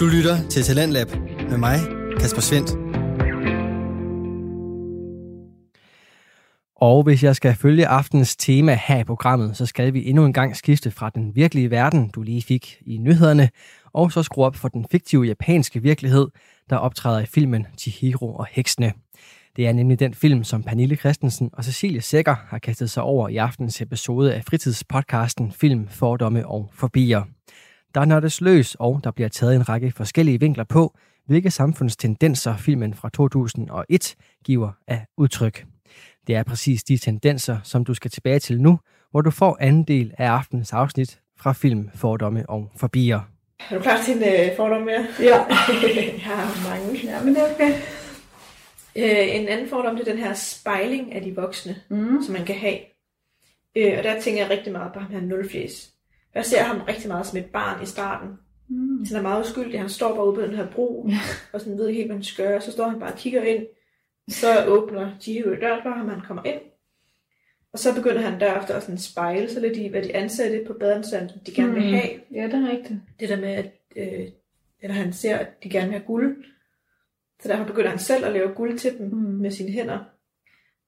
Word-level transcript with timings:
Du 0.00 0.06
lytter 0.06 0.48
til 0.48 0.62
Talentlab 0.62 1.06
med 1.50 1.58
mig, 1.58 1.78
Kasper 2.20 2.40
Svendt. 2.40 2.70
Og 6.76 7.02
hvis 7.02 7.24
jeg 7.24 7.36
skal 7.36 7.54
følge 7.54 7.86
aftens 7.86 8.36
tema 8.36 8.78
her 8.86 8.98
i 8.98 9.04
programmet, 9.04 9.56
så 9.56 9.66
skal 9.66 9.94
vi 9.94 10.08
endnu 10.08 10.24
en 10.24 10.32
gang 10.32 10.56
skifte 10.56 10.90
fra 10.90 11.10
den 11.14 11.36
virkelige 11.36 11.70
verden, 11.70 12.10
du 12.14 12.22
lige 12.22 12.42
fik 12.42 12.78
i 12.86 12.98
nyhederne, 12.98 13.48
og 13.92 14.12
så 14.12 14.22
skrue 14.22 14.44
op 14.44 14.56
for 14.56 14.68
den 14.68 14.86
fiktive 14.90 15.24
japanske 15.24 15.82
virkelighed, 15.82 16.28
der 16.70 16.76
optræder 16.76 17.20
i 17.20 17.26
filmen 17.26 17.66
Chihiro 17.78 18.34
og 18.34 18.46
Heksene. 18.50 18.92
Det 19.56 19.66
er 19.66 19.72
nemlig 19.72 20.00
den 20.00 20.14
film, 20.14 20.44
som 20.44 20.62
Pernille 20.62 20.96
Christensen 20.96 21.50
og 21.52 21.64
Cecilie 21.64 22.00
Sækker 22.00 22.36
har 22.48 22.58
kastet 22.58 22.90
sig 22.90 23.02
over 23.02 23.28
i 23.28 23.36
aftens 23.36 23.80
episode 23.80 24.34
af 24.34 24.44
fritidspodcasten 24.44 25.52
Film, 25.52 25.88
Fordomme 25.88 26.46
og 26.46 26.70
Forbier. 26.74 27.22
Der 27.94 28.04
nørdes 28.04 28.40
løs, 28.40 28.74
og 28.74 29.00
der 29.04 29.10
bliver 29.10 29.28
taget 29.28 29.56
en 29.56 29.68
række 29.68 29.92
forskellige 29.96 30.40
vinkler 30.40 30.64
på, 30.64 30.96
hvilke 31.26 31.50
samfundstendenser 31.50 32.56
filmen 32.56 32.94
fra 32.94 33.08
2001 33.08 34.16
giver 34.44 34.70
af 34.88 35.06
udtryk. 35.18 35.66
Det 36.26 36.34
er 36.34 36.42
præcis 36.42 36.84
de 36.84 36.96
tendenser, 36.98 37.58
som 37.64 37.84
du 37.84 37.94
skal 37.94 38.10
tilbage 38.10 38.38
til 38.38 38.60
nu, 38.60 38.78
hvor 39.10 39.20
du 39.20 39.30
får 39.30 39.56
anden 39.60 39.82
del 39.84 40.12
af 40.18 40.26
aftens 40.30 40.72
afsnit 40.72 41.20
fra 41.38 41.52
film, 41.52 41.90
fordomme 41.94 42.50
og 42.50 42.70
forbier. 42.76 43.20
Er 43.70 43.74
du 43.76 43.82
klar 43.82 44.02
til 44.04 44.16
en 44.16 44.22
øh, 44.22 44.56
fordom 44.56 44.82
mere? 44.82 45.06
Ja. 45.20 45.36
jeg 45.44 46.14
har 46.22 46.70
mange. 46.70 47.00
ja, 47.04 47.24
men 47.24 47.34
det 47.34 47.42
er 47.42 47.54
okay. 47.54 47.72
Øh, 48.96 49.40
en 49.40 49.48
anden 49.48 49.68
fordom, 49.68 49.96
det 49.96 50.08
er 50.08 50.12
den 50.12 50.22
her 50.22 50.34
spejling 50.34 51.12
af 51.14 51.22
de 51.22 51.34
voksne, 51.34 51.76
Mm. 51.88 52.22
som 52.22 52.32
man 52.32 52.44
kan 52.44 52.56
have. 52.56 52.78
Øh, 53.76 53.98
og 53.98 54.04
der 54.04 54.20
tænker 54.20 54.42
jeg 54.42 54.50
rigtig 54.50 54.72
meget 54.72 54.92
på 54.92 55.00
ham 55.00 55.10
her 55.12 55.20
nulfjæs. 55.20 55.90
Jeg 56.34 56.44
ser 56.44 56.62
ham 56.62 56.80
rigtig 56.80 57.08
meget 57.08 57.26
som 57.26 57.38
et 57.38 57.44
barn 57.44 57.82
i 57.82 57.86
starten. 57.86 58.28
Mm. 58.68 59.04
Så 59.06 59.14
han 59.16 59.24
er 59.24 59.28
meget 59.28 59.44
uskyldig. 59.44 59.80
Han 59.80 59.88
står 59.88 60.14
bare 60.14 60.26
ude 60.26 60.34
på 60.34 60.42
den 60.42 60.54
her 60.54 60.66
bro, 60.70 61.06
Ja. 61.08 61.18
og 61.52 61.60
sådan 61.60 61.78
ved 61.78 61.88
ikke 61.88 61.96
helt, 61.98 62.08
hvad 62.08 62.16
han 62.16 62.24
skal 62.24 62.46
gøre. 62.46 62.60
Så 62.60 62.72
står 62.72 62.88
han 62.88 63.00
bare 63.00 63.12
og 63.12 63.18
kigger 63.18 63.42
ind. 63.42 63.66
Så 64.28 64.64
åbner 64.66 65.10
Chihiro 65.20 65.50
døren 65.50 65.82
for 65.82 65.90
ham, 65.90 66.06
og 66.06 66.12
han 66.12 66.22
kommer 66.26 66.44
ind. 66.44 66.60
Og 67.72 67.78
så 67.78 67.94
begynder 67.94 68.20
han 68.20 68.40
derefter 68.40 68.74
at 68.74 68.82
sådan 68.82 68.98
spejle 68.98 69.50
sig 69.50 69.62
lidt 69.62 69.76
i, 69.76 69.86
hvad 69.88 70.02
de 70.02 70.16
ansatte 70.16 70.64
på 70.66 70.72
badeanstalten, 70.80 71.40
de 71.46 71.54
gerne 71.54 71.72
vil 71.74 71.82
Mm. 71.82 71.92
have. 71.92 72.10
Ja, 72.34 72.42
det 72.46 72.54
er 72.54 72.68
rigtigt. 72.70 73.00
det 73.20 73.28
der 73.28 73.36
med, 73.40 73.48
at 73.48 73.70
øh, 73.96 74.28
eller 74.82 74.94
han 74.94 75.12
ser, 75.12 75.36
at 75.36 75.48
de 75.64 75.70
gerne 75.70 75.86
vil 75.88 75.98
have 75.98 76.06
guld. 76.06 76.44
Så 77.42 77.48
derfor 77.48 77.64
begynder 77.64 77.90
han 77.90 77.98
selv 77.98 78.24
at 78.24 78.32
lave 78.32 78.54
guld 78.54 78.78
til 78.78 78.98
dem 78.98 79.06
Mm. 79.06 79.16
mm. 79.18 79.22
med 79.40 79.50
sine 79.50 79.70
hænder. 79.70 79.98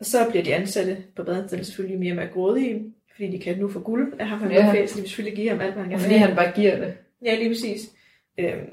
Og 0.00 0.06
så 0.06 0.26
bliver 0.30 0.44
de 0.44 0.54
ansatte 0.54 1.04
på 1.16 1.22
badeanstalten 1.24 1.64
selvfølgelig 1.64 2.00
mere 2.00 2.12
og 2.12 2.16
mere 2.16 2.28
grådige, 2.32 2.92
fordi 3.14 3.30
de 3.30 3.38
kan 3.38 3.58
nu 3.58 3.68
få 3.68 3.80
guld 3.80 4.14
af 4.18 4.26
ham, 4.28 4.38
han 4.38 4.50
Ja. 4.52 4.66
ja. 4.66 4.86
så 4.86 4.94
de 4.96 5.00
vil 5.00 5.08
selvfølgelig 5.08 5.36
give 5.36 5.48
ham 5.48 5.60
alt, 5.60 5.72
hvad 5.72 5.82
han 5.82 5.90
gerne 5.90 6.02
fordi 6.02 6.14
han 6.14 6.36
bare 6.36 6.52
giver 6.54 6.76
det. 6.76 6.94
Ja, 7.24 7.34
lige 7.34 7.48
præcis. 7.50 7.80
Øhm, 8.38 8.66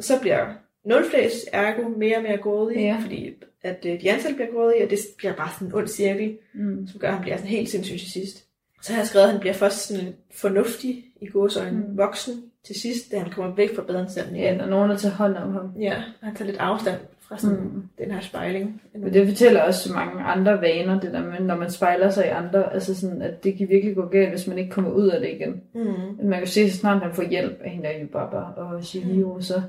så 0.00 0.20
bliver 0.20 0.54
nulflæs 0.84 1.32
ergo 1.52 1.88
mere 1.88 2.16
og 2.16 2.22
mere 2.22 2.36
grådige, 2.36 2.80
Ja. 2.80 2.98
fordi 3.02 3.34
at 3.62 3.86
øh, 3.86 4.00
de 4.00 4.10
ansatte 4.10 4.34
bliver 4.36 4.50
grådige, 4.52 4.84
og 4.84 4.90
det 4.90 4.98
bliver 5.18 5.34
bare 5.36 5.50
sådan 5.54 5.68
en 5.68 5.74
ond 5.74 5.88
cirkel, 5.88 6.38
Mm. 6.54 6.86
som 6.88 7.00
gør, 7.00 7.08
at 7.08 7.14
han 7.14 7.22
bliver 7.22 7.36
sådan 7.36 7.50
helt 7.50 7.68
sindssyg 7.68 7.98
til 7.98 8.10
sidst. 8.12 8.43
Så 8.84 8.92
har 8.92 9.00
jeg 9.00 9.06
skrevet, 9.06 9.24
at 9.26 9.30
han 9.32 9.40
bliver 9.40 9.54
først 9.54 9.86
sådan 9.88 10.14
fornuftig 10.34 11.04
i 11.20 11.26
gåsøjne, 11.26 11.78
Mm. 11.80 11.86
mm. 11.90 11.96
voksen 11.98 12.34
til 12.64 12.80
sidst, 12.80 13.12
da 13.12 13.18
han 13.18 13.30
kommer 13.32 13.54
væk 13.54 13.76
fra 13.76 13.82
badeanstalten 13.82 14.36
Ja, 14.36 14.56
når 14.56 14.66
nogen 14.66 14.90
er 14.90 14.96
til 14.96 15.10
hånd 15.10 15.36
om 15.36 15.52
ham. 15.52 15.72
Ja, 15.80 16.02
han 16.22 16.34
tager 16.34 16.46
lidt 16.50 16.60
afstand 16.60 17.00
fra 17.20 17.38
sådan 17.38 17.56
Mm. 17.56 17.62
mm. 17.62 17.82
den 17.98 18.10
her 18.10 18.20
spejling. 18.20 18.82
Men 18.94 19.12
det 19.14 19.28
fortæller 19.28 19.62
også 19.62 19.88
så 19.88 19.94
mange 19.94 20.22
andre 20.22 20.60
vaner, 20.60 21.00
det 21.00 21.12
der 21.12 21.22
med, 21.30 21.40
når 21.40 21.56
man 21.56 21.70
spejler 21.70 22.10
sig 22.10 22.26
i 22.26 22.28
andre, 22.28 22.72
altså 22.72 22.94
sådan, 22.94 23.22
at 23.22 23.44
det 23.44 23.58
kan 23.58 23.68
virkelig 23.68 23.94
gå 23.96 24.06
galt, 24.08 24.30
hvis 24.30 24.46
man 24.46 24.58
ikke 24.58 24.70
kommer 24.70 24.90
ud 24.90 25.08
af 25.08 25.20
det 25.20 25.28
igen. 25.28 25.62
Mm. 25.74 26.26
Man 26.28 26.38
kan 26.38 26.46
se, 26.48 26.70
så 26.70 26.76
snart 26.78 27.02
han 27.02 27.14
får 27.14 27.22
hjælp 27.22 27.60
af 27.60 27.70
hende 27.70 27.88
der 27.88 27.94
Yubaba 28.02 28.36
og 28.36 28.84
Shihiro, 28.84 29.40
så 29.40 29.62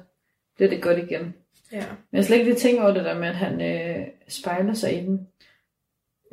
bliver 0.56 0.70
det 0.70 0.82
godt 0.82 0.98
igen. 0.98 1.34
Ja. 1.72 1.78
Men 1.78 1.86
jeg 2.12 2.18
har 2.18 2.22
slet 2.24 2.38
ikke 2.38 2.50
lige 2.52 2.60
tænkt 2.60 2.82
over 2.82 2.94
det 2.94 3.06
der 3.06 3.20
med, 3.20 3.28
at 3.28 3.36
han 3.36 3.62
øh, 3.62 4.06
spejler 4.28 4.74
sig 4.74 4.98
i 5.02 5.06
den. 5.06 5.28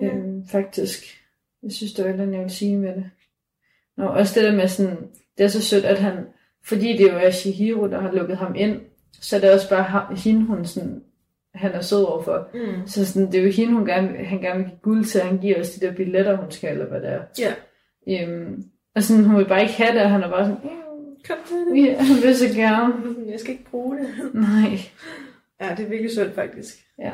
Ja. 0.03 0.07
Øhm, 0.07 0.47
faktisk. 0.49 1.22
Jeg 1.63 1.73
synes, 1.73 1.93
det 1.93 2.05
var 2.05 2.11
et 2.11 2.33
jeg 2.33 2.41
vil 2.41 2.51
sige 2.51 2.77
med 2.79 2.95
det. 2.95 3.05
Nå, 3.97 4.05
også 4.07 4.41
det 4.41 4.49
der 4.49 4.57
med 4.57 4.69
sådan, 4.69 4.97
det 5.39 5.45
er 5.45 5.49
så 5.49 5.63
sødt, 5.63 5.85
at 5.85 5.99
han, 5.99 6.15
fordi 6.65 6.97
det 6.97 7.13
jo 7.13 7.17
er 7.17 7.31
Shihiro, 7.31 7.87
der 7.89 8.01
har 8.01 8.13
lukket 8.13 8.37
ham 8.37 8.55
ind, 8.55 8.81
så 9.13 9.37
er 9.37 9.41
det 9.41 9.53
også 9.53 9.69
bare 9.69 9.83
ham, 9.83 10.17
hende, 10.17 10.45
hun 10.47 10.65
sådan, 10.65 11.03
han 11.55 11.73
er 11.73 11.81
sød 11.81 12.05
overfor. 12.05 12.49
Mm. 12.55 12.87
Så 12.87 13.07
sådan, 13.07 13.33
det 13.33 13.41
er 13.41 13.45
jo 13.45 13.51
hende, 13.51 13.73
hun 13.75 13.87
gerne, 13.87 14.25
han 14.25 14.41
gerne 14.41 14.59
vil 14.59 14.69
give 14.69 14.79
guld 14.83 15.05
til, 15.05 15.21
han 15.21 15.39
giver 15.39 15.61
os 15.61 15.71
de 15.71 15.87
der 15.87 15.95
billetter, 15.95 16.37
hun 16.37 16.51
skal, 16.51 16.73
eller 16.73 16.87
hvad 16.87 17.01
det 17.01 17.09
er. 17.09 17.23
Ja. 17.39 17.53
Øhm, 18.29 18.65
og 18.95 19.03
sådan, 19.03 19.25
hun 19.25 19.39
vil 19.39 19.49
bare 19.49 19.63
ikke 19.63 19.75
have 19.75 19.93
det, 19.95 20.03
og 20.03 20.11
han 20.11 20.23
er 20.23 20.31
bare 20.31 20.45
sådan, 20.45 20.61
Kom 21.29 21.37
til 21.49 21.57
det. 21.57 21.87
ja, 21.87 22.03
han 22.03 22.23
vil 22.23 22.37
så 22.37 22.49
gerne. 22.57 22.95
Jeg 23.31 23.41
skal 23.41 23.53
ikke 23.53 23.71
bruge 23.71 23.99
det. 23.99 24.35
Nej. 24.35 24.79
Ja, 25.61 25.75
det 25.77 25.85
er 25.85 25.89
virkelig 25.89 26.15
sødt 26.15 26.35
faktisk. 26.35 26.75
Ja. 26.99 27.13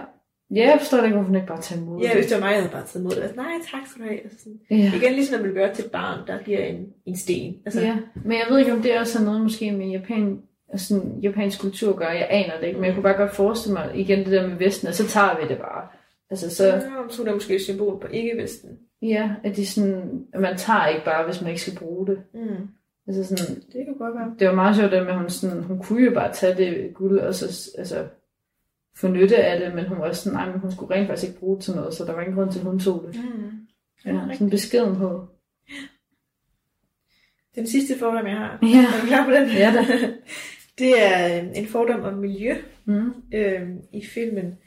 Ja, 0.54 0.70
jeg 0.70 0.76
forstår 0.80 0.98
ikke, 0.98 1.14
hvorfor 1.16 1.26
hun 1.26 1.34
ikke 1.34 1.46
bare 1.48 1.60
tager 1.60 1.82
imod 1.82 2.00
Ja, 2.02 2.06
det. 2.08 2.16
hvis 2.16 2.26
det 2.26 2.34
var 2.34 2.40
mig, 2.40 2.50
jeg 2.52 2.58
havde 2.60 2.72
bare 2.72 2.86
taget 2.86 3.00
imod 3.00 3.10
det. 3.10 3.22
Altså, 3.22 3.36
Nej, 3.36 3.52
tak 3.72 3.86
skal 3.86 4.02
du 4.02 4.08
have. 4.08 4.22
Altså, 4.22 4.38
sådan. 4.38 4.60
Ja. 4.70 4.92
Igen 4.96 5.12
ligesom 5.12 5.36
man 5.40 5.44
vil 5.48 5.54
gøre 5.56 5.74
til 5.74 5.84
et 5.84 5.90
barn, 5.90 6.18
der 6.26 6.38
giver 6.44 6.58
en, 6.64 6.86
en 7.06 7.16
sten. 7.16 7.54
Altså, 7.66 7.80
ja. 7.80 7.96
Men 8.24 8.32
jeg 8.32 8.46
ved 8.50 8.58
ikke, 8.58 8.72
om 8.72 8.82
det 8.82 8.98
også 8.98 9.18
har 9.18 9.24
noget 9.24 9.40
måske 9.40 9.72
med 9.72 9.86
Japan, 9.86 10.40
altså 10.72 10.86
sådan, 10.88 11.18
japansk 11.22 11.60
kultur 11.60 11.90
at 11.90 11.96
gøre. 11.96 12.08
Jeg 12.08 12.26
aner 12.30 12.60
det 12.60 12.66
ikke, 12.66 12.78
men 12.80 12.86
jeg 12.86 12.94
kunne 12.94 13.02
bare 13.02 13.16
godt 13.16 13.34
forestille 13.34 13.74
mig 13.74 13.90
igen 13.94 14.18
det 14.18 14.32
der 14.32 14.46
med 14.48 14.56
Vesten, 14.56 14.88
og 14.88 14.94
så 14.94 15.06
tager 15.06 15.40
vi 15.42 15.48
det 15.48 15.58
bare. 15.58 15.82
Altså 16.30 16.50
så, 16.54 16.66
ja, 16.66 16.80
så 17.08 17.22
er 17.22 17.26
det 17.26 17.34
måske 17.34 17.54
et 17.54 17.62
symbol 17.62 18.00
på 18.00 18.06
ikke-vesten. 18.12 18.70
ja, 19.02 19.30
at 19.44 19.56
de 19.56 19.66
sådan, 19.66 20.24
at 20.34 20.40
man 20.40 20.56
tager 20.56 20.86
ikke 20.86 21.04
bare, 21.04 21.24
hvis 21.24 21.40
man 21.40 21.48
ikke 21.50 21.60
skal 21.60 21.78
bruge 21.78 22.06
det. 22.06 22.18
Mm. 22.34 22.68
Altså 23.08 23.24
sådan, 23.36 23.54
Det 23.54 23.84
kan 23.86 23.94
godt 23.98 24.14
være. 24.14 24.34
det 24.38 24.48
var 24.48 24.54
meget 24.54 24.76
sjovt, 24.76 24.92
det 24.92 25.02
med, 25.02 25.10
at 25.12 25.18
hun, 25.18 25.30
sådan, 25.30 25.62
hun 25.62 25.78
kunne 25.82 26.04
jo 26.04 26.14
bare 26.14 26.32
tage 26.32 26.54
det 26.56 26.94
guld, 26.94 27.18
og 27.18 27.34
så 27.34 27.70
altså, 27.78 27.96
få 29.00 29.08
nytte 29.08 29.36
af 29.36 29.60
det, 29.60 29.74
men 29.74 29.86
hun 29.88 29.98
var 29.98 30.08
også 30.08 30.22
sådan, 30.22 30.36
nej, 30.36 30.50
men 30.50 30.60
hun 30.60 30.72
skulle 30.72 30.94
rent 30.94 31.06
faktisk 31.08 31.28
ikke 31.28 31.40
bruge 31.40 31.56
det 31.56 31.64
til 31.64 31.74
noget, 31.74 31.94
så 31.94 32.04
der 32.04 32.12
var 32.12 32.20
ingen 32.20 32.36
grund 32.36 32.52
til, 32.52 32.58
at 32.58 32.64
hun 32.64 32.78
tog 32.80 33.04
det. 33.12 33.20
Mm. 33.24 33.50
Ja, 34.04 34.20
sådan 34.32 34.50
beskeden 34.50 34.96
på. 34.96 35.28
Den 37.54 37.66
sidste 37.66 37.98
fordom, 37.98 38.26
jeg 38.26 38.36
har. 38.36 38.58
Ja. 38.62 38.78
Er 38.96 39.00
du 39.00 39.06
klar 39.06 39.24
på 39.24 39.30
den? 39.30 39.48
Ja 39.48 39.72
da. 39.74 39.84
Det 40.78 41.02
er 41.04 41.38
øh, 41.42 41.48
en 41.54 41.66
fordom 41.66 42.00
om 42.00 42.14
miljø 42.14 42.54
Mm. 42.84 43.12
øh, 43.34 43.68
i 43.92 44.04
filmen. 44.06 44.58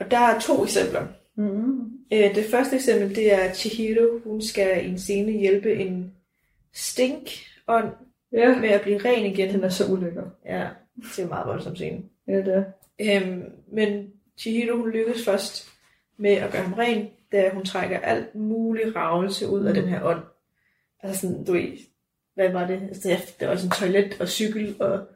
Og 0.00 0.10
der 0.10 0.18
er 0.18 0.40
to 0.40 0.64
eksempler. 0.64 1.06
Mm. 1.36 1.80
Øh, 2.12 2.34
det 2.34 2.44
første 2.50 2.76
eksempel, 2.76 3.16
det 3.16 3.32
er 3.34 3.52
Chihiro. 3.52 4.18
Hun 4.24 4.42
skal 4.42 4.86
i 4.86 4.88
en 4.88 4.98
scene 4.98 5.32
hjælpe 5.32 5.74
en 5.74 6.12
stinkånd 6.74 7.88
Ja. 8.32 8.60
med 8.60 8.68
at 8.68 8.80
blive 8.80 8.98
ren 9.04 9.26
igen. 9.26 9.54
Den 9.54 9.64
er 9.64 9.68
så 9.68 9.92
ulykker. 9.92 10.22
Ja, 10.46 10.68
det 10.96 11.18
er 11.18 11.22
en 11.22 11.28
meget 11.28 11.46
voldsom 11.46 11.76
scene. 11.76 12.02
Ja, 12.28 12.36
det 12.36 12.54
er. 12.54 12.64
Øhm, 13.00 13.42
men 13.72 14.06
Chihiro, 14.38 14.76
hun 14.76 14.90
lykkes 14.90 15.24
først 15.24 15.68
med 16.16 16.30
at 16.30 16.52
gøre 16.52 16.62
ham 16.62 16.72
ren, 16.72 17.08
da 17.32 17.50
hun 17.54 17.64
trækker 17.64 17.98
alt 18.00 18.34
mulig 18.34 18.96
ravelse 18.96 19.48
ud 19.48 19.64
af 19.64 19.74
Mm. 19.74 19.80
den 19.80 19.88
her 19.88 20.02
ånd. 20.04 20.22
Altså 21.02 21.20
sådan, 21.20 21.44
du 21.44 21.52
ved, 21.52 21.68
hvad 22.34 22.52
var 22.52 22.66
det? 22.66 22.82
Altså, 22.88 23.08
der- 23.08 23.16
der 23.40 23.46
var 23.46 23.56
sådan 23.56 23.70
toilet 23.70 24.20
og 24.20 24.28
cykel 24.28 24.76
og 24.80 25.06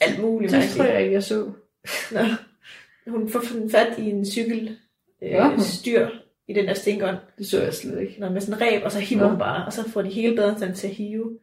alt 0.00 0.20
muligt. 0.20 0.52
Det 0.52 0.70
tror 0.76 0.84
jeg 0.84 1.02
ikke, 1.02 1.12
jeg 1.14 1.22
så. 1.22 1.52
Nå. 2.12 2.20
Hun 3.06 3.28
får 3.30 3.42
fat 3.70 3.98
i 3.98 4.10
en 4.10 4.26
cykel 4.26 4.76
øh, 5.22 5.30
Ja. 5.30 5.50
styr 5.58 6.08
i 6.48 6.52
den 6.52 6.66
der 6.66 6.74
stinkånd, 6.74 7.16
Det 7.38 7.46
så 7.46 7.62
jeg 7.62 7.74
slet 7.74 8.00
ikke. 8.00 8.20
når 8.20 8.30
med 8.30 8.40
sådan 8.40 8.54
en 8.54 8.60
ræb, 8.60 8.82
og 8.84 8.92
så 8.92 8.98
hiver 9.00 9.22
Nå. 9.22 9.28
hun 9.28 9.38
bare, 9.38 9.66
og 9.66 9.72
så 9.72 9.90
får 9.90 10.02
de 10.02 10.08
hele 10.10 10.36
badeanstanden 10.36 10.76
til 10.76 10.88
at 10.88 10.94
hive, 10.94 11.38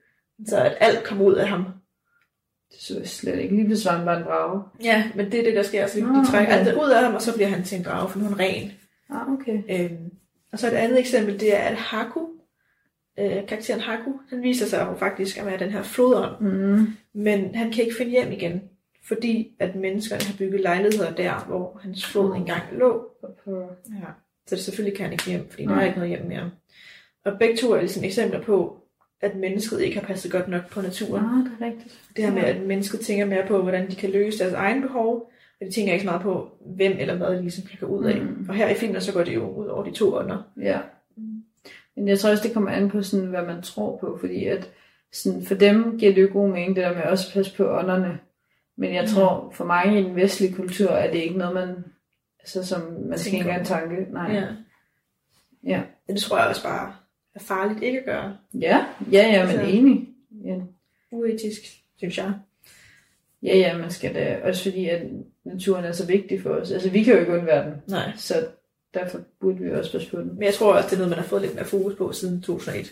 så 0.47 0.57
at 0.57 0.77
alt 0.79 1.03
kommer 1.03 1.25
ud 1.25 1.33
af 1.35 1.47
ham. 1.47 1.65
Det 2.71 2.79
så 2.81 2.97
jeg 2.97 3.07
slet 3.07 3.39
ikke. 3.39 3.55
Lige 3.55 3.65
pludselig 3.65 3.91
var 3.91 3.97
han 3.97 4.05
bare 4.05 4.17
en 4.17 4.23
drage. 4.25 4.63
Ja, 4.83 5.03
men 5.15 5.31
det 5.31 5.39
er 5.39 5.43
det, 5.43 5.55
der 5.55 5.63
sker. 5.63 5.87
Så 5.87 5.99
de, 5.99 6.03
de 6.05 6.25
trækker 6.31 6.53
okay. 6.53 6.57
alt 6.59 6.67
det 6.67 6.75
ud 6.83 6.89
af 6.89 7.03
ham, 7.03 7.15
og 7.15 7.21
så 7.21 7.33
bliver 7.35 7.47
han 7.47 7.63
til 7.63 7.77
en 7.77 7.83
drage, 7.83 8.09
for 8.09 8.19
nu 8.19 8.25
er 8.25 8.29
han 8.29 8.39
ren. 8.39 8.71
Ah, 9.09 9.33
okay. 9.33 9.61
Øhm, 9.69 10.11
og 10.53 10.59
så 10.59 10.67
et 10.67 10.71
andet 10.73 10.99
eksempel, 10.99 11.39
det 11.39 11.55
er, 11.55 11.59
at 11.59 11.75
Haku, 11.75 12.19
øh, 13.19 13.47
karakteren 13.47 13.79
Haku, 13.81 14.11
han 14.29 14.41
viser 14.43 14.65
sig 14.65 14.87
jo 14.91 14.95
faktisk 14.97 15.37
at 15.37 15.45
være 15.45 15.59
den 15.59 15.69
her 15.71 15.83
flodånd, 15.83 16.41
Mm. 16.41 16.87
men 17.13 17.55
han 17.55 17.72
kan 17.72 17.84
ikke 17.84 17.96
finde 17.97 18.11
hjem 18.11 18.31
igen, 18.31 18.61
fordi 19.07 19.55
at 19.59 19.75
menneskerne 19.75 20.23
har 20.23 20.34
bygget 20.37 20.61
lejligheder 20.61 21.11
der, 21.16 21.46
hvor 21.47 21.79
hans 21.84 22.05
flod 22.05 22.29
Mm. 22.29 22.35
engang 22.35 22.61
lå. 22.72 23.05
Ja. 23.47 24.07
Så 24.47 24.55
det 24.55 24.63
selvfølgelig 24.63 24.97
kan 24.97 25.03
han 25.03 25.11
ikke 25.13 25.25
hjem, 25.29 25.49
fordi 25.49 25.63
der 25.63 25.69
Nej. 25.69 25.81
er 25.81 25.85
ikke 25.85 25.97
noget 25.99 26.09
hjem 26.17 26.25
mere. 26.28 26.51
Og 27.25 27.40
begge 27.40 27.57
to 27.57 27.72
er 27.72 27.79
ligesom 27.79 28.03
eksempler 28.03 28.41
på, 28.41 28.78
at 29.22 29.35
mennesket 29.35 29.82
ikke 29.82 30.00
har 30.00 30.08
passet 30.08 30.32
godt 30.32 30.47
nok 30.47 30.70
på 30.70 30.82
naturen. 30.82 31.26
Ah, 31.26 31.46
det 31.46 31.52
er 31.59 31.66
rigtigt. 31.66 32.00
Det 32.16 32.26
her 32.26 32.34
med, 32.34 32.44
at 32.44 32.62
mennesket 32.62 33.00
tænker 33.00 33.26
mere 33.26 33.47
på, 33.47 33.62
hvordan 33.62 33.90
de 33.91 33.96
kan 33.96 34.09
løse 34.09 34.40
deres 34.40 34.53
egen 34.53 34.82
behov, 34.82 35.32
og 35.62 35.68
de 35.68 35.72
tænker 35.72 35.94
ikke 35.94 36.03
så 36.03 36.09
meget 36.09 36.22
på, 36.22 36.50
hvem 36.66 36.91
eller 37.00 37.16
hvad 37.16 37.35
de 37.35 37.41
ligesom 37.41 37.64
kan 37.64 37.78
gå 37.79 37.85
ud 37.85 38.06
af. 38.06 38.22
Mm. 38.22 38.46
Og 38.50 38.56
her 38.56 38.70
i 38.70 38.73
filmen, 38.73 39.02
så 39.02 39.14
går 39.14 39.23
det 39.23 39.35
jo 39.35 39.50
ud 39.50 39.68
over 39.68 39.84
de 39.84 39.91
to 39.91 40.14
ånder. 40.14 40.44
Ja. 40.62 40.79
Men 41.96 42.08
jeg 42.08 42.20
tror 42.20 42.29
også, 42.29 42.44
det 42.44 42.53
kommer 42.53 42.72
an 42.72 42.90
på, 42.90 43.02
sådan, 43.03 43.26
hvad 43.26 43.41
man 43.46 43.62
tror 43.62 43.97
på, 43.97 44.18
fordi 44.20 44.46
at 44.46 44.70
sådan, 45.12 45.46
for 45.46 45.56
dem 45.56 45.97
giver 46.00 46.14
det 46.14 46.22
jo 46.22 46.29
god 46.34 46.50
mening, 46.50 46.76
det 46.76 46.84
der 46.84 46.94
med 46.94 47.03
også 47.03 47.28
at 47.29 47.34
passe 47.34 47.58
på 47.58 47.78
ånderne. 47.78 48.20
Men 48.78 48.94
jeg 48.94 49.02
Mm. 49.03 49.08
tror, 49.08 49.52
for 49.56 49.66
mange 49.66 50.02
i 50.02 50.03
den 50.03 50.16
vestlige 50.16 50.53
kultur, 50.53 50.90
er 50.90 51.12
det 51.12 51.20
ikke 51.20 51.38
noget, 51.38 51.53
man, 51.53 51.76
altså, 52.40 52.66
som 52.66 52.82
man 53.09 53.18
skal 53.20 53.34
ikke 53.34 53.47
engang 53.47 53.66
tanke. 53.66 54.12
Nej. 54.14 54.32
Ja. 54.34 54.44
Ja. 55.64 55.82
Det 56.08 56.22
tror 56.22 56.38
jeg 56.38 56.47
også 56.47 56.64
bare 56.64 56.94
er 57.35 57.39
farligt 57.39 57.83
ikke 57.83 57.99
at 57.99 58.05
gøre. 58.05 58.37
Ja, 58.53 58.85
ja, 59.11 59.28
ja, 59.28 59.45
men 59.45 59.55
Altså- 59.59 59.75
enig. 59.75 60.07
Ja. 60.45 60.55
Uetisk, 61.11 61.61
synes 61.97 62.17
jeg. 62.17 62.33
Ja, 63.43 63.57
ja, 63.57 63.78
man 63.78 63.91
skal 63.91 64.16
da, 64.16 64.39
også 64.43 64.63
fordi 64.63 64.89
at 64.89 65.01
naturen 65.43 65.85
er 65.85 65.91
så 65.91 66.05
vigtig 66.05 66.41
for 66.41 66.49
os. 66.49 66.72
Altså, 66.72 66.89
vi 66.89 67.03
kan 67.03 67.13
jo 67.13 67.19
ikke 67.19 67.31
undvære 67.33 67.66
den, 67.66 67.73
Nej. 67.87 68.11
så 68.17 68.47
derfor 68.93 69.19
burde 69.39 69.57
vi 69.59 69.72
også 69.72 69.91
passe 69.91 70.09
på 70.11 70.19
den. 70.19 70.33
Men 70.33 70.43
jeg 70.43 70.53
tror 70.53 70.73
også, 70.73 70.87
det 70.89 70.93
er 70.93 70.97
noget, 70.97 71.09
man 71.09 71.19
har 71.19 71.25
fået 71.25 71.41
lidt 71.41 71.55
mere 71.55 71.66
fokus 71.66 71.95
på 71.95 72.11
siden 72.11 72.41
2001. 72.41 72.91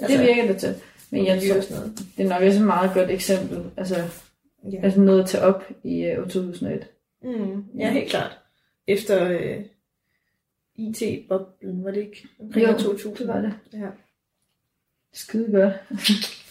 Det 0.00 0.20
virker 0.20 0.46
det 0.46 0.56
til. 0.56 0.74
Men 1.10 1.26
jeg 1.26 1.40
det 1.40 1.50
tror, 1.50 1.76
er 1.76 1.80
noget. 1.80 1.98
det 2.16 2.24
er 2.24 2.28
nok 2.28 2.42
også 2.42 2.58
et 2.60 2.66
meget 2.66 2.90
godt 2.94 3.10
eksempel. 3.10 3.62
Altså, 3.76 3.96
Ja. 4.72 4.80
altså 4.82 5.00
noget 5.00 5.22
at 5.22 5.28
tage 5.28 5.44
op 5.44 5.64
i 5.84 6.04
øh, 6.04 6.18
år 6.18 6.28
2001. 6.28 6.86
Mm, 7.22 7.64
ja, 7.78 7.90
helt 7.92 8.10
klart. 8.10 8.38
Efter 8.86 9.28
øh, 9.28 9.56
IT-boblen, 10.88 11.84
var 11.84 11.90
det 11.90 12.00
ikke? 12.00 12.28
Omkring 12.40 12.66
Jo, 12.66 12.72
år 12.72 12.78
2000. 12.78 13.16
det 13.16 13.28
var 13.28 13.40
det. 13.40 13.54
Ja. 13.72 13.86
Skide 15.12 15.52
godt. 15.52 15.72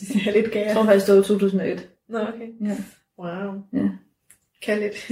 Det 0.00 0.26
er 0.26 0.32
lidt 0.32 0.44
Jeg 0.44 0.52
gære. 0.52 0.74
tror 0.74 0.84
faktisk, 0.84 1.06
det 1.06 1.16
var 1.16 1.22
2001. 1.22 1.88
Nå, 2.08 2.18
okay. 2.18 2.48
Ja. 2.60 2.76
Wow. 3.18 3.62
Ja. 3.72 3.88
Kan 4.62 4.78
lidt. 4.78 5.10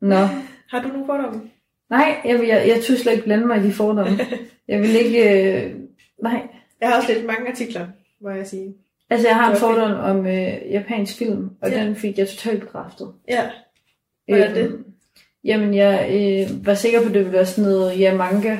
Nå. 0.00 0.14
Har 0.70 0.82
du 0.82 0.88
nogle 0.88 1.06
fordomme? 1.06 1.50
Nej, 1.90 2.20
jeg, 2.24 2.48
jeg, 2.48 2.68
jeg 2.68 2.82
turde 2.86 2.98
slet 3.00 3.12
ikke 3.12 3.24
blande 3.24 3.46
mig 3.46 3.64
i 3.64 3.66
de 3.66 3.72
fordomme. 3.72 4.18
Jeg 4.68 4.80
vil 4.80 4.90
ikke... 4.96 5.20
Øh, 5.64 5.74
nej. 6.22 6.48
Jeg 6.80 6.88
har 6.88 6.96
også 6.96 7.12
lidt 7.14 7.24
mange 7.26 7.48
artikler, 7.50 7.86
må 8.20 8.30
jeg 8.30 8.46
sige. 8.46 8.74
Altså, 9.10 9.28
jeg 9.28 9.36
har 9.36 9.50
en 9.52 9.56
fordom 9.58 9.90
om 9.92 10.26
øh, 10.26 10.70
japansk 10.70 11.16
film, 11.18 11.50
og 11.62 11.70
Ja. 11.70 11.84
den 11.84 11.96
fik 11.96 12.18
jeg 12.18 12.28
totalt 12.28 12.60
bekræftet. 12.60 13.12
Ja. 13.28 13.50
Hvad 14.28 14.38
er 14.40 14.54
det? 14.54 14.84
Jamen, 15.46 15.74
jeg 15.74 16.08
øh, 16.10 16.66
var 16.66 16.74
sikker 16.74 17.00
på, 17.00 17.06
at 17.08 17.14
det 17.14 17.20
ville 17.20 17.32
være 17.32 17.46
sådan 17.46 17.70
noget 17.70 18.00
ja, 18.00 18.14
manga, 18.16 18.52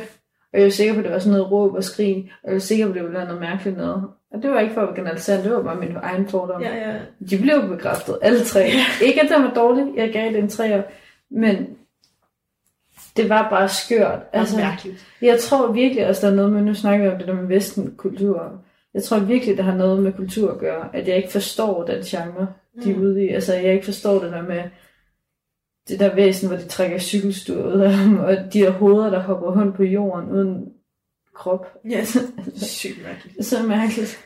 og 0.53 0.59
jeg 0.59 0.63
var 0.65 0.71
sikker 0.71 0.95
på, 0.95 0.99
at 0.99 1.05
det 1.05 1.13
var 1.13 1.19
sådan 1.19 1.33
noget 1.39 1.53
råb 1.53 1.75
og 1.75 1.85
skrig, 1.85 2.33
og 2.43 2.49
jeg 2.49 2.53
var 2.55 2.59
sikker 2.61 2.85
på, 2.87 2.91
at 2.91 2.95
det 2.95 3.03
ville 3.03 3.19
være 3.19 3.27
noget 3.27 3.41
mærkeligt 3.41 3.77
noget. 3.77 4.05
Og 4.35 4.43
det 4.43 4.51
var 4.51 4.61
ikke 4.61 4.75
for 4.75 4.81
at 4.81 4.95
generalisere, 4.95 5.43
det 5.43 5.53
var 5.53 5.63
bare 5.63 5.77
min 5.81 5.97
egen 6.03 6.29
fordom. 6.29 6.63
Ja, 6.63 6.89
ja. 6.91 6.95
De 7.31 7.39
blev 7.43 7.69
bekræftet, 7.69 8.19
alle 8.23 8.41
tre. 8.45 8.71
Ikke 9.07 9.23
at 9.23 9.29
det 9.29 9.37
var 9.45 9.53
dårligt, 9.55 9.87
jeg 9.97 10.13
gav 10.13 10.29
det 10.33 10.39
en 10.39 10.49
træer, 10.49 10.83
men 11.31 11.69
det 13.17 13.29
var 13.29 13.51
bare 13.51 13.69
skørt. 13.69 14.19
Altså, 14.33 14.57
mærkeligt. 14.57 15.07
jeg 15.23 15.41
tror 15.41 15.73
virkelig 15.73 16.07
også, 16.09 16.27
der 16.27 16.33
er 16.33 16.37
noget 16.37 16.53
med, 16.53 16.63
nu 16.63 16.75
snakker 16.75 17.05
vi 17.07 17.11
om 17.13 17.19
det 17.19 17.27
der 17.27 17.35
med 17.35 17.47
vesten 17.49 17.95
kultur. 17.97 18.53
Jeg 18.95 19.03
tror 19.03 19.19
virkelig, 19.19 19.57
det 19.57 19.65
har 19.65 19.75
noget 19.75 20.03
med 20.03 20.13
kultur 20.13 20.53
at 20.53 20.59
gøre, 20.59 20.89
at 20.93 21.09
jeg 21.09 21.17
ikke 21.17 21.33
forstår 21.33 21.85
den 21.85 22.03
genre, 22.03 22.47
de 22.85 22.91
er 22.91 22.97
Mm. 22.97 23.03
ude 23.03 23.25
i. 23.25 23.29
Altså, 23.29 23.55
jeg 23.55 23.73
ikke 23.73 23.85
forstår 23.85 24.13
det 24.23 24.33
der 24.33 24.43
med 24.43 24.63
det 25.89 26.01
der 26.01 26.15
væsen, 26.15 26.49
hvor 26.49 26.57
de 26.57 26.69
trækker 26.69 26.99
cykelstuer 26.99 27.75
ud 27.75 27.81
af 27.89 27.93
ham, 27.93 28.19
og 28.19 28.37
de 28.53 28.59
der 28.59 28.71
hoveder, 28.71 29.11
der 29.11 29.23
hopper 29.23 29.61
rundt 29.61 29.77
på 29.77 29.83
jorden 29.83 30.31
uden 30.31 30.73
krop. 31.35 31.67
Ja, 31.91 32.05
sygt 32.57 33.03
mærkeligt. 33.03 33.37
Det 33.37 33.41
er 33.41 33.45
så 33.45 33.63
mærkeligt. 33.63 34.19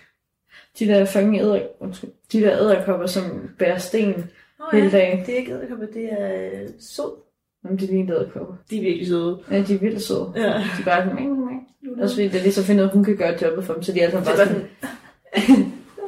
De 0.79 0.87
der 0.87 1.05
fucking 1.05 1.39
æder, 1.39 1.61
undskyld, 1.81 2.11
de 2.33 2.41
der 2.41 2.59
æderkopper, 2.61 3.07
som 3.07 3.51
bærer 3.59 3.79
sten 3.79 4.31
Nå, 4.59 4.65
hele 4.73 4.85
ja. 4.85 4.91
dagen. 4.91 5.27
Det 5.27 5.35
er 5.35 5.39
ikke 5.39 5.53
æderkopper, 5.53 5.87
det 5.87 6.13
er 6.13 6.51
øh, 6.53 6.69
sod. 6.81 7.23
Jamen, 7.65 7.79
de 7.79 7.87
ligner 7.87 8.17
æderkopper. 8.17 8.55
De 8.71 8.79
er 8.79 8.83
virkelig 8.83 9.07
søde. 9.07 9.43
Ja, 9.51 9.63
de 9.63 9.75
er 9.75 9.79
vildt 9.79 10.03
søde. 10.03 10.33
Ja. 10.37 10.43
De 10.43 10.81
er 10.81 10.85
bare 10.85 11.03
sådan, 11.05 11.15
ming, 11.15 11.47
ming. 11.47 12.03
Også 12.03 12.15
fordi 12.15 12.29
det 12.29 12.39
er 12.39 12.43
ligesom 12.43 12.65
finder 12.65 12.83
ud 12.83 12.89
af, 12.89 12.91
at 12.91 12.97
hun 12.97 13.05
kan 13.05 13.17
gøre 13.17 13.39
jobbet 13.43 13.65
for 13.65 13.75
dem, 13.75 13.83
så 13.83 13.93
de 13.93 14.01
er 14.01 14.11
var 14.11 14.25
bare 14.25 14.37
sådan... 14.37 14.55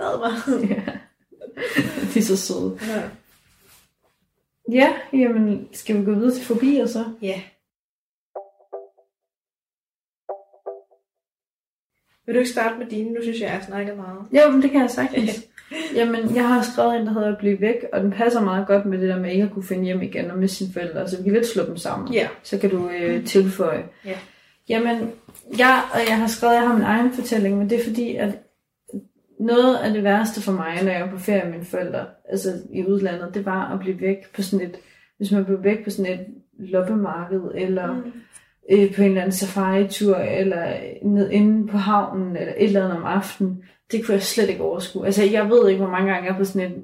Lad 0.00 0.19
mig. 0.19 0.69
ja. 0.70 0.82
de 2.14 2.19
er 2.19 2.22
så 2.22 2.37
søde. 2.37 2.78
Ja. 2.88 3.02
Ja, 4.70 4.92
jamen, 5.12 5.68
skal 5.72 6.00
vi 6.00 6.04
gå 6.04 6.14
videre 6.14 6.34
til 6.34 6.44
fobier 6.44 6.86
så? 6.86 7.04
ja. 7.22 7.40
Vil 12.26 12.34
du 12.34 12.38
ikke 12.38 12.50
starte 12.50 12.78
med 12.78 12.86
dine? 12.86 13.10
Nu 13.10 13.22
synes 13.22 13.40
jeg, 13.40 13.46
jeg 13.46 13.54
har 13.54 13.64
snakket 13.64 13.96
meget. 13.96 14.18
Jo, 14.32 14.52
men 14.52 14.62
det 14.62 14.70
kan 14.70 14.80
jeg 14.80 14.90
sagtens. 14.90 15.48
Jamen, 15.98 16.34
jeg 16.34 16.48
har 16.48 16.62
skrevet 16.62 16.96
en, 16.96 17.06
der 17.06 17.12
hedder 17.12 17.38
Bliv 17.38 17.60
væk, 17.60 17.76
og 17.92 18.00
den 18.00 18.10
passer 18.10 18.40
meget 18.40 18.66
godt 18.66 18.86
med 18.86 19.00
det 19.00 19.08
der 19.08 19.18
med 19.18 19.30
ikke 19.30 19.44
at 19.44 19.50
kunne 19.50 19.64
finde 19.64 19.84
hjem 19.84 20.02
igen 20.02 20.30
og 20.30 20.38
med 20.38 20.48
sine 20.48 20.72
forældre. 20.72 21.08
Så 21.08 21.16
vi 21.16 21.22
kan 21.22 21.32
lidt 21.32 21.46
slå 21.46 21.66
dem 21.66 21.76
sammen. 21.76 22.12
Ja. 22.12 22.28
Så 22.42 22.58
kan 22.58 22.70
du 22.70 22.88
øh, 22.88 23.26
tilføje. 23.26 23.84
Ja. 24.04 24.18
Jamen, 24.68 25.12
jeg, 25.58 25.82
og 25.92 26.00
jeg 26.08 26.18
har 26.18 26.26
skrevet, 26.26 26.54
at 26.54 26.60
jeg 26.60 26.68
har 26.68 26.74
min 26.74 26.84
egen 26.84 27.12
fortælling, 27.12 27.58
men 27.58 27.70
det 27.70 27.80
er 27.80 27.84
fordi, 27.84 28.16
at 28.16 28.30
noget 29.46 29.76
af 29.76 29.92
det 29.92 30.04
værste 30.04 30.42
for 30.42 30.52
mig, 30.52 30.82
når 30.84 30.90
jeg 30.92 31.00
var 31.00 31.10
på 31.10 31.18
ferie 31.18 31.44
med 31.44 31.52
mine 31.52 31.64
forældre, 31.64 32.06
altså 32.28 32.48
i 32.72 32.86
udlandet, 32.86 33.34
det 33.34 33.46
var 33.46 33.72
at 33.72 33.80
blive 33.80 34.00
væk 34.00 34.16
på 34.34 34.42
sådan 34.42 34.66
et, 34.66 34.76
hvis 35.16 35.32
man 35.32 35.44
blev 35.44 35.64
væk 35.64 35.84
på 35.84 35.90
sådan 35.90 36.12
et 36.12 36.26
loppemarked, 36.58 37.40
eller 37.54 37.92
Mm. 37.92 38.12
øh, 38.70 38.94
på 38.94 39.02
en 39.02 39.08
eller 39.08 39.20
anden 39.20 39.32
safari-tur, 39.32 40.16
eller 40.16 40.66
ned 41.02 41.30
inde 41.30 41.68
på 41.68 41.76
havnen, 41.76 42.36
eller 42.36 42.52
et 42.56 42.64
eller 42.66 42.84
andet 42.84 42.96
om 42.98 43.04
aftenen. 43.04 43.64
Det 43.92 44.04
kunne 44.04 44.14
jeg 44.14 44.22
slet 44.22 44.48
ikke 44.50 44.62
overskue. 44.62 45.06
Altså, 45.06 45.24
jeg 45.24 45.48
ved 45.50 45.68
ikke, 45.68 45.82
hvor 45.82 45.90
mange 45.90 46.12
gange 46.12 46.26
jeg 46.26 46.34
er 46.34 46.38
på 46.38 46.44
sådan 46.44 46.72
en... 46.72 46.82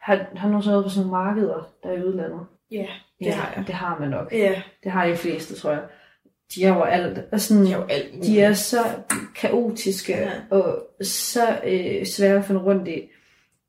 Har, 0.00 0.26
har 0.36 0.48
nogen 0.48 0.62
så 0.62 0.70
været 0.70 0.84
på 0.84 0.90
sådan 0.90 1.06
nogle 1.10 1.24
markeder, 1.24 1.68
der 1.82 1.88
er 1.90 1.94
i 1.98 2.02
udlandet? 2.04 2.40
Ja, 2.70 2.86
det 3.24 3.32
har 3.34 3.52
jeg. 3.56 3.66
Det 3.66 3.74
har 3.74 3.98
man 4.00 4.08
nok. 4.10 4.32
Ja, 4.32 4.62
Det 4.84 4.92
har 4.92 5.06
de 5.06 5.16
fleste, 5.16 5.54
tror 5.54 5.70
jeg. 5.70 5.82
De 6.54 6.64
er 6.64 6.74
jo 6.74 6.82
alt. 6.82 7.18
Og 7.32 7.40
sådan, 7.40 7.64
de 7.66 7.72
er 7.72 7.76
jo 7.76 7.84
alt. 7.88 8.22
de 8.22 8.40
er 8.40 8.52
så 8.52 8.78
kaotiske 9.36 10.12
Ja. 10.12 10.30
og 10.50 10.78
så 11.02 11.58
øh, 11.66 12.06
svære 12.06 12.38
at 12.38 12.44
finde 12.44 12.60
rundt 12.60 12.88
i. 12.88 13.02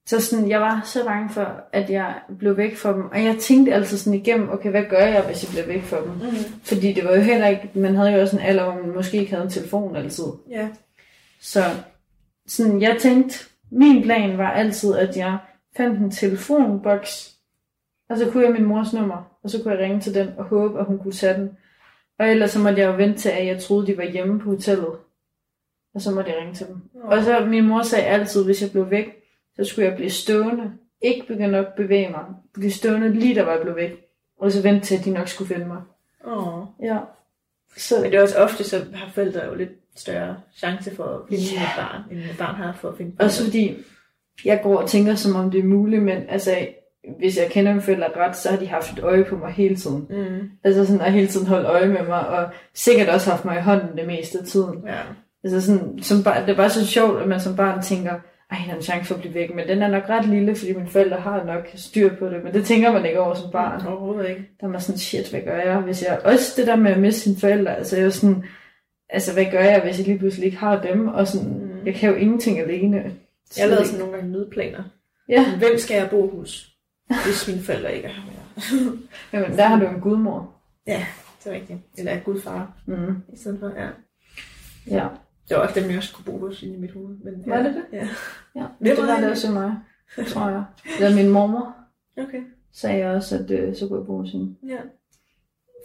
Så 0.05 0.21
sådan, 0.21 0.49
jeg 0.49 0.61
var 0.61 0.81
så 0.85 1.05
bange 1.05 1.29
for, 1.29 1.61
at 1.73 1.89
jeg 1.89 2.15
blev 2.39 2.57
væk 2.57 2.77
fra 2.77 2.93
dem. 2.93 3.05
Og 3.05 3.23
jeg 3.23 3.35
tænkte 3.39 3.73
altid 3.73 3.97
sådan 3.97 4.19
igennem, 4.19 4.49
okay, 4.49 4.69
hvad 4.69 4.83
gør 4.89 5.05
jeg, 5.05 5.21
hvis 5.21 5.43
jeg 5.43 5.49
bliver 5.49 5.65
væk 5.77 5.83
fra 5.83 5.97
dem? 6.01 6.09
Mm. 6.11 6.59
Fordi 6.63 6.93
det 6.93 7.03
var 7.03 7.15
jo 7.15 7.21
heller 7.21 7.47
ikke, 7.47 7.69
man 7.73 7.95
havde 7.95 8.11
jo 8.11 8.21
også 8.21 8.35
en 8.37 8.43
alder, 8.43 8.63
hvor 8.63 8.81
man 8.81 8.95
måske 8.95 9.17
ikke 9.17 9.31
havde 9.31 9.43
en 9.43 9.49
telefon 9.51 9.95
altid. 9.95 10.23
Ja. 10.49 10.67
Så 11.41 11.63
sådan, 12.47 12.81
jeg 12.81 12.97
tænkte, 12.99 13.39
min 13.71 14.03
plan 14.03 14.37
var 14.37 14.51
altid, 14.51 14.95
at 14.95 15.17
jeg 15.17 15.37
fandt 15.77 15.99
en 15.99 16.11
telefonboks, 16.11 17.33
og 18.09 18.17
så 18.17 18.29
kunne 18.31 18.43
jeg 18.45 18.51
min 18.53 18.65
mors 18.65 18.93
nummer, 18.93 19.37
og 19.43 19.49
så 19.49 19.63
kunne 19.63 19.73
jeg 19.73 19.83
ringe 19.83 19.99
til 20.01 20.13
den 20.15 20.27
og 20.37 20.45
håbe, 20.45 20.79
at 20.79 20.85
hun 20.85 20.99
kunne 20.99 21.11
tage 21.13 21.33
den. 21.33 21.51
Og 22.19 22.29
ellers 22.29 22.51
så 22.51 22.59
måtte 22.59 22.81
jeg 22.81 22.87
jo 22.87 22.95
vente 22.95 23.19
til, 23.19 23.29
at 23.29 23.47
jeg 23.47 23.61
troede, 23.61 23.87
de 23.87 23.97
var 23.97 24.03
hjemme 24.03 24.39
på 24.39 24.49
hotellet. 24.49 24.93
Og 25.95 26.01
så 26.01 26.11
måtte 26.11 26.31
jeg 26.31 26.39
ringe 26.39 26.53
til 26.53 26.67
dem. 26.67 26.81
Og 27.03 27.23
så 27.23 27.45
min 27.45 27.67
mor 27.67 27.81
sagde 27.81 28.05
altid, 28.05 28.45
hvis 28.45 28.61
jeg 28.61 28.71
blev 28.71 28.91
væk, 28.91 29.05
så 29.55 29.63
skulle 29.63 29.87
jeg 29.87 29.95
blive 29.95 30.09
stående. 30.09 30.71
Ikke 31.01 31.27
begynde 31.27 31.57
at 31.57 31.67
bevæge 31.77 32.09
mig. 32.09 32.25
Blive 32.53 32.71
stående 32.71 33.13
lige 33.13 33.35
der 33.35 33.43
var 33.43 33.51
jeg 33.51 33.61
blev 33.61 33.75
væk. 33.75 33.91
Og 34.39 34.51
så 34.51 34.61
vente 34.61 34.85
til, 34.85 34.97
at 34.97 35.05
de 35.05 35.11
nok 35.11 35.27
skulle 35.27 35.53
finde 35.55 35.67
mig. 35.67 35.81
Åh. 36.25 36.63
Ja. 36.81 36.97
Så, 37.77 37.95
Men 38.01 38.11
det 38.11 38.17
er 38.17 38.21
også 38.21 38.37
ofte, 38.37 38.63
så 38.63 38.85
har 38.93 39.11
forældre 39.11 39.45
jo 39.45 39.55
lidt 39.55 39.69
større 39.95 40.37
chance 40.55 40.95
for 40.95 41.03
at 41.03 41.21
finde 41.29 41.43
Ja. 41.55 41.61
et 41.61 41.69
barn, 41.77 42.01
end 42.11 42.19
et 42.19 42.35
barn 42.37 42.55
har 42.55 42.73
for 42.73 42.89
at 42.89 42.97
finde 42.97 43.15
Også 43.19 43.43
fordi, 43.45 43.75
jeg 44.45 44.59
går 44.63 44.77
og 44.81 44.89
tænker, 44.89 45.15
som 45.15 45.35
om 45.35 45.51
det 45.51 45.59
er 45.59 45.63
muligt, 45.63 46.03
men 46.03 46.29
altså, 46.29 46.67
hvis 47.19 47.37
jeg 47.37 47.47
kender 47.49 47.71
mine 47.71 47.81
forældre 47.81 48.07
ret, 48.17 48.35
så 48.37 48.49
har 48.49 48.57
de 48.57 48.67
haft 48.67 48.93
et 48.97 49.03
øje 49.03 49.23
på 49.23 49.35
mig 49.37 49.51
hele 49.51 49.75
tiden. 49.75 50.07
Mm. 50.09 50.49
Altså 50.63 50.85
sådan, 50.85 51.01
og 51.01 51.11
hele 51.11 51.27
tiden 51.27 51.47
holdt 51.47 51.65
øje 51.67 51.87
med 51.87 52.03
mig, 52.07 52.27
og 52.27 52.49
sikkert 52.73 53.09
også 53.09 53.29
haft 53.29 53.45
mig 53.45 53.57
i 53.57 53.61
hånden 53.61 53.97
det 53.97 54.07
meste 54.07 54.39
af 54.39 54.45
tiden. 54.45 54.83
Ja. 54.87 54.99
Altså 55.43 55.61
sådan, 55.61 55.99
som 56.03 56.23
barn, 56.23 56.41
det 56.41 56.49
er 56.51 56.55
bare 56.55 56.69
så 56.69 56.87
sjovt, 56.87 57.21
at 57.21 57.27
man 57.27 57.39
som 57.39 57.55
barn 57.55 57.81
tænker, 57.81 58.11
ej, 58.51 58.57
der 58.65 58.71
er 58.71 58.75
en 58.75 58.81
chance 58.81 59.05
for 59.07 59.15
at 59.15 59.21
blive 59.21 59.33
væk, 59.33 59.55
men 59.55 59.67
den 59.67 59.81
er 59.81 59.87
nok 59.87 60.09
ret 60.09 60.25
lille, 60.25 60.55
fordi 60.55 60.73
mine 60.73 60.87
forældre 60.89 61.17
har 61.17 61.43
nok 61.43 61.67
styr 61.75 62.15
på 62.19 62.25
det, 62.29 62.43
men 62.43 62.53
det 62.53 62.65
tænker 62.65 62.91
man 62.91 63.05
ikke 63.05 63.19
over 63.19 63.33
som 63.33 63.51
barn. 63.51 63.87
Overhovedet 63.87 64.29
ikke. 64.29 64.41
Der 64.61 64.67
er 64.67 64.71
man 64.71 64.81
sådan, 64.81 64.99
shit, 64.99 65.29
hvad 65.29 65.41
gør 65.41 65.57
jeg, 65.59 65.77
hvis 65.77 66.03
jeg... 66.03 66.19
Også 66.23 66.53
det 66.57 66.67
der 66.67 66.75
med 66.75 66.91
at 66.91 66.99
miste 66.99 67.21
sine 67.21 67.35
forældre, 67.39 67.77
altså 67.77 67.97
jeg 67.97 68.05
er 68.05 68.09
sådan, 68.09 68.43
altså 69.09 69.33
hvad 69.33 69.45
gør 69.51 69.59
jeg, 69.63 69.81
hvis 69.83 69.97
jeg 69.97 70.07
lige 70.07 70.19
pludselig 70.19 70.45
ikke 70.45 70.57
har 70.57 70.81
dem, 70.81 71.07
og 71.07 71.27
sådan, 71.27 71.47
Mm. 71.49 71.85
jeg 71.85 71.95
kan 71.95 72.09
jo 72.09 72.15
ingenting 72.15 72.59
alene. 72.59 72.97
Jeg 73.57 73.69
lavede 73.69 73.85
sådan 73.85 73.99
nogle 73.99 74.15
gange 74.15 74.31
nødplaner. 74.31 74.83
Ja, 75.29 75.45
Hvem 75.57 75.77
skal 75.77 75.95
jeg 75.97 76.09
bo 76.09 76.37
hos, 76.39 76.69
hvis 77.25 77.47
mine 77.47 77.61
forældre 77.61 77.95
ikke 77.95 78.07
er 78.07 78.11
her 78.11 78.21
mere? 78.25 78.97
Jamen, 79.43 79.57
der 79.57 79.63
har 79.63 79.79
du 79.79 79.87
en 79.87 80.01
gudmor. 80.01 80.53
ja, 80.87 81.05
det 81.43 81.49
er 81.51 81.55
rigtigt. 81.55 81.79
Eller 81.97 82.11
er 82.11 82.19
gudfar 82.19 82.73
Mm. 82.85 83.15
i 83.33 83.37
stedet 83.37 83.59
for, 83.59 83.67
ja. 83.81 83.87
Ja, 84.87 85.07
Det 85.49 85.57
var 85.57 85.63
også 85.67 85.79
dem, 85.79 85.89
jeg 85.89 85.97
også 85.97 86.15
kunne 86.15 86.25
bo 86.25 86.39
hos 86.47 86.63
i 86.63 86.75
mit 86.77 86.91
hoved. 86.91 87.15
Men, 87.23 87.43
Var 87.45 87.57
ja. 87.57 87.63
det 87.63 87.75
det? 87.75 87.83
Ja. 87.93 88.07
ja. 88.55 88.65
Hvem 88.79 88.95
det 88.95 88.97
var 88.97 89.05
var 89.05 89.13
det? 89.13 89.23
det 89.23 89.31
også 89.31 89.51
mig, 89.51 89.75
tror 90.33 90.49
jeg. 90.49 90.63
Eller 90.99 91.15
min 91.15 91.29
mormor 91.29 91.75
Okay. 92.17 92.41
sagde 92.73 92.97
jeg 92.97 93.15
også, 93.15 93.35
at 93.37 93.51
øh, 93.51 93.75
så 93.75 93.87
kunne 93.87 93.99
jeg 93.99 94.05
hos 94.05 94.31
hende. 94.31 94.55
Ja. 94.67 94.77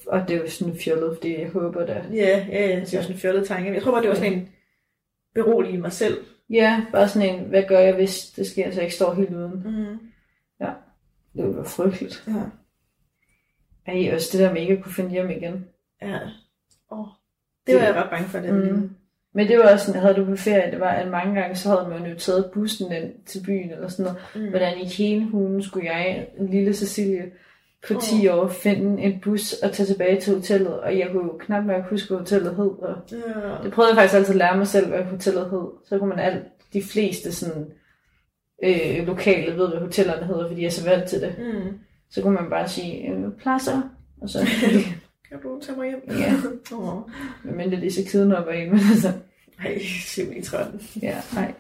Og 0.07 0.29
det 0.29 0.37
er 0.37 0.41
jo 0.41 0.49
sådan 0.51 0.77
fjollet, 0.77 1.17
fordi 1.17 1.41
jeg 1.41 1.49
håber 1.51 1.87
da. 1.87 2.05
Ja, 2.13 2.47
ja, 2.49 2.69
ja, 2.69 2.75
det 2.75 2.81
var 2.81 3.03
sådan 3.03 3.13
en 3.17 3.19
fjollet 3.21 3.47
tanke. 3.49 3.73
Jeg 3.75 3.83
tror 3.83 3.91
bare, 3.93 4.01
det 4.03 4.09
var 4.09 4.15
sådan 4.15 4.33
en 4.33 4.49
berolige 5.35 5.79
mig 5.79 5.93
selv. 5.93 6.19
Ja, 6.51 6.83
bare 6.93 7.09
sådan 7.09 7.35
en, 7.35 7.45
hvad 7.49 7.63
gør 7.69 7.79
jeg, 7.79 7.95
hvis 7.95 8.21
det 8.37 8.47
sker, 8.47 8.71
så 8.71 8.75
jeg 8.75 8.83
ikke 8.85 8.95
står 8.97 9.15
helt 9.15 9.31
uden. 9.35 9.63
Mm. 9.65 9.99
Det 11.37 11.45
ville 11.45 11.57
være 11.57 11.65
frygteligt. 11.65 12.25
Ja. 12.27 12.43
Ej, 13.93 14.15
også 14.15 14.29
det 14.33 14.41
der 14.41 14.53
med 14.53 14.61
ikke 14.61 14.77
at 14.77 14.83
kunne 14.83 14.93
finde 14.93 15.11
hjem 15.11 15.31
igen. 15.31 15.67
Ja. 16.03 16.19
Oh. 16.91 17.07
Det 17.67 17.75
var 17.75 17.83
jeg 17.83 17.95
ret 17.95 18.11
bange 18.11 18.29
for, 18.29 18.39
det 18.39 18.55
Mm. 18.55 18.91
Men 19.35 19.49
det 19.49 19.59
var 19.59 19.73
også 19.73 19.87
sådan, 19.87 20.01
havde 20.01 20.15
du 20.15 20.25
på 20.25 20.37
ferie, 20.37 20.71
det 20.71 20.81
var, 20.81 20.91
at 20.91 21.11
mange 21.11 21.41
gange, 21.41 21.57
så 21.57 21.69
havde 21.69 21.89
man 21.89 22.11
jo 22.11 22.19
taget 22.19 22.51
bussen 22.55 22.93
ind 22.93 23.13
til 23.27 23.43
byen, 23.47 23.71
eller 23.71 23.89
sådan 23.89 24.13
noget. 24.13 24.19
Mm. 24.35 24.51
Hvordan 24.51 24.79
i 24.81 24.85
hele 24.85 25.25
hulen 25.25 25.63
skulle 25.63 25.91
jeg, 25.91 26.29
lille 26.41 26.75
Cecilie, 26.75 27.33
på 27.89 27.95
10 28.01 28.29
år, 28.29 28.49
finde 28.49 29.03
en 29.03 29.21
bus 29.21 29.53
og 29.53 29.73
tage 29.73 29.87
tilbage 29.87 30.21
til 30.21 30.35
hotellet, 30.35 30.81
og 30.81 30.99
jeg 30.99 31.09
kunne 31.13 31.25
jo 31.25 31.37
knap 31.41 31.65
nok 31.65 31.85
huske, 31.91 32.09
hvad 32.09 32.19
hotellet 32.19 32.57
hed. 32.57 32.67
Og 32.71 32.97
Ja. 33.13 33.19
det 33.65 33.73
prøvede 33.73 33.91
jeg 33.91 33.97
faktisk 33.97 34.15
altid 34.15 34.35
at 34.35 34.39
lære 34.39 34.57
mig 34.57 34.67
selv, 34.67 34.89
hvad 34.89 35.03
hotellet 35.05 35.51
hed. 35.51 35.67
Så 35.89 35.99
kunne 35.99 36.09
man 36.09 36.19
alt, 36.19 36.45
de 36.73 36.83
fleste 36.83 37.33
sådan, 37.33 37.67
øh, 38.63 39.07
lokale 39.07 39.57
ved, 39.57 39.69
hvad 39.69 39.81
hotellerne 39.81 40.27
hedder, 40.27 40.49
fordi 40.49 40.61
jeg 40.61 40.67
er 40.67 40.71
så 40.71 40.91
vant 40.91 41.09
til 41.09 41.21
det. 41.21 41.35
Mm. 41.39 41.79
Så 42.11 42.23
kunne 42.23 42.35
man 42.35 42.51
bare 42.51 42.69
sige, 42.69 43.09
øh, 43.09 43.33
pladser, 43.39 43.83
og 44.21 44.29
så, 44.29 44.39
Kan 45.29 45.41
du 45.43 45.61
tage 45.63 45.79
mig 45.79 45.89
hjem? 45.89 46.19
Ja. 46.21 46.35
Åh. 46.77 46.99
medmindre 47.45 47.81
de 47.81 47.91
så 47.93 48.11
kidnapper 48.11 48.53
en, 48.53 48.71
men 48.71 48.81
altså, 48.91 49.13
Ej, 49.65 49.79
simpelthen 50.07 50.45
13. 50.45 50.81
ja, 51.03 51.17
nej, 51.35 51.55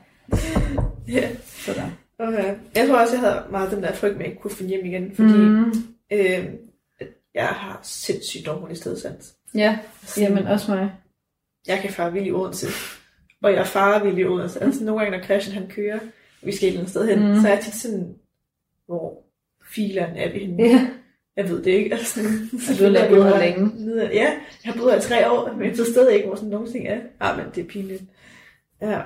Ja. 1.08 1.28
sådan. 1.44 1.90
Okay. 2.18 2.54
Jeg 2.74 2.88
tror 2.88 3.00
også, 3.00 3.14
jeg 3.14 3.20
havde 3.20 3.42
meget 3.50 3.70
den 3.70 3.82
der 3.82 3.92
frygt 3.92 4.12
med, 4.16 4.20
at 4.20 4.24
jeg 4.26 4.30
ikke 4.32 4.42
kunne 4.42 4.50
finde 4.54 4.68
hjem 4.70 4.84
igen, 4.86 5.14
fordi 5.14 5.32
mm. 5.38 5.72
Øh, 6.12 6.44
jeg 7.34 7.46
har 7.46 7.80
sindssygt 7.82 8.46
dårlig 8.46 8.76
stedsans. 8.76 9.34
Ja, 9.54 9.78
jamen 10.18 10.46
også 10.46 10.70
mig. 10.74 10.92
Jeg 11.68 11.78
kan 11.78 11.90
fare 11.90 12.12
vild 12.12 12.26
i 12.26 12.32
Odense, 12.32 12.66
og 13.42 13.52
jeg 13.52 13.58
er 13.60 13.64
far 13.64 14.04
vild 14.04 14.18
i 14.18 14.24
Odense. 14.24 14.62
Altså 14.62 14.84
nogle 14.84 15.00
gange, 15.02 15.18
når 15.18 15.24
Christian 15.24 15.56
han 15.56 15.68
kører, 15.68 15.98
vi 16.44 16.52
skal 16.56 16.66
et 16.66 16.68
eller 16.68 16.80
andet 16.80 16.90
sted 16.90 17.06
hen, 17.08 17.28
Mm. 17.34 17.40
så 17.40 17.48
er 17.48 17.52
jeg 17.52 17.60
tit 17.62 17.74
sådan, 17.74 18.14
hvor 18.86 19.22
fileren 19.74 20.16
er 20.16 20.32
vi 20.32 20.38
henne? 20.38 20.62
Ja, 20.62 20.88
Jeg 21.36 21.48
ved 21.48 21.62
det 21.62 21.70
ikke. 21.70 21.90
Altså, 21.94 22.14
sådan, 22.14 22.32
du 22.78 22.84
har 22.84 22.90
lavet 22.90 23.24
her 23.24 23.38
længe. 23.40 23.72
Videre. 23.76 24.06
Ja, 24.12 24.22
jeg 24.64 24.72
har 24.72 24.80
boet 24.80 24.92
her 24.92 24.98
i 24.98 25.02
tre 25.02 25.30
år, 25.30 25.52
men 25.58 25.66
jeg 25.68 25.76
stadig 25.76 26.14
ikke, 26.14 26.26
hvor 26.26 26.36
sådan 26.36 26.50
nogle 26.50 26.70
ting 26.72 26.86
er. 26.88 27.00
Ah, 27.20 27.36
men 27.38 27.46
det 27.54 27.64
er 27.64 27.68
pinligt. 27.68 28.02
Ja. 28.82 29.00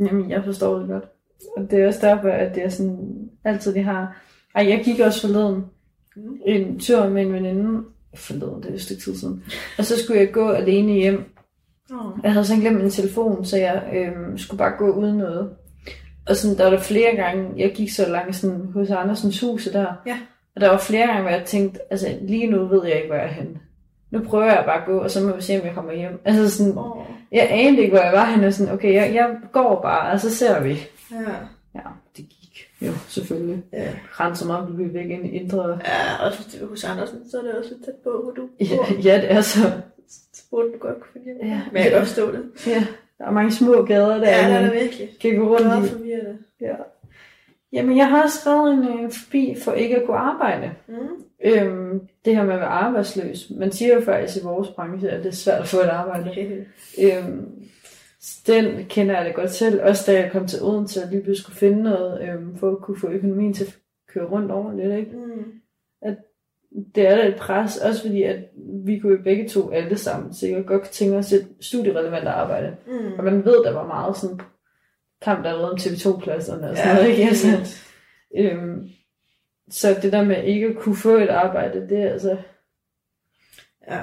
jamen 0.00 0.30
jeg 0.30 0.44
forstår 0.44 0.78
det 0.78 0.88
godt. 0.88 1.04
Og 1.56 1.70
det 1.70 1.80
er 1.82 1.86
også 1.86 2.06
derfor, 2.06 2.28
at 2.28 2.54
det 2.54 2.62
er 2.64 2.68
sådan, 2.68 3.30
altid 3.44 3.74
de 3.74 3.82
har... 3.82 4.22
Ej, 4.54 4.68
jeg 4.68 4.82
gik 4.84 5.00
også 5.00 5.20
forleden 5.20 5.64
Mm. 6.16 6.36
en 6.46 6.78
tur 6.80 7.08
med 7.08 7.22
en 7.22 7.32
veninde. 7.32 7.82
Forleden, 8.14 8.62
det 8.62 8.70
er 8.70 8.74
et 8.74 8.80
stykke 8.82 9.02
tid 9.02 9.16
siden. 9.16 9.44
Og 9.78 9.84
så 9.84 9.98
skulle 10.02 10.20
jeg 10.20 10.32
gå 10.32 10.48
alene 10.50 10.92
hjem. 10.92 11.24
Oh. 11.92 12.18
Jeg 12.22 12.32
havde 12.32 12.44
så 12.46 12.56
glemt 12.56 12.80
min 12.80 12.90
telefon, 12.90 13.44
så 13.44 13.56
jeg 13.56 13.82
øhm, 13.94 14.38
skulle 14.38 14.58
bare 14.58 14.72
gå 14.78 14.90
uden 14.92 15.16
noget. 15.16 15.50
Og 16.28 16.36
sådan, 16.36 16.56
der 16.58 16.64
var 16.64 16.70
der 16.70 16.78
flere 16.80 17.16
gange, 17.16 17.48
jeg 17.56 17.72
gik 17.72 17.90
så 17.92 18.08
langt 18.08 18.36
sådan, 18.36 18.66
hos 18.74 18.90
Andersens 18.90 19.40
huse 19.40 19.72
der. 19.72 19.86
Ja. 20.06 20.18
Og 20.54 20.60
der 20.60 20.68
var 20.68 20.78
flere 20.78 21.06
gange, 21.06 21.22
hvor 21.22 21.30
jeg 21.30 21.42
tænkte, 21.44 21.80
altså 21.90 22.16
lige 22.22 22.46
nu 22.46 22.66
ved 22.66 22.84
jeg 22.86 22.94
ikke, 22.96 23.06
hvor 23.08 23.16
jeg 23.16 23.24
er 23.24 23.28
henne. 23.32 23.58
Nu 24.10 24.20
prøver 24.20 24.44
jeg 24.44 24.62
bare 24.66 24.80
at 24.80 24.86
gå, 24.86 24.98
og 24.98 25.10
så 25.10 25.20
må 25.20 25.36
vi 25.36 25.42
se, 25.42 25.60
om 25.60 25.66
jeg 25.66 25.74
kommer 25.74 25.92
hjem. 25.92 26.20
Altså 26.24 26.50
sådan, 26.56 26.72
Oh. 26.78 27.02
jeg 27.32 27.46
anede 27.50 27.82
ikke, 27.82 27.94
hvor 27.96 28.04
jeg 28.04 28.12
var 28.12 28.24
henne. 28.30 28.46
og 28.46 28.52
Sådan, 28.52 28.74
okay, 28.74 28.94
jeg, 28.94 29.14
jeg 29.14 29.36
går 29.52 29.82
bare, 29.82 30.12
og 30.12 30.20
så 30.20 30.34
ser 30.34 30.60
vi. 30.62 30.70
Ja. 31.10 31.16
Ja, 31.74 31.80
det 32.16 32.24
gik. 32.28 32.68
Jo, 32.80 32.92
selvfølgelig. 33.08 33.62
Ja. 33.72 33.88
Renser 34.20 34.46
mig 34.46 34.56
op, 34.58 34.78
vi 34.78 34.94
væk 34.94 35.10
ind 35.10 35.26
i 35.26 35.28
indre. 35.28 35.68
Ja, 35.68 35.76
er 36.26 36.66
hos 36.68 36.84
Andersen, 36.84 37.30
så 37.30 37.38
er 37.38 37.42
det 37.42 37.52
også 37.54 37.70
lidt 37.70 37.84
tæt 37.84 37.94
på, 38.04 38.10
hvor 38.22 38.30
du 38.32 38.48
Ja, 38.60 38.76
bor. 38.76 38.86
ja, 39.04 39.16
det 39.20 39.32
er 39.32 39.40
så. 39.40 39.58
Så 40.32 40.42
burde 40.50 40.68
du 40.72 40.78
godt 40.80 40.94
kunne 41.00 41.10
finde 41.12 41.24
hjem. 41.26 41.50
Ja. 41.52 41.60
Men 41.72 41.82
jeg 41.82 41.90
kan 41.90 41.98
godt 41.98 42.08
stå 42.08 42.32
det. 42.32 42.42
Ja, 42.66 42.84
der 43.22 43.28
er 43.28 43.32
mange 43.32 43.52
små 43.52 43.82
gader 43.84 44.18
der, 44.18 44.30
Ja, 44.30 44.48
det 44.48 44.56
er 44.56 44.62
der 44.62 44.72
virkelig. 44.72 45.08
kan 45.20 45.36
gå 45.36 45.42
Det 45.42 45.50
rundt 45.50 45.66
er 45.66 45.76
i. 45.76 45.78
meget 45.78 45.90
forvirrende. 45.90 46.38
Ja. 46.60 46.74
Jamen, 47.72 47.96
jeg 47.96 48.08
har 48.10 48.26
skrevet 48.28 48.72
en 48.74 49.04
øh, 49.04 49.10
forbi 49.12 49.56
for 49.64 49.72
ikke 49.72 49.96
at 49.96 50.06
kunne 50.06 50.16
arbejde. 50.16 50.70
Mm. 50.88 50.94
Øhm, 51.44 52.00
det 52.24 52.36
her 52.36 52.44
med 52.44 52.54
at 52.54 52.60
være 52.60 52.68
arbejdsløs. 52.68 53.50
Man 53.58 53.72
siger 53.72 53.94
jo 53.94 54.00
faktisk 54.00 54.42
i 54.42 54.46
vores 54.46 54.68
branche, 54.68 55.10
at 55.10 55.22
det 55.22 55.28
er 55.28 55.32
svært 55.34 55.60
at 55.62 55.68
få 55.68 55.76
et 55.80 55.84
arbejde. 55.88 56.30
Okay. 56.30 56.60
Øhm, 57.02 57.48
den 58.46 58.84
kender 58.88 59.16
jeg 59.16 59.24
da 59.26 59.30
godt 59.30 59.50
selv. 59.50 59.82
Også 59.82 60.12
da 60.12 60.20
jeg 60.20 60.30
kom 60.32 60.46
til 60.46 60.62
Odense 60.62 61.02
og 61.02 61.10
lige 61.10 61.22
pludselig 61.22 61.42
skulle 61.44 61.56
finde 61.58 61.82
noget, 61.82 62.22
øhm, 62.28 62.56
for 62.56 62.70
at 62.70 62.78
kunne 62.78 62.98
få 63.00 63.08
økonomien 63.08 63.54
til 63.54 63.64
at 63.64 63.76
køre 64.14 64.24
rundt 64.26 64.52
ordentligt. 64.52 64.98
Ikke? 64.98 65.10
Mm. 65.16 65.52
Det 66.94 67.06
er 67.06 67.16
da 67.16 67.28
et 67.28 67.36
pres, 67.36 67.76
også 67.76 68.02
fordi 68.02 68.22
at 68.22 68.36
vi 68.84 68.98
kunne 68.98 69.12
jo 69.16 69.22
begge 69.24 69.48
to 69.48 69.70
alle 69.70 69.98
sammen 69.98 70.34
sikkert 70.34 70.66
godt 70.66 70.88
tænke 70.90 71.16
os 71.16 71.32
et 71.32 71.48
studierelevant 71.60 72.28
arbejde. 72.28 72.76
Mm. 72.86 73.12
Og 73.18 73.24
man 73.24 73.44
ved, 73.44 73.64
der 73.64 73.72
var 73.72 73.86
meget 73.86 74.16
sådan 74.16 74.40
kamp 75.22 75.46
allerede 75.46 75.70
om 75.70 75.78
TV2-pladserne 75.80 76.70
og 76.70 76.76
sådan 76.76 76.94
noget, 76.94 77.08
ikke? 77.10 77.22
Altså, 77.24 77.48
øhm, 78.38 78.88
så 79.70 79.98
det 80.02 80.12
der 80.12 80.24
med 80.24 80.42
ikke 80.44 80.66
at 80.66 80.76
kunne 80.76 80.96
få 80.96 81.16
et 81.16 81.28
arbejde, 81.28 81.88
det 81.88 82.02
er 82.02 82.12
altså... 82.12 82.36
Ja. 83.90 84.00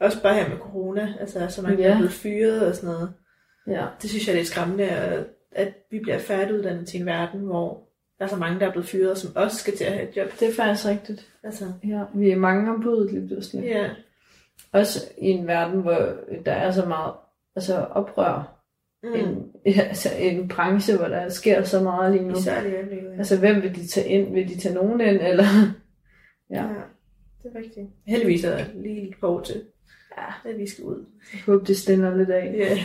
Også 0.00 0.22
bare 0.22 0.34
her 0.34 0.48
med 0.48 0.56
corona, 0.58 1.14
altså 1.20 1.46
så 1.48 1.62
mange 1.62 1.78
Ja. 1.78 1.88
ja. 1.88 1.92
er 1.92 1.96
blevet 1.96 2.12
fyret 2.12 2.66
og 2.68 2.74
sådan 2.74 2.94
noget. 2.94 3.12
Ja, 3.66 3.86
Det 4.02 4.10
synes 4.10 4.26
jeg, 4.26 4.34
det 4.34 4.40
er 4.40 4.46
skræmmende, 4.46 4.84
at, 4.88 5.26
at 5.52 5.74
vi 5.90 5.98
bliver 5.98 6.18
færdiguddannet 6.18 6.88
til 6.88 7.00
en 7.00 7.06
verden, 7.06 7.40
hvor 7.40 7.87
der 8.18 8.24
er 8.24 8.28
så 8.28 8.36
mange, 8.36 8.60
der 8.60 8.66
er 8.66 8.70
blevet 8.72 8.88
fyret, 8.88 9.18
som 9.18 9.36
også 9.36 9.56
skal 9.56 9.76
til 9.76 9.84
at 9.84 9.92
have 9.92 10.08
et 10.08 10.16
job. 10.16 10.28
det 10.40 10.48
er 10.48 10.54
faktisk 10.54 10.88
rigtigt. 10.88 11.28
Altså, 11.42 11.64
Ja, 11.84 12.02
vi 12.14 12.30
er 12.30 12.36
mange 12.36 12.70
om 12.70 12.82
budet 12.82 13.12
lige 13.12 13.26
pludselig. 13.26 13.64
ja. 13.64 13.90
Også 14.72 15.12
i 15.18 15.26
en 15.26 15.46
verden, 15.46 15.80
hvor 15.80 16.12
der 16.46 16.52
er 16.52 16.70
så 16.70 16.84
meget 16.86 17.12
altså 17.56 17.76
oprør. 17.90 18.54
Mm. 19.02 19.12
En, 19.14 19.52
altså 19.64 20.08
en 20.18 20.48
branche, 20.48 20.96
hvor 20.96 21.08
der 21.08 21.28
sker 21.28 21.62
så 21.62 21.82
meget 21.82 22.12
lige 22.12 22.24
nu. 22.24 22.34
Især 22.38 22.62
øjeblikket. 22.62 23.10
Ja. 23.12 23.18
Altså, 23.18 23.38
hvem 23.38 23.62
vil 23.62 23.74
de 23.74 23.86
tage 23.86 24.08
ind? 24.08 24.34
Vil 24.34 24.48
de 24.48 24.58
tage 24.58 24.74
nogen 24.74 25.00
ind? 25.00 25.20
Eller... 25.22 25.44
Ja. 26.50 26.62
ja. 26.62 26.68
det 27.42 27.52
er 27.54 27.58
rigtigt. 27.58 27.86
Heldigvis 28.06 28.44
er 28.44 28.56
der 28.56 28.64
lige 28.74 29.08
et 29.08 29.14
par 29.20 29.28
år 29.28 29.40
til, 29.40 29.62
Ja. 30.18 30.50
at 30.50 30.58
vi 30.58 30.66
skal 30.68 30.84
ud. 30.84 31.04
Jeg 31.32 31.40
håber, 31.46 31.64
det 31.64 31.76
stiller 31.76 32.16
lidt 32.16 32.30
af. 32.30 32.54
Ja. 32.58 32.78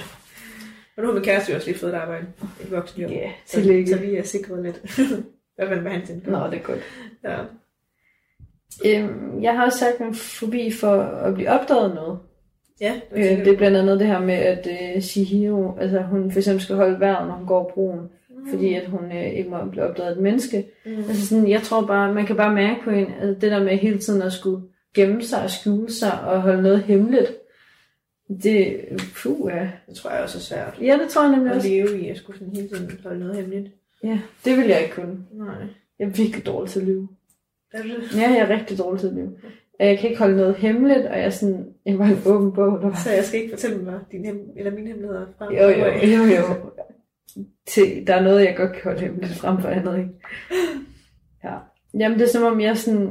Og 0.98 1.04
nu 1.04 1.08
har 1.08 1.14
min 1.14 1.24
kæreste 1.24 1.52
jo 1.52 1.56
også 1.56 1.68
lige 1.68 1.80
fået 1.80 1.94
et 1.94 1.98
arbejde. 1.98 2.26
Et 2.62 2.72
voksenjob. 2.72 3.12
Ja, 3.12 3.32
så, 3.46 3.62
tillykke. 3.62 3.92
så 3.92 3.98
vi 3.98 4.16
er 4.16 4.24
sikret 4.24 4.64
lidt. 4.64 4.82
I 5.00 5.56
hvert 5.56 5.68
fald 5.68 5.82
med 5.82 5.92
hans 5.92 6.10
indkomst. 6.10 6.40
Nå, 6.40 6.48
det 6.48 6.58
er 6.58 6.64
godt. 6.64 6.80
Ja. 7.24 7.38
Øhm, 8.86 9.44
jeg 9.44 9.56
har 9.56 9.66
også 9.66 9.78
sagt 9.78 10.00
mig 10.00 10.16
forbi 10.16 10.72
for 10.72 11.02
at 11.02 11.34
blive 11.34 11.50
opdaget 11.50 11.96
noget. 11.96 12.20
Ja, 12.82 12.94
det, 13.16 13.32
Øh, 13.32 13.46
det 13.46 13.48
er 13.48 13.58
blandt 13.58 13.78
andet 13.78 14.00
det 14.00 14.08
her 14.08 14.20
med, 14.20 14.34
at 14.34 14.68
øh, 14.68 15.02
Shihiro, 15.02 15.78
altså 15.80 16.02
hun 16.02 16.32
for 16.32 16.40
eksempel 16.40 16.64
skal 16.64 16.76
holde 16.76 17.00
vejret, 17.00 17.28
når 17.28 17.36
hun 17.36 17.48
går 17.48 17.72
broen, 17.74 18.00
mm. 18.00 18.50
fordi 18.50 18.74
at 18.74 18.88
hun 18.88 19.12
øh, 19.12 19.26
ikke 19.26 19.50
må 19.50 19.58
blive 19.72 19.84
opdaget 19.84 20.10
af 20.10 20.12
et 20.12 20.22
menneske. 20.22 20.66
Mm. 20.86 20.98
Altså 20.98 21.28
sådan, 21.28 21.50
jeg 21.50 21.62
tror 21.62 21.86
bare, 21.86 22.14
man 22.14 22.26
kan 22.26 22.36
bare 22.36 22.54
mærke 22.54 22.80
på 22.84 22.90
en, 22.90 23.08
at 23.20 23.42
det 23.42 23.52
der 23.52 23.64
med 23.64 23.78
hele 23.78 24.00
tiden 24.00 24.22
at 24.22 24.34
skulle 24.34 24.62
gemme 24.96 25.24
sig 25.24 25.44
og 25.44 25.50
skjule 25.50 25.92
sig 25.92 26.22
og 26.22 26.42
holde 26.42 26.62
noget 26.62 26.84
hemmeligt, 26.84 27.32
det, 28.44 28.80
puh, 29.24 29.52
ja. 29.54 29.70
Det 29.88 29.96
tror 29.96 30.10
jeg 30.12 30.24
også 30.24 30.38
er 30.38 30.42
svært. 30.42 30.78
Ja, 30.82 31.00
det 31.04 31.10
tror 31.10 31.22
jeg 31.24 31.32
nemlig 31.32 31.50
At 31.52 31.56
også. 31.58 31.70
leve 31.70 32.00
i, 32.02 32.08
at 32.10 32.18
skulle 32.18 32.40
sådan 32.40 32.56
hele 32.56 32.68
tiden 32.68 32.92
holde 33.04 33.20
noget 33.20 33.36
hemmeligt. 33.36 33.68
Ja, 34.04 34.20
det 34.46 34.58
vil 34.58 34.68
jeg 34.68 34.82
ikke 34.82 34.96
kunne. 34.96 35.18
Nej. 35.32 35.56
Jeg 36.00 36.06
er 36.06 36.10
virkelig 36.10 36.46
dårlig 36.46 36.70
til 36.72 36.80
at 36.80 36.86
lyve. 36.86 37.08
Er 37.74 37.82
det? 37.84 38.16
Ja, 38.16 38.22
jeg 38.30 38.38
er 38.40 38.50
rigtig 38.50 38.78
dårlig 38.78 39.00
til 39.00 39.08
at 39.08 39.14
lyve. 39.14 39.32
Jeg 39.80 39.98
kan 40.00 40.10
ikke 40.10 40.20
holde 40.20 40.38
noget 40.38 40.56
hemmeligt, 40.56 41.06
og 41.06 41.18
jeg 41.18 41.26
er 41.26 41.30
sådan, 41.30 41.66
jeg 41.86 42.00
var 42.00 42.06
en 42.06 42.18
åben 42.26 42.52
bog, 42.52 42.80
der 42.82 42.90
var 42.90 42.96
Så 43.04 43.12
jeg 43.12 43.24
skal 43.24 43.40
ikke 43.40 43.54
fortælle 43.54 43.78
mig 43.78 44.00
din 44.12 44.26
hem- 44.26 44.52
eller 44.58 44.72
mine 44.72 44.88
hemmeligheder 44.88 45.26
fra 45.38 45.54
Jo, 45.54 45.68
jo, 45.70 45.86
jo, 46.18 46.36
jo. 46.36 46.72
Til, 47.68 48.08
der 48.08 48.16
er 48.16 48.22
noget, 48.24 48.46
jeg 48.46 48.56
godt 48.58 48.72
kan 48.74 48.82
holde 48.84 49.00
hemmeligt 49.00 49.34
frem 49.34 49.62
for 49.62 49.68
andet, 49.68 49.98
ikke? 49.98 50.10
Ja. 51.44 51.54
Jamen, 52.00 52.20
det 52.20 52.26
er 52.26 52.32
som 52.32 52.44
om, 52.44 52.62
jeg 52.62 52.78
sådan... 52.78 53.10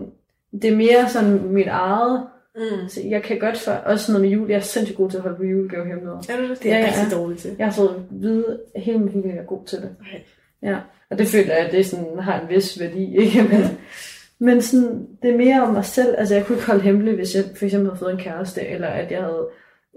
Det 0.63 0.73
er 0.73 0.77
mere 0.77 1.09
sådan 1.09 1.43
mit 1.53 1.67
eget... 1.67 2.27
Mm. 2.57 2.89
Så 2.89 3.01
jeg 3.09 3.23
kan 3.23 3.39
godt 3.39 3.59
for... 3.59 3.73
Også 3.73 4.13
noget 4.13 4.25
med 4.29 4.37
jul. 4.37 4.49
Jeg 4.51 4.57
er 4.57 4.61
sindssygt 4.61 4.97
god 4.97 5.11
til 5.11 5.17
at 5.17 5.23
holde 5.23 5.37
på 5.37 5.45
julegavehemmeligheder. 5.45 6.23
Er 6.29 6.37
du 6.37 6.49
det? 6.49 6.63
Det 6.63 6.73
er 6.73 6.77
Ja, 6.79 6.85
jeg 6.85 6.93
ja. 6.97 7.01
rigtig 7.03 7.19
dårlig 7.19 7.39
til. 7.39 7.57
Jeg 7.59 7.67
har 7.67 7.73
fået 7.73 7.89
at 7.95 8.01
vide, 8.11 8.61
hele 8.77 8.99
min 8.99 9.13
familie 9.13 9.33
er 9.41 9.45
god 9.45 9.65
til 9.65 9.79
det. 9.79 9.97
Okay. 10.01 10.19
Ja. 10.63 10.79
Og 11.11 11.19
det 11.19 11.27
føler 11.29 11.55
jeg, 11.57 11.67
at 11.67 11.73
det 11.73 11.87
sådan, 11.87 12.19
har 12.19 12.41
en 12.41 12.49
vis 12.49 12.81
værdi, 12.81 13.17
ikke? 13.19 13.43
Men, 13.43 13.61
men 14.39 14.63
sådan, 14.63 15.09
det 15.23 15.31
er 15.31 15.37
mere 15.37 15.63
om 15.63 15.73
mig 15.75 15.85
selv. 15.85 16.15
Altså, 16.19 16.35
jeg 16.35 16.47
kunne 16.47 16.57
ikke 16.57 16.67
holde 16.67 16.83
hemmeligt, 16.83 17.17
hvis 17.17 17.35
jeg 17.37 17.45
for 17.57 17.65
eksempel 17.65 17.89
havde 17.91 17.99
fået 17.99 18.13
en 18.13 18.19
kæreste, 18.19 18.67
eller 18.67 18.89
at 18.89 19.11
jeg 19.11 19.21
havde 19.23 19.49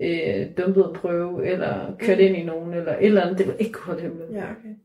øh, 0.04 0.48
dumpet 0.58 0.86
en 0.90 0.96
prøve, 0.96 1.48
eller 1.48 1.96
kørt 2.00 2.18
Mm. 2.18 2.24
ind 2.24 2.36
i 2.38 2.44
nogen, 2.44 2.74
eller 2.74 2.98
et 2.98 3.06
eller 3.06 3.22
andet. 3.22 3.38
Det 3.38 3.46
ville 3.46 3.58
jeg 3.60 3.68
ikke 3.68 3.74
kunne 3.74 3.86
holde 3.86 4.02
hemmeligt. 4.02 4.32
Ja, 4.32 4.44
okay. 4.52 4.76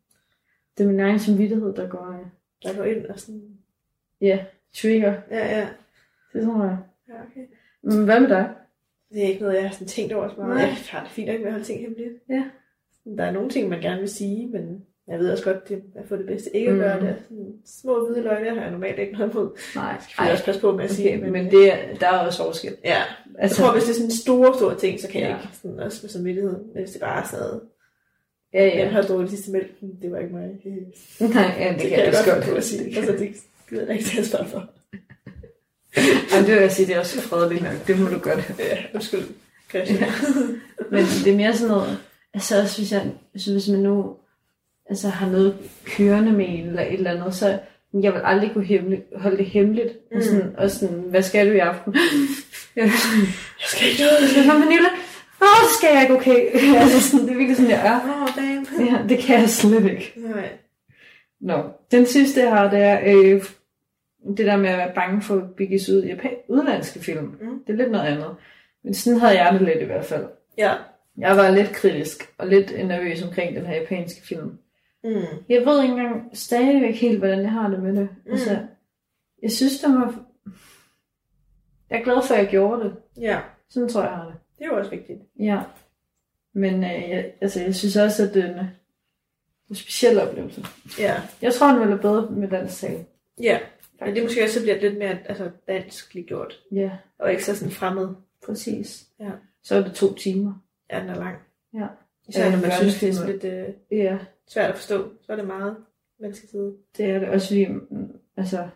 Det 0.79 0.85
er 0.85 0.89
min 0.89 1.00
egen 1.00 1.19
samvittighed, 1.19 1.75
der 1.75 1.89
går 1.89 2.09
øh, 2.21 2.27
Der 2.73 2.77
går 2.79 2.85
ind 2.85 3.07
og 3.07 3.19
sådan... 3.21 3.43
ja, 4.21 4.39
trigger. 4.75 5.15
Ja, 5.31 5.59
ja. 5.59 5.67
Det 6.33 6.45
tror 6.45 6.65
jeg. 6.65 6.77
Ja, 7.09 7.15
okay. 7.15 7.47
Men 7.83 8.05
hvad 8.05 8.21
med 8.21 8.29
dig? 8.29 8.49
Det 9.13 9.25
er 9.25 9.29
ikke 9.29 9.41
noget, 9.43 9.55
jeg 9.55 9.63
har 9.65 9.71
sådan 9.73 9.87
tænkt 9.87 10.13
over 10.13 10.29
så 10.29 10.35
meget. 10.39 10.55
Nej. 10.55 10.65
Jeg 10.65 10.77
har 10.89 11.03
det 11.03 11.11
fint 11.11 11.29
nok 11.29 11.39
med 11.39 11.47
at 11.47 11.53
holde 11.53 11.65
ting 11.67 11.81
hemmeligt. 11.81 12.13
Ja. 12.29 12.45
Der 13.17 13.25
er 13.25 13.31
nogle 13.31 13.51
ting, 13.51 13.69
man 13.69 13.81
gerne 13.81 14.01
vil 14.01 14.09
sige, 14.09 14.47
men 14.47 14.85
jeg 15.09 15.19
ved 15.19 15.33
også 15.33 15.45
godt, 15.45 15.69
det 15.69 15.83
er 15.95 16.03
for 16.09 16.17
det 16.17 16.27
bedste 16.27 16.57
ikke 16.57 16.69
at 16.69 16.75
Mm. 16.75 16.81
gøre 16.81 17.01
det. 17.01 17.17
Sådan, 17.29 17.53
små 17.67 18.07
hvide 18.07 18.23
løgne 18.23 18.51
har 18.55 18.63
jeg 18.63 18.71
normalt 18.71 18.99
ikke 18.99 19.13
noget 19.13 19.33
imod. 19.33 19.51
Nej, 19.75 19.85
Jeg 20.19 20.25
vil 20.25 20.33
også 20.33 20.45
passe 20.45 20.61
på 20.61 20.77
med 20.77 20.85
at 20.85 20.91
sige, 20.91 21.17
okay, 21.19 21.29
men 21.29 21.51
det 21.51 21.73
er, 21.73 21.77
der 22.01 22.07
er 22.09 22.19
også 22.27 22.45
forskel. 22.45 22.77
Ja, 22.85 22.91
jeg 22.91 23.05
Altså, 23.39 23.63
tror, 23.63 23.73
hvis 23.73 23.85
det 23.85 23.91
er 23.91 23.95
sådan 23.95 24.11
store, 24.11 24.55
store 24.59 24.79
ting, 24.79 25.01
så 25.01 25.09
kan 25.09 25.21
Ja. 25.21 25.29
jeg 25.29 25.39
ikke 25.45 25.57
sådan 25.57 25.81
også 25.81 25.99
med 26.03 26.11
samvittighed. 26.11 26.53
Men 26.53 26.83
hvis 26.83 26.91
det 26.91 27.01
bare 27.01 27.23
er 27.23 27.27
sådan, 27.27 27.61
ja, 28.55 28.67
ja. 28.67 28.79
jeg 28.79 28.91
har 28.93 29.03
drukket 29.03 29.31
det 29.31 29.39
sidste 29.39 29.53
mælk, 29.53 29.71
det 30.03 30.11
var 30.13 30.19
ikke 30.19 30.33
mig. 30.35 30.43
Nej, 31.21 31.55
ja, 31.59 31.73
det, 31.73 31.81
det 31.83 31.89
kan 31.89 31.99
jeg 31.99 32.09
også 32.09 32.33
godt 32.35 32.57
at 32.57 32.65
sige. 32.65 32.97
Altså, 32.97 33.13
det 33.13 33.35
gider 33.69 33.83
jeg 33.87 33.93
ikke 33.93 34.05
til 34.05 34.19
at 34.21 34.27
spørge 34.27 34.47
for. 34.47 34.69
Jamen, 36.33 36.47
det 36.47 36.55
vil 36.55 36.63
jeg 36.63 36.73
sige, 36.73 36.87
det 36.87 36.95
er 36.95 37.01
også 37.01 37.21
fredeligt 37.21 37.63
nok. 37.63 37.87
Det 37.87 37.99
må 37.99 38.09
du 38.09 38.19
godt. 38.19 38.53
Ja, 38.59 38.79
undskyld. 38.95 39.25
Christian. 39.71 40.11
Men 40.91 41.05
det 41.25 41.33
er 41.33 41.37
mere 41.37 41.57
sådan 41.57 41.69
noget, 41.69 41.99
altså 42.35 42.61
også 42.61 42.79
hvis, 42.79 42.93
jeg, 42.93 43.13
altså 43.35 43.53
hvis 43.53 43.69
man 43.69 43.81
nu 43.81 44.17
altså, 44.89 45.09
har 45.09 45.29
noget 45.31 45.57
kørende 45.85 46.33
med 46.33 46.47
en 46.49 46.67
eller 46.67 46.83
et 46.83 46.93
eller 46.93 47.11
andet, 47.11 47.35
så 47.35 47.59
jeg 47.93 48.13
vil 48.13 48.21
aldrig 48.25 48.51
kunne 48.53 48.65
hemmelig, 48.65 49.03
holde 49.17 49.37
det 49.37 49.47
hemmeligt. 49.47 49.89
Mm. 50.11 50.17
Og, 50.17 50.23
sådan, 50.23 50.55
og 50.59 50.71
sådan, 50.71 50.97
hvad 50.97 51.23
skal 51.23 51.47
du 51.47 51.53
i 51.53 51.59
aften? 51.59 51.95
jeg 52.77 52.85
Jeg 53.61 53.69
skal 53.69 53.89
ikke 53.89 54.03
noget. 54.03 54.31
skal 54.31 54.49
være 54.49 54.61
Pernille. 54.61 54.89
Åh, 55.43 55.63
så 55.69 55.75
skal 55.79 55.91
jeg 55.93 56.03
ikke, 56.03 56.15
okay. 56.15 56.51
altså, 56.77 57.11
sådan, 57.11 57.27
det 57.27 57.33
er 57.33 57.37
virkelig 57.37 57.57
sådan, 57.57 57.71
jeg 57.71 57.87
er. 57.87 58.01
Åh, 58.01 58.23
oh, 58.23 58.29
damn. 58.37 58.67
Ja, 58.87 59.09
det 59.09 59.19
kan 59.19 59.41
jeg 59.41 59.51
slet 59.51 59.91
ikke. 59.91 60.13
Nej. 60.17 60.49
Nå, 61.41 61.63
den 61.91 62.07
sidste 62.07 62.41
jeg 62.41 62.51
har, 62.51 62.71
det 62.71 62.79
er 62.79 63.01
øh, 63.07 63.43
det 64.27 64.47
der 64.47 64.57
med 64.57 64.69
at 64.71 64.79
være 64.79 64.95
bange 64.95 65.23
for 65.23 65.37
at 65.37 65.55
begive 65.55 65.81
sig 65.81 65.95
ud 65.97 66.05
i 66.05 66.15
udlandske 66.49 67.00
film. 67.00 67.25
Mm. 67.41 67.65
Det 67.67 67.73
er 67.73 67.77
lidt 67.77 67.91
noget 67.91 68.07
andet. 68.07 68.37
Men 68.85 68.95
sådan 68.95 69.21
havde 69.21 69.43
jeg 69.43 69.53
det 69.53 69.62
lidt 69.62 69.79
i 69.83 69.85
hvert 69.85 70.05
fald. 70.05 70.27
Ja. 70.59 70.75
Jeg 71.19 71.37
var 71.37 71.50
lidt 71.50 71.73
kritisk 71.73 72.35
og 72.39 72.47
lidt 72.47 72.87
nervøs 72.87 73.23
omkring 73.23 73.57
den 73.57 73.67
her 73.67 73.77
japanske 73.81 74.27
film. 74.27 74.59
Mm. 75.05 75.11
Jeg 75.49 75.67
ved 75.67 75.83
ikke 75.83 75.93
engang 75.95 76.31
stadigvæk 76.33 76.95
helt, 77.00 77.19
hvordan 77.19 77.41
jeg 77.43 77.50
har 77.53 77.69
det 77.69 77.83
med 77.83 77.97
det. 77.97 78.09
Mm. 78.27 78.33
Altså, 78.33 78.59
jeg 79.43 79.50
synes, 79.53 79.81
det 79.81 79.91
var... 79.95 80.15
Jeg 81.91 81.99
er 82.00 82.05
glad 82.05 82.23
for, 82.27 82.35
at 82.35 82.41
jeg 82.41 82.49
gjorde 82.50 82.85
det. 82.85 82.95
Ja, 83.21 83.41
Sådan 83.69 83.89
tror 83.89 84.00
jeg, 84.00 84.11
jeg 84.11 84.17
har 84.19 84.25
det. 84.27 84.35
det 84.59 84.65
er 84.65 84.69
jo 84.69 84.79
også 84.79 84.91
vigtigt. 84.91 85.19
Ja. 85.41 85.61
Men 86.55 86.85
øh, 86.85 87.11
jeg, 87.11 87.33
altså, 87.41 87.61
jeg 87.62 87.75
synes 87.75 87.97
også, 87.97 88.23
at 88.27 88.35
det 88.35 88.45
er 88.45 88.49
en, 88.61 88.67
en 89.69 89.75
speciel 89.75 90.21
oplevelse. 90.21 90.65
Ja. 90.99 91.15
Jeg 91.43 91.55
tror, 91.55 91.71
den 91.73 91.81
ville 91.81 91.99
bedre 91.99 92.31
med 92.31 92.49
dansk 92.49 92.81
tale. 92.81 93.05
Ja. 93.43 93.59
Men 94.07 94.14
det 94.14 94.23
måske 94.23 94.42
også, 94.42 94.54
så 94.54 94.61
bliver 94.62 94.80
lidt 94.80 94.99
mere 94.99 95.19
altså, 95.28 95.50
dansk 95.69 96.16
gjort. 96.26 96.61
Ja, 96.73 96.90
Og 97.19 97.30
ikke 97.30 97.45
så 97.45 97.57
sådan 97.57 97.73
fremmed. 97.73 98.09
præcis. 98.47 99.07
Ja. 99.21 99.30
Så 99.62 99.75
er 99.76 99.83
det 99.83 99.92
to 99.95 100.14
timer. 100.14 100.54
Ja, 100.92 101.00
den 101.00 101.09
er 101.09 101.14
lang. 101.14 101.37
Ja. 101.75 101.87
Især 102.28 102.45
Ja, 102.45 102.50
når 102.50 102.61
man 102.61 102.73
synes, 102.73 103.00
det 103.00 103.09
er 103.09 103.12
sådan 103.12 103.33
lidt 103.33 103.45
øh, 103.45 103.64
Ja, 103.99 104.19
svært 104.49 104.71
at 104.71 104.76
forstå. 104.76 105.09
Så 105.26 105.33
er 105.33 105.37
det 105.37 105.47
meget, 105.47 105.76
sidde. 106.35 106.73
det 106.97 107.07
er 107.07 107.19
det 107.19 107.28
også 107.28 107.47
fordi, 107.47 107.66
altså 108.37 108.69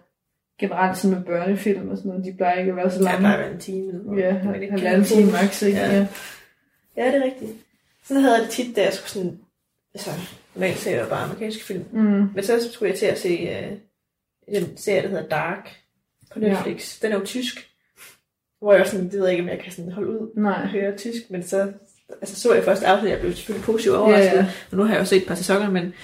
generelt 0.61 0.99
sådan 0.99 1.17
med 1.17 1.25
børnefilm 1.27 1.89
og 1.89 1.97
sådan 1.97 2.09
noget, 2.11 2.25
de 2.25 2.33
plejer 2.37 2.59
ikke 2.59 2.71
at 2.71 2.77
være 2.77 2.91
så 2.91 3.03
lange. 3.03 3.33
at 3.33 3.39
være 3.39 3.53
en 3.53 3.61
time. 3.61 4.17
Ja, 4.21 4.33
halvanden 4.33 5.05
time 5.05 5.33
max, 5.33 5.63
ikke? 5.63 5.79
Ja. 5.79 5.93
Ja. 5.97 6.07
Ja, 6.97 7.07
det 7.07 7.15
er 7.15 7.25
rigtigt. 7.25 7.51
Sådan 8.05 8.23
havde 8.23 8.35
jeg 8.37 8.43
det 8.45 8.51
tit, 8.51 8.77
da 8.77 8.83
jeg 8.85 8.93
skulle 8.93 9.11
sådan... 9.11 9.39
Altså, 9.95 10.11
normalt 10.55 10.77
ser 10.79 10.97
jeg 10.97 11.09
bare 11.09 11.25
amerikanske 11.25 11.65
film. 11.65 11.85
Mm. 11.93 12.29
Men 12.35 12.43
så 12.43 12.73
skulle 12.73 12.91
jeg 12.91 12.99
til 12.99 13.07
at 13.07 13.19
se 13.19 13.29
øh, 13.29 13.73
en 14.49 14.77
serie, 14.77 15.03
der 15.03 15.09
hedder 15.09 15.29
Dark 15.29 15.71
på 16.33 16.39
Netflix. 16.39 16.99
Ja. 17.03 17.07
Den 17.09 17.15
er 17.17 17.21
jo 17.21 17.27
tysk. 17.27 17.69
Hvor 18.61 18.73
jeg 18.73 18.81
også 18.81 18.91
sådan, 18.93 19.05
det 19.11 19.13
ved 19.19 19.23
jeg 19.23 19.31
ikke, 19.31 19.43
om 19.43 19.49
jeg 19.49 19.59
kan 19.65 19.73
sådan 19.73 19.93
holde 19.93 20.11
ud 20.11 20.17
og 20.17 20.29
Nej. 20.37 20.67
høre 20.67 20.97
tysk. 20.97 21.31
Men 21.31 21.43
så 21.43 21.73
altså, 22.21 22.41
så 22.41 22.55
jeg 22.55 22.65
først 22.65 22.83
afsnit, 22.83 23.11
jeg 23.11 23.21
blev 23.21 23.35
selvfølgelig 23.35 23.65
positivt 23.65 23.97
overrasket. 23.97 24.27
Ja, 24.33 24.37
ja. 24.37 24.47
Og 24.71 24.77
nu 24.77 24.83
har 24.85 24.93
jeg 24.95 25.01
jo 25.01 25.05
set 25.05 25.23
et 25.23 25.29
par 25.29 25.35
sæsoner, 25.35 25.71
men 25.71 25.95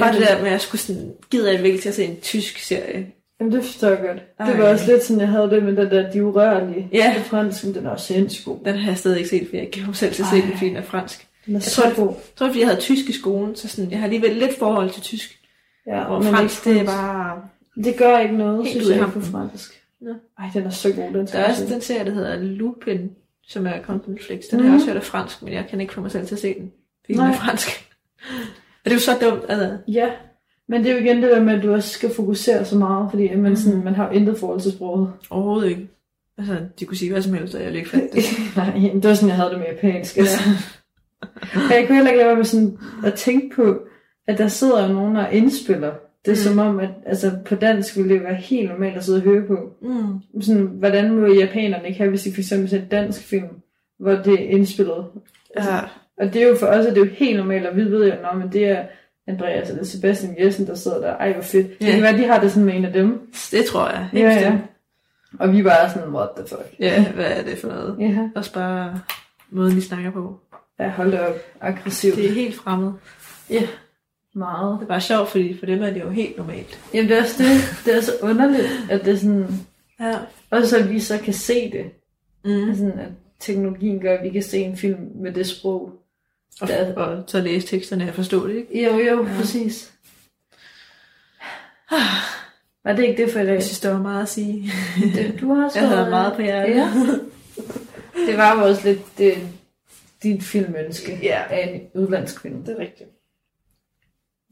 bare 0.00 0.14
Ja, 0.14 0.18
det 0.20 0.28
der 0.28 0.36
med, 0.38 0.46
at 0.46 0.52
jeg 0.52 0.60
skulle 0.60 0.80
sådan, 0.80 1.12
gider 1.30 1.52
jeg 1.52 1.62
virkelig 1.62 1.82
til 1.82 1.88
at 1.88 1.94
se 1.94 2.04
en 2.04 2.20
tysk 2.20 2.58
serie. 2.58 3.06
Jamen, 3.40 3.52
det 3.52 3.64
forstår 3.64 3.88
jeg 3.88 3.98
godt. 3.98 4.22
Ej. 4.40 4.46
Det 4.50 4.58
var 4.58 4.68
også 4.68 4.86
lidt 4.92 5.02
sådan, 5.04 5.20
jeg 5.20 5.28
havde 5.28 5.50
det 5.50 5.62
med 5.62 5.76
den 5.76 5.90
der 5.90 6.10
de 6.12 6.24
urørlige. 6.24 6.88
Ja. 6.92 7.14
Det 7.18 7.24
fransk, 7.26 7.64
men 7.64 7.74
den 7.74 7.86
er 7.86 7.90
også 7.90 8.06
sindssygt 8.06 8.44
god. 8.44 8.58
Den 8.64 8.74
har 8.76 8.90
jeg 8.90 8.98
stadig 8.98 9.16
ikke 9.18 9.30
set, 9.30 9.46
for 9.50 9.56
jeg 9.56 9.70
kan 9.72 9.94
selv 9.94 10.12
til 10.14 10.22
at 10.22 10.28
se 10.28 10.36
den, 10.42 10.52
fordi 10.52 10.66
den 10.68 10.76
er 10.76 10.82
fransk. 10.82 11.26
Den 11.46 11.54
er 11.56 11.58
Jeg 11.58 11.62
tror, 11.62 11.86
det- 11.88 11.96
god. 11.96 12.08
Jeg 12.08 12.16
tror, 12.36 12.46
fordi 12.46 12.58
jeg 12.60 12.68
havde 12.68 12.80
tysk 12.80 13.08
i 13.08 13.12
skolen, 13.12 13.56
så 13.56 13.68
sådan, 13.68 13.90
jeg 13.90 13.98
har 13.98 14.04
alligevel 14.04 14.36
lidt 14.36 14.58
forhold 14.58 14.90
til 14.90 15.02
tysk. 15.02 15.38
Ja, 15.86 16.04
Hvor 16.04 16.18
men 16.18 16.34
fransk, 16.34 16.64
det 16.64 16.80
er 16.80 16.84
bare... 16.84 17.42
Det 17.76 17.96
gør 17.98 18.18
ikke 18.18 18.36
noget, 18.36 18.56
Helt 18.66 18.70
synes 18.70 18.88
jeg 18.88 18.96
ikke 18.96 19.20
på 19.20 19.20
fransk. 19.20 19.82
Nå. 20.00 20.10
Ej, 20.38 20.50
den 20.54 20.62
er 20.64 20.70
så 20.70 20.92
god, 20.92 21.12
den 21.14 21.26
Der 21.26 21.38
er 21.38 21.48
også 21.50 21.66
den 21.70 21.80
serie, 21.80 22.04
der 22.04 22.10
hedder 22.14 22.36
Lupin, 22.42 23.10
som 23.46 23.66
er 23.66 23.72
kommet 23.82 24.04
på 24.04 24.10
Netflix. 24.10 24.42
Den 24.50 24.58
Mhm. 24.58 24.64
har 24.66 24.72
jeg 24.72 24.74
også 24.74 24.86
hørt 24.86 24.96
af 24.96 25.02
fransk, 25.02 25.42
men 25.42 25.52
jeg 25.52 25.66
kan 25.70 25.80
ikke 25.80 25.92
få 25.92 26.00
mig 26.00 26.10
selv 26.10 26.26
til 26.26 26.34
at 26.34 26.40
se 26.40 26.54
den. 26.54 26.72
Fordi 27.04 27.12
den 27.12 27.20
er 27.20 27.26
Nej. 27.26 27.36
fransk. 27.36 27.68
Og 28.84 28.84
det 28.84 28.90
er 28.90 28.94
jo 28.94 29.00
så 29.00 29.10
dumt, 29.22 29.42
altså. 29.48 29.76
Ja, 29.88 30.10
men 30.68 30.84
det 30.84 30.90
er 30.90 30.94
jo 30.94 31.00
igen 31.04 31.22
det 31.22 31.30
der 31.30 31.42
med, 31.42 31.54
at 31.54 31.62
du 31.62 31.72
også 31.72 31.88
skal 31.88 32.14
fokusere 32.14 32.64
så 32.64 32.76
meget, 32.78 33.10
fordi 33.10 33.28
at 33.28 33.38
man, 33.38 33.56
sådan, 33.56 33.84
man 33.84 33.94
har 33.94 34.06
jo 34.06 34.12
intet 34.12 34.38
forhold 34.38 34.60
til 34.60 34.72
sproget. 34.72 35.12
Overhovedet 35.30 35.68
ikke. 35.70 35.88
Altså, 36.38 36.56
de 36.80 36.84
kunne 36.84 36.96
sige 36.96 37.12
hvad 37.12 37.22
som 37.22 37.34
helst, 37.34 37.54
og 37.54 37.60
jeg 37.60 37.66
ville 37.66 37.78
ikke 37.78 37.90
fatte 37.90 38.08
det. 38.12 38.24
Nej, 38.56 38.90
det 38.94 39.04
var 39.04 39.14
sådan, 39.14 39.28
jeg 39.28 39.36
havde 39.36 39.50
det 39.50 39.58
med 39.58 39.66
japansk. 39.66 40.16
Altså. 40.16 40.40
Ja. 40.46 40.54
Jeg 41.74 41.84
kunne 41.86 41.96
heller 41.96 42.10
ikke 42.10 42.18
lade 42.18 42.26
være 42.28 42.36
med 42.36 42.44
sådan 42.44 42.78
at 43.04 43.14
tænke 43.14 43.56
på, 43.56 43.78
at 44.26 44.38
der 44.38 44.48
sidder 44.48 44.86
jo 44.88 44.92
nogen 44.92 45.16
og 45.16 45.32
indspiller. 45.32 45.92
Det 46.24 46.30
er 46.30 46.50
Mm. 46.50 46.56
som 46.56 46.58
om, 46.58 46.80
at 46.80 46.90
altså, 47.06 47.32
på 47.44 47.54
dansk 47.54 47.96
ville 47.96 48.14
det 48.14 48.22
være 48.24 48.34
helt 48.34 48.68
normalt 48.70 48.96
at 48.96 49.04
sidde 49.04 49.18
og 49.18 49.22
høre 49.22 49.42
på. 49.46 49.72
Mm. 49.82 50.42
Sådan, 50.42 50.62
hvordan 50.62 51.10
må 51.14 51.26
japanerne 51.26 51.86
ikke 51.88 51.98
have, 51.98 52.10
hvis 52.10 52.22
de 52.22 52.32
for 52.32 52.40
eksempel 52.40 52.68
ser 52.70 52.78
en 52.78 52.88
dansk 52.90 53.20
film, 53.22 53.48
hvor 53.98 54.12
det 54.12 54.32
er 54.34 54.48
indspillet? 54.48 55.04
Ja. 55.56 55.78
Og 56.18 56.34
det 56.34 56.42
er 56.42 56.48
jo 56.48 56.56
for 56.56 56.66
os, 56.66 56.86
at 56.86 56.94
det 56.94 57.02
er 57.02 57.06
jo 57.06 57.12
helt 57.12 57.36
normalt, 57.36 57.66
og 57.66 57.76
vi 57.76 57.84
ved 57.84 58.06
jo, 58.06 58.12
at 58.12 58.36
men 58.38 58.52
det 58.52 58.68
er 58.68 58.84
Andreas 59.28 59.70
eller 59.70 59.84
Sebastian 59.84 60.36
Jessen, 60.44 60.66
der 60.66 60.74
sidder 60.74 61.00
der. 61.00 61.12
Ej, 61.16 61.32
hvor 61.32 61.42
fedt. 61.42 61.66
Ja. 61.80 61.86
Det 61.86 61.94
kan 61.94 62.02
være, 62.02 62.16
de 62.18 62.24
har 62.26 62.40
det 62.40 62.50
sådan 62.52 62.64
med 62.66 62.74
en 62.74 62.84
af 62.84 62.92
dem. 62.92 63.30
Det 63.50 63.64
tror 63.64 63.88
jeg. 63.88 64.08
Helt 64.12 64.24
Ja, 64.24 64.40
ja. 64.40 64.58
Og 65.38 65.52
vi 65.52 65.62
bare 65.62 65.90
sådan, 65.90 66.08
what 66.14 66.28
the 66.36 66.46
fuck. 66.48 66.74
ja, 66.78 67.12
hvad 67.12 67.24
er 67.24 67.42
det 67.42 67.58
for 67.58 67.68
noget? 67.68 67.96
Ja, 68.00 68.28
Også 68.36 68.52
bare 68.52 69.00
måden, 69.50 69.76
vi 69.76 69.80
snakker 69.80 70.10
på. 70.10 70.40
ja 70.80 70.88
hold 70.88 71.14
op. 71.14 71.34
Aggressivt. 71.60 72.16
Det 72.16 72.24
er 72.30 72.32
helt 72.32 72.54
fremmed. 72.54 72.92
Ja, 73.50 73.62
meget. 74.34 74.78
Det 74.80 74.84
er 74.84 74.88
bare 74.88 75.00
sjovt, 75.00 75.28
fordi 75.28 75.58
for 75.58 75.66
dem 75.66 75.82
er 75.82 75.90
det 75.90 76.00
jo 76.00 76.10
helt 76.10 76.36
normalt. 76.36 76.80
Jamen 76.94 77.08
det 77.10 77.18
er 77.18 77.22
også 77.22 77.42
det. 77.42 77.84
Det 77.84 77.96
er 77.96 78.00
så 78.00 78.12
underligt, 78.22 78.68
at 78.90 79.04
det 79.04 79.12
er 79.12 79.16
sådan... 79.18 79.46
Ja. 80.00 80.14
Også 80.50 80.78
at 80.78 80.90
vi 80.90 81.00
så 81.00 81.18
kan 81.18 81.32
se 81.34 81.70
det. 81.72 81.84
Mm. 82.44 82.74
Sådan, 82.74 82.98
at 82.98 83.08
teknologien 83.40 84.00
gør, 84.00 84.16
at 84.18 84.24
vi 84.24 84.30
kan 84.30 84.42
se 84.42 84.58
en 84.58 84.76
film 84.76 84.98
med 85.14 85.32
det 85.32 85.46
sprog. 85.46 85.92
Og, 86.60 86.68
Der- 86.68 86.94
og 86.94 87.24
så 87.26 87.40
læse 87.40 87.66
teksterne 87.66 88.08
og 88.08 88.14
forstå 88.14 88.48
det, 88.48 88.54
ikke? 88.56 88.84
Jo, 88.84 88.98
jo, 88.98 89.26
Ja. 89.26 89.36
præcis. 89.36 89.92
Var 92.84 92.92
det 92.92 93.02
ikke 93.08 93.22
det 93.22 93.32
for 93.32 93.40
i 93.40 93.46
dag? 93.46 93.52
Jeg 93.54 93.62
synes, 93.62 93.80
der 93.80 93.92
var 93.92 94.02
meget 94.02 94.22
at 94.22 94.28
sige. 94.28 94.70
Det, 95.14 95.36
du 95.40 95.54
har 95.54 95.64
også 95.64 95.78
Jeg 95.80 95.88
havde 95.88 96.00
været- 96.00 96.10
meget 96.10 96.32
på 96.36 96.42
hjertet. 96.42 96.74
Ja. 96.76 96.90
Det 98.26 98.36
var 98.36 98.54
jo 98.60 98.68
også 98.68 98.88
lidt 98.88 99.18
det, 99.18 99.34
dit 100.22 100.42
filmønske 100.42 101.18
Ja. 101.22 101.42
af 101.50 101.70
en 101.94 102.02
udlandsk 102.02 102.40
film. 102.40 102.62
Det 102.64 102.74
er 102.78 102.78
rigtigt. 102.82 103.10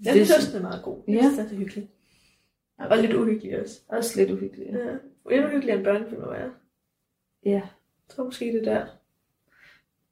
Jeg 0.05 0.15
Det 0.15 0.21
er 0.21 0.25
synes 0.25 0.37
også, 0.37 0.49
den 0.57 0.65
er 0.65 0.69
meget 0.69 0.83
god. 0.83 0.99
Jeg 1.09 1.15
Ja. 1.15 1.21
synes, 1.23 1.37
den 1.37 1.47
er 1.47 1.59
hyggelig. 1.59 1.89
Og 2.79 2.99
lidt 2.99 3.15
uhyggelig 3.15 3.61
også. 3.63 3.81
Også 3.89 4.21
lidt 4.21 4.31
uhyggeligt. 4.31 4.71
Ja. 4.71 4.79
Ja. 4.79 4.95
Og 5.25 5.35
endnu 5.35 5.49
hyggeligere 5.49 5.77
end 5.77 5.85
børnefilm 5.85 6.21
må 6.21 6.31
være. 6.31 6.51
ja. 7.45 7.51
Jeg 7.51 8.15
tror 8.17 8.25
måske, 8.25 8.45
det 8.45 8.69
er 8.69 8.75
der. 8.75 8.87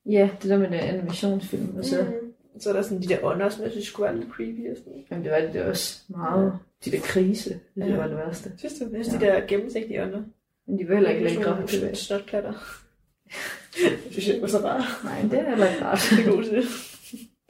Ja, 0.07 0.31
det 0.42 0.51
der 0.51 0.59
med 0.59 0.66
den 0.66 0.74
animationsfilm. 0.74 1.77
Og 1.77 1.85
så, 1.85 2.03
mm. 2.22 2.61
Så 2.61 2.68
er 2.68 2.72
der 2.72 2.83
sådan 2.83 3.03
de 3.03 3.09
der 3.09 3.18
ånder, 3.24 3.48
som 3.48 3.62
jeg 3.64 3.70
synes 3.70 3.87
skulle 3.87 4.05
være 4.12 4.20
lidt 4.20 4.31
creepy 4.33 4.70
og 4.70 4.77
sådan. 4.77 5.05
Men 5.11 5.24
det 5.24 5.31
var 5.33 5.40
det 5.40 5.62
også 5.64 6.03
meget. 6.09 6.59
De 6.85 6.90
der 6.90 7.01
krise, 7.01 7.51
det 7.74 7.88
Ja. 7.88 7.96
var 7.96 8.07
det 8.07 8.16
værste. 8.16 8.53
Synes 8.59 8.74
du? 8.79 8.85
Jeg 8.92 9.05
synes, 9.05 9.22
Ja. 9.22 9.27
de 9.27 9.33
der 9.33 9.46
gennemsigtige 9.46 10.03
ånder. 10.03 10.22
Men 10.66 10.79
de 10.79 10.88
var 10.88 10.94
heller 10.94 11.11
ikke 11.11 11.24
længere. 11.24 11.62
Det 11.66 11.83
er 11.90 11.94
snotplatter. 11.94 12.53
det 14.05 14.12
synes 14.12 14.29
jeg 14.29 14.40
var 14.40 14.46
så 14.48 14.59
rart. 14.59 15.05
Nej, 15.05 15.22
det 15.22 15.33
er 15.38 15.48
heller 15.51 15.70
ikke 15.70 15.85
rart. 15.85 16.01
Det 16.11 16.27
er 16.27 16.31
god 16.37 16.44
til 16.44 16.53
det. 16.57 16.64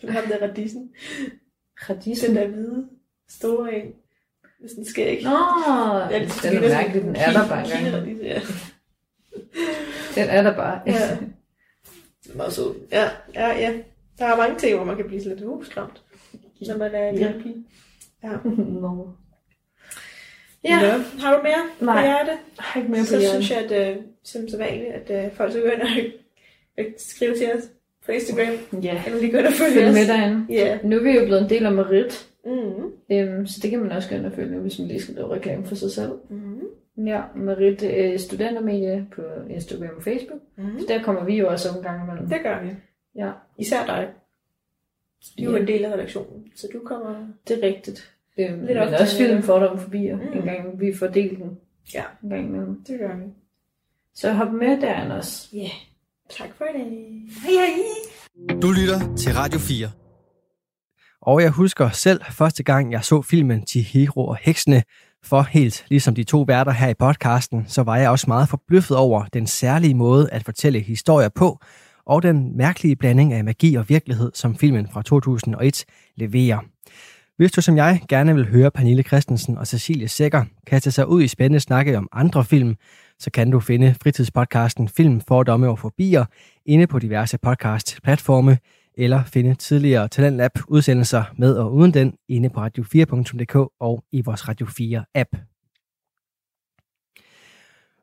Så 0.01 0.11
ham 0.11 0.25
der 0.29 0.49
radissen. 0.49 0.93
Radisen. 1.91 2.29
Den 2.29 2.37
der 2.37 2.47
hvide, 2.47 2.89
store 3.29 3.75
en. 3.75 3.93
Med 4.61 4.69
sådan 4.69 4.83
en 4.83 4.89
skæg. 4.89 5.23
Nå, 5.23 5.31
Ja, 6.11 6.19
den 6.19 6.29
det 6.29 6.45
er 6.45 6.51
ligner 6.51 6.69
sådan 6.69 6.77
mærkelig, 6.85 7.03
den 7.03 7.11
en 7.11 7.17
er 7.17 7.33
der 7.33 7.49
bare 7.49 7.65
engang. 7.65 8.23
Ja. 8.23 8.41
Den 10.15 10.29
er 10.29 10.43
der 10.43 10.57
bare. 10.57 10.81
Ja. 10.87 11.17
Det 12.25 12.33
er 12.33 12.37
meget 12.37 12.53
sød. 12.53 12.75
Ja, 12.93 13.09
ja, 13.35 13.49
ja. 13.59 13.73
Der 14.19 14.25
er 14.27 14.37
mange 14.37 14.59
ting, 14.59 14.77
hvor 14.77 14.85
man 14.85 14.97
kan 14.97 15.07
blive 15.07 15.21
lidt 15.23 15.41
uh, 15.43 15.65
skræmt. 15.67 16.03
Når 16.69 16.77
man 16.77 16.95
er 16.95 17.09
en 17.09 17.19
Ja. 17.19 17.27
lille 17.27 17.43
pige. 17.43 17.65
Nå. 18.83 19.09
Ja. 20.65 20.81
Nå. 20.81 21.03
Har 21.21 21.37
du 21.37 21.43
mere 21.43 21.69
på 21.79 21.85
Nej. 21.85 22.03
hjerte? 22.07 22.31
Jeg 22.31 22.39
har 22.59 22.81
ikke 22.81 22.93
mere 22.93 23.01
på 23.03 23.07
Så 23.07 23.19
hjertet. 23.19 23.45
synes 23.45 23.51
jeg, 23.71 23.71
at 23.81 23.97
uh, 23.97 24.03
som 24.25 24.49
så 24.49 24.57
vanligt, 24.57 24.93
at 25.11 25.27
uh, 25.27 25.37
folk 25.37 25.51
skal 25.53 25.63
gå 25.65 25.69
ind 25.71 25.83
og 25.83 25.89
og 26.79 26.85
skrive 27.13 27.37
til 27.37 27.53
os 27.53 27.63
på 28.09 28.13
Instagram. 28.13 28.55
Ja, 28.83 29.03
Eller 29.07 29.21
lige 29.21 29.33
gå 29.33 29.39
ind 29.39 29.47
og 29.47 29.53
følge 29.53 29.73
følg 29.73 29.89
os. 29.89 29.95
med 29.95 30.07
derinde. 30.09 30.47
Ja. 30.51 30.79
Nu 30.85 30.97
er 30.97 31.03
vi 31.03 31.11
jo 31.19 31.25
blevet 31.25 31.43
en 31.43 31.51
del 31.51 31.67
af 31.67 31.73
Merit, 31.73 32.29
Mm. 32.45 32.93
øhm, 33.13 33.47
så 33.47 33.59
det 33.63 33.71
kan 33.71 33.81
man 33.81 33.93
også 33.93 34.09
gå 34.09 34.15
ind 34.17 34.27
og 34.27 34.33
følge, 34.33 34.59
hvis 34.59 34.79
man 34.79 34.89
lige 34.89 35.01
skal 35.03 35.15
lave 35.15 35.35
reklame 35.35 35.65
for 35.67 35.75
sig 35.75 35.91
selv. 35.91 36.13
Mm. 36.31 37.07
Ja, 37.07 37.23
Merit 37.37 37.83
øh, 37.83 38.19
studentermedie 38.19 39.07
på 39.15 39.23
Instagram 39.51 39.91
og 39.97 40.03
Facebook. 40.03 40.41
Mm. 40.57 40.79
Så 40.79 40.85
der 40.89 41.03
kommer 41.03 41.25
vi 41.25 41.37
jo 41.37 41.49
også 41.49 41.69
om 41.69 41.83
gang 41.83 42.05
imellem. 42.05 42.29
Det 42.29 42.39
gør 42.43 42.63
vi. 42.63 42.69
Ja, 43.17 43.31
Især 43.59 43.87
dig. 43.87 44.09
Du 45.39 45.43
er 45.43 45.51
jo 45.51 45.53
Ja. 45.57 45.61
en 45.63 45.67
del 45.67 45.85
af 45.85 45.93
redaktionen, 45.93 46.45
så 46.57 46.69
du 46.73 46.81
kommer... 46.85 47.27
det 47.49 47.65
er 47.65 47.67
rigtigt. 47.67 48.13
Øhm, 48.39 48.53
Lidt 48.59 48.63
men 48.69 48.77
ofte, 48.77 48.95
også 49.01 49.17
film 49.19 49.35
ja. 49.35 49.41
fordom 49.41 49.79
forbi, 49.79 50.13
Mm. 50.13 50.39
en 50.39 50.43
gang 50.45 50.81
vi 50.81 50.95
får 50.95 51.07
delt 51.07 51.39
den. 51.39 51.59
Ja. 51.95 52.03
En 52.23 52.29
gang 52.31 52.45
imellem. 52.49 52.85
Det 52.89 52.99
gør 52.99 53.17
vi. 53.17 53.25
Så 54.15 54.33
hop 54.33 54.53
med 54.53 54.81
der, 54.81 55.15
også. 55.17 55.49
Ja. 55.53 55.59
Yeah. 55.59 55.71
Tak 56.31 56.49
for 56.59 56.65
dag. 56.65 57.23
Hej 57.43 57.53
hej. 57.53 58.61
Du 58.63 58.71
lytter 58.71 59.17
til 59.17 59.35
Radio 59.35 59.59
4. 59.59 59.91
Og 61.23 61.43
jeg 61.43 61.51
husker 61.51 61.91
selv 61.91 62.21
første 62.31 62.63
gang, 62.63 62.93
jeg 62.93 63.05
så 63.05 63.23
filmen 63.23 63.67
Chihiro 63.67 64.27
og 64.27 64.37
heksene, 64.41 64.83
for 65.25 65.43
helt 65.43 65.85
ligesom 65.89 66.15
de 66.15 66.25
to 66.25 66.45
værter 66.49 66.73
her 66.73 66.89
i 66.89 66.95
podcasten, 66.95 67.65
så 67.69 67.83
var 67.83 67.97
jeg 67.97 68.11
også 68.11 68.25
meget 68.29 68.49
forbløffet 68.49 68.97
over 68.97 69.25
den 69.25 69.47
særlige 69.47 69.95
måde 69.95 70.31
at 70.33 70.45
fortælle 70.45 70.81
historier 70.81 71.29
på, 71.29 71.59
og 72.07 72.23
den 72.23 72.57
mærkelige 72.57 72.97
blanding 72.97 73.33
af 73.33 73.45
magi 73.45 73.75
og 73.75 73.89
virkelighed, 73.89 74.31
som 74.35 74.57
filmen 74.57 74.89
fra 74.93 75.03
2001 75.03 75.85
leverer. 76.17 76.59
Hvis 77.37 77.53
du 77.53 77.61
som 77.61 77.77
jeg 77.77 78.03
gerne 78.09 78.35
vil 78.35 78.49
høre 78.49 78.71
Pernille 78.71 79.03
Christensen 79.03 79.59
og 79.59 79.67
Cecilie 79.67 80.09
Sækker 80.09 80.45
kaste 80.67 80.91
sig 80.91 81.09
ud 81.09 81.23
i 81.23 81.29
spændende 81.29 81.61
snakke 81.61 81.99
om 81.99 82.09
andre 82.13 82.45
film, 82.45 82.77
så 83.19 83.31
kan 83.31 83.51
du 83.51 83.61
finde 83.61 83.95
fritidspodcasten 84.03 84.89
Film, 84.89 85.21
Fordomme 85.21 85.69
og 85.69 85.79
Forbier 85.79 86.25
inde 86.67 86.87
på 86.87 86.99
diverse 86.99 87.39
podcast-platforme, 87.39 88.59
eller 88.95 89.25
finde 89.25 89.55
tidligere 89.55 90.09
Talentlab 90.09 90.51
udsendelser 90.69 91.25
med 91.37 91.55
og 91.57 91.75
uden 91.75 91.95
den 91.95 92.15
inde 92.29 92.51
på 92.51 92.67
radio4.dk 92.67 93.57
og 93.81 94.05
i 94.13 94.21
vores 94.21 94.49
Radio 94.49 94.67
4 94.67 95.05
app. 95.15 95.37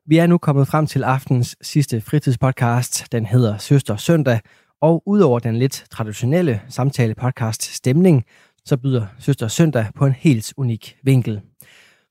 Vi 0.08 0.18
er 0.18 0.26
nu 0.26 0.38
kommet 0.38 0.68
frem 0.68 0.86
til 0.86 1.04
aftens 1.04 1.56
sidste 1.62 2.00
fritidspodcast. 2.00 3.12
Den 3.12 3.26
hedder 3.26 3.58
Søster 3.58 3.96
Søndag, 3.96 4.40
og 4.80 5.02
udover 5.06 5.38
den 5.38 5.56
lidt 5.56 5.84
traditionelle 5.90 6.60
samtale-podcast 6.68 7.62
Stemning, 7.62 8.24
så 8.64 8.76
byder 8.76 9.06
Søster 9.18 9.48
Søndag 9.48 9.86
på 9.94 10.06
en 10.06 10.12
helt 10.12 10.54
unik 10.56 10.96
vinkel. 11.02 11.40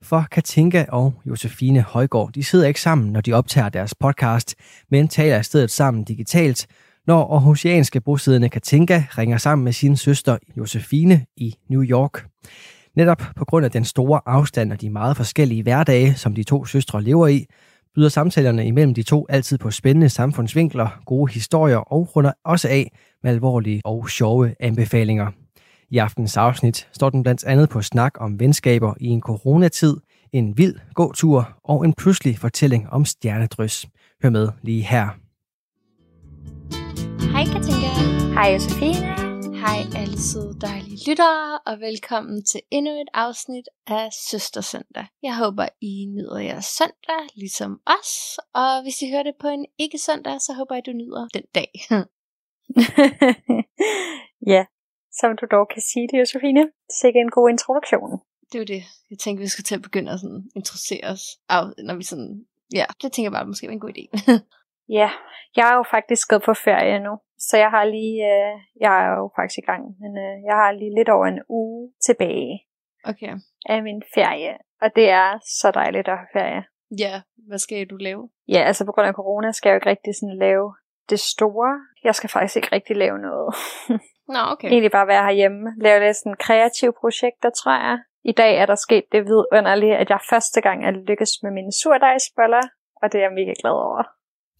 For 0.02 0.26
Katinka 0.30 0.84
og 0.88 1.14
Josefine 1.26 1.82
Højgaard, 1.82 2.32
de 2.32 2.44
sidder 2.44 2.66
ikke 2.66 2.80
sammen, 2.80 3.12
når 3.12 3.20
de 3.20 3.32
optager 3.32 3.68
deres 3.68 3.94
podcast, 3.94 4.54
men 4.90 5.08
taler 5.08 5.40
i 5.40 5.42
stedet 5.42 5.70
sammen 5.70 6.04
digitalt, 6.04 6.66
når 7.06 7.32
aarhusianske 7.32 8.00
bosiddende 8.00 8.48
Katinka 8.48 9.02
ringer 9.18 9.38
sammen 9.38 9.64
med 9.64 9.72
sin 9.72 9.96
søster 9.96 10.38
Josefine 10.56 11.26
i 11.36 11.54
New 11.68 11.82
York. 11.82 12.26
Netop 12.96 13.22
på 13.36 13.44
grund 13.44 13.64
af 13.64 13.70
den 13.70 13.84
store 13.84 14.20
afstand 14.26 14.72
og 14.72 14.80
de 14.80 14.90
meget 14.90 15.16
forskellige 15.16 15.62
hverdage, 15.62 16.14
som 16.14 16.34
de 16.34 16.42
to 16.42 16.64
søstre 16.64 17.02
lever 17.02 17.26
i, 17.26 17.46
byder 17.94 18.08
samtalerne 18.08 18.66
imellem 18.66 18.94
de 18.94 19.02
to 19.02 19.26
altid 19.28 19.58
på 19.58 19.70
spændende 19.70 20.08
samfundsvinkler, 20.08 21.00
gode 21.06 21.32
historier 21.32 21.76
og 21.76 22.16
runder 22.16 22.32
også 22.44 22.68
af 22.68 22.92
med 23.22 23.30
alvorlige 23.30 23.80
og 23.84 24.10
sjove 24.10 24.54
anbefalinger. 24.60 25.45
I 25.90 25.98
aftens 25.98 26.36
afsnit 26.36 26.88
står 26.92 27.10
den 27.10 27.22
blandt 27.22 27.44
andet 27.44 27.68
på 27.68 27.82
snak 27.82 28.12
om 28.20 28.40
venskaber 28.40 28.94
i 29.00 29.06
en 29.06 29.20
coronatid, 29.20 29.96
en 30.32 30.58
vild 30.58 30.78
gåtur 30.94 31.58
og 31.64 31.84
en 31.84 31.94
pludselig 31.94 32.38
fortælling 32.38 32.90
om 32.90 33.04
stjernedrys. 33.04 33.86
Hør 34.22 34.30
med 34.30 34.48
lige 34.62 34.82
her. 34.82 35.08
Hej 37.32 37.44
Katinka. 37.44 37.90
Hej 38.34 38.52
Josefine. 38.52 39.26
Hej 39.56 39.78
alle 39.96 40.18
søde 40.18 40.60
dejlige 40.60 41.10
lyttere, 41.10 41.58
og 41.66 41.80
velkommen 41.80 42.44
til 42.44 42.60
endnu 42.70 42.92
et 42.92 43.08
afsnit 43.14 43.68
af 43.86 44.08
Søstersøndag. 44.30 45.06
Jeg 45.22 45.36
håber, 45.36 45.68
I 45.80 46.06
nyder 46.06 46.38
jeres 46.38 46.64
søndag, 46.64 47.22
ligesom 47.36 47.80
os, 47.86 48.38
og 48.54 48.82
hvis 48.82 49.02
I 49.02 49.10
hører 49.10 49.22
det 49.22 49.34
på 49.40 49.48
en 49.48 49.66
ikke-søndag, 49.78 50.40
så 50.40 50.52
håber 50.58 50.74
jeg, 50.74 50.82
du 50.86 50.92
nyder 50.92 51.28
den 51.34 51.42
dag. 51.54 51.70
ja, 54.54 54.64
som 55.20 55.36
du 55.40 55.46
dog 55.50 55.68
kan 55.68 55.82
sige 55.90 56.08
det, 56.10 56.18
Josefine. 56.20 56.60
Det 56.60 56.68
er 56.94 57.00
sikkert 57.02 57.22
en 57.22 57.30
god 57.30 57.48
introduktion. 57.50 58.10
Det 58.48 58.54
er 58.54 58.58
jo 58.64 58.70
det. 58.74 58.82
Jeg 59.10 59.18
tænker, 59.18 59.40
vi 59.40 59.48
skal 59.48 59.64
til 59.64 59.74
at 59.74 59.82
begynde 59.82 60.12
at 60.12 60.20
sådan 60.20 60.42
introducere 60.56 61.04
os, 61.12 61.24
af, 61.48 61.62
når 61.88 61.94
vi 61.94 62.04
sådan... 62.12 62.46
Ja, 62.74 62.84
det 63.02 63.12
tænker 63.12 63.26
jeg 63.30 63.36
bare, 63.36 63.46
måske 63.46 63.66
var 63.66 63.72
en 63.72 63.80
god 63.86 63.92
idé. 63.96 64.04
Ja, 64.88 65.10
jeg 65.56 65.70
er 65.70 65.76
jo 65.76 65.84
faktisk 65.90 66.28
gået 66.28 66.42
på 66.42 66.54
ferie 66.54 66.98
nu, 67.00 67.18
så 67.38 67.56
jeg 67.56 67.70
har 67.70 67.84
lige, 67.84 68.16
øh, 68.32 68.52
jeg 68.80 69.04
er 69.04 69.08
jo 69.18 69.30
faktisk 69.36 69.58
i 69.58 69.66
gang, 69.70 69.82
men 70.00 70.12
øh, 70.24 70.34
jeg 70.48 70.56
har 70.62 70.72
lige 70.72 70.94
lidt 70.94 71.08
over 71.08 71.26
en 71.26 71.42
uge 71.48 71.92
tilbage 72.06 72.62
Okay. 73.04 73.32
af 73.68 73.82
min 73.82 74.02
ferie, 74.14 74.52
og 74.82 74.88
det 74.96 75.08
er 75.10 75.38
så 75.60 75.70
dejligt 75.70 76.08
at 76.08 76.18
have 76.18 76.32
ferie. 76.32 76.64
Ja, 76.98 77.14
hvad 77.48 77.58
skal 77.58 77.86
du 77.86 77.96
lave? 77.96 78.28
Ja, 78.48 78.58
altså 78.58 78.84
på 78.84 78.92
grund 78.92 79.08
af 79.08 79.14
corona 79.14 79.52
skal 79.52 79.68
jeg 79.68 79.74
jo 79.74 79.76
ikke 79.76 79.90
rigtig 79.90 80.14
sådan 80.14 80.38
lave 80.38 80.74
det 81.10 81.20
store. 81.20 81.80
Jeg 82.04 82.14
skal 82.14 82.30
faktisk 82.30 82.56
ikke 82.56 82.68
rigtig 82.72 82.96
lave 82.96 83.18
noget. 83.18 83.54
Nå, 84.34 84.38
okay. 84.52 84.68
Egentlig 84.68 84.90
bare 84.90 85.06
være 85.06 85.24
herhjemme, 85.24 85.74
lave 85.80 86.04
lidt 86.04 86.16
sådan 86.16 86.36
kreative 86.38 86.92
projekter, 87.00 87.50
tror 87.50 87.72
jeg. 87.72 87.98
I 88.24 88.32
dag 88.32 88.56
er 88.58 88.66
der 88.66 88.74
sket 88.74 89.04
det 89.12 89.24
vidunderlige, 89.24 89.96
at 89.96 90.10
jeg 90.10 90.20
første 90.30 90.60
gang 90.60 90.86
er 90.86 90.90
lykkes 90.90 91.32
med 91.42 91.50
mine 91.50 91.72
surdejsboller, 91.82 92.62
og 93.02 93.12
det 93.12 93.18
er 93.18 93.22
jeg 93.22 93.32
mega 93.32 93.54
glad 93.62 93.72
over. 93.72 94.02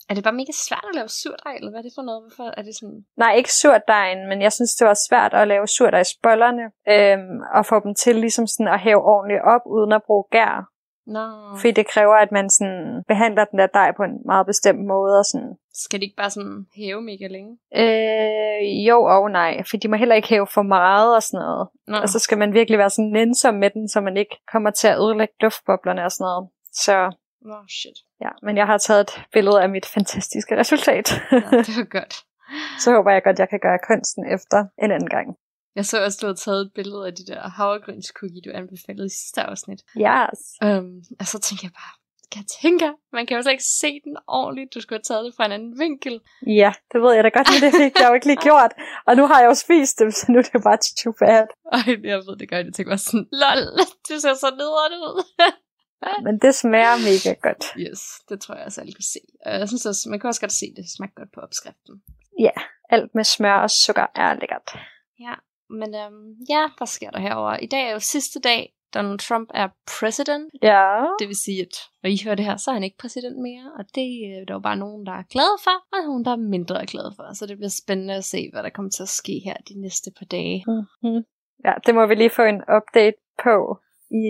Er 0.09 0.15
det 0.15 0.25
bare 0.25 0.41
mega 0.43 0.53
svært 0.67 0.87
at 0.89 0.95
lave 0.95 1.09
surdej, 1.09 1.55
eller 1.57 1.71
hvad 1.71 1.81
er 1.81 1.87
det 1.89 1.97
for 1.99 2.03
noget? 2.03 2.23
Hvorfor 2.25 2.49
er 2.59 2.63
det 2.63 2.75
sådan... 2.81 3.01
Nej, 3.17 3.33
ikke 3.35 3.53
surdejen, 3.53 4.29
men 4.29 4.43
jeg 4.43 4.53
synes, 4.53 4.75
det 4.75 4.87
var 4.87 4.99
svært 5.09 5.35
at 5.35 5.49
lave 5.49 5.67
surdejsbollerne, 5.67 6.65
øhm, 6.95 7.39
og 7.55 7.67
få 7.67 7.77
dem 7.85 7.95
til 7.95 8.15
ligesom 8.17 8.47
sådan 8.47 8.73
at 8.75 8.81
hæve 8.81 9.03
ordentligt 9.15 9.43
op, 9.55 9.65
uden 9.77 9.93
at 9.93 10.03
bruge 10.07 10.25
gær. 10.31 10.76
Nå, 11.07 11.57
Fordi 11.57 11.71
det 11.71 11.87
kræver, 11.87 12.14
at 12.14 12.33
man 12.33 12.51
sådan 12.51 13.05
behandler 13.09 13.45
den 13.45 13.59
der 13.59 13.66
dej 13.66 13.92
på 13.97 14.03
en 14.03 14.16
meget 14.25 14.47
bestemt 14.47 14.87
måde. 14.87 15.19
Og 15.19 15.25
sådan. 15.25 15.55
skal 15.75 16.01
de 16.01 16.05
ikke 16.05 16.16
bare 16.16 16.31
sådan 16.31 16.66
hæve 16.77 17.03
mega 17.03 17.27
længe? 17.27 17.59
Øh, 17.77 18.88
jo 18.88 19.03
og 19.03 19.31
nej, 19.31 19.62
for 19.71 19.77
de 19.77 19.88
må 19.88 19.97
heller 19.97 20.14
ikke 20.14 20.29
hæve 20.29 20.47
for 20.47 20.62
meget 20.62 21.14
og 21.16 21.23
sådan 21.23 21.45
noget. 21.45 21.69
Nå, 21.87 21.97
Og 21.97 22.09
så 22.09 22.19
skal 22.19 22.38
man 22.38 22.53
virkelig 22.53 22.79
være 22.79 22.90
sådan 22.90 23.11
nænsom 23.11 23.55
med 23.55 23.71
den, 23.71 23.88
så 23.88 24.01
man 24.01 24.16
ikke 24.16 24.37
kommer 24.53 24.71
til 24.71 24.88
at 24.88 24.99
ødelægge 24.99 25.35
luftboblerne 25.40 26.05
og 26.05 26.12
sådan 26.12 26.25
noget. 26.25 26.49
Så 26.73 27.12
Nå 27.40 27.57
shit. 27.69 27.99
ja, 28.21 28.31
men 28.42 28.57
jeg 28.57 28.66
har 28.66 28.79
taget 28.79 29.01
et 29.01 29.23
billede 29.33 29.62
af 29.62 29.69
mit 29.69 29.87
fantastiske 29.87 30.57
resultat. 30.57 31.23
Ja, 31.33 31.37
det 31.37 31.77
var 31.81 32.01
godt. 32.01 32.14
så 32.83 32.92
håber 32.95 33.11
jeg 33.11 33.23
godt, 33.23 33.38
jeg 33.38 33.49
kan 33.49 33.61
gøre 33.61 33.79
kunsten 33.88 34.25
efter 34.35 34.59
en 34.83 34.90
anden 34.90 35.09
gang. 35.09 35.37
Jeg 35.77 35.87
så 35.87 36.05
også, 36.05 36.19
du 36.21 36.27
havde 36.27 36.39
taget 36.47 36.61
et 36.67 36.73
billede 36.75 37.07
af 37.07 37.15
de 37.15 37.27
der 37.27 37.41
havregrynscookie, 37.59 38.41
du 38.45 38.51
anbefalede 38.55 39.07
i 39.07 39.15
sidste 39.21 39.41
afsnit. 39.43 39.81
Yes. 40.05 40.41
Um, 40.67 40.89
og 41.21 41.27
så 41.33 41.39
tænker 41.47 41.65
jeg 41.69 41.75
bare, 41.83 41.95
kan 42.33 42.39
jeg 42.43 42.51
tænke, 42.62 42.87
man 43.17 43.27
kan 43.27 43.37
jo 43.37 43.43
så 43.43 43.51
ikke 43.51 43.69
se 43.83 43.91
den 44.07 44.17
ordentligt. 44.39 44.75
Du 44.75 44.81
skulle 44.81 44.99
have 44.99 45.09
taget 45.11 45.25
det 45.27 45.35
fra 45.37 45.47
en 45.47 45.53
anden 45.53 45.79
vinkel. 45.85 46.15
Ja, 46.62 46.73
det 46.93 46.99
ved 47.03 47.12
jeg 47.15 47.25
da 47.25 47.31
godt, 47.39 47.49
men 47.53 47.61
det 47.67 47.73
fik 47.83 47.93
jeg 48.01 48.09
jo 48.09 48.15
ikke 48.15 48.29
lige 48.31 48.45
gjort. 48.49 48.73
Og 49.09 49.12
nu 49.19 49.25
har 49.31 49.39
jeg 49.41 49.49
jo 49.53 49.55
spist 49.65 49.99
dem, 49.99 50.11
så 50.11 50.25
nu 50.33 50.39
er 50.39 50.43
det 50.43 50.62
bare 50.69 50.79
too 51.01 51.12
bad. 51.23 51.47
Ej, 51.77 51.89
jeg 52.12 52.19
ved 52.27 52.37
det 52.41 52.49
godt. 52.53 52.67
Jeg 52.67 52.75
tænker 52.75 52.91
bare 52.95 53.05
sådan, 53.09 53.27
lol, 53.43 53.62
du 54.09 54.15
ser 54.25 54.35
så 54.45 54.51
nederen 54.62 54.95
ud. 55.09 55.17
Men 56.27 56.35
det 56.45 56.55
smager 56.55 56.97
mega 57.11 57.33
godt. 57.47 57.65
yes, 57.85 58.01
det 58.29 58.37
tror 58.41 58.55
jeg 58.55 58.65
også, 58.65 58.81
alle 58.81 58.93
kunne 58.93 59.12
se. 59.17 59.21
Og 59.47 59.53
jeg 59.61 59.69
synes 59.69 59.87
også, 59.87 60.03
man 60.11 60.19
kan 60.21 60.29
også 60.29 60.41
godt 60.41 60.57
se, 60.61 60.67
det 60.77 60.85
smager 60.97 61.17
godt 61.21 61.33
på 61.35 61.41
opskriften. 61.41 61.95
Alt 62.95 63.15
med 63.15 63.25
smør 63.25 63.59
og 63.67 63.71
sukker 63.71 64.07
er 64.15 64.35
lækkert. 64.41 64.69
Ja, 65.27 65.35
men 65.71 65.95
øhm, 65.95 66.35
ja, 66.49 66.69
hvad 66.79 66.87
sker 66.87 67.11
der 67.11 67.21
herover? 67.21 67.57
I 67.57 67.67
dag 67.67 67.89
er 67.89 67.93
jo 67.93 67.99
sidste 68.01 68.41
dag, 68.41 68.73
Donald 68.95 69.19
Trump 69.19 69.51
er 69.55 69.69
president. 69.99 70.53
Ja. 70.63 71.05
Det 71.19 71.29
vil 71.29 71.37
sige, 71.37 71.61
at 71.63 71.77
når 72.03 72.11
I 72.11 72.21
hører 72.25 72.35
det 72.35 72.45
her, 72.45 72.57
så 72.57 72.71
er 72.71 72.75
han 72.75 72.83
ikke 72.85 72.99
præsident 72.99 73.39
mere, 73.43 73.73
og 73.79 73.85
det 73.95 74.09
er 74.27 74.45
der 74.49 74.55
jo 74.55 74.61
bare 74.61 74.77
nogen, 74.77 75.07
der 75.07 75.13
er 75.13 75.23
glade 75.31 75.57
for, 75.65 75.77
og 75.97 76.05
nogen, 76.07 76.25
der 76.25 76.31
er 76.31 76.37
mindre 76.37 76.87
glade 76.87 77.13
for. 77.17 77.35
Så 77.35 77.47
det 77.47 77.57
bliver 77.57 77.71
spændende 77.83 78.15
at 78.15 78.25
se, 78.25 78.51
hvad 78.53 78.63
der 78.63 78.71
kommer 78.71 78.91
til 78.91 79.03
at 79.03 79.09
ske 79.09 79.41
her 79.45 79.57
de 79.69 79.81
næste 79.81 80.11
par 80.19 80.25
dage 80.27 80.65
Mm-hmm. 80.67 81.23
Ja, 81.65 81.73
det 81.87 81.95
må 81.95 82.07
vi 82.07 82.15
lige 82.15 82.31
få 82.31 82.43
en 82.43 82.63
update 82.77 83.17
på 83.45 83.79
i, 84.11 84.25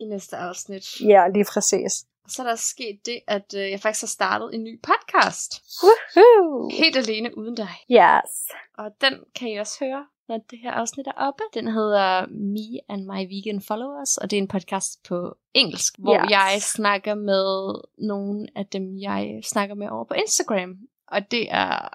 i 0.00 0.04
næste 0.04 0.36
afsnit. 0.36 1.00
ja, 1.00 1.28
lige 1.34 1.46
præcis. 1.52 1.92
Og 2.24 2.30
så 2.30 2.42
er 2.42 2.46
der 2.46 2.54
sket 2.56 3.00
det, 3.06 3.20
at 3.28 3.54
øh, 3.56 3.70
jeg 3.70 3.80
faktisk 3.80 4.02
har 4.02 4.06
startet 4.18 4.54
en 4.54 4.62
ny 4.64 4.80
podcast. 4.90 5.50
Woohoo! 5.82 6.70
Helt 6.82 6.96
alene 6.96 7.38
uden 7.38 7.54
dig. 7.54 7.74
Yes. 7.90 8.32
Og 8.78 8.86
den 9.00 9.14
kan 9.36 9.48
I 9.48 9.56
også 9.56 9.84
høre, 9.84 10.06
når 10.30 10.38
det 10.50 10.58
her 10.62 10.70
afsnit 10.70 11.06
er 11.06 11.12
oppe. 11.28 11.42
Den 11.54 11.66
hedder 11.72 12.26
Me 12.26 12.80
and 12.88 13.02
My 13.04 13.20
Vegan 13.34 13.60
Followers, 13.62 14.16
og 14.16 14.30
det 14.30 14.36
er 14.36 14.42
en 14.42 14.48
podcast 14.48 15.02
på 15.08 15.36
engelsk, 15.54 15.94
hvor 15.98 16.14
Yes. 16.24 16.30
jeg 16.30 16.58
snakker 16.60 17.14
med 17.14 17.74
nogle 18.06 18.46
af 18.56 18.66
dem, 18.66 18.98
jeg 19.08 19.40
snakker 19.44 19.74
med 19.74 19.88
over 19.88 20.04
på 20.04 20.14
Instagram. 20.14 20.70
Og 21.08 21.30
det 21.30 21.46
er 21.50 21.88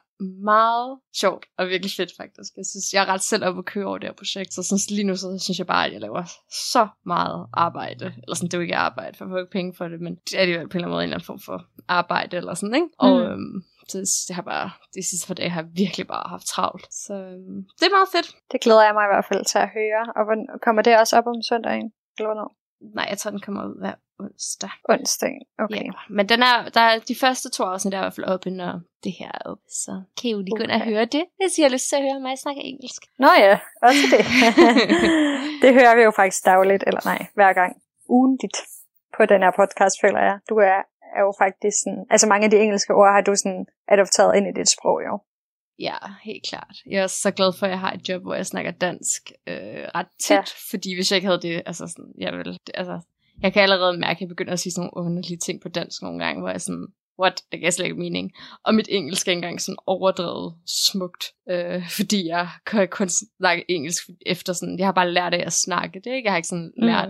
meget 0.44 1.00
sjovt 1.22 1.46
og 1.58 1.68
virkelig 1.68 1.92
fedt 1.98 2.12
faktisk. 2.18 2.52
Jeg 2.58 2.66
synes, 2.66 2.94
jeg 2.94 3.02
er 3.04 3.14
ret 3.14 3.22
selv 3.22 3.46
op 3.46 3.58
at 3.58 3.66
køre 3.66 3.86
over 3.86 3.98
det 3.98 4.08
her 4.10 4.14
projekt, 4.14 4.54
så 4.54 4.64
sådan, 4.64 4.96
lige 4.96 5.08
nu 5.08 5.16
så 5.16 5.40
synes 5.44 5.58
jeg 5.60 5.68
bare, 5.68 5.86
at 5.86 5.94
jeg 5.94 6.02
laver 6.02 6.24
så 6.74 6.88
meget 7.06 7.48
arbejde. 7.54 8.06
Eller 8.06 8.36
sådan, 8.36 8.48
det 8.48 8.54
er 8.54 8.58
jo 8.58 8.62
ikke 8.62 8.76
arbejde, 8.76 9.18
for 9.18 9.26
jeg 9.26 9.30
får 9.32 9.38
ikke 9.40 9.52
penge 9.52 9.74
for 9.78 9.88
det, 9.88 10.02
men 10.02 10.16
det 10.16 10.42
er 10.42 10.46
det 10.46 10.54
jo 10.56 10.58
på 10.60 10.62
en 10.62 10.66
eller 10.68 10.76
anden 10.78 10.90
måde 10.92 11.04
en 11.04 11.04
eller 11.04 11.16
anden 11.16 11.26
form 11.26 11.40
for 11.40 11.66
arbejde 11.88 12.38
eller 12.38 12.54
sådan, 12.54 12.76
ikke? 12.76 12.88
Og 13.00 13.10
Mm. 13.20 13.22
øhm, 13.32 13.64
så 13.92 13.98
det 14.28 14.36
har 14.36 14.42
bare, 14.42 14.72
de 14.96 15.10
sidste 15.10 15.28
par 15.28 15.34
dage 15.34 15.50
har 15.50 15.62
jeg 15.62 15.70
virkelig 15.84 16.08
bare 16.08 16.30
haft 16.30 16.48
travlt. 16.54 16.88
Så 17.04 17.14
øhm, 17.14 17.60
det 17.80 17.86
er 17.86 17.98
meget 17.98 18.12
fedt. 18.16 18.30
Det 18.52 18.62
glæder 18.62 18.84
jeg 18.88 18.94
mig 18.94 19.06
i 19.06 19.12
hvert 19.14 19.28
fald 19.30 19.46
til 19.46 19.58
at 19.58 19.70
høre. 19.78 20.04
Og 20.16 20.24
hvordan, 20.26 20.48
kommer 20.66 20.82
det 20.82 21.00
også 21.00 21.18
op 21.18 21.28
om 21.28 21.42
søndagen? 21.50 21.88
Eller 22.18 22.30
hvornår? 22.30 22.50
Nej, 22.98 23.08
jeg 23.10 23.18
tror, 23.18 23.32
den 23.32 23.42
kommer 23.46 23.62
ud 23.70 23.80
hver 23.84 23.96
onsdag. 24.20 24.70
Onsdagen. 24.90 25.44
Okay. 25.60 25.86
Ja. 25.86 25.92
Men 26.10 26.30
den 26.30 26.42
er, 26.50 26.70
der 26.70 26.82
er 26.82 27.00
de 27.00 27.16
første 27.16 27.50
to 27.50 27.64
afsnit 27.64 27.94
er 27.94 27.98
i 27.98 28.06
hvert 28.06 28.16
fald 28.16 28.28
oppe, 28.34 28.50
når 28.50 28.74
det 29.04 29.14
her 29.20 29.32
er 29.38 29.42
oppe. 29.52 29.64
Så 29.70 29.92
kan 30.18 30.28
I 30.30 30.32
jo 30.32 30.40
lige 30.40 30.58
gå 30.58 30.64
ind 30.64 30.72
og 30.72 30.82
høre 30.82 31.06
det, 31.06 31.24
hvis 31.40 31.58
I 31.58 31.62
har 31.62 31.70
lyst 31.70 31.90
til 31.90 31.96
at 31.96 32.02
høre 32.02 32.20
mig 32.20 32.38
snakke 32.38 32.62
engelsk. 32.62 33.02
Nå 33.20 33.28
ja, 33.46 33.60
også 33.88 34.06
det. 34.14 34.24
det 35.64 35.72
hører 35.80 35.96
vi 35.96 36.02
jo 36.02 36.12
faktisk 36.12 36.46
dagligt, 36.46 36.84
eller 36.88 37.02
nej, 37.06 37.26
hver 37.34 37.54
gang. 37.54 37.72
Ugentligt 38.10 38.58
på 39.18 39.26
den 39.32 39.40
her 39.46 39.52
podcast, 39.62 39.96
føler 40.04 40.22
jeg. 40.28 40.36
Du 40.50 40.56
er, 40.56 40.80
er 41.16 41.22
jo 41.22 41.34
faktisk 41.44 41.78
sådan, 41.84 42.06
altså 42.10 42.28
mange 42.28 42.46
af 42.46 42.52
de 42.52 42.58
engelske 42.58 42.94
ord 42.94 43.12
har 43.16 43.22
du 43.22 43.36
sådan 43.36 43.66
adopteret 43.88 44.38
ind 44.38 44.48
i 44.48 44.60
dit 44.60 44.70
sprog, 44.70 45.02
jo. 45.08 45.20
Ja, 45.80 45.98
helt 46.24 46.46
klart. 46.50 46.76
Jeg 46.90 47.00
er 47.00 47.04
også 47.04 47.20
så 47.22 47.32
glad 47.32 47.54
for, 47.60 47.66
at 47.66 47.70
jeg 47.70 47.80
har 47.80 47.92
et 47.92 48.10
job, 48.10 48.22
hvor 48.22 48.36
jeg 48.36 48.46
snakker 48.46 48.72
dansk 48.72 49.32
øh, 49.48 49.86
ret 49.96 50.08
tit, 50.24 50.32
Ja. 50.36 50.44
fordi 50.72 50.96
hvis 50.96 51.12
jeg 51.12 51.16
ikke 51.18 51.28
havde 51.28 51.42
det, 51.42 51.62
altså 51.66 51.88
sådan, 51.88 52.12
jeg 52.18 52.34
vil, 52.34 52.60
altså, 52.74 53.00
jeg 53.42 53.54
kan 53.54 53.62
allerede 53.64 53.98
mærke, 53.98 54.18
at 54.18 54.22
jeg 54.22 54.30
begynder 54.30 54.54
at 54.54 54.60
sige 54.60 54.74
sådan 54.74 54.90
nogle 54.94 55.08
underlige 55.08 55.38
ting 55.38 55.62
på 55.62 55.70
dansk 55.70 56.02
nogle 56.02 56.20
gange, 56.26 56.42
hvor 56.42 56.50
jeg 56.50 56.62
sådan, 56.62 56.88
what, 57.20 57.42
det 57.52 57.60
gav 57.62 57.72
slet 57.72 57.86
ikke 57.86 58.00
mening. 58.00 58.32
Og 58.66 58.76
mit 58.76 58.88
engelsk 58.92 59.28
er 59.28 59.32
ikke 59.32 59.38
engang 59.38 59.62
sådan 59.62 59.78
overdrevet 59.88 60.56
smukt, 60.68 61.24
øh, 61.50 61.90
fordi 61.98 62.28
jeg 62.28 62.50
kan 62.66 62.88
kun 62.88 63.10
snakke 63.40 63.66
engelsk 63.72 64.04
efter 64.26 64.54
sådan, 64.54 64.80
jeg 64.80 64.88
har 64.88 64.92
bare 64.92 65.12
lært 65.12 65.34
af 65.34 65.44
at 65.46 65.54
snakke 65.54 66.00
det, 66.04 66.12
ikke? 66.16 66.26
Jeg 66.26 66.32
har 66.32 66.38
ikke 66.38 66.48
sådan 66.48 66.72
Mm. 66.78 66.86
lært 66.86 67.10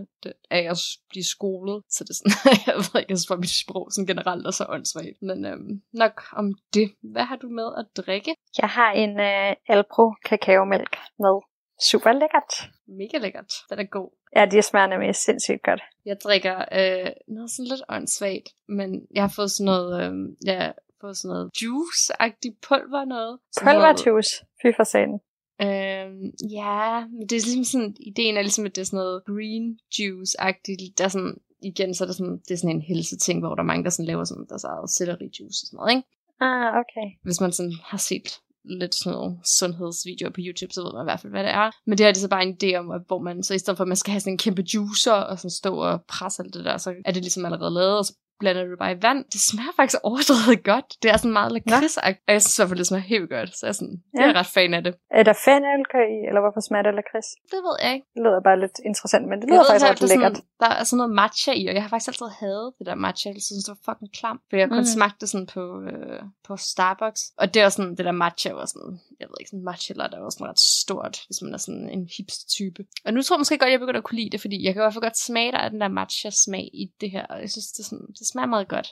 af 0.51 0.63
at 0.71 0.77
blive 1.09 1.23
skolet, 1.23 1.83
så 1.89 2.03
det 2.03 2.09
er 2.09 2.13
sådan, 2.21 2.35
jeg 2.67 2.75
ved 2.75 3.01
ikke, 3.01 3.11
jeg 3.11 3.17
synes 3.19 3.39
mit 3.39 3.49
sprog 3.49 3.87
sådan 3.91 4.07
generelt 4.07 4.47
er 4.47 4.51
så 4.51 4.65
åndssvagt. 4.69 5.17
Men 5.21 5.45
øhm, 5.45 5.81
nok 5.93 6.21
om 6.33 6.45
det. 6.73 6.87
Hvad 7.13 7.23
har 7.23 7.35
du 7.35 7.47
med 7.49 7.69
at 7.77 7.85
drikke? 8.05 8.35
Jeg 8.61 8.69
har 8.69 8.91
en 8.91 9.19
øh, 9.19 9.55
Alpro 9.69 10.05
kakaomælk 10.25 10.95
med. 11.19 11.35
Super 11.81 12.11
lækkert. 12.11 12.53
Mega 12.87 13.17
lækkert. 13.17 13.53
Den 13.69 13.79
er 13.79 13.83
god. 13.83 14.09
Ja, 14.35 14.45
de 14.45 14.61
smager 14.61 14.87
nemlig 14.87 15.15
sindssygt 15.15 15.63
godt. 15.63 15.81
Jeg 16.05 16.17
drikker 16.23 16.57
øh, 16.57 17.11
noget 17.27 17.51
sådan 17.51 17.69
lidt 17.69 17.81
åndssvagt, 17.89 18.49
men 18.67 19.07
jeg 19.15 19.23
har 19.23 19.33
fået 19.35 19.51
sådan 19.51 19.65
noget, 19.65 19.91
øh, 20.03 20.13
jeg 20.45 20.57
har 20.57 20.75
fået 21.01 21.17
sådan 21.17 21.29
noget 21.33 21.51
juice-agtigt 21.61 22.57
pulver 22.67 23.05
noget. 23.05 23.39
Pulverjuice. 23.61 24.45
Fy 24.61 24.67
for 24.77 24.83
satan. 24.83 25.19
Øhm, 25.61 26.25
ja, 26.59 27.05
men 27.15 27.23
det 27.27 27.35
er 27.35 27.45
ligesom 27.45 27.63
sådan, 27.63 27.95
ideen 27.99 28.37
er 28.37 28.41
ligesom, 28.41 28.65
at 28.65 28.75
det 28.75 28.81
er 28.81 28.85
sådan 28.85 28.97
noget 28.97 29.25
green 29.25 29.79
juice-agtigt. 29.95 30.93
Der 30.97 31.03
er 31.03 31.07
sådan, 31.07 31.37
igen, 31.61 31.93
så 31.93 32.03
er 32.03 32.07
det 32.07 32.15
sådan, 32.15 32.37
det 32.37 32.51
er 32.51 32.57
sådan 32.57 32.75
en 32.75 32.81
helseting, 32.81 33.39
hvor 33.39 33.55
der 33.55 33.63
er 33.63 33.71
mange, 33.71 33.83
der 33.83 33.89
sådan 33.89 34.05
laver 34.05 34.23
sådan 34.23 34.45
deres 34.49 34.63
eget 34.63 34.89
selleri 34.89 35.25
juice 35.39 35.61
og 35.63 35.67
sådan 35.67 35.77
noget, 35.77 35.91
ikke? 35.95 36.07
Ah, 36.39 36.69
okay. 36.81 37.07
Hvis 37.23 37.41
man 37.41 37.51
sådan 37.51 37.73
har 37.83 37.97
set 37.97 38.27
lidt 38.67 38.95
sådan 38.95 39.13
noget 39.17 39.37
sundhedsvideoer 39.59 40.31
på 40.31 40.41
YouTube, 40.45 40.73
så 40.73 40.83
ved 40.83 40.93
man 40.93 41.03
i 41.03 41.09
hvert 41.09 41.19
fald, 41.19 41.33
hvad 41.33 41.43
det 41.43 41.51
er. 41.51 41.71
Men 41.85 41.97
det 41.97 42.05
her 42.05 42.11
det 42.11 42.17
er 42.17 42.21
så 42.21 42.29
bare 42.29 42.43
en 42.43 42.57
idé 42.63 42.75
om, 42.75 42.91
at 42.91 43.01
hvor 43.07 43.19
man, 43.19 43.43
så 43.43 43.53
i 43.53 43.59
stedet 43.59 43.77
for, 43.77 43.83
at 43.83 43.87
man 43.87 43.97
skal 43.97 44.11
have 44.11 44.19
sådan 44.19 44.33
en 44.33 44.37
kæmpe 44.37 44.63
juicer, 44.73 45.13
og 45.13 45.39
sådan 45.39 45.49
stå 45.49 45.75
og 45.75 46.03
presse 46.07 46.43
alt 46.43 46.53
det 46.53 46.65
der, 46.65 46.77
så 46.77 46.93
er 47.05 47.11
det 47.11 47.21
ligesom 47.21 47.45
allerede 47.45 47.73
lavet, 47.73 47.97
og 47.97 48.05
så 48.05 48.13
blander 48.41 48.63
du 48.65 48.69
det 48.73 48.79
bare 48.83 48.93
i 48.97 49.01
vand. 49.07 49.19
Det 49.33 49.41
smager 49.49 49.73
faktisk 49.79 49.99
overdrevet 50.09 50.61
godt. 50.71 50.87
Det 51.01 51.07
er 51.13 51.17
sådan 51.21 51.37
meget 51.39 51.51
lakridsagtigt. 51.57 52.23
Og 52.27 52.31
jeg 52.35 52.41
synes 52.41 52.55
i 52.57 52.59
hvert 52.59 52.69
fald, 52.71 52.79
det 52.81 52.87
smager 52.91 53.07
helt 53.15 53.29
godt. 53.35 53.49
Så 53.57 53.61
jeg 53.65 53.69
er, 53.73 53.77
sådan, 53.81 53.97
ja. 54.15 54.21
jeg 54.21 54.27
er 54.33 54.37
ret 54.41 54.51
fan 54.57 54.71
af 54.77 54.81
det. 54.87 54.93
Er 55.19 55.23
der 55.29 55.35
fenalk 55.47 55.91
i, 56.15 56.17
eller 56.29 56.41
hvorfor 56.43 56.61
smager 56.67 56.83
det 56.87 56.93
lakrids? 56.99 57.29
Det 57.53 57.59
ved 57.67 57.75
jeg 57.83 57.91
ikke. 57.95 58.07
Det 58.15 58.21
lyder 58.25 58.41
bare 58.49 58.59
lidt 58.65 58.77
interessant, 58.89 59.23
men 59.29 59.35
det 59.39 59.45
Jeg 59.45 59.51
lyder 59.53 59.63
ved 59.63 59.69
faktisk 59.71 59.89
ret 59.91 60.01
er 60.05 60.07
lækkert. 60.13 60.35
sådan, 60.37 60.59
der 60.63 60.69
er 60.79 60.83
sådan 60.89 60.97
noget 61.01 61.13
matcha 61.21 61.51
i, 61.61 61.63
og 61.69 61.73
jeg 61.77 61.83
har 61.85 61.89
faktisk 61.93 62.09
altid 62.11 62.29
hadet 62.41 62.67
det 62.77 62.85
der 62.89 62.95
matcha. 63.05 63.27
Jeg 63.37 63.43
synes, 63.49 63.63
det 63.65 63.71
var 63.75 63.81
fucking 63.87 64.11
klam. 64.19 64.37
For 64.49 64.55
jeg 64.57 64.63
har 64.65 64.73
kun 64.77 64.85
Mm. 64.87 64.95
smagt 64.97 65.17
det 65.21 65.27
sådan 65.33 65.49
på, 65.55 65.63
øh, 65.89 66.19
på 66.47 66.53
Starbucks. 66.71 67.21
Og 67.41 67.45
det 67.51 67.57
er 67.61 67.65
også 67.67 67.77
sådan, 67.79 67.95
det 67.97 68.05
der 68.09 68.17
matcha 68.23 68.49
var 68.59 68.65
sådan, 68.73 68.91
jeg 69.19 69.27
ved 69.27 69.35
ikke, 69.39 69.49
sådan 69.49 69.63
matcha 69.69 69.93
latte 69.93 70.17
er 70.17 70.21
også 70.21 70.37
sådan 70.37 70.49
ret 70.49 70.59
stort, 70.59 71.15
hvis 71.27 71.41
man 71.41 71.53
er 71.53 71.57
sådan 71.57 71.89
en 71.89 72.09
hipster 72.17 72.47
type. 72.57 72.81
Og 73.05 73.13
nu 73.13 73.21
tror 73.21 73.35
jeg 73.35 73.39
måske 73.39 73.57
godt, 73.57 73.71
jeg 73.71 73.79
begynder 73.79 74.01
at 74.03 74.07
kunne 74.07 74.19
lide 74.21 74.29
det, 74.29 74.41
fordi 74.41 74.57
jeg 74.63 74.73
kan 74.73 74.81
i 74.81 74.83
hvert 74.83 74.93
fald 74.93 75.07
godt 75.09 75.25
smage 75.27 75.51
der 75.51 75.57
af 75.57 75.69
den 75.69 75.81
der 75.81 75.87
matcha 75.87 76.29
smag 76.29 76.69
i 76.73 76.85
det 77.01 77.11
her. 77.11 77.25
Og 77.25 77.41
jeg 77.41 77.51
synes, 77.51 77.67
det, 77.71 77.79
er 77.83 77.89
sådan, 77.89 78.07
det 78.19 78.27
smager 78.31 78.47
meget 78.55 78.67
godt. 78.67 78.87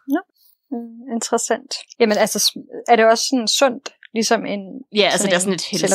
Mm, 0.71 1.13
interessant. 1.15 1.71
Jamen 1.99 2.17
altså, 2.17 2.39
er 2.87 2.95
det 2.95 3.05
også 3.05 3.25
sådan 3.29 3.47
sundt, 3.47 3.85
ligesom 4.13 4.45
en 4.45 4.81
Ja, 4.95 5.09
altså 5.11 5.27
det 5.27 5.33
er 5.33 5.39
sådan 5.39 5.53
et 5.53 5.61
helse, 5.61 5.87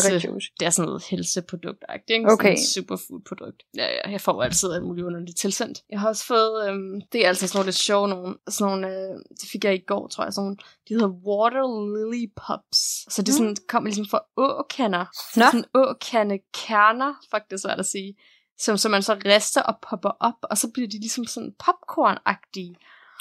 det 0.61 0.66
er 0.66 0.70
sådan 0.70 0.87
noget 0.87 1.04
helseprodukt 1.04 1.85
ikke? 1.94 2.04
Sådan 2.09 2.31
Okay. 2.31 2.52
et 2.52 2.59
superfood-produkt. 2.74 3.62
Ja, 3.76 3.87
ja, 3.87 4.11
jeg 4.11 4.20
får 4.20 4.42
altid 4.42 4.72
alt 4.72 4.85
muligt 4.85 5.07
underligt 5.07 5.38
tilsendt. 5.38 5.83
Jeg 5.90 6.00
har 6.00 6.09
også 6.09 6.26
fået, 6.26 6.68
øhm, 6.68 7.00
det 7.12 7.24
er 7.24 7.28
altså 7.28 7.46
sådan 7.46 7.59
nogle 7.59 7.66
lidt 7.66 7.76
sjove 7.76 8.09
nogle, 8.09 8.37
sådan 8.48 8.72
nogle, 8.72 8.88
øh, 8.88 9.14
det 9.40 9.48
fik 9.52 9.64
jeg 9.64 9.74
i 9.74 9.85
går, 9.87 10.09
tror 10.09 10.24
jeg, 10.24 10.33
sådan 10.33 10.44
nogle, 10.44 10.57
de 10.88 10.94
hedder 10.94 11.09
Water 11.09 11.66
Lily 11.96 12.26
Pops. 12.37 12.78
Så 13.14 13.22
det 13.22 13.28
er 13.28 13.33
sådan, 13.33 13.57
kommer 13.68 13.88
ligesom 13.88 14.07
fra 14.07 14.20
åkander. 14.37 15.04
Så 15.35 15.40
Nå. 15.40 15.46
sådan 15.46 15.64
åkande 15.74 16.38
kerner, 16.54 17.14
faktisk 17.31 17.62
svært 17.62 17.78
at 17.78 17.87
sige, 17.87 18.14
som, 18.59 18.76
som 18.76 18.90
man 18.90 19.02
så 19.02 19.16
rister 19.24 19.62
og 19.62 19.74
popper 19.90 20.11
op, 20.20 20.35
og 20.42 20.59
så 20.59 20.70
bliver 20.74 20.88
de 20.88 20.98
ligesom 20.98 21.24
sådan 21.24 21.54
popcorn-agtige. 21.64 22.74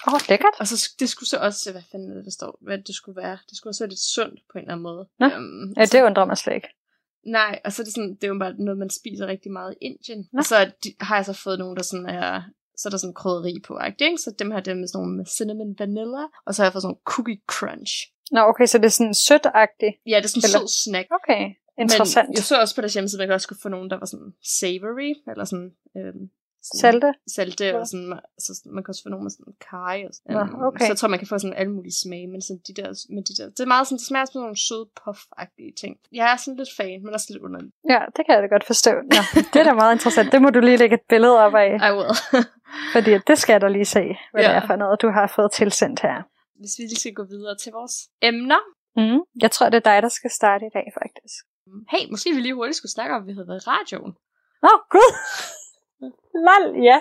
Åh, 0.08 0.14
oh, 0.14 0.20
lækkert. 0.30 0.56
Og 0.60 0.68
så 0.68 0.76
det 1.00 1.10
skulle 1.10 1.30
så 1.30 1.38
også, 1.38 1.72
hvad 1.72 1.82
fanden 1.92 2.16
det, 2.18 2.26
der 2.26 2.32
står, 2.32 2.58
hvad 2.62 2.78
det 2.78 2.96
skulle 2.96 3.22
være. 3.24 3.38
Det 3.50 3.58
skulle 3.58 3.72
også 3.72 3.84
være 3.84 3.90
lidt 3.90 4.00
sundt 4.16 4.40
på 4.52 4.54
en 4.58 4.62
eller 4.64 4.74
anden 4.74 4.84
måde. 4.84 5.08
Nå. 5.20 5.26
Øhm, 5.26 5.74
Ja, 5.78 5.86
det 5.86 6.04
undrer 6.04 6.26
mig 6.26 6.38
slet 6.38 6.56
ikke. 6.56 6.68
Nej, 7.26 7.60
og 7.66 7.74
så 7.74 7.82
er 7.82 7.84
det 7.84 7.94
sådan, 7.94 8.16
det 8.16 8.24
er 8.24 8.28
jo 8.28 8.40
bare 8.40 8.54
noget, 8.54 8.78
man 8.78 8.90
spiser 8.90 9.28
rigtig 9.28 9.52
meget 9.52 9.74
i 9.74 9.86
Indien. 9.86 10.30
Nå. 10.34 10.38
Og 10.40 10.46
så 10.46 10.72
de, 10.84 10.90
har 11.02 11.16
jeg 11.16 11.26
så 11.26 11.34
fået 11.34 11.60
nogle, 11.60 11.76
der 11.76 11.84
sådan 11.84 12.06
er, 12.06 12.42
så 12.78 12.90
er 12.90 12.92
der 12.92 12.98
sådan 12.98 13.14
krydderi 13.14 13.54
på, 13.68 13.80
ikke? 13.88 14.18
Så 14.18 14.36
dem 14.40 14.52
her, 14.52 14.60
dem 14.60 14.78
med 14.78 14.88
sådan 14.88 14.98
nogle 14.98 15.18
med 15.18 15.26
cinnamon 15.26 15.76
vanilla, 15.80 16.24
og 16.46 16.56
så 16.56 16.62
har 16.62 16.66
jeg 16.66 16.74
fået 16.74 16.82
sådan 16.82 16.88
nogle 16.94 17.06
cookie 17.14 17.40
crunch. 17.48 17.94
Nå, 18.32 18.42
okay, 18.52 18.66
så 18.66 18.78
det 18.78 18.86
er 18.86 18.96
sådan 19.00 19.14
sødt-agtigt. 19.28 19.96
Ja, 20.12 20.16
det 20.18 20.26
er 20.26 20.30
sådan 20.30 20.50
en 20.50 20.54
sød 20.56 20.68
snack. 20.84 21.08
Okay, 21.20 21.44
interessant. 21.84 22.28
Men 22.30 22.36
jeg 22.36 22.44
så 22.44 22.62
også 22.62 22.76
på 22.76 22.82
deres 22.82 22.94
hjemmeside, 22.94 23.24
at 23.24 23.30
man 23.30 23.36
også 23.36 23.48
kunne 23.48 23.64
få 23.66 23.70
nogle, 23.70 23.90
der 23.90 23.98
var 24.00 24.06
sådan 24.06 24.32
savory, 24.60 25.12
eller 25.32 25.46
sådan... 25.46 25.72
Øhm, 25.98 26.04
sådan 26.14 26.30
Salte? 26.82 27.14
Salte, 27.36 27.66
Ja. 27.66 27.80
og 27.80 27.88
sådan, 27.88 28.20
så 28.40 28.56
sådan, 28.56 28.72
man 28.76 28.84
kan 28.84 28.90
også 28.92 29.04
få 29.06 29.10
nogle 29.10 29.24
med 29.24 29.32
sådan 29.32 29.54
kaj. 29.70 29.98
Og 30.08 30.14
sådan, 30.16 30.36
Nå, 30.36 30.40
øhm, 30.42 30.64
okay. 30.68 30.86
Så 30.86 30.92
jeg 30.94 30.98
tror, 30.98 31.08
man 31.08 31.20
kan 31.20 31.28
få 31.28 31.38
sådan 31.40 31.54
alle 31.62 31.72
mulige 31.78 31.96
smage, 32.04 32.28
men 32.28 32.42
sådan 32.42 32.62
de 32.68 32.74
der, 32.80 32.88
med 33.16 33.24
de 33.30 33.34
der, 33.40 33.46
det 33.50 33.60
er 33.60 33.66
meget 33.76 33.88
sådan, 33.88 33.98
det 33.98 34.06
smager 34.08 34.26
som 34.26 34.42
nogle 34.42 34.58
søde 34.68 34.86
puff-agtige 35.00 35.72
ting. 35.82 35.94
Jeg 36.20 36.26
er 36.34 36.38
sådan 36.44 36.58
lidt 36.62 36.72
fan, 36.78 37.00
men 37.04 37.14
også 37.14 37.28
lidt 37.34 37.44
underlig. 37.44 37.72
Ja, 37.94 38.02
det 38.16 38.22
kan 38.26 38.32
jeg 38.36 38.42
da 38.46 38.48
godt 38.56 38.66
forstå. 38.74 38.92
Nå, 39.16 39.22
det 39.54 39.60
er 39.62 39.64
da 39.72 39.74
meget 39.84 39.94
interessant. 39.98 40.32
Det 40.32 40.42
må 40.42 40.50
du 40.50 40.60
lige 40.60 40.78
lægge 40.78 40.96
et 41.02 41.06
billede 41.10 41.38
op 41.46 41.56
af, 41.56 41.70
I 41.90 41.92
will. 41.98 42.16
fordi 42.96 43.12
det 43.28 43.38
skal 43.42 43.54
jeg 43.54 43.62
da 43.62 43.68
lige 43.78 43.86
se, 43.98 44.04
hvad 44.32 44.42
Ja. 44.44 44.50
det 44.50 44.56
er 44.62 44.66
for 44.68 44.76
noget, 44.84 45.02
du 45.02 45.10
har 45.18 45.28
fået 45.36 45.52
tilsendt 45.60 46.00
her. 46.08 46.18
Hvis 46.62 46.74
vi 46.78 46.84
lige 46.84 47.00
skal 47.04 47.14
gå 47.14 47.24
videre 47.24 47.56
til 47.64 47.72
vores 47.72 47.96
emner. 48.22 48.62
Mm. 49.00 49.20
Jeg 49.42 49.52
tror, 49.52 49.70
det 49.70 49.78
er 49.78 49.86
dig, 49.92 50.02
der 50.02 50.10
skal 50.10 50.32
starte 50.40 50.66
i 50.66 50.70
dag, 50.78 50.88
faktisk. 51.02 51.38
Hey, 51.94 52.04
måske 52.12 52.30
vi 52.36 52.40
lige 52.42 52.54
hurtigt 52.54 52.78
skulle 52.78 52.92
snakke 52.98 53.16
om, 53.16 53.22
at 53.22 53.28
vi 53.28 53.34
havde 53.34 53.48
været 53.48 53.62
i 53.66 53.68
radioen. 53.70 54.14
Nå, 54.66 54.70
gud! 54.94 55.12
Lol, 56.46 56.84
ja. 56.84 57.00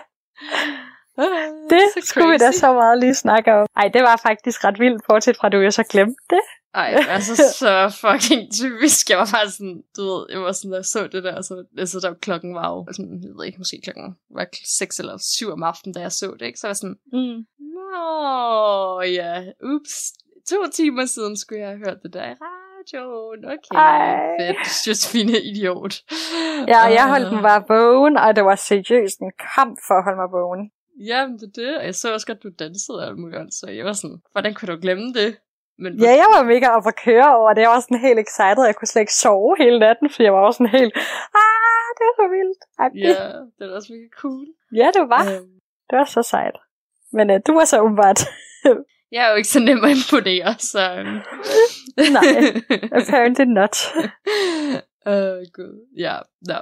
Det 1.70 1.82
Så 1.94 2.00
skulle 2.08 2.30
vi 2.32 2.36
da 2.38 2.52
så 2.52 2.72
meget 2.72 2.98
lige 2.98 3.14
snakke 3.14 3.54
om. 3.54 3.66
Ej, 3.76 3.88
det 3.94 4.02
var 4.02 4.20
faktisk 4.22 4.64
ret 4.64 4.78
vildt, 4.80 5.02
bortset 5.08 5.36
fra, 5.36 5.46
at 5.46 5.52
du 5.52 5.58
jo 5.58 5.70
så 5.70 5.82
glemte 5.82 6.20
det. 6.30 6.40
Ej, 6.74 7.04
altså 7.08 7.36
så 7.60 7.98
fucking 8.00 8.52
typisk. 8.52 9.10
Jeg 9.10 9.18
var 9.18 9.28
bare 9.32 9.50
sådan, 9.50 9.82
du 9.96 10.02
ved, 10.02 10.26
jeg 10.30 10.40
var 10.40 10.52
sådan, 10.52 10.70
da 10.70 10.76
jeg 10.76 10.84
så 10.84 11.06
det 11.06 11.24
der, 11.24 11.42
så 11.42 11.64
altså, 11.78 12.00
der 12.00 12.14
klokken 12.14 12.54
var 12.54 12.68
jo, 12.68 12.86
sådan, 12.96 13.20
jeg 13.22 13.30
ved 13.36 13.44
ikke, 13.46 13.58
måske 13.58 13.80
klokken 13.84 14.16
var 14.30 14.46
6 14.78 14.98
eller 14.98 15.18
7 15.18 15.50
om 15.50 15.62
aftenen, 15.62 15.94
da 15.94 16.00
jeg 16.00 16.12
så 16.12 16.36
det, 16.38 16.46
ikke? 16.46 16.58
Så 16.58 16.66
var 16.66 16.70
jeg 16.70 16.76
sådan, 16.76 16.98
Mm. 17.12 17.38
nå, 17.76 19.00
ja, 19.00 19.44
ups, 19.72 20.12
to 20.48 20.56
timer 20.74 21.04
siden 21.04 21.36
skulle 21.36 21.60
jeg 21.60 21.68
have 21.68 21.78
hørt 21.78 21.98
det 22.02 22.12
der 22.14 22.34
radioen. 22.94 23.44
Okay, 23.44 23.74
Ej. 23.74 24.36
fedt, 24.40 24.86
just 24.86 25.04
fine 25.12 25.32
idiot. 25.50 25.94
Ja, 26.72 26.80
jeg 26.98 27.04
Ah. 27.04 27.10
holdt 27.14 27.30
den 27.32 27.42
bare 27.42 27.62
vågen, 27.68 28.16
og 28.16 28.36
det 28.36 28.44
var 28.44 28.54
seriøst 28.54 29.18
en 29.20 29.32
kamp 29.56 29.78
for 29.86 29.94
at 29.98 30.04
holde 30.04 30.16
mig 30.22 30.30
vågen. 30.38 30.70
Jamen, 31.10 31.34
det 31.38 31.46
er 31.52 31.56
det. 31.62 31.72
Og 31.78 31.84
jeg 31.84 31.94
så 31.94 32.12
også 32.12 32.26
godt, 32.26 32.42
du 32.42 32.48
dansede 32.58 32.98
og 33.00 33.06
alt 33.06 33.18
muligt, 33.18 33.54
så 33.58 33.66
jeg 33.70 33.84
var 33.84 33.92
sådan, 33.92 34.18
hvordan 34.32 34.54
kunne 34.54 34.70
du 34.74 34.78
glemme 34.80 35.06
det? 35.20 35.30
Men 35.78 35.90
Ja, 36.04 36.10
jeg 36.22 36.28
var 36.36 36.42
mega 36.52 36.68
op 36.76 36.86
at 36.86 36.96
køre 37.06 37.28
over 37.38 37.50
det. 37.54 37.60
Jeg 37.60 37.70
var 37.70 37.80
sådan 37.80 38.00
helt 38.08 38.18
excited. 38.26 38.62
Jeg 38.70 38.76
kunne 38.76 38.88
slet 38.92 39.00
ikke 39.02 39.14
sove 39.24 39.56
hele 39.58 39.78
natten, 39.78 40.10
fordi 40.10 40.22
jeg 40.24 40.32
var 40.32 40.42
også 40.48 40.58
sådan 40.58 40.74
helt, 40.80 40.94
ah, 41.42 41.86
det 41.96 42.02
var 42.08 42.14
så 42.22 42.26
vildt. 42.36 42.60
Ej, 42.82 42.88
Ja, 43.06 43.26
det 43.56 43.62
er 43.70 43.74
også 43.78 43.92
mega 43.92 44.08
cool. 44.22 44.46
ja, 44.80 44.88
det 44.96 45.04
var. 45.14 45.24
Øhm, 45.32 45.52
Det 45.90 45.96
var 45.98 46.04
så 46.04 46.22
sejt. 46.22 46.56
Men 47.12 47.30
uh, 47.30 47.36
du 47.46 47.52
var 47.58 47.64
så 47.64 47.76
åbenbart. 47.80 48.20
jeg 49.12 49.24
er 49.26 49.30
jo 49.30 49.36
ikke 49.36 49.48
så 49.48 49.60
nem 49.60 49.84
at 49.84 49.90
imponere, 49.90 50.58
så... 50.58 50.92
øhm. 50.98 51.18
Nej, 52.16 52.62
apparently 52.92 53.44
not. 53.58 53.76
Åh, 55.06 55.12
oh, 55.12 55.42
gud. 55.52 55.86
Ja, 55.98 56.18
no. 56.48 56.54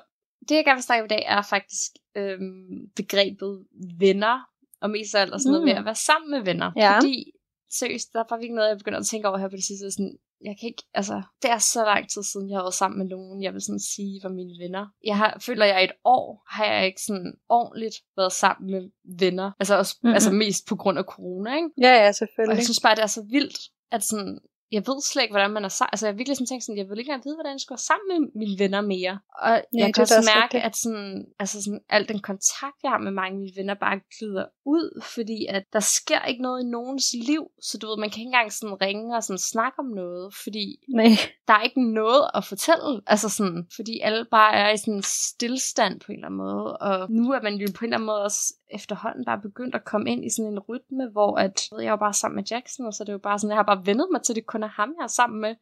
Det, 0.48 0.54
jeg 0.54 0.64
gerne 0.64 0.76
vil 0.76 0.82
snakke 0.82 1.02
om 1.02 1.06
i 1.06 1.14
dag, 1.14 1.24
er 1.26 1.42
faktisk 1.42 1.90
øhm, 2.16 2.88
begrebet 2.96 3.64
venner, 3.98 4.40
og 4.80 4.90
mest 4.90 5.14
af 5.14 5.20
alt 5.20 5.32
og 5.32 5.40
sådan 5.40 5.52
noget 5.52 5.62
Mm. 5.62 5.68
med 5.68 5.74
at 5.78 5.84
være 5.84 5.94
sammen 5.94 6.30
med 6.30 6.40
venner. 6.44 6.72
Ja. 6.76 6.96
Fordi, 6.98 7.32
seriøst, 7.70 8.12
der 8.12 8.18
er 8.20 8.24
bare 8.28 8.38
virkelig 8.38 8.54
noget, 8.54 8.68
jeg 8.68 8.78
begynder 8.78 8.98
at 8.98 9.06
tænke 9.06 9.28
over 9.28 9.38
her 9.38 9.48
på 9.48 9.56
det 9.56 9.64
sidste. 9.64 9.90
Sådan, 9.90 10.16
jeg 10.44 10.56
kan 10.60 10.66
ikke, 10.68 10.82
altså, 10.94 11.22
det 11.42 11.50
er 11.50 11.58
så 11.58 11.84
lang 11.84 12.10
tid 12.10 12.22
siden, 12.22 12.50
jeg 12.50 12.56
har 12.58 12.62
været 12.62 12.74
sammen 12.74 12.98
med 12.98 13.06
nogen, 13.06 13.42
jeg 13.42 13.52
vil 13.52 13.62
sådan 13.62 13.80
sige 13.94 14.20
var 14.22 14.28
mine 14.28 14.54
venner. 14.64 14.86
Jeg 15.04 15.16
har, 15.16 15.38
føler, 15.46 15.64
jeg 15.66 15.80
i 15.82 15.84
et 15.84 15.92
år 16.04 16.44
har 16.50 16.64
jeg 16.64 16.86
ikke 16.86 17.02
sådan 17.06 17.32
ordentligt 17.48 17.94
været 18.16 18.32
sammen 18.32 18.70
med 18.70 18.90
venner. 19.18 19.52
Altså, 19.60 19.78
også, 19.78 19.98
Mhm. 20.02 20.12
altså 20.12 20.30
mest 20.30 20.66
på 20.68 20.76
grund 20.76 20.98
af 20.98 21.04
corona, 21.04 21.56
ikke? 21.56 21.68
Ja, 21.80 21.92
ja, 22.02 22.08
Og 22.08 22.14
selvfølgelig. 22.14 22.56
jeg 22.56 22.64
synes 22.64 22.80
bare, 22.80 22.94
det 22.94 23.02
er 23.02 23.06
så 23.06 23.22
vildt, 23.30 23.58
at 23.92 24.02
sådan, 24.04 24.38
jeg 24.74 24.82
ved 24.86 25.02
slet 25.02 25.22
ikke, 25.22 25.32
hvordan 25.32 25.50
man 25.50 25.64
er 25.64 25.68
sammen. 25.68 25.90
Altså, 25.92 26.06
jeg 26.06 26.12
har 26.12 26.16
virkelig 26.16 26.36
sådan 26.36 26.46
tænkt 26.46 26.64
sådan, 26.64 26.78
jeg 26.78 26.88
vil 26.88 26.98
ikke 26.98 27.10
engang 27.10 27.24
vide, 27.24 27.36
hvordan 27.36 27.52
jeg 27.52 27.60
skulle 27.60 27.76
være 27.78 27.90
sammen 27.90 28.06
med 28.12 28.18
mine 28.40 28.58
venner 28.62 28.80
mere. 28.80 29.14
Og 29.42 29.50
Nej, 29.50 29.64
jeg 29.72 29.86
det 29.86 29.94
kan 29.94 30.02
også 30.02 30.30
mærke, 30.34 30.54
rigtigt. 30.56 30.64
at 30.64 30.76
sådan, 30.76 31.24
altså 31.38 31.56
sådan, 31.64 31.80
al 31.88 32.08
den 32.08 32.20
kontakt, 32.30 32.78
jeg 32.82 32.90
har 32.90 32.98
med 32.98 33.12
mange 33.20 33.34
af 33.36 33.40
mine 33.40 33.56
venner, 33.56 33.74
bare 33.74 34.00
glider 34.18 34.46
ud, 34.66 35.02
fordi 35.14 35.38
at 35.48 35.64
der 35.72 35.80
sker 35.80 36.22
ikke 36.30 36.42
noget 36.42 36.58
i 36.62 36.66
nogens 36.76 37.06
liv. 37.30 37.42
Så 37.68 37.78
du 37.78 37.86
ved, 37.88 37.96
man 37.98 38.10
kan 38.10 38.20
ikke 38.20 38.28
engang 38.34 38.52
sådan 38.52 38.80
ringe 38.82 39.16
og 39.16 39.22
sådan 39.24 39.38
snakke 39.52 39.78
om 39.78 39.86
noget, 40.02 40.34
fordi 40.44 40.66
Nej. 40.88 41.08
der 41.48 41.54
er 41.54 41.62
ikke 41.62 41.82
noget 42.00 42.24
at 42.34 42.44
fortælle. 42.44 42.90
Altså 43.06 43.28
sådan, 43.28 43.66
fordi 43.76 43.94
alle 44.00 44.24
bare 44.30 44.52
er 44.54 44.70
i 44.72 44.76
sådan 44.76 44.94
en 44.94 45.02
stillstand 45.02 46.00
på 46.00 46.12
en 46.12 46.18
eller 46.18 46.26
anden 46.28 46.38
måde. 46.38 46.76
Og 46.76 47.10
nu 47.10 47.32
er 47.32 47.42
man 47.42 47.54
jo 47.54 47.68
på 47.74 47.84
en 47.84 47.88
eller 47.88 47.96
anden 47.96 48.06
måde 48.06 48.22
også 48.22 48.54
efterhånden 48.74 49.24
bare 49.24 49.40
begyndt 49.40 49.74
at 49.74 49.84
komme 49.84 50.10
ind 50.10 50.24
i 50.24 50.30
sådan 50.30 50.52
en 50.52 50.58
rytme, 50.58 51.08
hvor 51.12 51.36
at, 51.38 51.62
jeg 51.78 51.86
er 51.86 51.90
jo 51.90 51.96
bare 51.96 52.12
sammen 52.14 52.36
med 52.36 52.44
Jackson, 52.50 52.86
og 52.86 52.92
så 52.94 53.02
er 53.02 53.04
det 53.04 53.12
jo 53.12 53.18
bare 53.18 53.38
sådan, 53.38 53.50
jeg 53.50 53.58
har 53.58 53.62
bare 53.74 53.86
vendet 53.86 54.08
mig 54.12 54.22
til, 54.22 54.32
at 54.32 54.36
det 54.36 54.46
kun 54.46 54.62
er 54.62 54.68
ham, 54.68 54.94
jeg 54.98 55.04
er 55.04 55.08
sammen 55.08 55.40
med. 55.40 55.54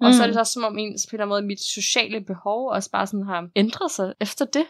Og 0.00 0.14
så 0.14 0.22
er 0.22 0.26
det 0.26 0.36
Mm. 0.36 0.40
også 0.40 0.52
som 0.52 0.64
om 0.64 0.78
ens 0.78 1.06
på 1.10 1.16
en 1.16 1.28
måde, 1.28 1.42
mit 1.42 1.60
sociale 1.60 2.20
behov 2.20 2.68
også 2.70 2.90
bare 2.90 3.06
sådan 3.06 3.26
har 3.26 3.48
ændret 3.56 3.90
sig 3.90 4.14
efter 4.20 4.44
det. 4.44 4.66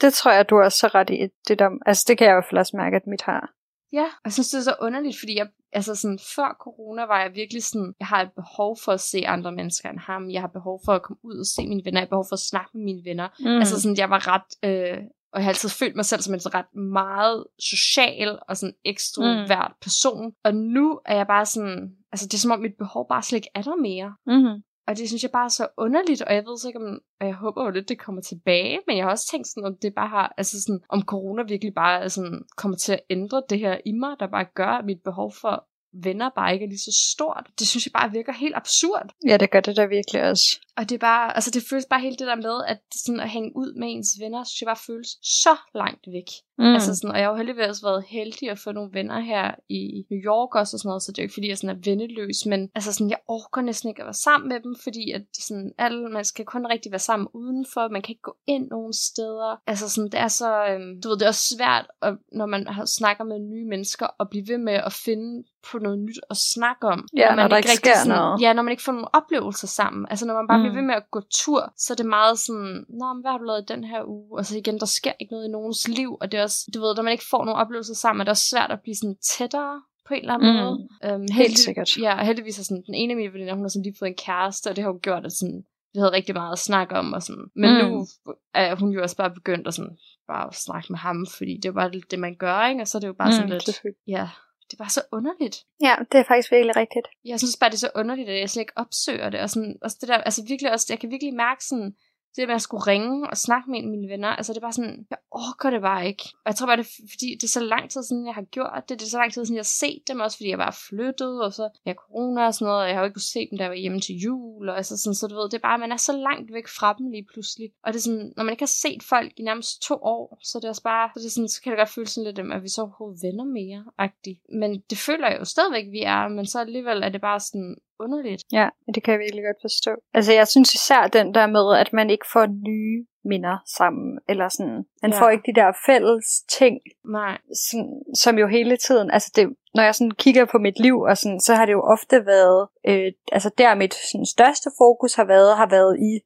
Det 0.00 0.14
tror 0.14 0.32
jeg, 0.32 0.50
du 0.50 0.56
er 0.56 0.68
så 0.68 0.86
ret 0.86 1.10
i. 1.10 1.18
Det 1.48 1.58
der, 1.58 1.70
altså, 1.86 2.04
det 2.08 2.18
kan 2.18 2.24
jeg 2.26 2.32
i 2.32 2.36
hvert 2.36 2.44
fald 2.50 2.58
også 2.58 2.76
mærke, 2.76 2.96
at 2.96 3.06
mit 3.06 3.22
har. 3.22 3.52
Ja, 3.92 4.04
og 4.04 4.24
jeg 4.24 4.32
synes, 4.32 4.48
det 4.50 4.58
er 4.58 4.62
så 4.62 4.74
underligt, 4.80 5.16
fordi 5.18 5.36
jeg, 5.38 5.48
altså 5.72 5.94
sådan, 5.94 6.18
før 6.36 6.56
corona 6.60 7.02
var 7.06 7.20
jeg 7.22 7.34
virkelig 7.34 7.64
sådan, 7.64 7.94
jeg 8.00 8.06
har 8.06 8.22
et 8.22 8.32
behov 8.36 8.78
for 8.84 8.92
at 8.92 9.00
se 9.00 9.26
andre 9.26 9.52
mennesker 9.52 9.90
end 9.90 9.98
ham. 9.98 10.30
Jeg 10.30 10.40
har 10.40 10.48
behov 10.48 10.80
for 10.84 10.92
at 10.92 11.02
komme 11.02 11.20
ud 11.24 11.38
og 11.38 11.46
se 11.46 11.66
mine 11.68 11.82
venner. 11.84 12.00
Jeg 12.00 12.06
har 12.06 12.08
behov 12.14 12.26
for 12.28 12.36
at 12.36 12.38
snakke 12.50 12.70
med 12.74 12.84
mine 12.84 13.04
venner. 13.04 13.28
Mm. 13.40 13.46
Altså 13.46 13.80
sådan, 13.80 13.96
jeg 13.96 14.10
var 14.10 14.22
ret, 14.34 14.48
øh, 14.70 14.98
og 15.32 15.38
jeg 15.38 15.44
har 15.44 15.50
altid 15.50 15.68
følt 15.68 15.96
mig 15.96 16.04
selv 16.04 16.22
som 16.22 16.34
en 16.34 16.54
ret 16.54 16.74
meget 16.74 17.44
social 17.58 18.38
og 18.48 18.56
sådan 18.56 18.74
ekstrovert 18.84 19.70
mm. 19.70 19.76
person. 19.82 20.32
Og 20.44 20.54
nu 20.54 21.00
er 21.04 21.16
jeg 21.16 21.26
bare 21.26 21.46
sådan, 21.46 21.96
altså 22.12 22.26
det 22.26 22.34
er 22.34 22.38
som 22.38 22.50
om 22.50 22.60
mit 22.60 22.76
behov 22.78 23.08
bare 23.08 23.22
slet 23.22 23.36
ikke 23.36 23.50
er 23.54 23.62
der 23.62 23.76
mere. 23.76 24.14
Mm-hmm. 24.26 24.62
Og 24.86 24.96
det 24.96 25.08
synes 25.08 25.22
jeg 25.22 25.30
bare 25.30 25.44
er 25.44 25.48
så 25.48 25.68
underligt, 25.78 26.22
og 26.22 26.34
jeg 26.34 26.44
ved 26.46 26.58
så 26.58 26.68
ikke 26.68 26.80
om, 26.80 27.00
og 27.20 27.26
jeg 27.26 27.34
håber 27.34 27.64
jo 27.64 27.70
lidt, 27.70 27.88
det 27.88 27.98
kommer 27.98 28.22
tilbage, 28.22 28.78
men 28.86 28.96
jeg 28.96 29.04
har 29.04 29.10
også 29.10 29.28
tænkt 29.30 29.46
sådan, 29.48 29.64
om 29.64 29.76
det 29.82 29.94
bare 29.94 30.08
har, 30.08 30.34
altså 30.36 30.62
sådan, 30.62 30.80
om 30.88 31.02
corona 31.02 31.42
virkelig 31.42 31.74
bare 31.74 32.10
sådan, 32.10 32.42
kommer 32.56 32.76
til 32.76 32.92
at 32.92 33.00
ændre 33.10 33.42
det 33.50 33.58
her 33.58 33.78
i 33.86 33.92
mig, 33.92 34.16
der 34.20 34.26
bare 34.26 34.46
gør, 34.54 34.68
at 34.68 34.84
mit 34.84 35.02
behov 35.04 35.32
for 35.40 35.66
venner 35.92 36.30
bare 36.36 36.52
ikke 36.52 36.64
er 36.64 36.68
lige 36.68 36.78
så 36.78 36.98
stort. 37.12 37.46
Det 37.58 37.68
synes 37.68 37.86
jeg 37.86 37.92
bare 37.92 38.10
virker 38.10 38.32
helt 38.32 38.56
absurd. 38.56 39.06
Ja, 39.28 39.36
det 39.36 39.50
gør 39.50 39.60
det 39.60 39.76
da 39.76 39.84
virkelig 39.86 40.22
også. 40.22 40.60
Og 40.76 40.88
det 40.88 40.94
er 40.94 40.98
bare, 40.98 41.34
altså 41.34 41.50
det 41.50 41.62
føles 41.70 41.86
bare 41.90 42.00
helt 42.00 42.18
det 42.18 42.26
der 42.26 42.36
med, 42.36 42.64
at 42.66 42.80
sådan 42.94 43.20
at 43.20 43.30
hænge 43.30 43.52
ud 43.56 43.74
med 43.80 43.88
ens 43.90 44.08
venner, 44.20 44.44
synes 44.44 44.60
jeg 44.60 44.66
bare 44.66 44.84
føles 44.86 45.08
så 45.22 45.56
langt 45.74 46.06
væk. 46.06 46.28
Mm. 46.58 46.74
Altså 46.74 46.94
sådan, 46.96 47.10
og 47.10 47.18
jeg 47.18 47.26
har 47.26 47.32
jo 47.32 47.36
heldigvis 47.36 47.84
været 47.84 48.04
heldig 48.08 48.50
at 48.50 48.58
få 48.58 48.72
nogle 48.72 48.90
venner 48.92 49.20
her 49.20 49.54
i 49.68 50.04
New 50.10 50.20
York 50.30 50.54
også 50.54 50.76
og 50.76 50.80
sådan 50.80 50.88
noget, 50.88 51.02
så 51.02 51.12
det 51.12 51.18
er 51.18 51.22
jo 51.22 51.24
ikke 51.24 51.34
fordi, 51.34 51.48
jeg 51.48 51.58
sådan 51.58 51.76
er 51.76 51.80
venneløs, 51.84 52.46
men 52.46 52.70
altså 52.74 52.92
sådan, 52.92 53.10
jeg 53.10 53.18
orker 53.28 53.60
næsten 53.62 53.88
ikke 53.88 54.02
at 54.02 54.06
være 54.06 54.22
sammen 54.28 54.48
med 54.48 54.60
dem, 54.60 54.74
fordi 54.82 55.10
at 55.10 55.22
sådan, 55.38 55.72
alle, 55.78 56.08
man 56.08 56.24
skal 56.24 56.44
kun 56.44 56.66
rigtig 56.66 56.92
være 56.92 56.98
sammen 56.98 57.28
udenfor, 57.34 57.88
man 57.88 58.02
kan 58.02 58.12
ikke 58.12 58.22
gå 58.22 58.36
ind 58.46 58.68
nogen 58.70 58.92
steder. 58.92 59.60
Altså 59.66 59.88
sådan, 59.88 60.10
det 60.10 60.20
er 60.20 60.28
så, 60.28 60.66
øhm, 60.66 61.02
du 61.02 61.08
ved, 61.08 61.16
det 61.18 61.24
er 61.24 61.28
også 61.28 61.54
svært, 61.56 61.86
at, 62.02 62.14
når 62.32 62.46
man 62.46 62.86
snakker 62.86 63.24
med 63.24 63.38
nye 63.38 63.66
mennesker, 63.68 64.06
at 64.20 64.30
blive 64.30 64.44
ved 64.48 64.58
med 64.58 64.74
at 64.74 64.92
finde 64.92 65.44
på 65.70 65.78
noget 65.78 65.98
nyt 65.98 66.20
at 66.30 66.36
snakke 66.36 66.86
om. 66.86 67.08
Ja, 67.16 67.28
når, 67.28 67.36
man 67.36 67.44
når 67.44 67.48
der 67.48 67.56
ikke 67.56 67.66
ikke 67.66 67.76
sker 67.76 67.96
sådan, 67.96 68.18
noget. 68.18 68.40
Ja, 68.40 68.52
når 68.52 68.62
man 68.62 68.70
ikke 68.70 68.82
får 68.82 68.92
nogle 68.92 69.14
oplevelser 69.14 69.66
sammen. 69.66 70.06
Altså 70.10 70.26
når 70.26 70.34
man 70.34 70.46
bare 70.48 70.58
mm. 70.58 70.62
bliver 70.62 70.74
ved 70.74 70.82
med 70.82 70.94
at 70.94 71.10
gå 71.10 71.20
tur, 71.30 71.72
så 71.76 71.92
er 71.92 71.96
det 71.96 72.06
meget 72.06 72.38
sådan, 72.38 72.84
Nå, 72.88 73.12
men 73.12 73.20
hvad 73.22 73.30
har 73.30 73.38
du 73.38 73.44
lavet 73.44 73.62
i 73.62 73.72
den 73.74 73.84
her 73.84 74.02
uge? 74.06 74.38
Og 74.38 74.46
så 74.46 74.58
igen, 74.58 74.80
der 74.80 74.86
sker 74.86 75.12
ikke 75.20 75.32
noget 75.32 75.48
i 75.48 75.50
nogens 75.50 75.88
liv, 75.88 76.16
og 76.20 76.32
det 76.32 76.38
er 76.38 76.42
også, 76.42 76.51
du 76.74 76.80
ved, 76.80 76.94
når 76.96 77.02
man 77.02 77.12
ikke 77.12 77.24
får 77.30 77.44
nogle 77.44 77.60
oplevelser 77.62 77.94
sammen, 77.94 78.20
er 78.20 78.24
det 78.24 78.30
også 78.30 78.48
svært 78.52 78.70
at 78.70 78.80
blive 78.82 78.94
sådan 78.96 79.16
tættere 79.36 79.82
på 80.08 80.14
en 80.14 80.20
eller 80.20 80.34
anden 80.34 80.52
Mm. 80.56 80.58
måde. 80.62 80.88
Øhm, 81.04 81.26
Helt 81.32 81.58
sikkert. 81.58 81.96
Ja, 82.06 82.24
heldigvis 82.24 82.58
er 82.58 82.64
sådan, 82.64 82.82
den 82.86 82.94
ene 82.94 83.12
af 83.12 83.16
mine 83.16 83.32
veninder, 83.32 83.54
hun 83.54 83.64
har 83.64 83.68
sådan 83.68 83.82
lige 83.82 83.96
fået 83.98 84.08
en 84.08 84.16
kæreste, 84.26 84.68
og 84.70 84.76
det 84.76 84.84
har 84.84 84.90
jo 84.92 84.98
gjort, 85.02 85.26
at 85.26 85.32
sådan, 85.32 85.62
vi 85.92 85.98
havde 85.98 86.12
rigtig 86.12 86.34
meget 86.34 86.52
at 86.52 86.58
snakke 86.58 86.94
om, 86.94 87.12
og 87.12 87.22
sådan. 87.22 87.46
Men 87.56 87.70
Mm. 87.70 87.78
nu 87.88 88.06
er 88.54 88.74
hun 88.74 88.90
jo 88.90 89.02
også 89.02 89.16
bare 89.16 89.30
begyndt 89.30 89.66
at 89.68 89.74
sådan, 89.74 89.96
bare 90.32 90.46
at 90.48 90.54
snakke 90.54 90.86
med 90.92 90.98
ham, 90.98 91.26
fordi 91.38 91.54
det 91.56 91.64
er 91.64 91.68
jo 91.68 91.78
bare 91.82 91.90
det, 92.10 92.18
man 92.18 92.36
gør, 92.36 92.66
ikke? 92.68 92.80
Og 92.82 92.88
så 92.88 92.98
er 92.98 93.00
det 93.00 93.06
jo 93.08 93.12
bare 93.12 93.28
Mm, 93.28 93.32
sådan 93.32 93.50
lidt, 93.50 93.82
ja, 94.06 94.28
det 94.70 94.78
bare 94.78 94.90
så 94.90 95.02
underligt. 95.12 95.56
Ja, 95.86 95.94
det 96.12 96.18
er 96.20 96.24
faktisk 96.28 96.50
virkelig 96.52 96.76
rigtigt. 96.76 97.06
Jeg 97.24 97.38
synes 97.40 97.56
bare, 97.60 97.70
det 97.70 97.74
er 97.80 97.86
så 97.88 97.90
underligt, 97.94 98.28
at 98.28 98.40
jeg 98.40 98.50
slet 98.50 98.62
ikke 98.62 98.72
opsøger 98.76 99.28
det. 99.30 99.40
Og 99.40 99.50
sådan, 99.50 99.76
også 99.82 99.96
det 100.00 100.08
der, 100.08 100.16
altså 100.16 100.44
virkelig 100.48 100.72
også, 100.72 100.86
jeg 100.90 100.98
kan 101.00 101.10
virkelig 101.10 101.34
mærke 101.34 101.64
sådan, 101.64 101.90
det 102.36 102.48
med 102.48 102.54
at 102.54 102.62
skulle 102.62 102.86
ringe 102.86 103.30
og 103.30 103.36
snakke 103.36 103.70
med 103.70 103.78
en 103.78 103.84
af 103.84 103.90
mine 103.90 104.08
venner, 104.08 104.28
altså 104.28 104.52
det 104.52 104.58
er 104.58 104.66
bare 104.68 104.72
sådan, 104.72 105.06
jeg 105.10 105.18
orker 105.30 105.70
det 105.70 105.80
bare 105.80 106.06
ikke. 106.06 106.24
Og 106.34 106.46
jeg 106.46 106.54
tror 106.54 106.66
bare, 106.66 106.76
det 106.76 106.86
er 106.86 107.02
fordi, 107.14 107.28
det 107.40 107.44
er 107.44 107.56
så 107.58 107.60
lang 107.60 107.90
tid 107.90 108.02
siden, 108.02 108.26
jeg 108.26 108.34
har 108.34 108.42
gjort 108.42 108.84
det. 108.88 109.00
Det 109.00 109.06
er 109.06 109.10
så 109.10 109.18
lang 109.18 109.32
tid 109.32 109.44
siden, 109.44 109.56
jeg 109.56 109.66
har 109.68 109.76
set 109.84 110.02
dem, 110.08 110.20
også 110.20 110.36
fordi 110.36 110.50
jeg 110.50 110.58
bare 110.58 110.74
er 110.76 110.82
flyttet, 110.88 111.44
og 111.44 111.52
så 111.52 111.68
jeg 111.86 111.94
corona 111.94 112.46
og 112.46 112.54
sådan 112.54 112.66
noget, 112.66 112.82
og 112.82 112.88
jeg 112.88 112.96
har 112.96 113.02
jo 113.02 113.08
ikke 113.08 113.14
kunnet 113.14 113.34
se 113.36 113.48
dem, 113.50 113.58
der 113.58 113.68
var 113.68 113.74
hjemme 113.74 114.00
til 114.00 114.16
jul, 114.24 114.68
og 114.68 114.76
altså 114.76 114.96
sådan, 114.96 115.14
så 115.14 115.26
du 115.26 115.34
ved, 115.34 115.48
det 115.50 115.54
er 115.54 115.68
bare, 115.68 115.78
man 115.78 115.92
er 115.92 115.96
så 115.96 116.12
langt 116.28 116.52
væk 116.52 116.68
fra 116.78 116.94
dem 116.98 117.10
lige 117.10 117.26
pludselig. 117.32 117.68
Og 117.84 117.92
det 117.92 117.98
er 117.98 118.02
sådan, 118.02 118.32
når 118.36 118.44
man 118.44 118.52
ikke 118.52 118.66
har 118.68 118.76
set 118.84 119.02
folk 119.02 119.32
i 119.36 119.42
nærmest 119.42 119.82
to 119.82 119.94
år, 119.94 120.38
så 120.42 120.58
det 120.58 120.64
er 120.64 120.68
også 120.68 120.82
bare, 120.82 121.10
så, 121.14 121.18
det 121.20 121.26
er 121.26 121.36
sådan, 121.36 121.48
så 121.48 121.62
kan 121.62 121.70
det 121.72 121.78
godt 121.78 121.94
føles 121.96 122.10
sådan 122.10 122.26
lidt, 122.26 122.52
at 122.52 122.62
vi 122.62 122.68
så 122.68 122.80
overhovedet 122.82 123.22
venner 123.22 123.44
mere, 123.44 123.84
agtigt. 123.98 124.40
Men 124.60 124.70
det 124.90 124.98
føler 124.98 125.28
jeg 125.28 125.38
jo 125.40 125.44
stadigvæk, 125.44 125.86
vi 125.90 126.02
er, 126.02 126.28
men 126.28 126.46
så 126.46 126.60
alligevel 126.60 127.02
er 127.02 127.08
det 127.08 127.20
bare 127.20 127.40
sådan 127.40 127.76
underligt. 128.04 128.42
Ja, 128.52 128.68
det 128.94 129.02
kan 129.02 129.12
jeg 129.12 129.20
virkelig 129.20 129.44
godt 129.44 129.56
forstå. 129.62 129.90
Altså, 130.14 130.32
jeg 130.32 130.48
synes 130.48 130.74
især 130.74 131.06
den 131.06 131.34
der 131.34 131.46
med, 131.46 131.76
at 131.82 131.92
man 131.92 132.10
ikke 132.10 132.26
får 132.32 132.46
nye 132.46 133.06
minder 133.24 133.56
sammen, 133.76 134.18
eller 134.28 134.48
sådan, 134.48 134.84
man 135.02 135.10
Ja. 135.12 135.20
får 135.20 135.28
ikke 135.30 135.52
de 135.52 135.60
der 135.60 135.72
fælles 135.86 136.26
ting, 136.58 136.80
Nej. 137.04 137.38
sådan, 137.70 138.02
som 138.14 138.38
jo 138.38 138.46
hele 138.46 138.76
tiden, 138.76 139.10
altså 139.10 139.32
det, 139.36 139.48
når 139.74 139.82
jeg 139.82 139.94
sådan 139.94 140.10
kigger 140.10 140.44
på 140.44 140.58
mit 140.58 140.78
liv, 140.80 141.00
og 141.00 141.18
sådan, 141.18 141.40
så 141.40 141.54
har 141.54 141.66
det 141.66 141.72
jo 141.72 141.82
ofte 141.82 142.26
været, 142.26 142.68
øh, 142.88 143.12
altså 143.32 143.50
der 143.58 143.74
mit 143.74 143.94
sådan, 143.94 144.26
største 144.26 144.70
fokus 144.78 145.14
har 145.14 145.24
været, 145.24 145.56
har 145.56 145.68
været 145.70 145.98
i 145.98 146.20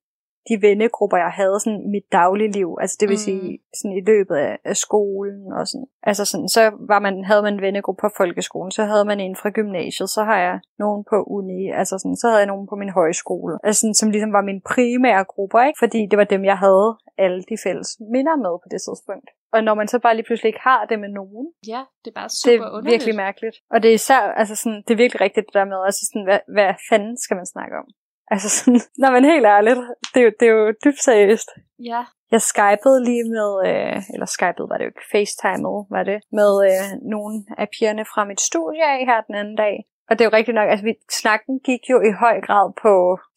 de 0.49 0.63
vennegrupper, 0.63 1.17
jeg 1.17 1.31
havde 1.41 1.61
sådan 1.61 1.91
mit 1.95 2.07
dagligliv. 2.13 2.69
Altså 2.81 2.97
det 3.01 3.09
vil 3.09 3.15
Mm. 3.21 3.27
sige 3.29 3.59
sådan 3.79 3.97
i 4.01 4.03
løbet 4.11 4.37
af, 4.37 4.59
af 4.65 4.77
skolen 4.77 5.53
og 5.53 5.67
sådan. 5.71 5.87
Altså 6.03 6.25
sådan, 6.25 6.49
så 6.49 6.63
var 6.93 6.99
man, 6.99 7.25
havde 7.25 7.43
man 7.43 7.55
en 7.55 7.61
vennegruppe 7.61 8.01
på 8.01 8.09
folkeskolen, 8.17 8.71
så 8.71 8.85
havde 8.85 9.05
man 9.05 9.21
en 9.21 9.37
fra 9.37 9.51
gymnasiet, 9.51 10.11
så 10.11 10.23
har 10.25 10.39
jeg 10.39 10.61
nogen 10.79 11.05
på 11.11 11.17
uni, 11.37 11.71
altså 11.81 11.99
sådan, 11.99 12.17
så 12.17 12.27
havde 12.29 12.39
jeg 12.39 12.47
nogen 12.47 12.67
på 12.71 12.77
min 12.77 12.91
højskole. 12.91 13.59
Altså 13.65 13.81
sådan, 13.81 13.95
som 13.95 14.11
ligesom 14.11 14.33
var 14.33 14.43
mine 14.43 14.61
primære 14.75 15.25
grupper, 15.25 15.61
ikke? 15.67 15.79
Fordi 15.79 16.01
det 16.11 16.17
var 16.19 16.25
dem, 16.25 16.45
jeg 16.45 16.59
havde 16.59 16.97
alle 17.19 17.43
de 17.51 17.57
fælles 17.65 17.89
minder 18.13 18.37
med 18.37 18.55
på 18.63 18.69
det 18.71 18.81
tidspunkt. 18.87 19.29
Og 19.53 19.65
når 19.65 19.75
man 19.75 19.89
så 19.89 19.99
bare 19.99 20.15
lige 20.17 20.27
pludselig 20.27 20.49
ikke 20.49 20.61
har 20.71 20.85
det 20.91 20.99
med 21.01 21.09
nogen, 21.09 21.47
Ja, 21.73 21.83
det 22.05 22.11
er 22.11 22.15
bare 22.21 22.29
det 22.29 22.43
super 22.45 22.65
er 22.67 22.71
underligt. 22.71 22.93
virkelig 22.93 23.15
mærkeligt. 23.17 23.57
Og 23.71 23.83
det 23.83 23.89
er 23.91 23.95
især, 23.95 24.21
altså 24.41 24.55
sådan, 24.57 24.83
det 24.87 24.91
er 24.95 25.03
virkelig 25.05 25.21
rigtigt 25.21 25.47
det 25.47 25.55
der 25.55 25.65
med, 25.65 25.79
altså 25.89 26.03
sådan, 26.09 26.25
hvad, 26.29 26.41
hvad 26.57 26.71
fanden 26.91 27.17
skal 27.25 27.37
man 27.37 27.47
snakke 27.55 27.75
om? 27.83 27.87
Altså 28.31 28.49
sådan, 28.57 28.81
når 29.03 29.11
man 29.11 29.25
helt 29.25 29.47
ærligt, 29.47 29.81
det 30.15 30.21
er 30.21 30.25
jo, 30.25 30.33
det 30.41 30.47
er 30.49 30.53
jo 30.53 30.75
dybt 30.85 31.03
seriøst. 31.09 31.49
Ja, 31.91 32.05
Jeg 32.31 32.43
skypede 32.43 33.05
lige 33.09 33.27
med, 33.37 33.51
øh, 33.69 33.97
eller 34.15 34.29
skypede 34.37 34.69
var 34.71 34.77
det 34.77 34.85
jo 34.85 34.93
ikke, 34.93 35.11
facetimede 35.13 35.81
var 35.97 36.05
det, 36.11 36.19
med 36.39 36.53
øh, 36.69 36.87
nogle 37.15 37.35
af 37.59 37.67
pigerne 37.75 38.05
fra 38.13 38.25
mit 38.31 38.41
studie 38.41 38.85
af 38.95 39.01
her 39.11 39.21
den 39.29 39.35
anden 39.41 39.57
dag. 39.57 39.77
Og 40.09 40.13
det 40.15 40.21
er 40.21 40.29
jo 40.29 40.37
rigtigt 40.39 40.55
nok, 40.55 40.69
altså 40.71 40.85
vi, 40.89 40.95
snakken 41.21 41.55
gik 41.69 41.83
jo 41.93 41.99
i 42.11 42.13
høj 42.23 42.37
grad 42.47 42.67
på 42.85 42.93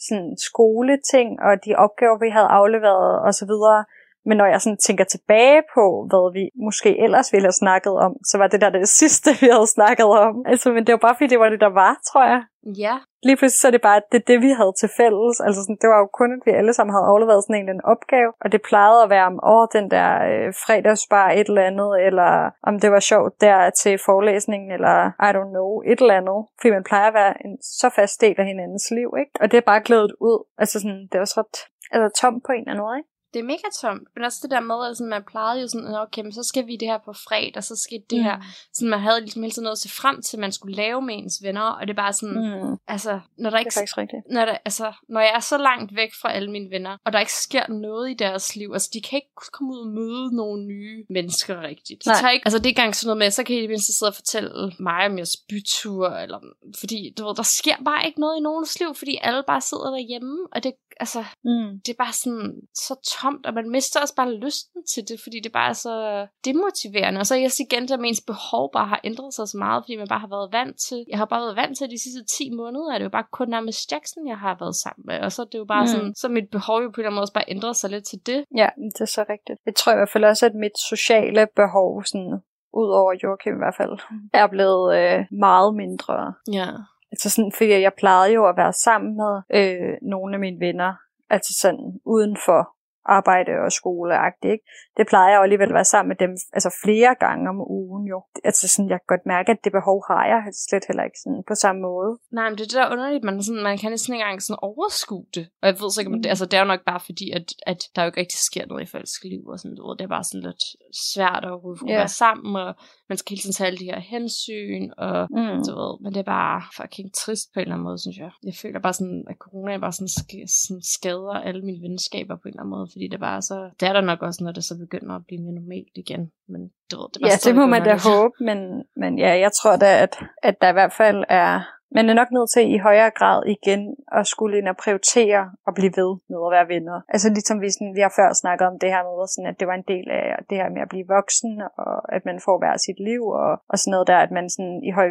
sådan 0.07 0.33
skoleting, 0.47 1.29
og 1.47 1.53
de 1.65 1.71
opgaver, 1.85 2.17
vi 2.25 2.29
havde 2.37 2.55
afleveret 2.59 3.11
og 3.27 3.33
så 3.39 3.45
videre. 3.51 3.79
Men 4.25 4.37
når 4.37 4.45
jeg 4.45 4.61
sådan 4.61 4.77
tænker 4.77 5.03
tilbage 5.03 5.61
på, 5.75 5.83
hvad 6.09 6.33
vi 6.37 6.43
måske 6.65 6.99
ellers 7.03 7.33
ville 7.33 7.45
have 7.45 7.61
snakket 7.63 7.93
om, 8.05 8.13
så 8.25 8.37
var 8.37 8.47
det 8.47 8.61
der 8.61 8.69
det 8.69 8.89
sidste, 8.89 9.29
vi 9.41 9.47
havde 9.51 9.67
snakket 9.67 10.05
om. 10.05 10.35
Altså, 10.45 10.71
men 10.71 10.85
det 10.85 10.91
var 10.93 11.03
bare 11.07 11.15
fordi, 11.15 11.27
det 11.27 11.39
var 11.39 11.49
det, 11.49 11.61
der 11.61 11.73
var, 11.83 11.93
tror 12.11 12.23
jeg. 12.23 12.41
ja, 12.83 12.95
Lige 13.23 13.37
pludselig 13.37 13.59
så 13.59 13.67
er 13.67 13.71
det 13.71 13.81
bare, 13.81 14.01
det, 14.11 14.27
det 14.27 14.41
vi 14.41 14.51
havde 14.59 14.73
til 14.79 14.89
fælles. 14.97 15.35
Altså 15.45 15.59
sådan, 15.61 15.81
det 15.81 15.89
var 15.89 15.99
jo 16.03 16.09
kun, 16.19 16.31
at 16.33 16.41
vi 16.45 16.51
alle 16.51 16.73
sammen 16.73 16.93
havde 16.93 17.11
afleveret 17.11 17.43
sådan 17.43 17.55
en 17.55 17.69
anden 17.69 17.89
opgave. 17.93 18.31
Og 18.43 18.51
det 18.51 18.61
plejede 18.69 19.03
at 19.03 19.09
være 19.09 19.25
om, 19.31 19.39
åh, 19.53 19.67
den 19.77 19.91
der 19.95 20.09
øh, 20.31 20.49
fredagsbar 20.65 21.27
et 21.29 21.47
eller 21.47 21.69
andet, 21.69 21.91
eller 22.07 22.31
om 22.69 22.79
det 22.79 22.91
var 22.91 22.99
sjovt 22.99 23.33
der 23.41 23.69
til 23.69 23.99
forelæsningen, 24.05 24.71
eller 24.71 24.95
I 25.27 25.29
don't 25.35 25.51
know, 25.55 25.71
et 25.91 25.99
eller 26.01 26.19
andet. 26.21 26.39
Fordi 26.59 26.71
man 26.77 26.83
plejer 26.89 27.07
at 27.07 27.17
være 27.21 27.33
en 27.45 27.53
så 27.81 27.89
fast 27.97 28.21
del 28.21 28.35
af 28.41 28.45
hinandens 28.45 28.91
liv, 28.91 29.09
ikke? 29.21 29.31
Og 29.41 29.51
det 29.51 29.57
er 29.57 29.69
bare 29.71 29.85
glædet 29.87 30.13
ud. 30.29 30.37
Altså 30.57 30.75
sådan, 30.79 31.01
det 31.09 31.15
er 31.15 31.25
også 31.25 31.39
ret 31.41 31.57
altså, 31.91 32.21
tom 32.21 32.35
på 32.45 32.51
en 32.51 32.59
eller 32.59 32.71
anden 32.71 32.85
måde, 32.85 32.97
ikke? 32.97 33.09
Det 33.33 33.39
er 33.39 33.43
mega 33.43 33.67
tomt. 33.81 34.03
Men 34.15 34.23
også 34.25 34.39
det 34.43 34.51
der 34.51 34.59
med, 34.59 34.89
at 34.89 34.97
sådan, 34.97 35.09
man 35.09 35.23
plejede 35.31 35.61
jo 35.61 35.67
sådan, 35.67 35.87
"Nå, 35.91 35.97
okay, 35.97 36.21
men 36.21 36.31
så 36.33 36.43
skal 36.43 36.67
vi 36.67 36.75
det 36.75 36.87
her 36.87 36.97
på 37.05 37.13
fredag, 37.13 37.63
så 37.63 37.75
skal 37.75 37.99
det 38.09 38.17
Mm. 38.17 38.23
her. 38.23 38.37
Sådan, 38.73 38.89
man 38.89 38.99
havde 38.99 39.19
ligesom 39.21 39.43
hele 39.43 39.51
tiden 39.53 39.63
noget 39.63 39.75
at 39.75 39.79
se 39.85 39.89
frem 39.89 40.21
til, 40.21 40.39
man 40.39 40.51
skulle 40.51 40.75
lave 40.75 41.01
med 41.01 41.15
ens 41.17 41.39
venner, 41.43 41.61
og 41.61 41.81
det 41.87 41.93
er 41.93 42.01
bare 42.05 42.13
sådan, 42.13 42.35
Mm. 42.69 42.77
altså, 42.87 43.19
når 43.37 43.49
der 43.49 43.57
Det 43.57 43.61
ikke 43.61 43.69
er 43.75 43.79
faktisk 43.79 43.97
rigtigt. 43.97 44.21
når, 44.31 44.45
der, 44.45 44.57
altså, 44.65 44.93
når 45.09 45.19
jeg 45.19 45.31
er 45.35 45.39
så 45.39 45.57
langt 45.57 45.95
væk 45.95 46.11
fra 46.21 46.31
alle 46.33 46.51
mine 46.51 46.69
venner, 46.69 46.97
og 47.05 47.13
der 47.13 47.19
ikke 47.19 47.33
sker 47.33 47.67
noget 47.67 48.11
i 48.11 48.13
deres 48.13 48.55
liv, 48.55 48.69
altså 48.73 48.89
de 48.93 49.01
kan 49.01 49.17
ikke 49.17 49.51
komme 49.51 49.73
ud 49.73 49.79
og 49.79 49.87
møde 49.87 50.35
nogle 50.35 50.65
nye 50.65 51.05
mennesker 51.09 51.61
rigtigt. 51.61 52.03
De 52.05 52.09
Nej. 52.09 52.19
tager 52.19 52.31
ikke, 52.31 52.45
altså 52.47 52.57
det 52.57 52.65
er 52.65 52.69
ikke 52.69 52.79
engang 52.79 52.95
sådan 52.95 53.07
noget 53.07 53.17
med, 53.17 53.31
så 53.31 53.43
kan 53.43 53.55
I 53.55 53.57
i 53.57 53.61
det 53.61 53.69
mindste 53.69 53.93
sidde 53.97 54.09
og 54.09 54.15
fortælle 54.15 54.71
mig 54.79 55.05
om 55.05 55.17
jeres 55.17 55.37
bytur, 55.49 56.07
eller, 56.09 56.39
fordi 56.79 57.13
du 57.17 57.27
ved, 57.27 57.35
der 57.35 57.43
sker 57.43 57.75
bare 57.85 58.05
ikke 58.07 58.19
noget 58.19 58.37
i 58.37 58.41
nogens 58.41 58.79
liv, 58.79 58.95
fordi 58.95 59.17
alle 59.21 59.43
bare 59.47 59.61
sidder 59.61 59.89
derhjemme, 59.89 60.37
og 60.51 60.63
det, 60.63 60.73
altså, 60.99 61.19
Mm. 61.43 61.79
det 61.85 61.89
er 61.89 61.97
bare 62.03 62.13
sådan 62.13 62.51
så 62.75 62.95
tomt, 63.21 63.45
og 63.45 63.53
man 63.53 63.69
mister 63.69 64.01
også 64.01 64.15
bare 64.15 64.33
lysten 64.33 64.83
til 64.93 65.03
det, 65.09 65.17
fordi 65.23 65.39
det 65.39 65.51
bare 65.51 65.69
er 65.69 65.73
så 65.73 66.27
demotiverende. 66.45 67.19
Og 67.19 67.25
så 67.27 67.35
er 67.35 67.39
jeg 67.39 67.51
igen, 67.59 67.83
at 67.83 67.99
ens 67.99 68.21
behov 68.31 68.71
bare 68.73 68.87
har 68.87 69.01
ændret 69.03 69.33
sig 69.33 69.47
så 69.47 69.57
meget, 69.57 69.83
fordi 69.83 69.95
man 69.95 70.07
bare 70.07 70.19
har 70.19 70.27
været 70.27 70.49
vant 70.51 70.77
til, 70.87 71.05
jeg 71.09 71.17
har 71.17 71.25
bare 71.25 71.41
været 71.41 71.55
vant 71.55 71.77
til 71.77 71.89
de 71.89 72.03
sidste 72.03 72.23
10 72.37 72.51
måneder, 72.61 72.93
er 72.93 72.97
det 72.97 73.05
jo 73.05 73.09
bare 73.09 73.27
kun 73.31 73.47
nærmest 73.49 73.91
Jackson, 73.91 74.27
jeg 74.27 74.37
har 74.37 74.57
været 74.59 74.75
sammen 74.75 75.03
med, 75.09 75.19
og 75.19 75.31
så 75.31 75.41
er 75.41 75.45
det 75.45 75.59
jo 75.59 75.65
bare 75.65 75.83
Mm. 75.83 75.89
mm. 75.89 75.93
sådan, 75.95 76.15
så 76.15 76.27
mit 76.29 76.49
behov 76.51 76.77
jo 76.83 76.89
på 76.89 76.95
en 76.95 76.99
eller 77.01 77.09
anden 77.09 77.15
måde 77.15 77.23
også 77.23 77.33
bare 77.33 77.51
ændret 77.55 77.75
sig 77.75 77.89
lidt 77.89 78.05
til 78.05 78.19
det. 78.25 78.45
Ja, 78.55 78.69
det 78.93 79.01
er 79.01 79.05
så 79.05 79.25
rigtigt. 79.29 79.59
Jeg 79.65 79.75
tror 79.75 79.91
i 79.91 79.95
hvert 79.95 80.09
fald 80.09 80.23
også, 80.23 80.45
at 80.45 80.55
mit 80.55 80.77
sociale 80.91 81.47
behov, 81.55 82.03
sådan, 82.05 82.39
ud 82.73 82.89
over 83.01 83.11
Joachim 83.23 83.53
i 83.53 83.63
hvert 83.63 83.77
fald, 83.77 83.93
er 84.33 84.47
blevet 84.47 84.87
øh, 84.99 85.25
meget 85.31 85.75
mindre. 85.75 86.33
Ja. 86.53 86.67
Altså 87.11 87.29
sådan, 87.29 87.51
fordi 87.57 87.69
jeg 87.69 87.93
plejede 87.97 88.33
jo 88.33 88.49
at 88.49 88.57
være 88.57 88.73
sammen 88.73 89.11
med 89.21 89.33
øh, 89.59 89.93
nogle 90.01 90.35
af 90.35 90.39
mine 90.39 90.59
venner, 90.59 90.93
altså 91.29 91.53
sådan 91.61 91.99
uden 92.05 92.37
for 92.45 92.61
arbejde 93.05 93.51
og 93.65 93.71
skoleagtigt. 93.71 94.51
Ikke? 94.51 94.65
Det 94.97 95.05
plejer 95.07 95.29
jeg 95.29 95.37
jo 95.37 95.43
alligevel 95.43 95.71
at 95.73 95.79
være 95.79 95.93
sammen 95.93 96.09
med 96.09 96.19
dem 96.23 96.31
altså 96.57 96.71
flere 96.83 97.15
gange 97.25 97.49
om 97.49 97.59
ugen 97.79 98.07
jo. 98.13 98.19
Altså 98.43 98.67
sådan, 98.67 98.89
jeg 98.89 98.99
kan 98.99 99.11
godt 99.13 99.25
mærke, 99.25 99.51
at 99.51 99.63
det 99.63 99.71
behov 99.71 99.97
har 100.09 100.23
jeg 100.31 100.41
slet 100.67 100.85
heller 100.89 101.03
ikke 101.03 101.19
sådan 101.23 101.43
på 101.47 101.55
samme 101.63 101.81
måde. 101.81 102.11
Nej, 102.37 102.47
men 102.49 102.57
det 102.57 102.63
er 102.63 102.71
det 102.71 102.79
der 102.81 102.91
underligt, 102.93 103.23
man, 103.23 103.43
sådan, 103.43 103.63
man 103.69 103.77
kan 103.77 103.91
næsten 103.91 104.13
ikke 104.13 104.23
engang 104.23 104.41
sådan 104.41 104.65
overskue 104.69 105.25
det. 105.35 105.45
Og 105.61 105.65
jeg 105.67 105.75
ved 105.79 105.89
så 105.91 106.01
ikke, 106.01 106.11
det, 106.23 106.29
altså 106.33 106.45
det 106.45 106.55
er 106.57 106.63
jo 106.65 106.73
nok 106.73 106.83
bare 106.91 107.01
fordi, 107.09 107.27
at, 107.37 107.47
at 107.71 107.79
der 107.93 108.01
jo 108.01 108.07
ikke 108.09 108.21
rigtig 108.23 108.39
sker 108.49 108.65
noget 108.65 108.83
i 108.83 108.91
folks 108.93 109.23
liv, 109.23 109.43
og 109.53 109.59
sådan 109.59 109.75
noget. 109.79 109.99
Det 109.99 110.05
er 110.05 110.15
bare 110.17 110.27
sådan 110.29 110.45
lidt 110.49 110.63
svært 111.11 111.43
at 111.51 111.57
yeah. 111.65 111.99
være 111.99 112.13
sammen, 112.23 112.51
og 112.63 112.71
man 113.09 113.17
skal 113.17 113.29
hele 113.31 113.41
tiden 113.41 113.57
tage 113.57 113.67
alle 113.67 113.81
de 113.83 113.91
her 113.91 114.01
hensyn, 114.13 114.85
og 115.05 115.17
mm. 115.37 115.59
du 115.65 115.71
ved, 115.81 115.93
men 116.03 116.09
det 116.13 116.19
er 116.25 116.29
bare 116.39 116.59
fucking 116.77 117.09
trist 117.21 117.47
på 117.53 117.57
en 117.59 117.61
eller 117.61 117.75
anden 117.75 117.87
måde, 117.89 118.01
synes 118.05 118.17
jeg. 118.23 118.31
Jeg 118.49 118.55
føler 118.61 118.79
bare 118.79 118.97
sådan, 118.99 119.23
at 119.31 119.37
corona 119.45 119.77
bare 119.85 119.95
sådan, 119.97 120.15
sk- 120.17 120.49
sådan 120.65 120.83
skader 120.95 121.37
alle 121.47 121.61
mine 121.67 121.81
venskaber 121.85 122.35
på 122.35 122.45
en 122.45 122.53
eller 122.53 122.63
anden 122.63 122.75
måde, 122.77 122.87
fordi 122.93 123.07
det 123.11 123.19
bare 123.19 123.41
så, 123.41 123.69
det 123.79 123.87
er 123.89 123.93
der 123.93 124.01
nok 124.01 124.21
også, 124.21 124.43
når 124.43 124.51
det 124.51 124.63
så 124.63 124.77
begynder 124.77 125.15
at 125.15 125.25
blive 125.27 125.41
mere 125.41 125.55
normalt 125.61 125.95
igen, 125.95 126.31
men 126.47 126.61
ved, 126.91 127.05
det 127.11 127.15
er 127.15 127.21
bare 127.21 127.31
Ja, 127.31 127.49
det 127.49 127.55
må 127.55 127.65
man 127.65 127.83
da 127.83 127.93
håbe, 128.09 128.35
men, 128.39 128.59
men 128.95 129.19
ja, 129.19 129.31
jeg 129.45 129.51
tror 129.51 129.75
da, 129.75 130.03
at, 130.03 130.13
at 130.43 130.55
der 130.61 130.69
i 130.69 130.77
hvert 130.79 130.93
fald 130.93 131.23
er 131.29 131.61
man 131.97 132.09
er 132.09 132.13
nok 132.13 132.31
nødt 132.31 132.49
til 132.51 132.73
i 132.75 132.77
højere 132.77 133.11
grad 133.19 133.39
igen 133.55 133.81
at 134.17 134.27
skulle 134.27 134.57
ind 134.57 134.67
og 134.67 134.77
prioritere 134.83 135.41
at 135.67 135.73
blive 135.79 135.93
ved 136.01 136.11
med 136.31 136.39
at 136.47 136.53
være 136.55 136.67
venner. 136.75 136.97
Altså 137.13 137.27
ligesom 137.29 137.61
vi, 137.61 137.69
sådan, 137.75 137.95
vi 137.97 138.01
har 138.05 138.13
før 138.19 138.29
snakket 138.41 138.67
om 138.71 138.79
det 138.81 138.89
her 138.93 139.03
med, 139.07 139.27
sådan, 139.27 139.49
at 139.51 139.59
det 139.59 139.67
var 139.67 139.77
en 139.77 139.89
del 139.93 140.07
af 140.19 140.25
det 140.49 140.57
her 140.61 140.69
med 140.75 140.81
at 140.85 140.89
blive 140.93 141.07
voksen, 141.17 141.51
og 141.85 141.93
at 142.15 142.23
man 142.29 142.37
får 142.45 142.57
hver 142.59 142.75
sit 142.85 142.99
liv, 143.09 143.23
og, 143.43 143.51
og 143.71 143.75
sådan 143.79 143.91
noget 143.91 144.07
der, 144.11 144.19
at 144.25 144.31
man 144.37 144.45
sådan 144.49 144.77
i 144.89 144.91
høj 144.99 145.09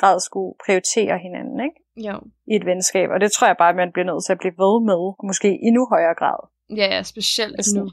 grad 0.00 0.16
skulle 0.28 0.52
prioritere 0.64 1.14
hinanden, 1.26 1.58
ikke? 1.66 1.78
Jo. 2.08 2.16
I 2.52 2.54
et 2.60 2.66
venskab. 2.66 3.08
Og 3.14 3.20
det 3.20 3.32
tror 3.32 3.46
jeg 3.46 3.56
bare, 3.62 3.74
at 3.74 3.80
man 3.82 3.92
bliver 3.92 4.08
nødt 4.10 4.24
til 4.24 4.36
at 4.36 4.42
blive 4.42 4.58
ved 4.64 4.74
med, 4.90 5.02
og 5.18 5.24
måske 5.30 5.48
i 5.54 5.64
endnu 5.68 5.82
højere 5.94 6.16
grad. 6.22 6.40
Ja, 6.70 6.86
ja, 6.94 7.02
specielt 7.02 7.54
altså, 7.58 7.78
nu. 7.78 7.90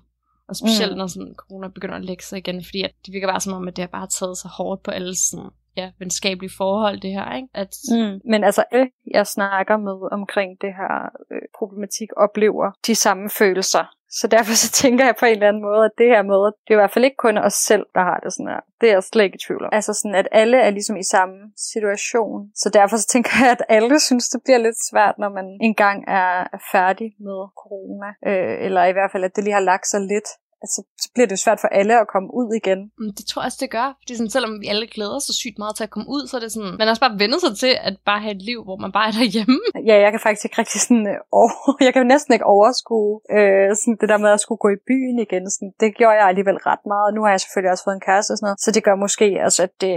Og 0.47 0.55
specielt 0.55 0.91
mm. 0.91 0.97
når 0.97 1.07
sådan, 1.07 1.35
corona 1.37 1.67
begynder 1.67 1.95
at 1.95 2.05
lægge 2.05 2.23
sig 2.23 2.37
igen, 2.37 2.63
fordi 2.63 2.83
at 2.83 2.91
det 3.05 3.13
virker 3.13 3.27
bare 3.27 3.39
som 3.39 3.53
om, 3.53 3.67
at 3.67 3.75
det 3.75 3.81
har 3.81 3.89
bare 3.99 4.07
taget 4.07 4.37
så 4.37 4.47
hårdt 4.47 4.83
på 4.83 4.91
alle 4.91 5.15
sådan, 5.15 5.49
ja, 5.77 5.91
venskabelige 5.99 6.51
forhold, 6.57 7.01
det 7.01 7.11
her, 7.11 7.35
ikke? 7.35 7.47
At... 7.53 7.75
Mm. 7.91 8.21
Men 8.31 8.43
altså, 8.43 8.63
alle 8.71 8.89
jeg 9.11 9.27
snakker 9.27 9.77
med 9.77 10.11
omkring 10.11 10.61
det 10.61 10.69
her 10.69 11.09
øh, 11.31 11.41
problematik, 11.57 12.09
oplever 12.17 12.71
de 12.87 12.95
samme 12.95 13.29
følelser. 13.29 13.85
Så 14.19 14.27
derfor 14.27 14.53
så 14.63 14.71
tænker 14.83 15.05
jeg 15.05 15.15
på 15.19 15.25
en 15.25 15.31
eller 15.31 15.47
anden 15.47 15.63
måde, 15.69 15.85
at 15.85 15.91
det 15.97 16.07
her 16.13 16.21
med, 16.31 16.39
det 16.63 16.71
er 16.71 16.77
i 16.77 16.81
hvert 16.81 16.93
fald 16.93 17.05
ikke 17.05 17.23
kun 17.25 17.37
os 17.37 17.53
selv, 17.53 17.85
der 17.95 18.03
har 18.09 18.19
det 18.23 18.33
sådan 18.33 18.51
her. 18.53 18.61
Det 18.81 18.89
er 18.89 18.93
jeg 18.93 19.03
slet 19.03 19.23
ikke 19.23 19.39
i 19.39 19.45
tvivl 19.47 19.63
om. 19.65 19.69
Altså 19.71 19.93
sådan, 19.93 20.15
at 20.15 20.27
alle 20.31 20.57
er 20.57 20.69
ligesom 20.69 20.97
i 20.97 21.03
samme 21.03 21.37
situation. 21.71 22.39
Så 22.55 22.69
derfor 22.69 22.97
så 22.97 23.07
tænker 23.07 23.31
jeg, 23.41 23.51
at 23.51 23.63
alle 23.69 23.99
synes, 23.99 24.29
det 24.29 24.41
bliver 24.45 24.57
lidt 24.57 24.79
svært, 24.89 25.15
når 25.17 25.29
man 25.29 25.47
engang 25.61 25.97
er 26.07 26.47
færdig 26.71 27.09
med 27.27 27.39
corona. 27.61 28.09
Øh, 28.29 28.65
eller 28.65 28.83
i 28.85 28.91
hvert 28.91 29.11
fald, 29.11 29.23
at 29.23 29.35
det 29.35 29.43
lige 29.43 29.59
har 29.59 29.69
lagt 29.71 29.87
sig 29.87 30.01
lidt 30.01 30.29
altså, 30.63 30.79
så 31.03 31.07
bliver 31.13 31.27
det 31.27 31.35
jo 31.37 31.43
svært 31.45 31.59
for 31.63 31.69
alle 31.79 31.93
at 32.03 32.07
komme 32.13 32.29
ud 32.39 32.47
igen. 32.61 32.79
Mm, 32.99 33.11
det 33.17 33.23
tror 33.29 33.41
jeg 33.41 33.49
også, 33.49 33.61
det 33.65 33.71
gør. 33.77 33.87
Fordi 34.01 34.13
sådan, 34.17 34.33
selvom 34.35 34.53
vi 34.61 34.67
alle 34.73 34.87
glæder 34.95 35.15
os 35.19 35.25
så 35.29 35.33
sygt 35.43 35.57
meget 35.63 35.75
til 35.75 35.83
at 35.87 35.93
komme 35.95 36.07
ud, 36.15 36.23
så 36.27 36.33
er 36.37 36.41
det 36.43 36.51
sådan, 36.55 36.73
man 36.79 36.87
også 36.91 37.03
bare 37.05 37.19
vendt 37.21 37.41
sig 37.45 37.53
til 37.63 37.73
at 37.87 37.95
bare 38.09 38.21
have 38.25 38.35
et 38.39 38.43
liv, 38.49 38.59
hvor 38.67 38.77
man 38.83 38.91
bare 38.97 39.07
er 39.11 39.15
derhjemme. 39.21 39.59
Ja, 39.89 39.95
jeg 40.05 40.11
kan 40.11 40.21
faktisk 40.25 40.45
ikke 40.45 40.59
rigtig 40.61 40.81
sådan, 40.85 41.05
øh, 41.13 41.17
over, 41.39 41.51
jeg 41.87 41.93
kan 41.93 42.01
næsten 42.13 42.31
ikke 42.35 42.51
overskue 42.55 43.13
øh, 43.37 43.69
sådan 43.79 43.97
det 44.01 44.09
der 44.11 44.19
med 44.25 44.31
at 44.37 44.41
skulle 44.43 44.61
gå 44.65 44.69
i 44.77 44.79
byen 44.89 45.17
igen. 45.25 45.43
Sådan, 45.53 45.71
det 45.81 45.89
gjorde 45.99 46.17
jeg 46.19 46.27
alligevel 46.31 46.57
ret 46.69 46.83
meget. 46.93 47.09
Nu 47.15 47.21
har 47.23 47.31
jeg 47.33 47.41
selvfølgelig 47.41 47.71
også 47.73 47.85
fået 47.87 47.97
en 47.99 48.07
kæreste 48.09 48.31
og 48.33 48.37
sådan 48.37 48.47
noget, 48.47 48.59
så 48.65 48.69
det 48.75 48.83
gør 48.87 48.95
måske, 49.05 49.27
altså, 49.45 49.61
at 49.67 49.73
det, 49.83 49.93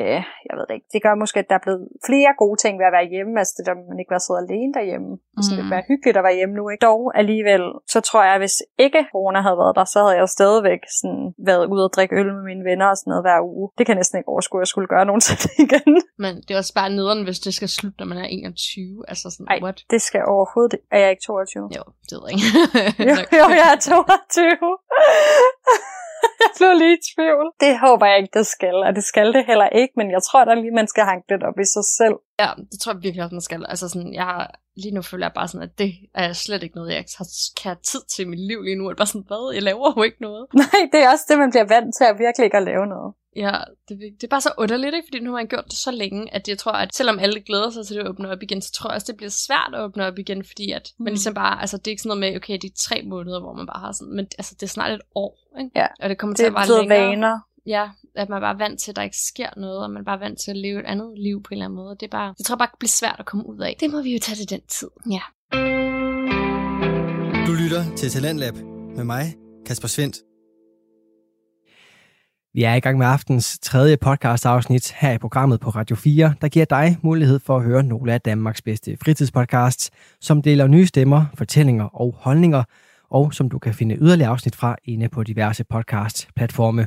jeg 0.49 0.55
ved 0.57 0.65
det 0.69 0.75
ikke, 0.79 0.91
det 0.95 1.01
gør 1.07 1.15
måske, 1.23 1.39
at 1.43 1.49
der 1.51 1.57
er 1.59 1.65
blevet 1.67 1.83
flere 2.09 2.33
gode 2.43 2.59
ting 2.63 2.73
ved 2.81 2.87
at 2.91 2.97
være 2.99 3.09
hjemme, 3.15 3.33
altså 3.41 3.55
det 3.59 3.65
der, 3.69 3.75
man 3.91 3.99
ikke 4.01 4.15
var 4.17 4.23
sidde 4.25 4.41
alene 4.45 4.73
derhjemme. 4.79 5.11
Mm. 5.37 5.43
Så 5.45 5.51
det 5.57 5.65
være 5.75 5.85
hyggeligt 5.91 6.17
at 6.19 6.25
være 6.29 6.39
hjemme 6.41 6.55
nu, 6.59 6.65
ikke? 6.73 6.87
Dog 6.91 7.01
alligevel, 7.21 7.65
så 7.95 7.99
tror 8.09 8.23
jeg, 8.27 8.35
at 8.37 8.43
hvis 8.45 8.57
ikke 8.85 9.01
corona 9.13 9.41
havde 9.47 9.59
været 9.63 9.77
der, 9.79 9.87
så 9.93 9.99
havde 10.05 10.17
jeg 10.21 10.29
stadigvæk 10.55 10.83
sådan 11.01 11.25
været 11.51 11.65
ude 11.73 11.85
og 11.85 11.93
drikke 11.97 12.15
øl 12.21 12.35
med 12.39 12.45
mine 12.51 12.65
venner 12.71 12.87
og 12.93 12.97
sådan 12.97 13.11
noget 13.11 13.25
hver 13.27 13.39
uge. 13.53 13.67
Det 13.79 13.83
kan 13.87 13.93
jeg 13.95 14.01
næsten 14.01 14.19
ikke 14.19 14.33
overskue, 14.35 14.59
at 14.61 14.63
jeg 14.65 14.73
skulle 14.73 14.89
gøre 14.95 15.05
nogensinde 15.11 15.45
igen. 15.67 15.93
Men 16.25 16.33
det 16.45 16.51
er 16.51 16.59
også 16.63 16.75
bare 16.81 16.91
nederen, 16.99 17.25
hvis 17.25 17.39
det 17.45 17.55
skal 17.55 17.69
slutte, 17.69 17.99
når 18.01 18.07
man 18.07 18.19
er 18.19 18.25
21. 18.25 19.05
Altså 19.09 19.27
sådan, 19.31 19.47
Ej, 19.51 19.59
what? 19.63 19.79
det 19.91 20.01
skal 20.09 20.23
overhovedet. 20.35 20.75
Er 20.95 20.99
jeg 20.99 21.11
ikke 21.11 21.23
22? 21.27 21.69
Jo, 21.79 21.83
det 22.09 22.15
ved 22.17 22.25
jeg 22.27 22.33
ikke. 22.35 22.47
jo, 23.11 23.15
jo, 23.39 23.47
jeg 23.61 23.69
er 23.75 23.81
22. 23.81 24.79
jeg 26.43 26.51
blev 26.59 26.73
lige 26.83 26.97
i 26.99 27.05
tvivl. 27.11 27.47
Det 27.65 27.73
håber 27.85 28.07
jeg 28.11 28.17
ikke, 28.21 28.35
det 28.39 28.47
skal, 28.55 28.77
og 28.87 28.91
det 28.97 29.05
skal 29.11 29.29
det 29.37 29.43
heller 29.51 29.69
ikke, 29.81 29.95
men 29.97 30.09
jeg 30.11 30.23
tror 30.29 30.45
da 30.45 30.55
lige, 30.55 30.79
man 30.81 30.89
skal 30.93 31.05
hanke 31.13 31.27
lidt 31.33 31.45
op 31.49 31.59
i 31.65 31.67
sig 31.75 31.87
selv. 31.99 32.17
Ja, 32.43 32.51
det 32.71 32.79
tror 32.81 32.93
jeg 32.93 33.03
virkelig 33.03 33.23
også, 33.25 33.35
man 33.35 33.49
skal. 33.49 33.67
Altså 33.73 33.87
sådan, 33.89 34.13
jeg 34.21 34.27
har, 34.31 34.43
lige 34.83 34.95
nu 34.95 35.03
føler 35.03 35.27
jeg 35.27 35.35
bare 35.39 35.49
sådan, 35.49 35.69
at 35.69 35.79
det 35.79 35.91
er 36.15 36.33
slet 36.33 36.63
ikke 36.63 36.77
noget, 36.79 36.91
jeg 36.91 37.05
har, 37.19 37.29
kan 37.59 37.69
have 37.73 37.83
tid 37.93 38.03
til 38.13 38.23
i 38.25 38.29
mit 38.33 38.43
liv 38.51 38.59
lige 38.63 38.79
nu. 38.79 38.85
Er 38.87 38.95
bare 38.95 39.13
sådan, 39.13 39.29
hvad? 39.31 39.45
Jeg 39.55 39.63
laver 39.63 39.93
jo 39.97 40.03
ikke 40.09 40.23
noget. 40.29 40.45
Nej, 40.65 40.81
det 40.93 41.01
er 41.05 41.09
også 41.15 41.27
det, 41.29 41.37
man 41.39 41.51
bliver 41.51 41.69
vant 41.75 41.91
til 41.97 42.05
at 42.11 42.19
virkelig 42.25 42.45
ikke 42.45 42.61
at 42.63 42.69
lave 42.73 42.87
noget. 42.95 43.11
Ja, 43.37 43.53
det, 43.89 43.99
det 43.99 44.25
er 44.25 44.29
bare 44.29 44.41
så 44.41 44.53
underligt, 44.59 44.95
ikke? 44.95 45.07
fordi 45.09 45.25
nu 45.25 45.31
har 45.31 45.39
man 45.39 45.47
gjort 45.47 45.65
det 45.65 45.79
så 45.79 45.91
længe, 45.91 46.35
at 46.35 46.49
jeg 46.49 46.59
tror, 46.59 46.73
at 46.73 46.95
selvom 46.95 47.19
alle 47.19 47.41
glæder 47.41 47.71
sig 47.71 47.87
til 47.87 47.95
at 47.95 48.09
åbne 48.09 48.31
op 48.31 48.43
igen, 48.43 48.63
så 48.63 48.73
tror 48.73 48.91
jeg 48.91 48.95
også, 48.95 49.07
det 49.07 49.17
bliver 49.17 49.31
svært 49.31 49.71
at 49.75 49.81
åbne 49.81 50.07
op 50.07 50.19
igen, 50.19 50.45
fordi 50.45 50.71
at 50.71 50.93
mm. 50.99 51.05
man 51.05 51.13
ligesom 51.13 51.35
bare, 51.35 51.61
altså 51.61 51.77
det 51.77 51.87
er 51.87 51.91
ikke 51.91 52.03
sådan 52.03 52.19
noget 52.19 52.33
med, 52.33 52.37
okay, 52.37 52.59
de 52.63 52.71
tre 52.77 53.03
måneder, 53.03 53.41
hvor 53.41 53.53
man 53.53 53.67
bare 53.67 53.81
har 53.81 53.93
sådan, 53.93 54.15
men 54.17 54.27
altså 54.39 54.55
det 54.55 54.63
er 54.63 54.71
snart 54.71 54.93
et 54.93 55.01
år, 55.15 55.39
ikke? 55.59 55.71
Ja, 55.77 55.87
og 56.03 56.09
det 56.09 56.19
kommer 56.19 56.37
det 56.37 56.39
til 56.39 56.47
at 56.47 56.55
være 56.55 56.81
længere. 56.81 57.09
vaner. 57.09 57.39
Ja, 57.67 57.91
at 58.15 58.29
man 58.29 58.41
bare 58.41 58.55
er 58.55 58.59
vant 58.59 58.81
til, 58.81 58.93
at 58.93 58.97
der 58.97 59.03
ikke 59.03 59.17
sker 59.17 59.49
noget, 59.57 59.79
og 59.85 59.91
man 59.91 60.01
er 60.01 60.05
bare 60.05 60.21
vant 60.21 60.41
til 60.41 60.51
at 60.51 60.57
leve 60.57 60.81
et 60.81 60.87
andet 60.87 61.19
liv 61.19 61.43
på 61.43 61.49
en 61.51 61.55
eller 61.55 61.65
anden 61.65 61.77
måde. 61.77 61.97
Det 62.01 62.07
er 62.07 62.11
bare, 62.11 62.35
jeg 62.39 62.45
tror 62.47 62.57
bare, 62.57 62.69
det 62.73 62.79
bliver 62.79 62.89
svært 62.89 63.17
at 63.19 63.27
komme 63.27 63.47
ud 63.47 63.59
af. 63.59 63.77
Det 63.81 63.91
må 63.91 64.03
vi 64.03 64.13
jo 64.13 64.19
tage 64.23 64.37
til 64.37 64.51
den 64.51 64.61
tid. 64.69 64.91
Ja. 65.11 65.25
Du 67.47 67.53
lytter 67.53 67.97
til 67.97 68.11
Talentlab 68.11 68.55
med 68.97 69.05
mig, 69.05 69.35
Kasper 69.67 69.89
Svendt. 69.89 70.17
Vi 72.55 72.63
er 72.63 72.75
i 72.75 72.81
gang 72.81 72.99
med 72.99 73.07
aftens 73.07 73.59
tredje 73.59 73.97
podcast 73.97 74.47
afsnit 74.47 74.93
her 74.93 75.13
i 75.13 75.19
programmet 75.19 75.61
på 75.61 75.71
Radio 75.71 75.97
4, 75.97 76.35
der 76.41 76.49
giver 76.49 76.65
dig 76.65 76.97
mulighed 77.03 77.39
for 77.39 77.57
at 77.57 77.65
høre 77.65 77.83
nogle 77.83 78.13
af 78.13 78.21
Danmarks 78.21 78.63
bedste 78.63 78.97
fritidspodcasts, 79.05 79.91
som 80.21 80.43
deler 80.43 80.67
nye 80.67 80.87
stemmer, 80.87 81.27
fortællinger 81.35 81.85
og 81.85 82.15
holdninger, 82.19 82.63
og 83.11 83.35
som 83.35 83.49
du 83.49 83.59
kan 83.59 83.75
finde 83.75 83.97
yderligere 83.97 84.31
afsnit 84.31 84.57
fra 84.57 84.77
inde 84.85 85.09
på 85.09 85.23
diverse 85.23 85.65
podcast-platforme. 85.65 86.87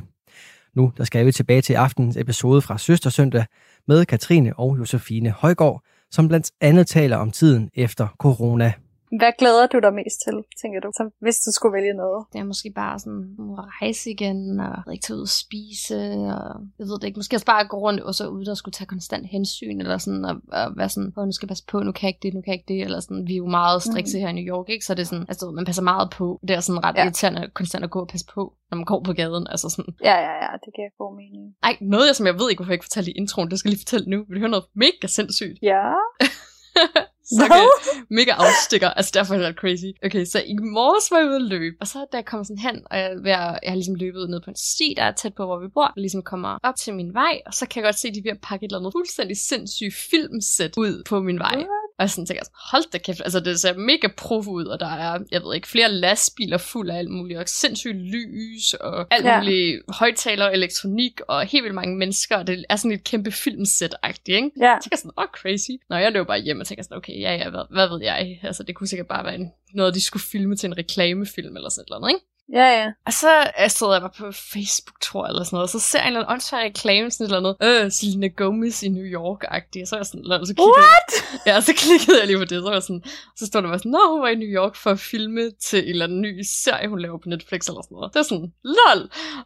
Nu 0.76 0.92
der 0.96 1.04
skal 1.04 1.26
vi 1.26 1.32
tilbage 1.32 1.62
til 1.62 1.74
aftens 1.74 2.16
episode 2.16 2.62
fra 2.62 2.78
Søstersøndag 2.78 3.44
med 3.88 4.04
Katrine 4.04 4.58
og 4.58 4.78
Josefine 4.78 5.30
Højgaard, 5.30 5.82
som 6.10 6.28
blandt 6.28 6.50
andet 6.60 6.86
taler 6.86 7.16
om 7.16 7.30
tiden 7.30 7.70
efter 7.74 8.08
corona. 8.18 8.72
Hvad 9.20 9.32
glæder 9.38 9.66
du 9.66 9.78
dig 9.78 9.94
mest 9.94 10.18
til, 10.24 10.36
tænker 10.60 10.80
du, 10.80 10.88
så 10.98 11.10
hvis 11.20 11.38
du 11.40 11.50
skulle 11.52 11.74
vælge 11.78 11.94
noget? 11.94 12.26
Det 12.32 12.38
er 12.38 12.44
måske 12.44 12.70
bare 12.74 12.98
sådan 12.98 13.36
at 13.58 13.64
rejse 13.80 14.10
igen, 14.10 14.60
og 14.60 14.92
ikke 14.94 15.02
tage 15.02 15.16
ud 15.16 15.22
og 15.22 15.34
spise, 15.44 15.98
og 16.40 16.50
jeg 16.78 16.86
ved 16.88 16.98
det 17.00 17.06
ikke, 17.06 17.18
måske 17.18 17.36
også 17.36 17.46
bare 17.46 17.68
gå 17.72 17.76
rundt 17.78 18.00
og 18.00 18.14
så 18.14 18.28
ud 18.28 18.46
og 18.46 18.56
skulle 18.56 18.72
tage 18.72 18.92
konstant 18.94 19.26
hensyn, 19.26 19.80
eller 19.80 19.98
sådan, 19.98 20.24
og, 20.24 20.34
og 20.52 20.66
være 20.76 20.88
sådan, 20.88 21.12
åh, 21.16 21.24
nu 21.24 21.32
skal 21.32 21.46
jeg 21.46 21.48
passe 21.48 21.64
på, 21.72 21.76
nu 21.82 21.92
kan 21.92 22.02
jeg 22.06 22.12
ikke 22.14 22.22
det, 22.22 22.34
nu 22.34 22.40
kan 22.40 22.50
jeg 22.52 22.58
ikke 22.60 22.72
det, 22.74 22.80
eller 22.82 23.00
sådan, 23.00 23.26
vi 23.28 23.32
er 23.32 23.42
jo 23.44 23.46
meget 23.46 23.82
strikse 23.82 24.16
mm. 24.16 24.20
her 24.20 24.28
i 24.28 24.36
New 24.38 24.48
York, 24.54 24.68
ikke? 24.68 24.84
Så 24.84 24.94
det 24.94 25.02
er 25.02 25.10
sådan, 25.12 25.26
altså, 25.28 25.50
man 25.50 25.64
passer 25.64 25.82
meget 25.82 26.10
på. 26.10 26.40
Det 26.48 26.56
er 26.56 26.60
sådan 26.60 26.84
ret 26.84 26.96
ja. 26.96 27.04
irriterende 27.04 27.50
konstant 27.54 27.84
at 27.84 27.90
gå 27.90 28.00
og 28.00 28.08
passe 28.08 28.26
på, 28.34 28.42
når 28.70 28.76
man 28.76 28.84
går 28.84 29.02
på 29.02 29.12
gaden, 29.12 29.46
altså 29.50 29.68
sådan. 29.68 29.94
Ja, 30.04 30.16
ja, 30.26 30.34
ja, 30.44 30.50
det 30.64 30.70
giver 30.76 30.90
god 30.98 31.16
mening. 31.16 31.44
Ej, 31.62 31.76
noget, 31.80 32.06
jeg, 32.06 32.16
som 32.16 32.26
jeg 32.26 32.34
ved 32.34 32.50
ikke, 32.50 32.58
hvorfor 32.60 32.72
jeg 32.72 32.78
ikke 32.78 32.88
fortalte 32.90 33.10
i 33.10 33.18
introen, 33.22 33.50
det 33.50 33.58
skal 33.58 33.68
jeg 33.68 33.74
lige 33.74 33.84
fortælle 33.84 34.06
nu. 34.10 34.18
Vil 34.28 34.34
du 34.36 34.40
høre 34.40 34.54
noget 34.56 34.66
mega 34.74 35.06
sindssygt? 35.06 35.58
Ja. 35.62 35.92
okay, 37.44 37.64
mega 38.10 38.32
afstikker. 38.44 38.90
Altså, 38.90 39.10
derfor 39.14 39.34
er 39.34 39.38
det 39.38 39.46
ret 39.48 39.60
crazy. 39.62 39.90
Okay, 40.06 40.24
så 40.24 40.38
i 40.46 40.54
morges 40.76 41.10
var 41.10 41.18
jeg 41.18 41.26
ude 41.26 41.36
at 41.36 41.42
løbe, 41.42 41.76
og 41.80 41.86
så 41.86 41.98
da 42.12 42.16
jeg 42.16 42.24
kom 42.24 42.44
sådan 42.44 42.58
hen, 42.58 42.76
og 42.90 42.98
jeg, 42.98 43.10
jeg, 43.24 43.58
jeg 43.62 43.70
har 43.70 43.74
ligesom 43.74 43.94
løbet 43.94 44.30
ned 44.30 44.40
på 44.44 44.50
en 44.50 44.56
sti, 44.56 44.94
der 44.96 45.02
er 45.02 45.12
tæt 45.12 45.34
på, 45.34 45.44
hvor 45.46 45.58
vi 45.64 45.68
bor, 45.74 45.84
og 45.84 46.00
ligesom 46.06 46.22
kommer 46.22 46.58
op 46.62 46.76
til 46.76 46.94
min 46.94 47.14
vej, 47.14 47.34
og 47.46 47.52
så 47.54 47.66
kan 47.68 47.76
jeg 47.80 47.86
godt 47.86 47.98
se, 47.98 48.08
at 48.08 48.14
de 48.14 48.22
bliver 48.22 48.40
pakket 48.42 48.66
et 48.66 48.68
eller 48.68 48.78
andet 48.78 48.92
fuldstændig 48.98 49.36
sindssygt 49.36 49.94
filmsæt 50.10 50.74
ud 50.76 51.02
på 51.08 51.20
min 51.20 51.38
vej. 51.38 51.56
What? 51.56 51.77
Og 51.98 52.02
jeg 52.02 52.10
sådan 52.10 52.26
tænker, 52.26 52.42
hold 52.70 52.90
da 52.92 52.98
kæft, 52.98 53.20
altså 53.20 53.40
det 53.40 53.60
ser 53.60 53.74
mega 53.74 54.08
prof 54.16 54.46
ud, 54.46 54.64
og 54.64 54.80
der 54.80 54.86
er, 54.86 55.18
jeg 55.30 55.42
ved 55.42 55.54
ikke, 55.54 55.68
flere 55.68 55.92
lastbiler 55.92 56.58
fuld 56.58 56.90
af 56.90 56.98
alt 56.98 57.10
muligt, 57.10 57.38
og 57.38 57.48
sindssygt 57.48 57.96
lys, 57.96 58.74
og 58.74 59.06
alt 59.10 59.26
ja. 59.26 59.40
muligt 59.40 59.82
højtaler, 59.88 60.48
elektronik, 60.48 61.20
og 61.28 61.46
helt 61.46 61.64
vildt 61.64 61.74
mange 61.74 61.96
mennesker, 61.96 62.36
og 62.36 62.46
det 62.46 62.64
er 62.68 62.76
sådan 62.76 62.92
et 62.92 63.04
kæmpe 63.04 63.30
filmsæt-agtigt, 63.30 64.36
ikke? 64.36 64.50
Ja. 64.60 64.66
Jeg 64.66 64.78
tænker 64.82 64.96
sådan, 64.96 65.12
åh, 65.18 65.22
oh, 65.22 65.28
crazy. 65.28 65.70
Nå, 65.90 65.96
jeg 65.96 66.12
løber 66.12 66.26
bare 66.26 66.40
hjem 66.40 66.60
og 66.60 66.66
tænker 66.66 66.82
sådan, 66.82 66.96
okay, 66.96 67.20
ja, 67.20 67.34
ja, 67.34 67.50
hvad, 67.50 67.64
hvad 67.70 67.88
ved 67.88 68.02
jeg? 68.02 68.40
Altså, 68.42 68.62
det 68.62 68.74
kunne 68.74 68.88
sikkert 68.88 69.08
bare 69.08 69.24
være 69.24 69.34
en, 69.34 69.52
noget, 69.74 69.94
de 69.94 70.00
skulle 70.00 70.22
filme 70.32 70.56
til 70.56 70.66
en 70.66 70.78
reklamefilm 70.78 71.56
eller 71.56 71.70
sådan 71.70 71.86
noget, 71.90 72.10
ikke? 72.10 72.24
Ja, 72.52 72.66
ja. 72.80 72.92
Og 73.06 73.12
så 73.12 73.30
jeg 73.58 73.70
stod 73.70 73.92
jeg 73.92 74.00
bare 74.00 74.10
på 74.18 74.32
Facebook, 74.32 75.00
tror 75.00 75.24
jeg, 75.24 75.30
eller 75.30 75.44
sådan 75.44 75.56
noget, 75.56 75.62
og 75.62 75.68
så 75.68 75.80
ser 75.80 75.98
jeg 75.98 76.06
en 76.06 76.12
eller 76.12 76.20
anden 76.20 76.32
åndssvær 76.32 76.58
reklame, 76.58 77.10
sådan 77.10 77.24
et 77.24 77.36
eller 77.36 77.54
andet, 77.60 77.84
øh, 77.84 77.92
Selena 77.92 78.26
Gomez 78.26 78.82
i 78.82 78.88
New 78.88 79.08
York-agtig, 79.18 79.82
og 79.82 79.88
så 79.88 79.94
er 79.96 79.98
jeg 79.98 80.06
sådan, 80.06 80.46
så 80.46 80.54
klikkede, 80.54 80.86
What? 80.88 81.10
Ja, 81.46 81.60
så 81.60 81.72
klikkede 81.82 82.18
jeg 82.18 82.26
lige 82.26 82.38
på 82.38 82.44
det, 82.44 82.62
så 82.62 82.70
var 82.70 82.80
sådan, 82.80 83.02
så 83.36 83.46
stod 83.46 83.62
der 83.62 83.68
bare 83.68 83.78
sådan, 83.78 83.90
nå, 83.90 84.02
hun 84.12 84.20
var 84.22 84.28
i 84.28 84.34
New 84.34 84.52
York 84.60 84.74
for 84.76 84.90
at 84.90 85.00
filme 85.00 85.50
til 85.66 85.78
en 85.84 85.88
eller 85.88 86.04
anden 86.04 86.20
ny 86.20 86.42
serie, 86.62 86.88
hun 86.88 87.00
laver 87.00 87.18
på 87.18 87.28
Netflix 87.28 87.60
eller 87.68 87.82
sådan 87.82 87.94
noget. 87.96 88.12
Det 88.12 88.18
var 88.18 88.28
sådan, 88.32 88.52
lol! 88.76 89.00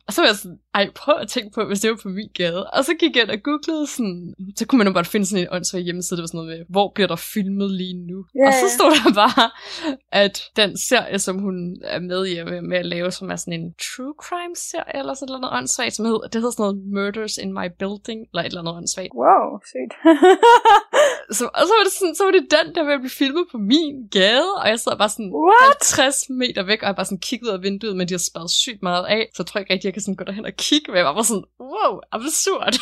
Og 0.06 0.12
så 0.12 0.20
var 0.20 0.28
jeg 0.28 0.36
sådan, 0.36 0.58
ej, 0.74 0.90
prøv 0.94 1.14
at 1.20 1.28
tænke 1.28 1.50
på, 1.54 1.64
hvis 1.64 1.80
det 1.80 1.90
var 1.90 1.98
på 2.02 2.08
min 2.08 2.30
gade. 2.34 2.70
Og 2.76 2.84
så 2.84 2.92
gik 3.00 3.16
jeg 3.16 3.22
ind 3.22 3.30
og 3.30 3.42
googlede 3.42 3.86
sådan, 3.86 4.34
så 4.58 4.66
kunne 4.66 4.78
man 4.78 4.86
jo 4.86 4.92
bare 4.92 5.04
finde 5.04 5.26
sådan 5.26 5.42
en 5.42 5.48
åndssvær 5.50 5.80
hjemmeside, 5.80 6.16
det 6.16 6.22
var 6.22 6.26
sådan 6.26 6.38
noget 6.38 6.58
med, 6.58 6.66
hvor 6.68 6.92
bliver 6.94 7.08
der 7.08 7.16
filmet 7.16 7.70
lige 7.70 7.96
nu? 8.10 8.18
Yeah. 8.36 8.46
Og 8.48 8.52
så 8.52 8.66
stod 8.76 8.90
der 8.90 9.12
bare, 9.22 9.50
at 10.12 10.42
den 10.56 10.78
serie, 10.78 11.18
som 11.18 11.38
hun 11.38 11.76
er 11.84 12.00
med 12.00 12.26
i, 12.26 12.44
med, 12.44 12.84
lave, 12.94 13.10
som 13.18 13.30
er 13.34 13.38
sådan 13.42 13.58
en 13.60 13.68
true 13.86 14.14
crime 14.24 14.56
serie, 14.68 14.96
eller 15.00 15.14
sådan 15.14 15.32
noget 15.32 15.56
åndssvagt, 15.58 15.94
som 15.96 16.04
hedder, 16.08 16.20
det 16.32 16.38
hedder 16.40 16.54
sådan 16.56 16.64
noget 16.66 16.78
Murders 16.96 17.36
in 17.42 17.50
My 17.58 17.66
Building, 17.80 18.20
eller 18.30 18.42
et 18.42 18.46
eller 18.46 18.62
andet 18.62 18.74
åndssvagt. 18.78 19.12
Wow, 19.22 19.46
sygt. 19.72 19.92
Så, 21.38 21.44
og 21.58 21.62
så 21.68 21.72
var, 21.76 21.82
det 21.86 21.92
sådan, 22.00 22.14
så 22.18 22.22
var 22.24 22.32
det 22.38 22.44
den, 22.56 22.66
der 22.74 22.82
ville 22.88 23.02
blive 23.04 23.18
filmet 23.22 23.44
på 23.52 23.58
min 23.72 23.94
gade, 24.18 24.50
og 24.60 24.66
jeg 24.72 24.78
sad 24.84 24.94
bare 25.02 25.12
sådan 25.14 25.32
What? 25.46 25.80
50 25.96 26.30
meter 26.42 26.62
væk, 26.70 26.80
og 26.82 26.86
jeg 26.88 26.96
bare 26.96 27.10
sådan 27.10 27.26
kiggede 27.28 27.50
ud 27.50 27.56
af 27.58 27.62
vinduet, 27.66 27.96
men 27.96 28.08
de 28.08 28.14
har 28.18 28.24
spadet 28.30 28.50
sygt 28.64 28.82
meget 28.90 29.04
af, 29.16 29.22
så 29.34 29.38
jeg 29.42 29.46
tror 29.46 29.58
ikke 29.60 29.72
rigtig, 29.72 29.86
jeg 29.88 29.94
kan 29.94 30.02
sådan 30.02 30.20
gå 30.20 30.24
derhen 30.24 30.46
og 30.50 30.56
kigge, 30.66 30.86
men 30.90 30.96
jeg 31.00 31.06
var 31.08 31.16
bare 31.18 31.30
sådan, 31.32 31.48
wow, 31.72 31.92
absurd. 32.16 32.74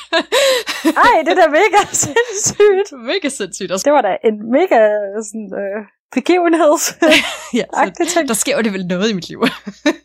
Ej, 1.07 1.17
det 1.25 1.31
er 1.35 1.39
da 1.43 1.49
mega 1.61 1.81
sindssygt. 2.05 2.89
Mega 3.11 3.29
sindssygt. 3.39 3.71
Og 3.73 3.79
Det 3.87 3.93
var 3.97 4.03
da 4.09 4.13
en 4.29 4.37
mega 4.57 4.81
sådan, 5.29 5.51
øh, 5.63 5.81
begivenheds. 6.15 6.99
ja, 7.61 7.65
så, 8.09 8.25
der 8.29 8.35
sker 8.35 8.57
jo 8.57 8.63
det 8.63 8.73
vel 8.73 8.87
noget 8.87 9.11
i 9.11 9.13
mit 9.13 9.29
liv. 9.29 9.41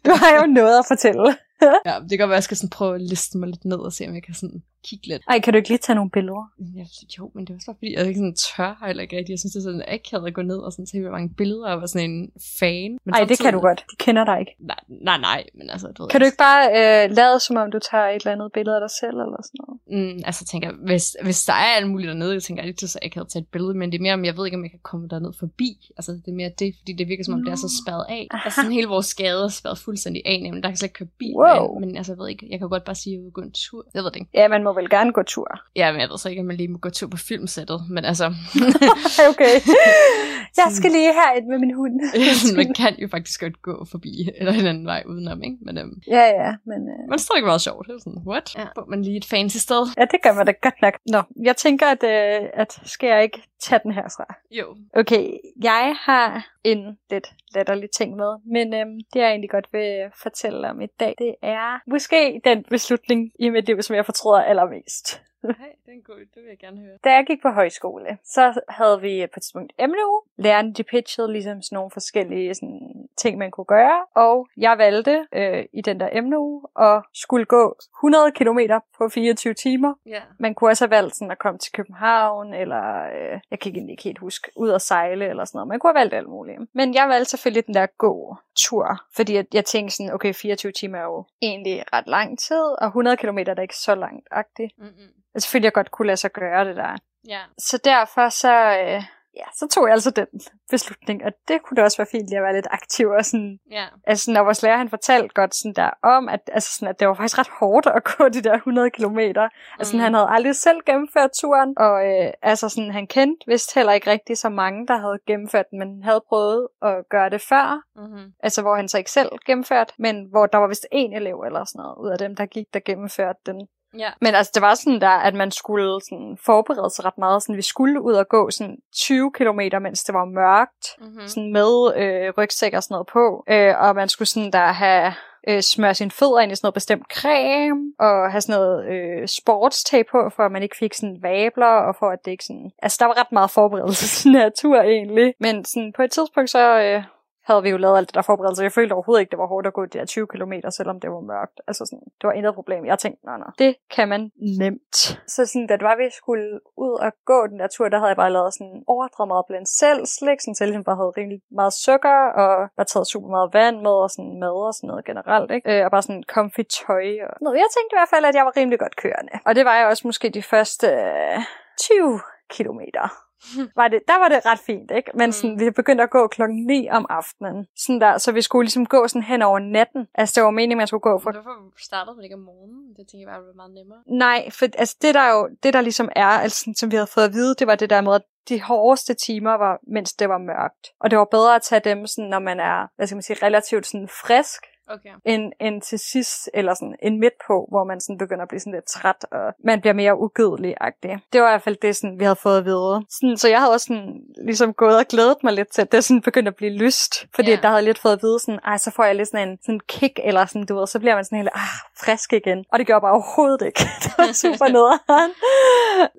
Du 0.05 0.11
har 0.11 0.35
jo 0.39 0.45
noget 0.45 0.79
at 0.79 0.85
fortælle. 0.87 1.37
ja, 1.87 1.99
det 1.99 2.09
kan 2.09 2.19
godt 2.19 2.29
være, 2.29 2.35
at 2.37 2.41
jeg 2.41 2.43
skal 2.43 2.57
sådan 2.57 2.69
prøve 2.69 2.95
at 2.95 3.01
liste 3.01 3.37
mig 3.37 3.49
lidt 3.49 3.65
ned 3.65 3.77
og 3.77 3.93
se, 3.93 4.07
om 4.07 4.13
jeg 4.13 4.23
kan 4.23 4.33
sådan 4.33 4.63
kigge 4.89 5.07
lidt. 5.07 5.21
Ej, 5.29 5.39
kan 5.39 5.53
du 5.53 5.57
ikke 5.57 5.69
lige 5.69 5.83
tage 5.88 5.95
nogle 5.95 6.11
billeder? 6.11 6.45
Ja, 6.77 6.86
jo, 7.17 7.31
men 7.36 7.45
det 7.45 7.55
også 7.55 7.65
bare 7.65 7.75
fordi, 7.79 7.93
jeg 7.93 8.07
ikke 8.07 8.19
sådan 8.23 8.36
tør 8.36 8.86
heller 8.88 9.03
ikke 9.03 9.17
rigtig. 9.17 9.31
Jeg 9.31 9.39
synes, 9.39 9.53
det 9.53 9.59
er 9.59 9.63
sådan 9.63 9.83
akavet 9.88 10.27
at 10.27 10.33
gå 10.33 10.41
ned 10.41 10.57
og 10.57 10.71
sådan 10.71 10.88
se, 10.88 11.01
hvor 11.01 11.11
mange 11.11 11.29
billeder 11.29 11.67
og 11.73 11.77
være 11.81 11.88
sådan 11.88 12.11
en 12.11 12.31
fan. 12.59 12.91
Men 13.05 13.13
Ej, 13.13 13.23
det 13.23 13.39
kan 13.39 13.53
du 13.53 13.59
godt. 13.59 13.79
De 13.91 13.95
kender 14.05 14.25
dig 14.25 14.39
ikke. 14.39 14.55
Nej, 14.59 14.81
nej, 14.88 15.17
nej, 15.17 15.43
men 15.57 15.69
altså, 15.69 15.88
du 15.88 16.03
ved, 16.03 16.09
Kan 16.09 16.19
du 16.21 16.25
ikke 16.25 16.38
bare 16.38 16.63
øh, 16.79 17.11
lade, 17.19 17.39
som 17.39 17.55
om 17.57 17.71
du 17.71 17.79
tager 17.91 18.07
et 18.07 18.15
eller 18.15 18.31
andet 18.31 18.51
billede 18.53 18.75
af 18.75 18.81
dig 18.86 18.93
selv, 19.01 19.17
eller 19.25 19.41
sådan 19.47 19.61
noget? 19.63 19.77
Mm, 19.95 20.21
altså 20.27 20.39
jeg 20.43 20.47
tænker, 20.53 20.69
hvis, 20.89 21.05
hvis 21.23 21.43
der 21.43 21.53
er 21.53 21.71
alt 21.77 21.88
muligt 21.91 22.07
dernede, 22.07 22.33
jeg 22.33 22.43
tænker 22.43 22.63
det 22.63 22.83
er 22.83 22.88
så 22.88 22.99
jeg 23.01 23.11
kan 23.11 23.25
tage 23.25 23.41
et 23.41 23.47
billede, 23.47 23.73
men 23.73 23.91
det 23.91 23.97
er 23.97 24.01
mere, 24.01 24.13
om 24.13 24.25
jeg 24.25 24.38
ved 24.38 24.45
ikke, 24.45 24.57
om 24.57 24.63
jeg 24.63 24.71
kan 24.71 24.79
komme 24.83 25.07
derned 25.07 25.33
forbi. 25.39 25.91
Altså 25.97 26.11
det 26.11 26.27
er 26.27 26.38
mere 26.41 26.51
det, 26.59 26.75
fordi 26.79 26.93
det 26.93 27.07
virker 27.07 27.23
som 27.23 27.33
om, 27.33 27.43
det 27.43 27.51
er 27.51 27.55
så 27.55 27.81
spadet 27.83 28.05
af. 28.09 28.27
Aha. 28.31 28.41
Altså 28.45 28.55
sådan 28.61 28.71
hele 28.71 28.88
vores 28.88 29.13
gade 29.13 29.43
er 29.43 29.47
spadet 29.47 29.77
fuldstændig 29.77 30.21
af, 30.25 30.41
nemlig 30.43 30.63
der 30.63 30.69
kan 30.69 30.77
slet 30.77 30.88
ikke 30.89 30.97
køre 30.97 31.07
bil. 31.19 31.33
Wow. 31.36 31.79
Men, 31.79 31.88
men 31.88 31.97
altså 31.97 32.11
jeg 32.11 32.19
ved 32.19 32.29
ikke, 32.29 32.47
jeg 32.49 32.59
kan 32.59 32.69
godt 32.69 32.83
bare 32.83 32.95
sige, 32.95 33.13
at 33.13 33.17
jeg 33.17 33.23
vil 33.23 33.31
gå 33.31 33.41
en 33.41 33.51
tur. 33.51 33.83
Jeg 33.93 34.03
ved 34.03 34.11
det 34.11 34.19
ikke. 34.19 34.29
Ja, 34.33 34.47
man 34.47 34.63
må 34.63 34.73
vel 34.76 34.89
gerne 34.89 35.13
gå 35.13 35.23
tur. 35.23 35.47
Ja, 35.76 35.91
men 35.91 36.01
jeg 36.01 36.09
ved 36.09 36.17
så 36.17 36.30
ikke, 36.30 36.39
om 36.39 36.45
man 36.45 36.57
lige 36.57 36.67
må 36.67 36.78
gå 36.78 36.89
tur 36.89 37.07
på 37.07 37.17
filmsættet, 37.17 37.82
men 37.89 38.05
altså, 38.05 38.26
okay. 39.30 39.61
Jeg 40.57 40.71
skal 40.71 40.91
lige 40.91 41.13
herind 41.13 41.47
med 41.47 41.59
min 41.59 41.73
hund. 41.73 41.95
man 42.59 42.73
kan 42.81 42.93
jo 42.99 43.07
faktisk 43.07 43.39
godt 43.39 43.61
gå 43.61 43.85
forbi, 43.91 44.29
eller 44.35 44.53
en 44.53 44.65
anden 44.65 44.85
vej 44.85 45.03
udenom, 45.05 45.43
ikke? 45.43 45.57
Men 45.61 45.77
øhm, 45.77 46.01
ja, 46.07 46.25
ja, 46.43 46.55
men... 46.65 46.79
Øh... 46.91 46.99
men 47.07 47.13
er 47.13 47.17
stadig 47.17 47.43
meget 47.43 47.61
sjovt. 47.61 47.87
Det 47.87 47.93
er 47.93 47.99
sådan, 47.99 48.21
what? 48.27 48.55
Ja. 48.55 48.63
Får 48.63 48.85
man 48.89 49.01
lige 49.01 49.17
et 49.17 49.25
fancy 49.25 49.57
sted? 49.57 49.87
Ja, 49.97 50.05
det 50.11 50.21
gør 50.23 50.33
man 50.33 50.45
da 50.45 50.53
godt 50.61 50.81
nok. 50.81 50.93
Nå, 51.05 51.21
jeg 51.43 51.57
tænker, 51.57 51.85
at, 51.87 52.03
øh, 52.03 52.49
at 52.53 52.79
skal 52.83 53.07
jeg 53.07 53.23
ikke 53.23 53.41
tage 53.61 53.79
den 53.83 53.91
herfra? 53.91 54.35
Jo. 54.51 54.75
Okay, 54.93 55.29
jeg 55.63 55.95
har 55.99 56.47
en 56.63 56.97
lidt 57.11 57.27
latterlig 57.55 57.89
ting 57.89 58.15
med, 58.15 58.31
men 58.45 58.73
øhm, 58.73 58.99
det 59.13 59.19
jeg 59.19 59.29
egentlig 59.29 59.49
godt 59.49 59.67
vil 59.71 60.11
fortælle 60.23 60.69
om 60.69 60.81
i 60.81 60.87
dag, 60.99 61.15
det 61.17 61.35
er 61.41 61.89
måske 61.91 62.41
den 62.43 62.63
beslutning 62.69 63.31
i 63.39 63.49
mit 63.49 63.65
liv, 63.65 63.81
som 63.81 63.95
jeg 63.95 64.05
fortryder 64.05 64.41
allermest. 64.41 65.21
Hey, 65.63 65.73
det 65.85 65.91
er 65.91 65.91
en 65.91 66.01
god, 66.01 66.19
det 66.19 66.41
vil 66.43 66.49
jeg 66.49 66.57
gerne 66.57 66.77
høre. 66.77 66.97
Da 67.03 67.13
jeg 67.13 67.25
gik 67.27 67.41
på 67.41 67.49
højskole, 67.49 68.17
så 68.23 68.61
havde 68.69 69.01
vi 69.01 69.27
på 69.33 69.37
et 69.37 69.41
tidspunkt 69.43 69.73
emneuge. 69.79 70.21
Lærerne 70.37 70.73
de 70.73 70.83
pitchede 70.83 71.31
ligesom 71.31 71.61
sådan 71.61 71.75
nogle 71.75 71.91
forskellige 71.91 72.53
sådan, 72.55 73.07
ting, 73.17 73.37
man 73.37 73.51
kunne 73.51 73.65
gøre. 73.65 74.05
Og 74.15 74.47
jeg 74.57 74.77
valgte 74.77 75.27
øh, 75.33 75.65
i 75.73 75.81
den 75.81 75.99
der 75.99 76.09
emneuge 76.11 76.61
at 76.79 77.03
skulle 77.13 77.45
gå 77.45 77.75
100 77.99 78.31
km 78.31 78.59
på 78.97 79.09
24 79.09 79.53
timer. 79.53 79.93
Ja. 80.05 80.21
Man 80.39 80.53
kunne 80.55 80.69
også 80.69 80.85
have 80.85 80.91
valgt 80.91 81.15
sådan 81.15 81.31
at 81.31 81.39
komme 81.39 81.59
til 81.59 81.71
København, 81.71 82.53
eller 82.53 83.05
øh, 83.05 83.39
jeg 83.51 83.59
kan 83.59 83.89
ikke 83.89 84.03
helt 84.03 84.19
huske, 84.19 84.51
ud 84.55 84.69
at 84.69 84.81
sejle 84.81 85.25
eller 85.29 85.45
sådan 85.45 85.57
noget. 85.57 85.67
Man 85.67 85.79
kunne 85.79 85.93
have 85.93 85.99
valgt 85.99 86.13
alt 86.13 86.29
muligt. 86.29 86.59
Men 86.73 86.93
jeg 86.93 87.09
valgte 87.09 87.29
selvfølgelig 87.29 87.65
den 87.65 87.73
der 87.73 87.85
gå-tur, 87.97 89.01
fordi 89.15 89.33
jeg, 89.33 89.45
jeg 89.53 89.65
tænkte 89.65 89.95
sådan, 89.95 90.13
okay, 90.13 90.33
24 90.33 90.71
timer 90.71 90.97
er 90.97 91.03
jo 91.03 91.25
egentlig 91.41 91.83
ret 91.93 92.07
lang 92.07 92.39
tid, 92.39 92.65
og 92.81 92.87
100 92.87 93.17
km 93.17 93.37
er 93.37 93.53
da 93.53 93.61
ikke 93.61 93.77
så 93.77 93.95
langt-agtigt. 93.95 94.73
Mm-mm. 94.77 95.11
Og 95.36 95.41
selvfølgelig 95.41 95.65
jeg 95.65 95.73
godt 95.73 95.91
kunne 95.91 96.07
lade 96.07 96.17
sig 96.17 96.31
gøre 96.31 96.65
det 96.65 96.75
der. 96.75 96.95
Ja. 97.27 97.39
Så 97.57 97.77
derfor 97.77 98.29
så, 98.29 98.53
øh, 98.79 99.03
ja, 99.38 99.45
så 99.55 99.67
tog 99.71 99.86
jeg 99.88 99.93
altså 99.93 100.11
den 100.11 100.27
beslutning, 100.69 101.25
og 101.25 101.31
det 101.47 101.61
kunne 101.63 101.75
da 101.75 101.83
også 101.83 101.97
være 101.97 102.07
fint 102.11 102.27
lige 102.27 102.38
at 102.38 102.43
være 102.43 102.53
lidt 102.53 102.67
aktiv 102.71 103.07
og 103.07 103.25
sådan, 103.25 103.59
Ja. 103.71 103.86
altså 104.07 104.31
når 104.31 104.43
vores 104.43 104.63
lærer 104.63 104.77
han 104.77 104.89
fortalte 104.89 105.33
godt 105.33 105.55
sådan 105.55 105.73
der 105.73 105.89
om, 106.03 106.29
at, 106.29 106.39
altså 106.53 106.73
sådan, 106.73 106.88
at 106.88 106.99
det 106.99 107.07
var 107.07 107.13
faktisk 107.13 107.38
ret 107.38 107.49
hårdt 107.59 107.88
at 107.88 108.03
gå 108.03 108.29
de 108.29 108.41
der 108.43 108.53
100 108.53 108.89
kilometer. 108.89 109.49
Altså 109.79 109.95
Mm. 109.95 110.01
han 110.03 110.13
havde 110.13 110.27
aldrig 110.29 110.55
selv 110.55 110.79
gennemført 110.86 111.29
turen, 111.41 111.73
og 111.77 112.05
øh, 112.07 112.31
altså 112.41 112.69
sådan, 112.69 112.91
han 112.91 113.07
kendte 113.07 113.47
vist 113.47 113.75
heller 113.75 113.93
ikke 113.93 114.09
rigtig 114.11 114.38
så 114.38 114.49
mange, 114.49 114.88
der 114.88 114.97
havde 114.97 115.19
gennemført 115.27 115.65
den, 115.71 115.79
men 115.79 116.03
havde 116.03 116.21
prøvet 116.29 116.67
at 116.81 116.95
gøre 117.09 117.29
det 117.29 117.41
før, 117.41 117.81
Mm-hmm. 117.95 118.31
altså 118.39 118.61
hvor 118.61 118.75
han 118.75 118.88
så 118.88 118.97
ikke 118.97 119.11
selv 119.11 119.29
gennemført, 119.45 119.93
men 119.99 120.25
hvor 120.31 120.45
der 120.45 120.57
var 120.57 120.67
vist 120.67 120.86
én 120.93 121.15
elev 121.15 121.41
eller 121.45 121.63
sådan 121.65 121.79
noget, 121.79 121.95
ud 122.05 122.09
af 122.09 122.17
dem, 122.17 122.36
der 122.36 122.45
gik, 122.45 122.65
der 122.73 122.79
gennemførte 122.86 123.39
den. 123.45 123.67
Ja. 123.99 124.11
Men 124.21 124.35
altså, 124.35 124.51
det 124.55 124.61
var 124.61 124.75
sådan 124.75 125.01
der, 125.01 125.09
at 125.09 125.33
man 125.33 125.51
skulle 125.51 125.99
sådan 126.09 126.37
forberede 126.45 126.89
sig 126.89 127.05
ret 127.05 127.17
meget. 127.17 127.43
Sådan, 127.43 127.57
vi 127.57 127.61
skulle 127.61 128.01
ud 128.01 128.13
og 128.13 128.27
gå 128.27 128.51
sådan 128.51 128.77
20 128.95 129.31
km, 129.31 129.59
mens 129.81 130.03
det 130.03 130.13
var 130.15 130.25
mørkt. 130.25 130.85
Mm-hmm. 130.99 131.27
Sådan 131.27 131.53
med 131.53 131.93
øh, 131.95 132.33
rygsæk 132.37 132.73
og 132.73 132.83
sådan 132.83 132.93
noget 132.93 133.07
på. 133.07 133.43
Øh, 133.49 133.73
og 133.79 133.95
man 133.95 134.09
skulle 134.09 134.27
sådan 134.27 134.51
der 134.51 134.71
have 134.71 135.13
øh, 135.47 135.61
smøre 135.61 135.93
sine 135.93 136.11
fødder 136.11 136.39
ind 136.39 136.51
i 136.51 136.55
sådan 136.55 136.65
noget 136.65 136.73
bestemt 136.73 137.05
creme, 137.13 137.93
og 137.99 138.31
have 138.31 138.41
sådan 138.41 138.59
noget 138.61 138.85
øh, 138.93 139.27
sportstag 139.27 140.05
på, 140.11 140.29
for 140.35 140.43
at 140.43 140.51
man 140.51 140.63
ikke 140.63 140.77
fik 140.79 140.93
sådan 140.93 141.17
vabler, 141.21 141.75
og 141.87 141.95
for 141.99 142.09
at 142.09 142.19
det 142.25 142.31
ikke 142.31 142.45
sådan... 142.45 142.71
Altså, 142.81 142.97
der 142.99 143.05
var 143.05 143.19
ret 143.19 143.31
meget 143.31 143.51
forberedelse 143.51 144.07
til 144.07 144.31
den 144.31 144.41
her 144.41 144.49
tur 144.49 144.81
egentlig. 144.95 145.33
Men 145.39 145.65
sådan, 145.65 145.93
på 145.95 146.01
et 146.01 146.11
tidspunkt, 146.11 146.49
så 146.49 146.79
øh, 146.79 147.03
havde 147.47 147.63
vi 147.63 147.69
jo 147.69 147.77
lavet 147.77 147.97
alt 147.97 148.07
det 148.09 148.15
der 148.15 148.21
forberedelse. 148.21 148.63
Jeg 148.63 148.71
følte 148.71 148.93
overhovedet 148.93 149.21
ikke, 149.21 149.31
det 149.31 149.39
var 149.39 149.47
hårdt 149.47 149.67
at 149.67 149.73
gå 149.73 149.85
de 149.85 149.97
der 149.99 150.05
20 150.05 150.27
km, 150.27 150.53
selvom 150.77 150.99
det 150.99 151.09
var 151.11 151.19
mørkt. 151.33 151.57
Altså 151.67 151.83
sådan, 151.89 152.07
det 152.19 152.25
var 152.27 152.35
intet 152.37 152.53
problem. 152.59 152.85
Jeg 152.85 152.99
tænkte, 152.99 153.25
nej, 153.25 153.37
nej, 153.37 153.51
det 153.63 153.75
kan 153.95 154.07
man 154.13 154.21
nemt. 154.63 154.95
Så 155.35 155.41
sådan, 155.45 155.67
da 155.67 155.73
det 155.79 155.85
var, 155.89 155.95
vi 156.03 156.09
skulle 156.21 156.59
ud 156.85 156.93
og 157.05 157.11
gå 157.25 157.47
den 157.47 157.59
der 157.59 157.67
tur, 157.67 157.89
der 157.89 157.97
havde 157.97 158.13
jeg 158.13 158.21
bare 158.23 158.35
lavet 158.37 158.53
sådan 158.53 158.83
overdrevet 158.87 159.27
meget 159.27 159.45
blandt 159.49 159.69
selv 159.69 160.01
slik, 160.05 160.39
sådan, 160.41 160.67
ligesom 160.67 160.83
bare 160.89 160.99
havde 161.01 161.17
rimelig 161.19 161.39
meget 161.59 161.73
sukker, 161.85 162.19
og 162.41 162.51
bare 162.77 162.89
taget 162.91 163.07
super 163.13 163.29
meget 163.35 163.49
vand 163.57 163.77
med, 163.87 163.95
og 164.05 164.09
sådan 164.09 164.39
mad 164.43 164.57
og 164.69 164.73
sådan 164.73 164.87
noget 164.87 165.05
generelt, 165.09 165.51
ikke? 165.51 165.67
Øh, 165.71 165.85
og 165.85 165.91
bare 165.91 166.05
sådan 166.07 166.23
comfy 166.35 166.63
tøj 166.77 167.05
og 167.27 167.33
noget. 167.41 167.57
Jeg 167.63 167.69
tænkte 167.75 167.93
i 167.93 167.97
hvert 167.99 168.13
fald, 168.13 168.25
at 168.25 168.35
jeg 168.35 168.45
var 168.45 168.53
rimelig 168.57 168.79
godt 168.79 168.95
kørende. 169.03 169.33
Og 169.47 169.51
det 169.55 169.63
var 169.65 169.75
jeg 169.79 169.87
også 169.87 170.03
måske 170.09 170.27
de 170.29 170.43
første 170.43 170.87
øh, 170.87 171.39
20 171.79 172.19
kilometer 172.49 173.24
var 173.79 173.88
det, 173.88 173.99
der 174.07 174.19
var 174.19 174.27
det 174.27 174.45
ret 174.45 174.59
fint, 174.59 174.91
ikke? 174.91 175.11
Men 175.13 175.31
sådan, 175.31 175.59
vi 175.59 175.69
begyndte 175.69 176.03
at 176.03 176.09
gå 176.09 176.27
klokken 176.27 176.65
9 176.65 176.89
om 176.89 177.05
aftenen. 177.09 177.67
Sådan 177.77 178.01
der, 178.01 178.17
så 178.17 178.31
vi 178.31 178.41
skulle 178.41 178.65
ligesom 178.65 178.86
gå 178.86 179.07
sådan 179.07 179.23
hen 179.23 179.41
over 179.41 179.59
natten. 179.59 180.07
Altså, 180.15 180.33
det 180.36 180.43
var 180.43 180.51
meningen, 180.51 180.77
man 180.77 180.88
skulle 180.88 181.01
gå 181.01 181.19
for... 181.19 181.31
Hvorfor 181.31 181.73
startede 181.77 182.15
man 182.15 182.23
ikke 182.23 182.36
om 182.36 182.41
morgenen? 182.41 182.93
Det 182.97 183.07
tænker 183.07 183.27
jeg 183.27 183.27
bare, 183.27 183.45
var 183.47 183.53
meget 183.55 183.73
nemmere. 183.73 183.99
Nej, 184.07 184.49
for 184.51 184.65
altså, 184.77 184.95
det 185.01 185.15
der 185.15 185.29
jo, 185.31 185.49
det 185.63 185.73
der 185.73 185.81
ligesom 185.81 186.09
er, 186.15 186.25
altså, 186.25 186.59
sådan, 186.59 186.75
som 186.75 186.91
vi 186.91 186.95
havde 186.95 187.07
fået 187.07 187.25
at 187.25 187.33
vide, 187.33 187.55
det 187.59 187.67
var 187.67 187.75
det 187.75 187.89
der 187.89 188.01
med, 188.01 188.15
at 188.15 188.21
de 188.49 188.61
hårdeste 188.61 189.13
timer 189.13 189.53
var, 189.53 189.79
mens 189.88 190.13
det 190.13 190.29
var 190.29 190.38
mørkt. 190.38 190.88
Og 190.99 191.11
det 191.11 191.19
var 191.19 191.25
bedre 191.31 191.55
at 191.55 191.61
tage 191.61 191.81
dem, 191.89 192.07
sådan, 192.07 192.29
når 192.29 192.39
man 192.39 192.59
er, 192.59 192.88
hvad 192.95 193.07
skal 193.07 193.15
man 193.15 193.23
sige, 193.23 193.45
relativt 193.45 193.88
sådan 193.88 194.07
frisk, 194.07 194.61
Okay. 194.89 195.09
end, 195.25 195.51
end 195.61 195.81
til 195.81 195.99
sidst, 195.99 196.49
eller 196.53 196.73
sådan 196.73 196.95
en 197.01 197.19
midt 197.19 197.33
på, 197.47 197.67
hvor 197.71 197.83
man 197.83 198.01
sådan 198.01 198.17
begynder 198.17 198.41
at 198.41 198.47
blive 198.47 198.59
sådan 198.59 198.73
lidt 198.73 198.86
træt, 198.86 199.25
og 199.31 199.53
man 199.63 199.81
bliver 199.81 199.93
mere 199.93 200.17
ugødelig-agtig. 200.17 201.19
Det 201.33 201.41
var 201.41 201.47
i 201.47 201.51
hvert 201.51 201.61
fald 201.61 201.77
det, 201.81 201.95
sådan, 201.95 202.19
vi 202.19 202.23
havde 202.23 202.36
fået 202.36 202.57
at 202.57 202.65
vide. 202.65 203.05
Sådan, 203.09 203.38
så 203.38 203.47
jeg 203.49 203.59
havde 203.59 203.73
også 203.73 203.86
sådan, 203.86 204.21
ligesom 204.45 204.73
gået 204.73 204.97
og 204.97 205.05
glædet 205.05 205.38
mig 205.43 205.53
lidt 205.53 205.73
til, 205.73 205.81
at 205.81 205.91
det 205.91 206.03
sådan 206.03 206.21
begyndte 206.21 206.49
at 206.49 206.55
blive 206.55 206.71
lyst, 206.71 207.13
fordi 207.36 207.49
yeah. 207.49 207.61
der 207.61 207.67
havde 207.67 207.77
jeg 207.77 207.83
lidt 207.83 207.99
fået 207.99 208.13
at 208.13 208.23
vide, 208.23 208.39
sådan, 208.39 208.59
ej, 208.65 208.77
så 208.77 208.91
får 208.91 209.03
jeg 209.03 209.15
lidt 209.15 209.29
sådan 209.29 209.49
en 209.49 209.57
sådan 209.65 209.79
kick, 209.88 210.19
eller 210.23 210.45
sådan, 210.45 210.65
du 210.65 210.75
ved, 210.75 210.88
så 210.88 210.99
bliver 210.99 211.15
man 211.15 211.25
sådan 211.25 211.38
helt, 211.38 211.49
ah, 211.55 211.75
frisk 212.03 212.33
igen. 212.33 212.65
Og 212.71 212.79
det 212.79 212.88
gjorde 212.88 212.95
jeg 212.95 213.01
bare 213.01 213.11
overhovedet 213.11 213.61
ikke. 213.65 213.79
det 214.03 214.13
var 214.17 214.31
super 214.43 214.67
nederen. 214.67 215.31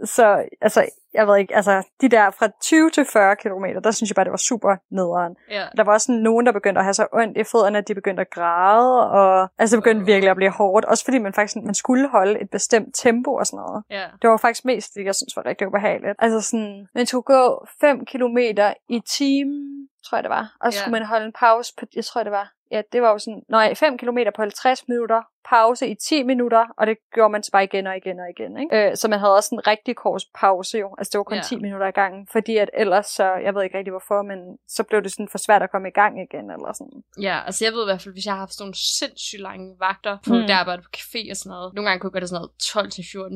så, 0.05 0.49
altså, 0.61 0.87
jeg 1.15 1.27
ved 1.27 1.37
ikke, 1.37 1.57
altså, 1.57 1.83
de 2.01 2.09
der 2.09 2.31
fra 2.31 2.49
20 2.63 2.91
til 2.91 3.05
40 3.05 3.37
km, 3.37 3.65
der 3.85 3.91
synes 3.91 4.11
jeg 4.11 4.15
bare, 4.15 4.25
det 4.25 4.31
var 4.31 4.37
super 4.37 4.77
nederen. 4.91 5.37
Ja. 5.51 5.65
Der 5.77 5.85
var 5.85 5.93
også 5.93 6.13
nogen, 6.13 6.47
der 6.47 6.53
begyndte 6.53 6.79
at 6.79 6.85
have 6.85 6.95
så 6.95 7.07
ondt 7.13 7.39
i 7.39 7.45
fødderne, 7.45 7.79
at 7.79 7.89
de 7.89 7.95
begyndte 7.95 8.21
at 8.21 8.31
græde, 8.31 9.11
og 9.11 9.49
altså 9.59 9.77
det 9.77 9.83
begyndte 9.83 10.07
virkelig 10.07 10.31
at 10.31 10.37
blive 10.37 10.51
hårdt. 10.51 10.85
Også 10.85 11.05
fordi 11.05 11.19
man 11.19 11.33
faktisk 11.33 11.57
man 11.65 11.75
skulle 11.75 12.09
holde 12.09 12.41
et 12.41 12.51
bestemt 12.51 12.95
tempo 12.95 13.35
og 13.35 13.47
sådan 13.47 13.57
noget. 13.57 13.85
Ja. 13.91 14.07
Det 14.23 14.31
var 14.31 14.37
faktisk 14.37 14.65
mest 14.65 14.95
det, 14.95 15.05
jeg 15.05 15.15
synes 15.15 15.37
var 15.37 15.47
rigtig 15.47 15.67
ubehageligt. 15.67 16.17
Altså 16.19 16.41
sådan, 16.41 16.87
man 16.95 17.07
skulle 17.07 17.23
gå 17.23 17.67
5 17.81 18.05
kilometer 18.05 18.75
i 18.89 19.01
timen, 19.01 19.89
tror 20.07 20.19
jeg 20.19 20.23
det 20.25 20.31
var. 20.31 20.57
Og 20.61 20.73
så 20.73 20.79
Ja. 20.79 20.81
skulle 20.83 20.93
man 20.93 21.07
holde 21.07 21.27
en 21.27 21.33
pause 21.33 21.73
på, 21.79 21.87
jeg 21.97 22.05
tror 22.05 22.23
det 22.23 22.33
var, 22.33 22.53
ja, 22.71 22.83
det 22.93 23.03
var 23.03 23.11
jo 23.11 23.19
sådan, 23.19 23.43
nej, 23.49 23.75
5 23.75 23.99
km 23.99 24.19
på 24.37 24.43
50 24.43 24.89
minutter, 24.89 25.23
pause 25.49 25.89
i 25.89 25.95
10 25.95 26.23
minutter, 26.23 26.67
og 26.79 26.87
det 26.87 26.97
gjorde 27.15 27.33
man 27.33 27.43
så 27.43 27.51
bare 27.53 27.65
igen 27.65 27.87
og 27.87 27.97
igen 27.97 28.21
og 28.21 28.27
igen. 28.31 28.59
Ikke? 28.61 28.91
Øh, 28.91 28.97
så 28.97 29.09
man 29.09 29.19
havde 29.19 29.35
også 29.35 29.55
en 29.55 29.67
rigtig 29.67 29.97
kort 29.97 30.23
pause 30.35 30.79
jo, 30.79 30.95
altså 30.99 31.11
det 31.13 31.19
var 31.19 31.25
kun 31.25 31.37
Ja. 31.37 31.43
10 31.43 31.57
minutter 31.57 31.87
i 31.87 31.91
gangen, 31.91 32.27
fordi 32.33 32.57
at 32.57 32.71
ellers 32.75 33.07
så, 33.07 33.25
jeg 33.35 33.55
ved 33.55 33.63
ikke 33.63 33.79
rigtig 33.79 33.91
hvorfor, 33.91 34.23
men 34.23 34.39
så 34.69 34.83
blev 34.83 35.03
det 35.03 35.13
sådan 35.13 35.29
for 35.29 35.39
svært 35.39 35.63
at 35.63 35.71
komme 35.71 35.89
i 35.89 35.91
gang 35.91 36.23
igen, 36.23 36.51
eller 36.51 36.73
sådan. 36.73 37.03
Ja, 37.21 37.41
altså 37.47 37.65
jeg 37.65 37.73
ved 37.73 37.83
i 37.83 37.89
hvert 37.91 38.03
fald, 38.03 38.15
hvis 38.15 38.25
jeg 38.27 38.33
har 38.35 38.39
haft 38.39 38.53
sådan 38.55 38.63
nogle 38.65 38.75
sindssygt 38.99 39.43
lange 39.43 39.77
vagter 39.79 40.19
på 40.27 40.35
Mm. 40.35 40.47
der 40.47 40.57
arbejde 40.57 40.83
på 40.83 40.89
café 40.97 41.31
og 41.31 41.37
sådan 41.37 41.51
noget. 41.51 41.75
Nogle 41.75 41.89
gange 41.89 42.01
kunne 42.01 42.09
jeg 42.09 42.13
gøre 42.13 42.21
det 42.21 42.29
sådan 42.29 42.41
noget 42.41 42.51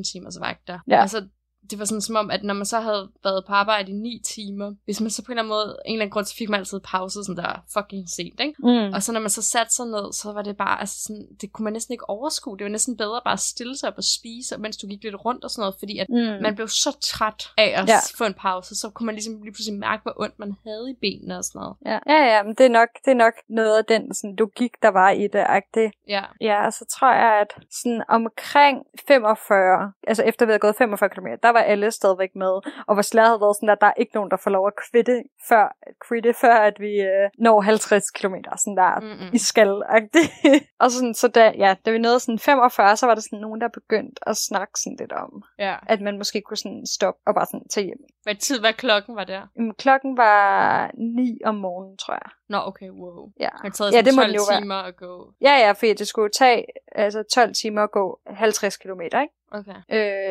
12-14 0.05 0.13
timers 0.13 0.41
vagter. 0.41 0.79
Ja. 0.89 1.01
Altså, 1.01 1.29
det 1.71 1.79
var 1.79 1.85
sådan 1.85 2.01
som 2.01 2.17
om, 2.17 2.31
at 2.31 2.43
når 2.45 2.55
man 2.55 2.67
så 2.67 2.81
havde 2.81 3.09
været 3.25 3.45
på 3.47 3.53
arbejde 3.53 3.91
i 3.91 3.95
ni 3.95 4.23
timer, 4.27 4.75
hvis 4.85 5.01
man 5.01 5.11
så 5.11 5.25
på 5.25 5.33
en 5.33 5.39
eller 5.39 5.43
anden 5.43 5.49
måde, 5.49 5.77
en 5.87 5.93
eller 5.95 6.03
anden 6.03 6.13
grund, 6.13 6.27
så 6.27 6.35
fik 6.37 6.49
man 6.49 6.61
altid 6.61 6.81
pause 6.81 7.25
sådan 7.25 7.45
der 7.45 7.65
fucking 7.73 8.09
sent, 8.09 8.41
ikke? 8.41 8.55
Mm. 8.59 8.93
Og 8.95 9.03
så 9.03 9.13
når 9.13 9.21
man 9.21 9.31
så 9.31 9.43
satte 9.43 9.75
sig 9.75 9.87
ned, 9.87 10.13
så 10.13 10.33
var 10.33 10.43
det 10.43 10.57
bare, 10.57 10.81
altså 10.81 11.03
sådan, 11.03 11.27
det 11.41 11.53
kunne 11.53 11.65
man 11.65 11.73
næsten 11.73 11.93
ikke 11.93 12.11
overskue. 12.11 12.59
Det 12.59 12.65
var 12.65 12.71
næsten 12.71 12.97
bedre 12.97 13.21
bare 13.25 13.33
at 13.33 13.41
stille 13.41 13.77
sig 13.79 13.89
op 13.89 13.95
og 13.97 14.05
spise, 14.05 14.59
mens 14.59 14.77
du 14.77 14.87
gik 14.87 15.03
lidt 15.03 15.25
rundt 15.25 15.45
og 15.45 15.51
sådan 15.51 15.63
noget, 15.63 15.75
fordi 15.79 15.99
at 15.99 16.07
Mm. 16.09 16.43
man 16.43 16.55
blev 16.55 16.69
så 16.69 16.97
træt 17.03 17.49
af 17.59 17.73
at 17.77 17.89
Ja. 17.89 17.99
få 18.19 18.25
en 18.25 18.35
pause, 18.35 18.75
så 18.75 18.91
kunne 18.91 19.07
man 19.07 19.15
ligesom 19.15 19.43
lige 19.43 19.53
pludselig 19.53 19.79
mærke, 19.79 20.03
hvor 20.03 20.15
ondt 20.21 20.39
man 20.39 20.53
havde 20.67 20.91
i 20.91 20.95
benene 21.01 21.39
og 21.39 21.45
sådan 21.45 21.59
noget. 21.59 21.77
Ja, 21.87 21.99
ja, 22.15 22.37
ja 22.37 22.43
men 22.43 22.55
det 22.55 22.67
er 22.67 22.71
nok, 22.81 22.89
det 23.05 23.11
er 23.11 23.15
nok 23.27 23.35
noget 23.49 23.79
af 23.79 23.85
den 23.85 24.15
sådan, 24.15 24.37
logik, 24.39 24.73
der 24.83 24.89
var 24.89 25.11
i 25.11 25.23
det. 25.23 25.47
Det, 25.75 25.91
Ja, 26.09 26.25
Ja, 26.41 26.71
så 26.71 26.85
tror 26.95 27.13
jeg, 27.13 27.41
at 27.41 27.65
sådan 27.71 28.03
omkring 28.09 28.83
45, 29.09 29.93
altså 30.07 30.23
efter 30.23 30.47
vi 30.47 30.51
havde 30.51 30.59
gået 30.59 30.77
45 30.77 31.11
km, 31.11 31.27
der 31.43 31.50
var 31.55 31.61
alle 31.61 31.91
stadigvæk 31.91 32.35
med. 32.35 32.55
Og 32.87 32.97
vores 32.97 33.15
lærer 33.15 33.27
havde 33.27 33.41
været 33.41 33.57
sådan, 33.57 33.69
at 33.69 33.81
der 33.81 33.87
er 33.87 33.93
ikke 33.97 34.15
nogen, 34.15 34.31
der 34.31 34.37
får 34.37 34.51
lov 34.51 34.67
at 34.67 34.73
kvitte 34.91 35.23
før, 35.49 35.77
kvitte, 36.09 36.35
før 36.35 36.55
at 36.55 36.81
vi 36.81 37.01
øh, 37.01 37.31
når 37.39 37.61
50 37.61 38.11
km. 38.11 38.35
Sådan 38.59 38.77
der 38.77 39.01
Mm-mm. 39.01 39.31
i 39.33 39.39
skal 39.39 39.69
Og 40.83 40.91
sådan, 40.91 41.15
så 41.15 41.29
da, 41.29 41.53
ja, 41.59 41.75
da 41.87 41.91
vi 41.91 41.99
nåede 41.99 42.21
sådan 42.21 42.39
45, 42.39 42.97
så 42.97 43.07
var 43.07 43.15
der 43.15 43.23
sådan 43.23 43.39
nogen, 43.39 43.61
der 43.61 43.69
begyndte 43.69 44.29
at 44.29 44.37
snakke 44.37 44.73
sådan 44.81 44.97
lidt 45.01 45.13
om, 45.13 45.43
ja. 45.59 45.77
at 45.87 46.01
man 46.01 46.19
måske 46.19 46.41
kunne 46.41 46.57
sådan 46.57 46.87
stoppe 46.87 47.21
og 47.27 47.35
bare 47.35 47.47
sådan 47.47 47.69
tage 47.69 47.87
hjem. 47.87 48.05
Hvad 48.23 48.35
tid, 48.35 48.61
hvad 48.61 48.73
klokken 48.73 49.17
var 49.17 49.25
der? 49.25 49.43
Jamen, 49.57 49.75
klokken 49.75 50.17
var 50.17 50.91
9 50.95 51.39
om 51.45 51.55
morgenen, 51.55 51.97
tror 51.97 52.15
jeg. 52.15 52.31
Nå, 52.49 52.59
okay, 52.67 52.91
wow. 52.91 53.31
Ja. 53.41 53.49
Det 53.65 53.75
taget 53.75 53.93
Ja, 53.93 54.01
det 54.03 54.15
må 54.15 54.23
12 54.23 54.27
den 54.29 54.37
jo 54.37 54.43
være. 54.51 54.61
timer 54.61 54.75
at 54.75 54.97
gå. 54.97 55.33
Ja, 55.41 55.53
ja, 55.59 55.73
fordi 55.73 55.95
det 55.95 56.09
skulle 56.09 56.31
tage 56.31 56.65
altså 56.93 57.23
12 57.35 57.55
timer 57.55 57.83
at 57.83 57.91
gå 57.91 58.21
50 58.27 58.77
km, 58.77 59.01
ikke? 59.01 59.29
Okay. 59.53 59.75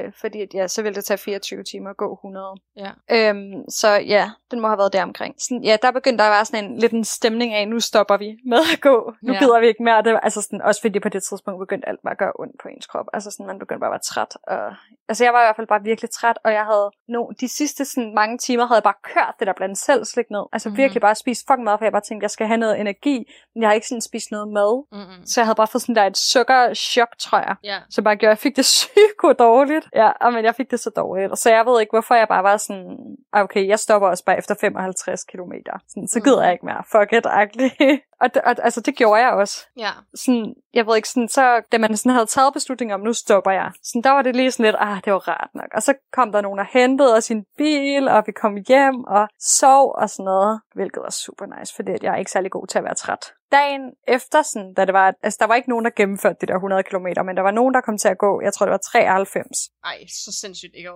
Øh, 0.06 0.14
fordi 0.22 0.46
ja, 0.54 0.68
så 0.68 0.82
ville 0.82 0.96
det 0.96 1.06
tage 1.06 1.18
24 1.18 1.64
timer 1.64 1.90
at 1.90 1.98
gå 1.98 2.14
100. 2.14 2.56
Ja. 2.78 2.92
Øhm, 3.12 3.70
så 3.70 3.90
ja, 3.90 4.32
den 4.52 4.60
må 4.60 4.68
have 4.68 4.78
været 4.78 4.94
der 4.94 5.04
omkring. 5.04 5.36
Sådan, 5.42 5.64
ja, 5.64 5.78
der 5.82 5.92
begyndte 5.92 6.24
der 6.24 6.30
at 6.30 6.34
være 6.36 6.46
sådan 6.46 6.66
en 6.66 6.78
lidt 6.78 6.92
en 6.92 7.04
stemning 7.04 7.54
af, 7.54 7.68
nu 7.68 7.80
stopper 7.80 8.18
vi 8.18 8.38
med 8.46 8.58
at 8.74 8.82
gå. 8.82 9.14
Nu 9.22 9.34
Ja. 9.34 9.40
gider 9.40 9.60
vi 9.60 9.68
ikke 9.68 9.84
mere. 9.84 10.02
Det 10.04 10.20
altså 10.24 10.42
sådan, 10.42 10.62
også 10.62 10.82
fordi 10.82 11.00
på 11.00 11.10
det 11.10 11.24
tidspunkt 11.24 11.60
begyndte 11.60 11.88
alt 11.90 12.00
bare 12.04 12.12
at 12.12 12.18
gøre 12.18 12.32
ondt 12.40 12.56
på 12.62 12.68
ens 12.68 12.86
krop. 12.88 13.06
Altså 13.14 13.32
sådan, 13.32 13.46
man 13.46 13.60
begyndte 13.60 13.80
bare 13.80 13.88
at 13.90 13.92
være 13.92 14.00
træt. 14.12 14.38
Og, 14.44 14.76
altså 15.10 15.24
jeg 15.24 15.34
var 15.34 15.42
i 15.42 15.46
hvert 15.46 15.56
fald 15.56 15.68
bare 15.68 15.84
virkelig 15.84 16.10
træt, 16.10 16.38
og 16.44 16.52
jeg 16.54 16.66
havde 16.66 16.92
no, 17.08 17.30
de 17.40 17.48
sidste 17.48 17.79
sådan, 17.88 18.14
mange 18.16 18.38
timer 18.38 18.66
havde 18.66 18.78
jeg 18.78 18.84
bare 18.84 19.02
kørt 19.14 19.36
det 19.40 19.48
der 19.48 19.54
blandt 19.54 19.78
selv 19.78 20.06
slik 20.06 20.26
ned. 20.32 20.46
Altså 20.54 20.70
mm-hmm. 20.70 20.78
virkelig 20.78 21.02
bare 21.02 21.16
spist 21.16 21.48
fucking 21.48 21.64
meget, 21.64 21.80
for 21.80 21.86
jeg 21.86 21.92
bare 21.92 22.02
tænkte, 22.02 22.24
jeg 22.24 22.32
skal 22.32 22.48
have 22.48 22.58
noget 22.58 22.80
energi. 22.80 23.18
Men 23.56 23.62
jeg 23.62 23.70
har 23.70 23.74
ikke 23.74 23.88
sådan 23.88 24.02
spist 24.02 24.32
noget 24.32 24.48
mad. 24.48 24.86
Mm-mm. 24.92 25.26
Så 25.26 25.40
jeg 25.42 25.46
havde 25.46 25.56
bare 25.56 25.68
fået 25.68 25.82
sådan 25.82 25.96
der 25.96 26.06
et 26.06 26.18
sukkerchok, 26.18 27.08
tror 27.20 27.38
jeg 27.40 27.56
Ja. 27.64 27.78
som 27.90 28.04
bare 28.04 28.16
gjorde, 28.16 28.30
jeg 28.30 28.38
fik 28.38 28.56
det 28.56 28.64
psyko 28.76 29.34
dårligt. 29.34 29.86
Ja, 29.96 30.10
og 30.22 30.34
men 30.34 30.46
jeg 30.46 30.56
fik 30.56 30.72
det 30.72 30.80
så 30.80 30.90
dårligt. 30.96 31.40
Så 31.40 31.50
jeg 31.50 31.66
ved 31.66 31.80
ikke, 31.82 31.92
hvorfor 31.92 32.16
jeg 32.16 32.28
bare 32.28 32.44
var 32.44 32.58
sådan, 32.58 32.98
"Ah, 33.34 33.44
okay, 33.44 33.68
jeg 33.68 33.80
stopper 33.80 34.08
også 34.08 34.26
bare 34.26 34.38
efter 34.38 34.56
55 34.62 35.24
km. 35.24 35.52
Sådan, 35.90 36.08
så 36.08 36.20
gider 36.20 36.44
jeg 36.44 36.52
ikke 36.54 36.66
mere. 36.66 36.84
Fuck 36.92 37.14
it, 37.14 37.26
og, 38.22 38.34
det, 38.34 38.42
og, 38.42 38.56
altså, 38.64 38.82
det 38.82 38.96
gjorde 38.96 39.22
jeg 39.22 39.32
også. 39.32 39.68
Ja. 39.78 39.90
Sådan, 40.16 40.54
jeg 40.74 40.88
ved 40.88 40.96
ikke, 40.96 41.10
sådan, 41.10 41.30
så, 41.30 41.62
da 41.72 41.78
man 41.78 41.98
sådan 41.98 42.12
havde 42.12 42.26
taget 42.26 42.54
beslutningen 42.54 42.94
om, 42.94 43.02
nu 43.02 43.14
stopper 43.14 43.52
jeg, 43.52 43.72
sådan, 43.84 44.02
der 44.02 44.12
var 44.12 44.22
det 44.22 44.36
lige 44.36 44.52
sådan 44.52 44.66
lidt, 44.66 44.76
ah, 44.80 45.02
det 45.06 45.14
var 45.14 45.28
rart 45.28 45.50
nok. 45.54 45.70
Og 45.74 45.84
så 45.84 45.94
kom 46.14 46.32
der 46.32 46.42
nogen 46.42 46.60
og 46.60 46.66
hentede 46.74 47.16
os 47.16 47.30
i 47.30 47.34
en 47.34 47.46
bil, 47.58 48.08
og 48.08 48.24
vi 48.26 48.32
kom 48.32 48.58
hjem 48.68 49.04
og 49.04 49.28
sov 49.40 49.96
og 49.98 50.10
sådan 50.10 50.24
noget, 50.24 50.62
hvilket 50.76 51.02
var 51.04 51.10
super 51.10 51.46
nice, 51.46 51.76
fordi 51.76 51.92
jeg 52.02 52.14
er 52.14 52.18
ikke 52.18 52.32
særlig 52.32 52.52
god 52.52 52.68
til 52.68 52.78
at 52.78 52.84
være 52.84 52.96
træt. 52.96 53.26
Dagen 53.52 53.82
efter, 54.08 54.42
sådan, 54.42 54.74
da 54.74 54.86
det 54.86 54.94
var, 54.94 55.14
altså 55.24 55.38
der 55.40 55.48
var 55.48 55.56
ikke 55.56 55.70
nogen, 55.70 55.86
der 55.86 55.92
gennemførte 55.96 56.38
de 56.42 56.46
der 56.46 56.56
100 56.56 56.84
km, 56.84 57.08
men 57.26 57.38
der 57.38 57.42
var 57.42 57.52
nogen, 57.52 57.74
der 57.74 57.82
kom 57.82 57.98
til 57.98 58.08
at 58.08 58.18
gå, 58.18 58.42
jeg 58.42 58.54
tror 58.54 58.66
det 58.66 58.72
var 58.72 58.84
93. 58.92 59.48
Ej, 59.84 59.98
så 60.08 60.32
sindssygt 60.42 60.76
ikke 60.76 60.90
at, 60.90 60.96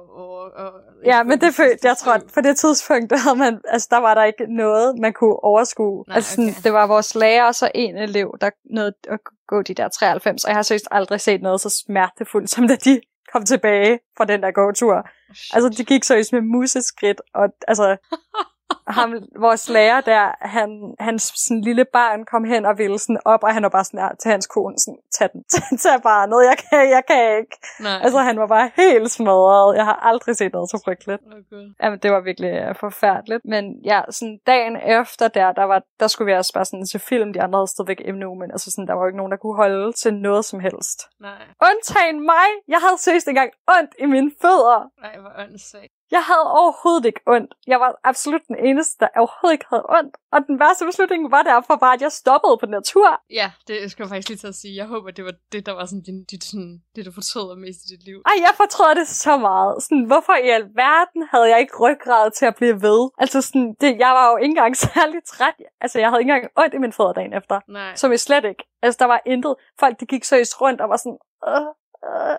at, 0.60 0.66
at 0.66 0.74
Ja, 1.06 1.24
men 1.24 1.42
det 1.42 1.54
følte, 1.56 1.88
jeg 1.88 1.98
tror, 1.98 2.18
på 2.34 2.42
det 2.42 2.58
tidspunkt, 2.58 3.10
der, 3.12 3.18
havde 3.18 3.36
man, 3.36 3.60
altså, 3.68 3.88
der 3.92 3.98
var 3.98 4.14
der 4.14 4.24
ikke 4.24 4.46
noget, 4.56 5.00
man 5.00 5.14
kunne 5.14 5.44
overskue. 5.44 6.04
Nej, 6.08 6.16
altså, 6.16 6.32
sådan, 6.32 6.50
okay. 6.50 6.62
det 6.64 6.74
var 6.74 6.88
vores 6.88 7.16
lærer 7.16 7.46
og 7.46 7.56
så 7.56 7.72
en 7.76 7.98
elev, 7.98 8.38
der 8.42 8.50
nåede 8.66 8.94
at 9.10 9.20
gå 9.48 9.62
de 9.62 9.74
der 9.74 9.90
93, 9.90 10.44
og 10.44 10.50
jeg 10.50 10.56
har 10.56 10.64
seriøst 10.64 10.88
aldrig 10.92 11.22
set 11.22 11.42
noget 11.42 11.62
så 11.62 11.70
smertefuldt, 11.86 12.50
som 12.50 12.68
da 12.68 12.76
de 12.76 13.02
kom 13.34 13.46
tilbage 13.46 14.00
fra 14.18 14.26
den 14.26 14.44
der 14.44 14.52
gåtur. 14.52 15.10
Altså, 15.54 15.70
de 15.78 15.86
gik 15.86 16.04
seriøst 16.04 16.34
med 16.34 16.42
museskridt, 16.42 17.22
og 17.34 17.50
altså, 17.68 17.98
ham, 18.88 19.14
vores 19.40 19.70
lærer 19.70 20.02
der, 20.02 20.36
han, 20.42 20.96
hans 21.00 21.34
sådan, 21.36 21.62
lille 21.62 21.86
barn 21.94 22.26
kom 22.26 22.44
hen 22.44 22.66
og 22.66 22.78
ville 22.78 23.00
sådan 23.00 23.20
op, 23.26 23.44
og 23.44 23.54
han 23.54 23.64
var 23.64 23.70
bare 23.70 23.84
sådan 23.84 24.00
der 24.00 24.16
til 24.16 24.32
hans 24.32 24.48
kone, 24.48 24.78
sådan, 24.78 25.00
tag 25.12 25.30
den, 25.34 25.44
tag 25.84 26.02
barnet, 26.02 26.40
jeg 26.50 26.58
kan, 26.58 26.90
jeg 26.90 27.04
kan 27.08 27.38
ikke. 27.38 27.58
Nej. 27.80 28.00
Altså, 28.04 28.20
han 28.20 28.40
var 28.40 28.48
bare 28.48 28.72
helt 28.76 29.12
smadret. 29.12 29.76
Jeg 29.76 29.86
har 29.86 30.00
aldrig 30.10 30.36
set 30.38 30.54
noget 30.54 30.70
så 30.70 30.82
frygteligt. 30.86 31.22
Gud. 31.50 31.74
Jamen, 31.84 32.00
det 32.00 32.12
var 32.12 32.22
virkelig 32.22 32.70
uh, 32.70 32.76
forfærdeligt. 32.76 33.42
Men 33.46 33.64
ja, 33.86 34.02
sådan 34.10 34.40
dagen 34.48 34.76
efter 34.76 35.28
der, 35.28 35.52
der, 35.52 35.64
var, 35.64 35.84
der 36.00 36.08
skulle 36.08 36.32
vi 36.32 36.38
også 36.38 36.54
bare 36.54 36.66
sådan 36.66 36.86
til 36.86 37.00
film. 37.00 37.34
De 37.34 37.42
andre 37.42 37.58
havde 37.60 37.68
stadigvæk 37.68 38.02
endnu, 38.06 38.36
men 38.36 38.52
altså 38.52 38.72
sådan, 38.72 38.88
der 38.88 38.94
var 38.94 39.02
jo 39.02 39.08
ikke 39.08 39.18
nogen, 39.18 39.32
der 39.32 39.38
kunne 39.38 39.56
holde 39.56 39.94
til 39.94 40.14
noget 40.14 40.46
som 40.46 40.60
helst. 40.60 41.00
Nej. 41.20 41.42
Undtagen 41.70 42.26
mig! 42.26 42.48
Jeg 42.68 42.80
havde 42.80 42.98
seriøst 42.98 43.28
engang 43.28 43.52
ondt 43.78 43.92
i 44.00 44.06
mine 44.06 44.32
fødder. 44.42 44.80
Nej, 45.02 45.16
hvor 45.22 45.32
åndssvagt. 45.44 45.94
Jeg 46.16 46.24
havde 46.30 46.48
overhovedet 46.60 47.06
ikke 47.06 47.22
ondt. 47.36 47.52
Jeg 47.68 47.80
var 47.84 47.92
absolut 48.12 48.44
den 48.48 48.58
eneste, 48.68 48.96
der 49.00 49.08
overhovedet 49.22 49.54
ikke 49.58 49.70
havde 49.74 49.86
ondt. 49.98 50.14
Og 50.34 50.40
den 50.48 50.56
værste 50.64 50.86
beslutning 50.90 51.22
var 51.36 51.44
derfor 51.52 51.76
bare, 51.84 51.94
at 51.98 52.02
jeg 52.02 52.12
stoppede 52.22 52.56
på 52.62 52.66
den 52.66 52.84
tur. 52.92 53.10
Ja, 53.40 53.48
det 53.68 53.92
skal 53.92 54.04
jeg 54.04 54.10
faktisk 54.10 54.30
lige 54.30 54.42
til 54.44 54.48
at 54.54 54.60
sige. 54.62 54.74
Jeg 54.82 54.88
håber, 54.94 55.12
det 55.12 55.26
var 55.26 55.36
det, 55.52 55.66
der 55.66 55.74
var 55.80 55.86
sådan, 55.86 56.06
din, 56.10 56.20
dit, 56.32 56.44
sådan, 56.44 56.74
det, 56.96 57.06
du 57.06 57.12
fortryder 57.20 57.56
mest 57.66 57.80
i 57.86 57.88
dit 57.94 58.04
liv. 58.10 58.18
Ej, 58.32 58.38
jeg 58.46 58.54
fortrød 58.62 58.96
det 59.00 59.08
så 59.08 59.34
meget. 59.38 59.84
Sådan, 59.84 60.06
hvorfor 60.12 60.36
i 60.46 60.50
alverden 60.60 61.22
havde 61.32 61.48
jeg 61.52 61.60
ikke 61.64 61.78
ryggrad 61.86 62.32
til 62.32 62.46
at 62.46 62.56
blive 62.56 62.78
ved? 62.88 63.02
Altså, 63.24 63.42
sådan, 63.42 63.76
det, 63.82 63.92
jeg 64.06 64.12
var 64.18 64.26
jo 64.32 64.38
ikke 64.38 64.54
engang 64.56 64.78
særlig 64.88 65.20
træt. 65.34 65.58
Altså, 65.84 66.00
jeg 66.00 66.10
havde 66.10 66.22
ikke 66.22 66.32
engang 66.34 66.52
ondt 66.62 66.74
i 66.74 66.78
min 66.78 66.94
fødder 66.94 67.14
dagen 67.14 67.34
efter. 67.34 67.60
Nej. 67.68 67.96
Som 67.96 68.12
jeg 68.12 68.20
slet 68.20 68.46
ikke. 68.46 68.64
Altså, 68.82 68.98
der 69.02 69.06
var 69.14 69.22
intet. 69.26 69.56
Folk, 69.80 70.00
de 70.00 70.06
gik 70.06 70.24
seriøst 70.24 70.62
rundt 70.62 70.82
og 70.82 70.90
var 70.90 70.98
sådan... 70.98 71.18
Øh, 71.48 71.68
øh, 72.10 72.38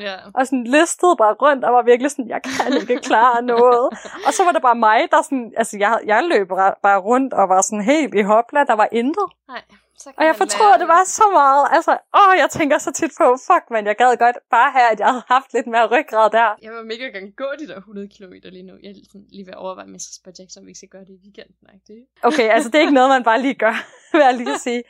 Ja. 0.00 0.14
og 0.34 0.46
sådan 0.46 0.64
listede 0.64 1.16
bare 1.18 1.34
rundt 1.34 1.64
og 1.64 1.72
var 1.72 1.82
virkelig 1.82 2.10
sådan, 2.10 2.28
jeg 2.28 2.40
kan 2.42 2.80
ikke 2.80 2.96
klare 3.08 3.42
noget. 3.42 3.86
og 4.26 4.32
så 4.32 4.44
var 4.44 4.52
det 4.52 4.62
bare 4.62 4.74
mig, 4.74 5.00
der 5.10 5.22
sådan, 5.22 5.52
altså 5.56 5.78
jeg, 5.78 6.00
jeg 6.06 6.24
løb 6.24 6.48
bare 6.48 6.74
bare 6.82 6.98
rundt 7.00 7.34
og 7.34 7.48
var 7.48 7.60
sådan 7.62 7.84
helt 7.84 8.14
i 8.14 8.22
hopla, 8.22 8.64
der 8.64 8.76
var 8.76 8.88
intet. 8.92 9.26
Nej. 9.48 9.62
Så 10.06 10.12
kan 10.12 10.18
Og 10.20 10.24
jeg 10.30 10.36
fortrød 10.42 10.70
lære 10.70 10.80
det 10.82 10.88
bare 10.94 11.06
så 11.20 11.26
meget. 11.40 11.64
Altså, 11.76 11.92
åh, 12.20 12.32
jeg 12.42 12.48
tænker 12.58 12.76
så 12.86 12.90
tit 13.00 13.12
på, 13.20 13.26
fuck 13.48 13.64
man, 13.74 13.82
jeg 13.90 13.96
gad 14.02 14.10
godt 14.24 14.38
bare 14.56 14.70
have, 14.76 14.88
at 14.92 14.98
jeg 15.00 15.08
havde 15.12 15.26
haft 15.34 15.50
lidt 15.56 15.66
mere 15.74 15.86
ryggrad 15.94 16.26
der. 16.38 16.48
Jeg 16.66 16.72
vil 16.74 16.84
mega 16.92 17.04
gerne 17.16 17.32
gå 17.42 17.48
de 17.60 17.66
der 17.70 17.76
100 17.76 18.08
km 18.14 18.34
lige 18.56 18.66
nu. 18.70 18.74
Jeg 18.82 18.90
er 18.90 18.94
sådan, 19.12 19.26
lige 19.36 19.46
ved 19.46 19.54
at 19.56 19.60
overveje, 19.64 19.86
om 19.88 19.92
jeg 19.96 20.00
skal 20.06 20.14
spørge 20.20 20.36
Jackson, 20.38 20.62
om 20.62 20.66
vi 20.66 20.74
skal 20.80 20.88
gøre 20.94 21.04
det 21.08 21.14
i 21.18 21.20
weekenden. 21.26 21.64
Ikke? 21.74 21.84
Det? 21.90 21.98
Okay, 22.28 22.46
altså 22.54 22.68
det 22.70 22.76
er 22.78 22.84
ikke 22.86 22.98
noget, 23.00 23.10
man 23.16 23.24
bare 23.30 23.40
lige 23.46 23.58
gør, 23.64 23.76
vil 24.14 24.22
jeg 24.28 24.34
lige 24.42 24.58
sige. 24.66 24.82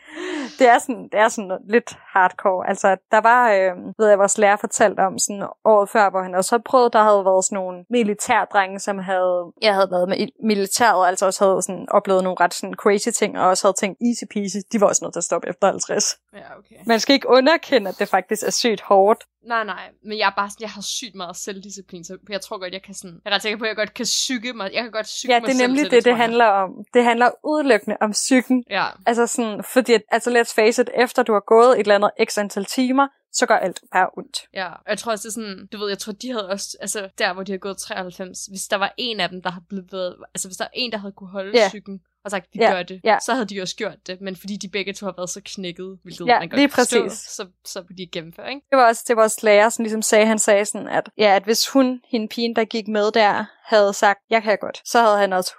Det 0.59 0.67
er 0.75 0.79
sådan, 0.85 1.03
det 1.13 1.19
er 1.25 1.29
sådan 1.29 1.59
lidt 1.75 1.91
hardcore. 2.15 2.69
Altså, 2.71 2.89
der 3.15 3.21
var, 3.31 3.43
øh, 3.57 3.73
ved 3.99 4.07
jeg, 4.09 4.19
vores 4.19 4.39
lærer 4.39 4.57
fortalte 4.57 5.01
om 5.01 5.19
sådan 5.19 5.47
året 5.65 5.89
før, 5.89 6.11
hvor 6.11 6.23
han 6.23 6.35
også 6.35 6.51
havde 6.55 6.67
prøvet, 6.71 6.93
der 6.93 7.03
havde 7.09 7.25
været 7.31 7.45
sådan 7.45 7.57
nogle 7.57 7.85
militærdrenge, 7.91 8.79
som 8.87 8.99
havde, 8.99 9.53
jeg 9.63 9.75
havde 9.75 9.91
været 9.91 10.09
med 10.09 10.17
i 10.19 10.27
militæret, 10.51 11.09
altså 11.09 11.27
også 11.27 11.45
havde 11.45 11.63
sådan 11.63 11.87
oplevet 11.91 12.23
nogle 12.25 12.41
ret 12.41 12.55
sådan 12.55 12.75
crazy 12.75 13.09
ting, 13.21 13.39
og 13.39 13.49
også 13.49 13.67
havde 13.67 13.77
tænkt 13.83 13.97
easy 14.09 14.25
peasy. 14.33 14.59
De 14.73 14.81
var 14.81 14.87
også 14.87 15.05
nødt 15.07 15.15
til 15.15 15.21
at 15.21 15.25
stoppe 15.25 15.49
efter 15.49 15.67
50. 15.67 16.17
Ja, 16.35 16.59
okay. 16.59 16.75
Man 16.87 17.01
skal 17.01 17.15
ikke 17.15 17.29
underkende, 17.29 17.89
at 17.89 17.99
det 17.99 18.09
faktisk 18.09 18.43
er 18.47 18.51
sygt 18.51 18.81
hårdt. 18.81 19.25
Nej, 19.47 19.65
nej, 19.65 19.91
men 20.05 20.19
jeg 20.19 20.27
er 20.27 20.33
bare 20.37 20.51
sådan, 20.51 20.63
jeg 20.63 20.71
har 20.71 20.83
sygt 20.83 21.15
meget 21.15 21.37
selvdisciplin, 21.37 22.05
så 22.05 22.19
jeg 22.29 22.41
tror 22.41 22.59
godt, 22.59 22.73
jeg 22.73 22.83
kan 22.83 22.95
sådan, 22.95 23.21
jeg 23.25 23.31
er 23.31 23.35
ret 23.35 23.43
sikker 23.43 23.59
på, 23.59 23.65
at 23.65 23.69
jeg 23.69 23.77
godt 23.77 23.95
kan 23.95 24.05
psyke 24.05 24.53
mig, 24.53 24.71
jeg 24.75 24.83
kan 24.83 24.93
godt 24.93 25.07
psyke 25.07 25.33
Ja, 25.33 25.41
mig 25.41 25.47
det 25.47 25.55
er 25.55 25.59
selv 25.59 25.69
nemlig 25.69 25.85
det, 25.85 25.93
det, 25.93 26.05
det 26.05 26.17
handler 26.17 26.45
om. 26.45 26.71
Det 26.95 27.05
handler 27.05 27.31
udelukkende 27.45 27.97
om 28.01 28.11
psyken. 28.11 28.65
Ja, 28.71 28.87
Altså 29.07 29.27
sådan, 29.27 29.65
fordi, 29.73 29.93
altså 30.11 30.31
let's 30.31 30.55
face 30.55 30.83
it, 30.83 30.91
efter 30.95 31.23
du 31.23 31.33
har 31.33 31.45
gået 31.47 31.73
et 31.73 31.81
eller 31.81 31.95
andet 31.95 32.11
x 32.29 32.39
antal 32.39 32.65
timer, 32.65 33.09
så 33.37 33.47
gør 33.47 33.57
alt 33.57 33.81
bare 33.93 34.09
ondt. 34.19 34.39
ja. 34.55 34.69
Og 34.69 34.89
jeg 34.89 34.99
tror 34.99 35.13
også, 35.13 35.23
det 35.23 35.29
er 35.29 35.33
sådan, 35.41 35.67
du 35.73 35.79
ved, 35.79 35.89
jeg 35.89 35.99
tror, 35.99 36.13
de 36.13 36.31
havde 36.33 36.49
også, 36.49 36.77
altså 36.81 37.09
der, 37.19 37.33
hvor 37.33 37.43
de 37.43 37.53
har 37.53 37.59
gået 37.59 37.77
93, 37.79 38.47
hvis 38.47 38.63
der 38.71 38.77
var 38.77 38.95
en 38.97 39.21
af 39.21 39.29
dem, 39.29 39.43
der 39.43 39.51
havde 39.51 39.65
blevet, 39.69 40.17
altså 40.35 40.49
hvis 40.49 40.57
der 40.57 40.65
var 40.65 40.71
en, 40.75 40.93
der 40.93 40.99
havde 40.99 41.13
kunne 41.13 41.31
holde 41.31 41.59
Ja. 41.59 41.69
psyken, 41.69 42.01
og 42.25 42.31
sagt, 42.31 42.47
vi 42.53 42.59
Ja, 42.63 42.71
gør 42.73 42.83
det, 42.83 43.01
ja. 43.05 43.19
så 43.27 43.33
havde 43.35 43.47
de 43.47 43.63
også 43.63 43.77
gjort 43.77 44.07
det. 44.07 44.21
Men 44.21 44.37
fordi 44.37 44.57
de 44.57 44.69
begge 44.69 44.93
to 44.93 45.07
har 45.07 45.15
været 45.17 45.31
så 45.31 45.41
knækket, 45.45 45.99
hvilket 46.03 46.27
Ja, 46.27 46.39
man 46.39 46.49
godt 46.49 46.59
lige 46.61 46.71
forstå, 46.71 47.03
præcis. 47.03 47.19
så, 47.19 47.47
så 47.65 47.85
vil 47.89 47.99
de 47.99 48.07
gennemføre, 48.13 48.49
ikke? 48.49 48.61
Det 48.71 48.77
var 48.79 48.87
også 48.89 49.05
det, 49.09 49.17
vores 49.17 49.43
lærer 49.43 49.69
som 49.69 49.83
ligesom 49.83 50.03
sagde, 50.03 50.27
han 50.27 50.39
sagde 50.39 50.65
sådan, 50.65 50.89
at, 50.89 51.09
ja, 51.19 51.37
at 51.37 51.43
hvis 51.45 51.69
hun, 51.69 52.01
hende 52.11 52.29
pigen, 52.29 52.57
der 52.57 52.65
gik 52.65 52.89
med 52.89 53.11
der, 53.13 53.45
havde 53.65 53.93
sagt, 53.93 54.19
jeg 54.31 54.43
kan 54.43 54.59
godt, 54.61 54.83
så 54.85 55.01
havde 55.01 55.19
han 55.19 55.33
også 55.33 55.53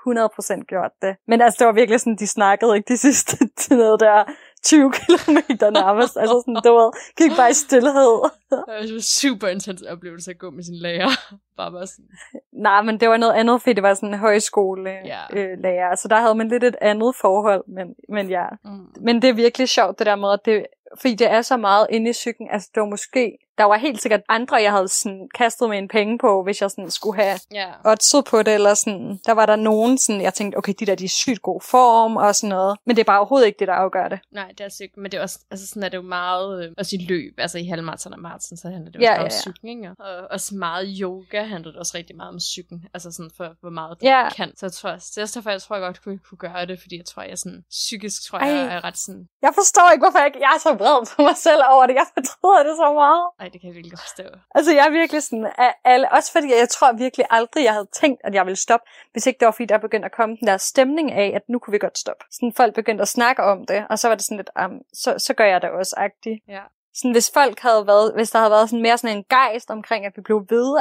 100% 0.59 0.65
gjort 0.67 0.91
det. 1.01 1.15
Men 1.27 1.41
altså, 1.41 1.57
det 1.59 1.67
var 1.67 1.73
virkelig 1.73 1.99
sådan, 1.99 2.15
de 2.15 2.27
snakkede 2.27 2.75
ikke 2.77 2.93
de 2.93 2.97
sidste 2.97 3.37
til 3.61 3.77
noget 3.77 3.99
der 3.99 4.23
20 4.65 4.91
kilometer 4.91 5.69
nærmest. 5.69 6.17
altså 6.17 6.43
sådan, 6.45 6.55
det 6.63 6.71
var, 6.71 6.91
gik 7.17 7.31
bare 7.37 7.49
i 7.49 7.53
stillhed. 7.53 8.11
Det 8.49 8.93
var 8.93 9.01
super 9.01 9.47
intens 9.47 9.81
oplevelse 9.81 10.31
at 10.31 10.37
gå 10.39 10.49
med 10.49 10.63
sin 10.63 10.75
lærer. 10.75 11.09
Bare 11.57 11.71
bare 11.71 11.87
sådan, 11.87 12.05
Nej, 12.53 12.81
men 12.81 12.99
det 12.99 13.09
var 13.09 13.17
noget 13.17 13.33
andet, 13.33 13.61
fordi 13.61 13.73
det 13.73 13.83
var 13.83 13.93
sådan 13.93 14.09
en 14.13 14.19
højskole 14.19 14.89
Ja. 15.05 15.21
øh, 15.33 15.57
lærer, 15.63 15.95
så 15.95 16.07
der 16.07 16.15
havde 16.19 16.35
man 16.35 16.47
lidt 16.47 16.63
et 16.63 16.75
andet 16.81 17.15
forhold, 17.21 17.63
men, 17.67 17.87
men 18.09 18.29
ja. 18.29 18.45
mm. 18.65 18.85
Men 19.01 19.21
det 19.21 19.29
er 19.29 19.33
virkelig 19.33 19.69
sjovt, 19.69 19.99
det 19.99 20.05
der 20.07 20.15
med, 20.15 20.31
at 20.33 20.39
det, 20.45 20.65
fordi 21.01 21.15
det 21.15 21.31
er 21.31 21.41
så 21.41 21.57
meget 21.57 21.87
inde 21.89 22.09
i 22.09 22.13
psyken. 22.13 22.47
Altså, 22.51 22.69
det 22.75 22.81
var 22.81 22.87
måske 22.89 23.37
der 23.57 23.63
var 23.63 23.77
helt 23.77 24.01
sikkert 24.01 24.21
andre, 24.29 24.55
jeg 24.55 24.71
havde 24.71 24.87
sådan 24.87 25.29
kastet 25.35 25.69
med 25.69 25.77
en 25.77 25.87
penge 25.87 26.17
på, 26.17 26.43
hvis 26.43 26.61
jeg 26.61 26.71
sådan 26.71 26.91
skulle 26.91 27.21
have 27.23 27.39
Ja. 27.53 27.67
oddset 27.85 28.25
på 28.25 28.43
det, 28.43 28.53
eller 28.53 28.73
sådan, 28.73 29.19
der 29.25 29.31
var 29.31 29.45
der 29.45 29.55
nogen, 29.55 29.97
sådan, 29.97 30.21
jeg 30.21 30.33
tænkte, 30.33 30.57
okay, 30.57 30.73
de 30.79 30.85
der, 30.85 30.95
de 30.95 31.05
er 31.05 31.09
sygt 31.09 31.41
god 31.41 31.61
form, 31.61 32.15
og 32.17 32.35
sådan 32.35 32.49
noget. 32.49 32.77
Men 32.85 32.95
det 32.95 32.99
er 33.01 33.05
bare 33.05 33.17
overhovedet 33.19 33.47
ikke 33.47 33.59
det, 33.59 33.67
der 33.67 33.73
afgør 33.73 34.07
det. 34.07 34.19
Nej, 34.31 34.47
det 34.57 34.59
er 34.65 34.69
sygt, 34.69 34.97
men 34.97 35.11
det 35.11 35.17
er 35.17 35.21
også, 35.21 35.39
altså 35.51 35.67
sådan 35.67 35.83
er 35.83 35.89
det 35.89 35.97
jo 35.97 36.01
meget, 36.01 36.65
øh, 36.65 36.71
også 36.77 36.95
i 36.95 37.05
løb, 37.09 37.33
altså 37.37 37.57
i 37.57 37.65
halvmarathon 37.65 38.13
og 38.13 38.19
maraton, 38.19 38.57
så 38.57 38.69
handler 38.69 38.91
det 38.91 38.99
jo 38.99 39.03
Ja, 39.03 39.23
også 39.23 39.37
ja, 39.45 39.49
om 39.49 39.53
cyklen, 39.55 39.69
ikke? 39.77 39.91
Og 39.99 40.27
også 40.31 40.55
meget 40.55 40.97
yoga 41.01 41.43
handler 41.43 41.71
det 41.71 41.79
også 41.79 41.91
rigtig 41.97 42.15
meget 42.15 42.29
om 42.29 42.39
cyklen, 42.39 42.85
altså 42.93 43.11
sådan 43.11 43.31
for, 43.37 43.47
hvor 43.61 43.69
meget 43.69 43.97
det 43.99 44.07
Ja. 44.07 44.29
kan. 44.35 44.57
Så 44.57 44.65
jeg 44.65 44.71
tror, 44.73 44.97
så 44.97 45.11
det 45.15 45.21
er 45.21 45.31
derfor, 45.35 45.49
jeg 45.49 45.61
tror, 45.61 45.75
jeg 45.75 45.83
godt 45.83 46.03
kunne, 46.03 46.19
kunne 46.29 46.37
gøre 46.37 46.65
det, 46.65 46.79
fordi 46.81 46.97
jeg 46.97 47.05
tror, 47.05 47.21
jeg 47.23 47.37
sådan, 47.37 47.63
psykisk 47.69 48.17
tror 48.27 48.37
Ej. 48.37 48.47
jeg 48.47 48.65
er 48.75 48.83
ret 48.83 48.97
sådan, 48.97 49.27
Jeg 49.41 49.51
forstår 49.53 49.91
ikke, 49.93 50.03
hvorfor 50.05 50.17
jeg, 50.19 50.27
ikke- 50.27 50.39
jeg 50.45 50.51
er 50.55 50.59
så 50.59 50.73
vred 50.73 50.97
på 51.15 51.21
mig 51.21 51.37
selv 51.37 51.61
over 51.73 51.83
det. 51.87 51.93
Jeg 52.01 52.07
fortryder 52.17 52.63
det 52.69 52.75
så 52.83 52.87
meget. 53.03 53.23
ej, 53.39 53.46
det 53.53 53.61
kan 53.61 53.67
jeg 53.67 53.75
virkelig 53.75 53.91
godt 53.91 54.01
forstå. 54.01 54.23
Altså, 54.55 54.71
jeg 54.73 54.85
er 54.85 54.89
virkelig 54.89 55.23
sådan, 55.23 55.51
af 55.57 55.73
alle, 55.83 56.11
også 56.11 56.31
fordi 56.31 56.47
jeg 56.59 56.69
tror 56.69 56.93
virkelig 56.93 57.25
aldrig, 57.29 57.63
jeg 57.63 57.73
havde 57.73 57.87
tænkt, 57.93 58.21
at 58.23 58.33
jeg 58.33 58.45
ville 58.45 58.55
stoppe, 58.55 58.85
hvis 59.11 59.25
ikke 59.27 59.39
det 59.39 59.45
var, 59.45 59.51
fordi 59.51 59.65
der 59.65 59.77
begyndte 59.77 60.05
at 60.05 60.11
komme 60.11 60.37
den 60.39 60.47
der 60.47 60.57
stemning 60.57 61.11
af, 61.11 61.31
at 61.35 61.41
nu 61.49 61.59
kunne 61.59 61.71
vi 61.71 61.77
godt 61.77 61.97
stoppe. 61.97 62.25
Sådan 62.31 62.53
folk 62.53 62.73
begyndte 62.75 63.01
at 63.01 63.07
snakke 63.07 63.43
om 63.43 63.65
det, 63.65 63.85
og 63.89 63.99
så 63.99 64.07
var 64.07 64.15
det 64.15 64.25
sådan 64.25 64.37
lidt, 64.37 64.49
um, 64.65 64.81
så, 64.93 65.15
så 65.17 65.33
gør 65.33 65.45
jeg 65.45 65.61
det 65.61 65.69
også, 65.69 65.93
agtigt. 65.97 66.43
Ja. 66.47 66.61
Sådan, 66.93 67.11
hvis 67.11 67.31
folk 67.33 67.59
havde 67.59 67.87
været, 67.87 68.13
hvis 68.15 68.31
der 68.31 68.39
havde 68.39 68.51
været 68.51 68.69
sådan 68.69 68.81
mere 68.81 68.97
sådan 68.97 69.17
en 69.17 69.23
gejst 69.29 69.69
omkring, 69.69 70.05
at 70.05 70.13
vi 70.15 70.21
blev 70.21 70.45
ved 70.49 70.77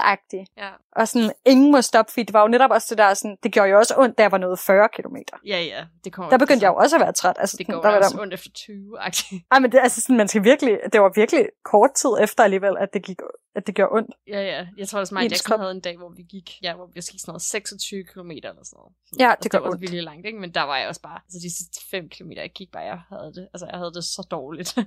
Ja, 0.57 0.71
og 0.97 1.09
sådan, 1.09 1.33
ingen 1.47 1.73
må 1.73 1.83
stoppe, 1.83 2.13
fordi 2.13 2.23
det 2.23 2.33
var 2.33 2.43
jo 2.43 2.49
netop 2.49 2.71
også 2.71 2.87
det 2.91 2.99
der, 2.99 3.15
sådan, 3.15 3.37
det 3.43 3.53
gjorde 3.53 3.69
jo 3.71 3.79
også 3.79 3.95
ondt, 3.99 4.19
da 4.19 4.23
jeg 4.23 4.33
var 4.33 4.39
nået 4.39 4.59
40 4.59 4.89
km. 4.89 5.17
ja, 5.47 5.61
ja. 5.63 5.85
Det 6.05 6.13
kommer 6.13 6.31
Der 6.31 6.39
begyndte 6.39 6.65
jeg 6.65 6.71
jo 6.71 6.77
også 6.77 6.97
at 6.97 7.01
være 7.01 7.13
træt. 7.13 7.37
Altså, 7.39 7.57
Det 7.57 7.67
går 7.67 7.73
der 7.83 7.89
var 7.89 7.97
også 7.97 8.17
der, 8.17 8.23
ondt 8.23 8.35
efter 8.35 8.51
20-agtigt. 8.59 9.41
ej, 9.53 9.59
men 9.59 9.73
det, 9.73 9.79
altså, 9.83 10.01
sådan, 10.01 10.17
man 10.17 10.29
skal 10.29 10.45
virkelig, 10.45 10.79
det 10.93 11.01
var 11.01 11.13
virkelig 11.15 11.47
kort 11.65 11.91
tid 11.95 12.11
efter 12.21 12.45
alligevel, 12.45 12.75
at 12.81 12.89
det, 12.93 13.03
gik, 13.05 13.17
at 13.57 13.67
det 13.67 13.75
gjorde 13.75 13.93
ondt. 13.93 14.11
Ja, 14.29 14.41
ja. 14.43 14.67
Jeg 14.79 14.89
tror 14.89 15.01
også, 15.01 15.15
mig 15.15 15.31
krop. 15.45 15.61
havde 15.61 15.73
en 15.73 15.81
dag, 15.81 15.97
hvor 15.97 16.09
vi 16.17 16.23
gik, 16.23 16.51
ja, 16.63 16.75
hvor 16.75 16.87
vi 16.87 16.93
gik 16.93 17.03
sådan 17.03 17.19
noget 17.27 17.43
26 17.43 18.05
km 18.05 18.31
eller 18.31 18.41
sådan 18.43 18.77
noget. 18.77 18.93
Sådan, 19.07 19.21
Ja, 19.21 19.31
altså, 19.31 19.43
det 19.43 19.51
gør 19.51 19.59
det 19.59 19.65
var 19.65 19.71
ondt. 19.71 19.81
virkelig 19.81 20.03
langt, 20.03 20.27
ikke? 20.27 20.39
Men 20.39 20.51
der 20.55 20.63
var 20.63 20.77
jeg 20.79 20.89
også 20.89 21.03
bare, 21.03 21.19
altså 21.27 21.39
de 21.45 21.51
sidste 21.59 21.79
5 21.91 22.09
km, 22.09 22.31
jeg 22.37 22.51
gik 22.55 22.69
bare, 22.73 22.83
jeg 22.83 23.01
havde 23.09 23.33
det, 23.37 23.49
altså 23.55 23.67
jeg 23.71 23.79
havde 23.79 23.93
det 23.93 24.05
så 24.05 24.27
dårligt. 24.31 24.71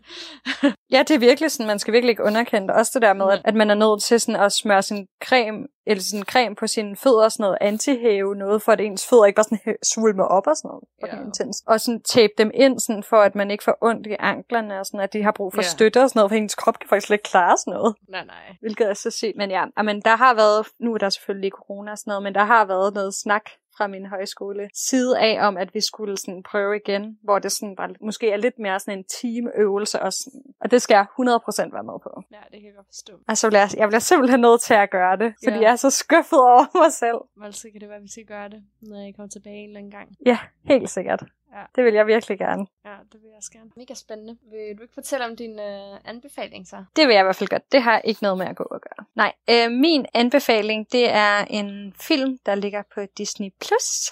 Ja, 0.92 1.04
det 1.08 1.12
er 1.16 1.20
virkelig 1.20 1.52
sådan, 1.52 1.68
man 1.68 1.80
skal 1.80 1.94
virkelig 1.94 2.10
ikke 2.10 2.24
underkende. 2.24 2.74
Også 2.74 2.92
det 2.94 3.02
der 3.02 3.14
med, 3.14 3.26
at, 3.32 3.42
at 3.46 3.56
man 3.56 3.70
er 3.70 3.74
nødt 3.76 4.04
til 4.04 4.20
sådan 4.20 4.42
at 4.42 4.52
smøre 4.52 4.82
sin 4.84 5.08
creme, 5.24 5.68
eller 6.00 6.10
sin 6.14 6.24
creme 6.24 6.56
på 6.56 6.68
sine 6.68 6.96
fødder, 6.96 7.24
og 7.24 7.32
sådan 7.32 7.44
noget 7.44 7.58
antihæve, 7.62 8.36
noget 8.36 8.62
for 8.62 8.72
at 8.72 8.82
ens 8.82 9.08
fødder 9.10 9.26
ikke 9.26 9.36
bare 9.36 9.44
sådan 9.44 9.76
svulmer 9.94 10.24
op 10.24 10.48
og 10.48 10.56
sådan 10.58 10.70
noget. 10.70 10.84
Ja. 11.08 11.26
Intens. 11.26 11.64
Og 11.68 11.82
sådan 11.82 12.02
tape 12.02 12.34
dem 12.38 12.52
ind, 12.54 12.80
sådan 12.80 13.04
for 13.04 13.18
at 13.18 13.36
man 13.36 13.52
ikke 13.52 13.64
får 13.64 13.78
ondt 13.82 14.08
i 14.08 14.16
anklerne, 14.20 14.80
og 14.80 14.86
sådan 14.86 15.00
at 15.00 15.14
de 15.14 15.24
har 15.24 15.32
brug 15.32 15.54
for 15.54 15.62
ja. 15.62 15.68
støtte 15.68 16.04
og 16.04 16.10
sådan 16.10 16.20
noget, 16.20 16.32
for 16.32 16.36
ens 16.36 16.56
krop 16.56 16.80
kan 16.80 16.90
faktisk 16.90 17.08
slet 17.08 17.16
ikke 17.16 17.30
klare 17.30 17.58
sådan 17.58 17.74
noget. 17.74 17.96
nej, 18.10 18.26
nej. 18.26 18.56
Hvilket 18.62 18.90
er 18.90 18.94
så 18.94 19.12
sygt. 19.12 19.38
Men 19.38 19.52
ja, 19.52 19.64
men 19.84 20.02
der 20.02 20.16
har 20.16 20.34
været, 20.34 20.68
nu 20.80 20.94
er 20.94 20.98
der 20.98 21.10
selvfølgelig 21.10 21.52
corona 21.52 21.92
og 21.92 21.98
sådan 21.98 22.12
noget, 22.12 22.24
men 22.24 22.34
der 22.36 22.44
har 22.44 22.66
været 22.66 22.94
noget 22.94 23.14
snak 23.14 23.46
fra 23.80 23.88
min 23.88 24.06
højskole 24.06 24.70
side 24.74 25.20
af 25.20 25.48
om, 25.48 25.58
at 25.58 25.70
vi 25.74 25.82
skulle 25.82 26.18
sådan 26.18 26.44
prøve 26.44 26.76
igen, 26.86 27.04
hvor 27.24 27.40
det 27.40 27.52
sådan 27.52 27.76
var, 27.78 27.90
måske 28.02 28.32
er 28.32 28.38
lidt 28.38 28.60
mere 28.60 28.80
sådan 28.80 28.98
en 29.00 29.04
teamøvelse 29.16 30.02
og 30.02 30.14
sådan. 30.14 30.42
Og 30.62 30.72
det 30.72 30.82
skal 30.82 30.96
jeg 30.96 31.06
100% 31.06 31.74
være 31.76 31.84
med 31.92 31.98
på. 32.06 32.12
Ja, 32.32 32.44
det 32.52 32.58
kan 32.60 32.66
jeg 32.70 32.76
godt 32.76 32.88
forstå. 32.88 33.14
Altså, 33.28 33.48
jeg 33.48 33.52
bliver, 33.52 33.68
jeg 33.78 33.88
bliver 33.90 34.00
simpelthen 34.00 34.40
nødt 34.40 34.62
til 34.62 34.74
at 34.74 34.90
gøre 34.90 35.18
det, 35.18 35.34
fordi 35.44 35.58
Ja. 35.58 35.62
jeg 35.64 35.72
er 35.72 35.76
så 35.86 35.90
skuffet 35.90 36.40
over 36.40 36.66
mig 36.84 36.92
selv. 37.04 37.20
Men 37.42 37.52
så 37.54 37.68
kan 37.72 37.82
det 37.82 37.90
være, 37.90 37.98
at 37.98 38.04
vi 38.04 38.12
skal 38.12 38.26
gøre 38.26 38.50
det, 38.50 38.64
når 38.82 38.98
jeg 39.06 39.14
kommer 39.16 39.30
tilbage 39.30 39.56
en 39.64 39.70
eller 39.70 39.80
anden 39.80 39.92
gang. 39.92 40.08
Ja, 40.26 40.38
helt 40.64 40.90
sikkert. 40.90 41.24
Ja. 41.54 41.64
Det 41.76 41.86
vil 41.86 41.94
jeg 41.94 42.08
virkelig 42.08 42.38
gerne. 42.38 42.68
Ja, 42.86 42.96
det 43.12 43.22
vil 43.22 43.28
jeg 43.28 43.38
også 43.38 43.52
gerne. 43.52 43.72
Mega 43.76 43.94
spændende. 43.94 44.38
Vil 44.52 44.78
du 44.78 44.82
ikke 44.82 44.94
fortælle 44.94 45.26
om 45.26 45.36
din 45.36 45.60
øh, 45.60 46.00
anbefaling 46.06 46.68
så? 46.68 46.86
Det 46.96 47.08
vil 47.08 47.14
jeg 47.14 47.22
i 47.22 47.24
hvert 47.24 47.36
fald 47.36 47.50
godt. 47.50 47.72
Det 47.72 47.82
har 47.82 48.00
ikke 48.00 48.24
noget 48.24 48.38
med 48.38 48.48
at 48.48 48.56
gå 48.56 48.64
og 48.64 48.82
gøre. 48.82 49.06
Nej, 49.16 49.34
øh, 49.50 49.72
min 49.72 50.06
anbefaling, 50.14 50.92
det 50.92 51.10
er 51.10 51.46
en 51.50 51.94
film, 52.02 52.38
der 52.46 52.56
ligger 52.56 52.84
på 52.94 53.02
Disney+. 53.18 53.50
Plus. 53.62 54.12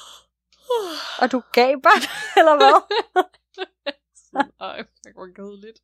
Og 1.22 1.32
du 1.32 1.42
gaber, 1.52 1.96
eller 2.38 2.56
hvad? 2.56 2.76
Ej, 4.60 4.84
jeg 5.04 5.14
går 5.14 5.28
kedeligt. 5.36 5.78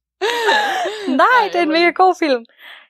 Nej, 1.22 1.42
det 1.52 1.58
er 1.58 1.62
en 1.62 1.68
mega 1.68 1.90
god 1.90 2.14
film. 2.18 2.44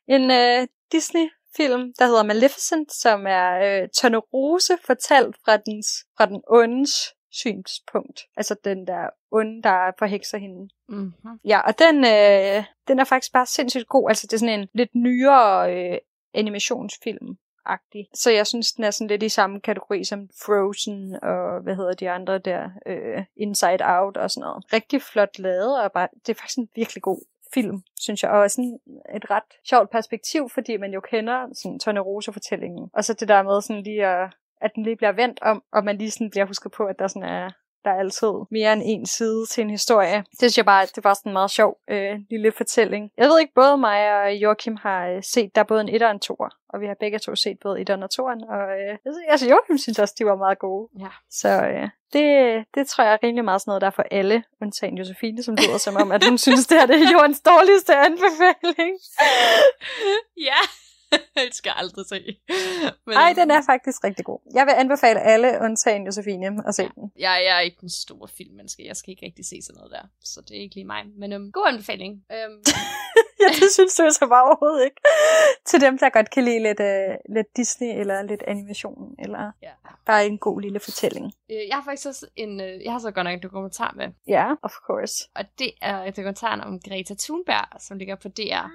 En 0.09 0.31
øh, 0.31 0.69
Disney-film, 0.93 1.93
der 1.99 2.07
hedder 2.07 2.23
Maleficent, 2.23 2.93
som 2.93 3.27
er 3.27 3.83
øh, 3.83 3.89
Tornerose 3.89 4.79
fortalt 4.87 5.37
fra, 5.45 5.57
dens, 5.57 5.87
fra 6.17 6.27
den 6.27 6.43
ondes 6.47 7.15
synspunkt. 7.35 8.21
Altså 8.37 8.57
den 8.65 8.87
der 8.87 9.11
onde, 9.31 9.63
der 9.63 9.91
forhekser 9.99 10.39
hende. 10.39 10.69
Mm-hmm. 10.89 11.41
Ja, 11.45 11.61
og 11.61 11.79
den, 11.79 11.97
øh, 11.97 12.65
den 12.89 12.99
er 12.99 13.05
faktisk 13.05 13.33
bare 13.33 13.47
sindssygt 13.47 13.89
god. 13.89 14.11
Altså, 14.11 14.27
det 14.27 14.33
er 14.33 14.39
sådan 14.39 14.61
en 14.61 14.69
lidt 14.73 14.95
nyere 14.95 15.75
øh, 15.75 15.99
animationsfilm. 16.35 17.39
-agtig. 17.69 18.11
Så 18.15 18.31
jeg 18.31 18.47
synes, 18.47 18.73
den 18.73 18.85
er 18.85 18.91
sådan 18.91 19.09
lidt 19.09 19.23
i 19.23 19.29
samme 19.29 19.61
kategori 19.61 20.05
som 20.05 20.29
Frozen 20.45 21.19
og 21.23 21.61
hvad 21.63 21.77
hedder 21.77 21.93
de 21.93 22.11
andre 22.11 22.39
der, 22.39 22.71
øh, 22.87 23.25
Inside 23.37 23.79
Out 23.81 24.17
og 24.17 24.31
sådan 24.31 24.41
noget. 24.41 24.73
Rigtig 24.73 25.03
flot 25.03 25.39
lavet, 25.39 25.83
og 25.83 25.93
bare, 25.93 26.09
det 26.27 26.29
er 26.29 26.41
faktisk 26.41 26.59
en 26.59 26.69
virkelig 26.75 27.03
god 27.03 27.21
film, 27.55 27.83
synes 28.01 28.23
jeg, 28.23 28.31
og 28.31 28.51
sådan 28.51 28.79
et 29.15 29.31
ret 29.31 29.51
sjovt 29.69 29.91
perspektiv, 29.91 30.49
fordi 30.49 30.77
man 30.77 30.93
jo 30.93 31.01
kender 31.01 31.49
sådan 31.55 31.79
Tornerose-fortællingen. 31.79 32.91
Og 32.93 33.05
så 33.05 33.15
det 33.15 33.29
der 33.29 33.43
med 33.43 33.63
sådan 33.63 33.83
lige 33.83 34.07
at, 34.07 34.31
at 34.61 34.71
den 34.75 34.83
lige 34.83 34.97
bliver 34.97 35.13
vendt 35.13 35.39
om, 35.43 35.63
og 35.73 35.85
man 35.85 35.99
lige 35.99 36.11
sådan 36.11 36.31
bliver 36.31 36.47
husket 36.47 36.73
på, 36.73 36.85
at 36.85 36.99
der 36.99 37.07
sådan 37.07 37.29
er 37.29 37.51
der 37.85 37.91
er 37.91 37.99
altid 37.99 38.33
mere 38.51 38.73
end 38.73 38.83
en 38.85 39.07
side 39.07 39.47
til 39.47 39.61
en 39.61 39.71
historie. 39.71 40.19
Det 40.31 40.39
synes 40.39 40.57
jeg 40.57 40.65
bare, 40.65 40.87
det 40.95 41.05
var 41.05 41.15
sådan 41.15 41.31
en 41.31 41.33
meget 41.33 41.51
sjov 41.51 41.79
øh, 41.91 42.15
lille 42.31 42.53
fortælling. 42.53 43.11
Jeg 43.19 43.29
ved 43.29 43.41
ikke, 43.41 43.55
både 43.55 43.77
mig 43.77 44.23
og 44.23 44.35
Joachim 44.35 44.77
har 44.77 45.09
øh, 45.09 45.23
set, 45.23 45.55
der 45.55 45.61
er 45.61 45.65
både 45.65 45.81
en 45.81 45.89
etter 45.89 46.07
og 46.07 46.13
en 46.13 46.21
toer, 46.21 46.49
og 46.69 46.81
vi 46.81 46.87
har 46.87 46.97
begge 47.01 47.19
to 47.19 47.35
set 47.35 47.59
både 47.63 47.81
etteren 47.81 48.03
og 48.03 48.11
toeren, 48.11 48.45
og 48.45 48.63
øh, 48.81 48.99
altså 49.29 49.49
Joachim 49.49 49.79
synes 49.79 49.99
også, 49.99 50.15
de 50.19 50.27
var 50.27 50.37
meget 50.37 50.59
gode. 50.59 50.89
Ja. 51.01 51.13
Så 51.31 51.49
øh, 51.49 51.89
det, 52.13 52.27
det 52.75 52.87
tror 52.87 53.05
jeg 53.05 53.13
er 53.13 53.19
rimelig 53.23 53.45
meget 53.45 53.61
sådan 53.61 53.71
noget, 53.71 53.81
der 53.81 53.87
er 53.87 53.99
for 54.01 54.07
alle, 54.11 54.45
undtagen 54.63 54.99
Josefine, 54.99 55.43
som 55.43 55.55
lyder 55.55 55.79
som 55.79 55.97
om, 55.97 56.13
at 56.13 56.25
hun 56.29 56.39
synes, 56.39 56.67
det 56.67 56.79
her 56.79 56.87
det 56.87 56.97
er 57.03 57.13
jordens 57.13 57.41
dårligste 57.41 57.97
anbefaling. 57.97 58.95
ja, 60.49 60.61
det 61.49 61.55
skal 61.55 61.71
jeg 61.71 61.77
aldrig 61.77 62.07
se. 62.07 62.21
Men, 63.07 63.15
Nej, 63.15 63.33
den 63.37 63.51
er 63.51 63.63
faktisk 63.67 64.05
rigtig 64.05 64.25
god. 64.25 64.39
Jeg 64.55 64.67
vil 64.67 64.73
anbefale 64.73 65.21
alle, 65.21 65.59
undtagen 65.61 66.05
Josefine, 66.07 66.63
at 66.69 66.75
se 66.75 66.83
den. 66.83 67.13
Jeg, 67.19 67.43
jeg 67.47 67.57
er 67.57 67.61
ikke 67.61 67.77
den 67.81 67.91
store 67.91 68.29
filmmenneske. 68.29 68.87
Jeg 68.87 68.97
skal 68.97 69.11
ikke 69.11 69.27
rigtig 69.27 69.45
se 69.47 69.63
sådan 69.63 69.77
noget 69.79 69.93
der. 69.93 70.05
Så 70.25 70.41
det 70.41 70.57
er 70.57 70.61
ikke 70.61 70.75
lige 70.75 70.87
mig. 70.87 71.03
Men 71.17 71.33
um, 71.33 71.53
god 71.53 71.67
anbefaling. 71.69 72.13
Um, 72.13 72.53
ja, 73.43 73.49
det 73.61 73.71
synes 73.73 73.95
du 73.95 74.11
så 74.11 74.27
bare 74.29 74.45
overhovedet 74.45 74.85
ikke. 74.85 75.01
Til 75.67 75.81
dem, 75.81 75.99
der 75.99 76.09
godt 76.11 76.31
kan 76.31 76.45
lide 76.45 76.63
lidt, 76.63 76.81
uh, 76.81 77.35
lidt 77.37 77.57
Disney 77.57 78.01
eller 78.01 78.23
lidt 78.23 78.43
animation, 78.47 79.15
eller 79.19 79.53
ja. 79.63 79.71
bare 80.07 80.27
en 80.27 80.39
god 80.39 80.61
lille 80.61 80.81
fortælling. 80.81 81.33
Øh, 81.51 81.69
Jeg 81.69 81.77
har 81.77 81.85
faktisk 81.85 82.09
også 82.09 82.27
en, 82.37 82.61
øh, 82.61 82.85
jeg 82.85 82.93
har 82.93 82.99
så 82.99 83.11
godt 83.11 83.25
nok 83.25 83.35
en 83.35 83.43
dokumentar 83.43 83.93
med. 83.97 84.09
Ja, 84.29 84.33
yeah, 84.33 84.57
of 84.63 84.73
course. 84.87 85.29
Og 85.35 85.45
det 85.59 85.71
er 85.83 86.11
dokumentaren 86.11 86.61
om 86.61 86.81
Greta 86.81 87.15
Thunberg, 87.19 87.81
som 87.81 87.99
ligger 87.99 88.15
på 88.15 88.29
DR. 88.29 88.69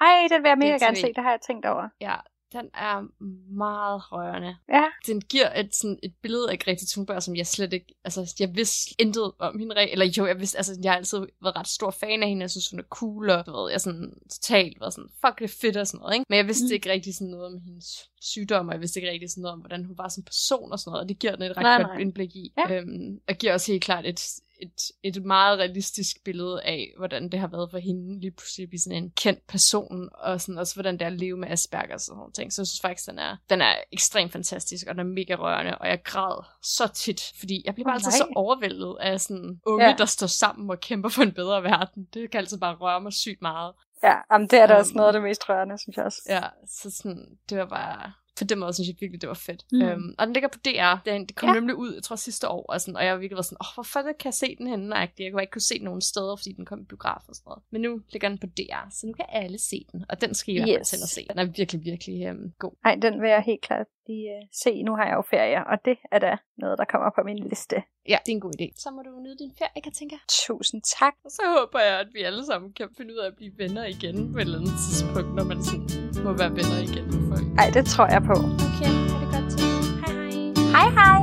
Ej, 0.00 0.28
den 0.30 0.42
vil 0.42 0.48
jeg 0.48 0.58
mega 0.58 0.76
gerne 0.84 0.96
se, 0.96 1.06
det 1.06 1.22
har 1.24 1.30
jeg 1.30 1.40
tænkt 1.46 1.66
over. 1.66 1.88
Ja, 2.00 2.16
den 2.52 2.70
er 2.74 3.06
meget 3.54 4.12
rørende. 4.12 4.56
Ja. 4.68 4.84
Den 5.06 5.20
giver 5.20 5.60
et, 5.60 5.74
sådan, 5.74 5.98
et 6.02 6.14
billede 6.22 6.50
af 6.50 6.58
Greta 6.58 6.84
Thunberg, 6.92 7.22
som 7.22 7.36
jeg 7.36 7.46
slet 7.46 7.72
ikke... 7.72 7.94
Altså, 8.04 8.34
jeg 8.38 8.54
vidste 8.54 8.94
intet 8.98 9.32
om 9.38 9.58
hende. 9.58 9.90
Eller 9.90 10.06
jo, 10.18 10.26
jeg 10.26 10.38
vidste... 10.40 10.56
Altså, 10.58 10.78
jeg 10.82 10.92
har 10.92 10.96
altid 10.96 11.18
været 11.18 11.56
ret 11.56 11.68
stor 11.68 11.90
fan 11.90 12.22
af 12.22 12.28
hende. 12.28 12.42
Jeg 12.42 12.50
synes, 12.50 12.70
hun 12.70 12.80
er 12.80 12.84
cool, 12.90 13.30
og 13.30 13.46
du 13.46 13.52
ved, 13.52 13.70
jeg 13.70 13.80
sådan 13.80 14.12
totalt 14.30 14.80
været 14.80 14.92
sådan, 14.94 15.10
fuck, 15.26 15.38
det 15.38 15.44
er 15.44 15.56
fedt 15.60 15.76
og 15.76 15.86
sådan 15.86 15.98
noget, 16.00 16.14
ikke? 16.14 16.24
Men 16.28 16.36
jeg 16.36 16.46
vidste 16.46 16.64
Mm. 16.70 16.74
ikke 16.74 16.90
rigtig 16.90 17.14
sådan 17.14 17.28
noget 17.30 17.46
om 17.46 17.60
hendes 17.66 17.86
sygdom, 18.20 18.68
og 18.68 18.72
jeg 18.72 18.80
vidste 18.80 19.00
ikke 19.00 19.10
rigtig 19.10 19.30
sådan 19.30 19.42
noget 19.42 19.52
om, 19.52 19.60
hvordan 19.60 19.84
hun 19.84 19.98
var 19.98 20.08
som 20.08 20.24
person 20.24 20.72
og 20.72 20.78
sådan 20.78 20.90
noget, 20.90 21.02
og 21.02 21.08
det 21.08 21.18
giver 21.18 21.36
den 21.36 21.42
et 21.42 21.56
ret 21.56 21.62
Nej, 21.62 21.76
godt 21.76 21.88
nej. 21.88 21.98
indblik 22.00 22.36
i. 22.36 22.52
Ja. 22.58 22.74
Øhm, 22.76 23.18
og 23.28 23.34
giver 23.34 23.52
også 23.52 23.72
helt 23.72 23.84
klart 23.84 24.06
et, 24.06 24.20
et, 24.62 25.14
et 25.14 25.24
meget 25.24 25.58
realistisk 25.58 26.16
billede 26.24 26.62
af, 26.62 26.92
hvordan 26.98 27.28
det 27.28 27.40
har 27.40 27.46
været 27.48 27.70
for 27.70 27.78
hende 27.78 28.20
lige 28.20 28.30
pludselig 28.30 28.64
at 28.64 28.68
blive 28.68 28.80
sådan 28.80 29.02
en 29.04 29.10
kendt 29.10 29.46
person, 29.46 30.08
og 30.14 30.40
sådan 30.40 30.58
også 30.58 30.74
hvordan 30.74 30.94
det 30.94 31.02
er 31.02 31.06
at 31.06 31.12
leve 31.20 31.36
med 31.36 31.48
Asperger 31.50 31.94
og 31.94 32.00
sådan 32.00 32.16
nogle 32.18 32.32
ting. 32.32 32.52
Så 32.52 32.62
jeg 32.62 32.66
synes 32.66 32.80
faktisk, 32.80 33.08
den 33.10 33.18
er, 33.18 33.36
den 33.50 33.60
er 33.60 33.74
ekstremt 33.92 34.32
fantastisk, 34.32 34.86
og 34.88 34.94
den 34.94 35.00
er 35.00 35.04
mega 35.04 35.34
rørende, 35.34 35.78
og 35.78 35.88
jeg 35.88 36.02
græd 36.04 36.44
så 36.62 36.88
tit, 36.94 37.22
fordi 37.38 37.62
jeg 37.64 37.74
bliver 37.74 37.84
bare 37.86 37.94
Åh, 37.94 37.96
altid 37.96 38.12
så 38.12 38.26
overvældet 38.36 38.96
af 39.00 39.20
sådan 39.20 39.60
unge, 39.66 39.86
Ja. 39.86 39.94
der 39.98 40.04
står 40.04 40.26
sammen 40.26 40.70
og 40.70 40.80
kæmper 40.80 41.08
for 41.08 41.22
en 41.22 41.32
bedre 41.32 41.62
verden. 41.62 42.04
Det 42.14 42.30
kan 42.30 42.38
altid 42.38 42.58
bare 42.58 42.74
røre 42.74 43.00
mig 43.00 43.12
sygt 43.12 43.42
meget. 43.42 43.72
Ja, 44.02 44.14
jamen, 44.32 44.48
det 44.48 44.58
er 44.58 44.66
da 44.66 44.74
også 44.74 44.92
Um, 44.92 44.96
noget 44.96 45.06
af 45.08 45.12
det 45.12 45.22
mest 45.22 45.48
rørende, 45.48 45.78
synes 45.78 45.96
jeg 45.96 46.04
også. 46.04 46.22
Ja, 46.28 46.42
så 46.80 46.90
sådan, 46.90 47.26
det 47.50 47.58
var 47.58 47.66
bare... 47.66 48.12
På 48.40 48.44
den 48.44 48.58
måde 48.58 48.72
synes 48.72 48.88
jeg 48.88 48.96
virkelig, 49.00 49.20
det 49.20 49.28
var 49.28 49.34
fedt. 49.34 49.64
Mm. 49.72 49.82
Øhm, 49.82 50.14
og 50.18 50.26
den 50.26 50.32
ligger 50.32 50.48
på 50.48 50.58
DR. 50.64 50.96
Den, 51.10 51.26
det 51.26 51.34
kom 51.36 51.48
Ja. 51.48 51.54
nemlig 51.54 51.74
ud, 51.76 51.94
jeg 51.94 52.02
tror 52.02 52.16
sidste 52.16 52.48
år, 52.48 52.62
og, 52.68 52.80
sådan, 52.80 52.96
og 52.96 53.04
jeg 53.04 53.20
virkelig 53.20 53.36
været 53.36 53.44
sådan, 53.46 53.58
åh, 53.60 53.74
hvorfor 53.74 54.02
kan 54.02 54.14
jeg 54.24 54.34
se 54.34 54.56
den 54.58 54.66
henne? 54.66 54.96
Jeg 54.96 55.08
kunne 55.32 55.42
ikke 55.42 55.50
kunne 55.50 55.62
se 55.62 55.74
den 55.74 55.84
nogen 55.84 56.00
steder, 56.00 56.36
fordi 56.36 56.52
den 56.52 56.64
kom 56.64 56.80
i 56.80 56.84
biograf 56.84 57.22
og 57.28 57.34
sådan 57.34 57.48
noget. 57.48 57.62
Men 57.70 57.80
nu 57.80 58.00
ligger 58.12 58.28
den 58.28 58.38
på 58.38 58.46
DR, 58.46 58.90
så 58.90 59.06
nu 59.06 59.12
kan 59.12 59.24
alle 59.28 59.58
se 59.58 59.86
den. 59.92 60.04
Og 60.08 60.20
den 60.20 60.34
skal 60.34 60.54
I 60.54 60.58
Yes. 60.78 60.88
til 60.88 60.96
at 61.02 61.08
se. 61.08 61.26
Den 61.30 61.38
er 61.38 61.44
virkelig, 61.44 61.84
virkelig 61.84 62.26
øhm, 62.26 62.52
god. 62.58 62.72
Nej, 62.84 62.94
den 62.94 63.20
vil 63.22 63.28
jeg 63.30 63.42
helt 63.46 63.60
klart 63.62 63.86
lige 64.10 64.26
uh, 64.36 64.42
se. 64.62 64.72
Nu 64.88 64.92
har 64.98 65.04
jeg 65.08 65.16
jo 65.20 65.22
ferie, 65.34 65.60
og 65.70 65.76
det 65.86 65.96
er 66.14 66.18
da 66.26 66.32
noget, 66.62 66.76
der 66.80 66.86
kommer 66.92 67.10
på 67.16 67.22
min 67.28 67.38
liste. 67.50 67.76
Ja, 68.12 68.18
det 68.24 68.30
er 68.32 68.36
en 68.40 68.44
god 68.46 68.54
idé. 68.60 68.66
Så 68.84 68.88
må 68.94 69.00
du 69.06 69.10
nyde 69.24 69.38
din 69.44 69.52
ferie, 69.58 69.82
kan 69.86 69.94
tænke. 70.00 70.16
Tusind 70.46 70.80
tak. 70.98 71.14
Og 71.26 71.30
så 71.36 71.42
håber 71.56 71.80
jeg, 71.88 71.96
at 72.04 72.08
vi 72.16 72.20
alle 72.30 72.44
sammen 72.50 72.68
kan 72.78 72.86
finde 72.96 73.10
ud 73.14 73.18
af 73.24 73.26
at 73.30 73.36
blive 73.40 73.52
venner 73.62 73.84
igen 73.94 74.16
på 74.32 74.38
et 74.38 74.42
eller 74.42 74.58
andet 74.60 74.76
tidspunkt, 74.84 75.30
når 75.38 75.44
man 75.52 75.58
sådan 75.68 75.88
må 76.24 76.30
være 76.42 76.52
venner 76.58 76.78
igen 76.88 77.04
med 77.12 77.20
folk. 77.30 77.46
Ej, 77.62 77.68
det 77.76 77.84
tror 77.92 78.06
jeg 78.14 78.22
på. 78.30 78.36
Okay, 78.66 78.92
ha' 79.10 79.18
det 79.22 79.28
godt 79.34 79.46
til. 79.52 79.66
Hej 80.02 80.12
hej. 80.18 80.36
Hej 80.74 80.88
hej. 80.98 81.20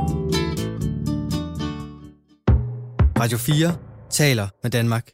Radio 3.22 3.38
4 3.38 3.70
taler 4.10 4.46
med 4.62 4.70
Danmark. 4.70 5.06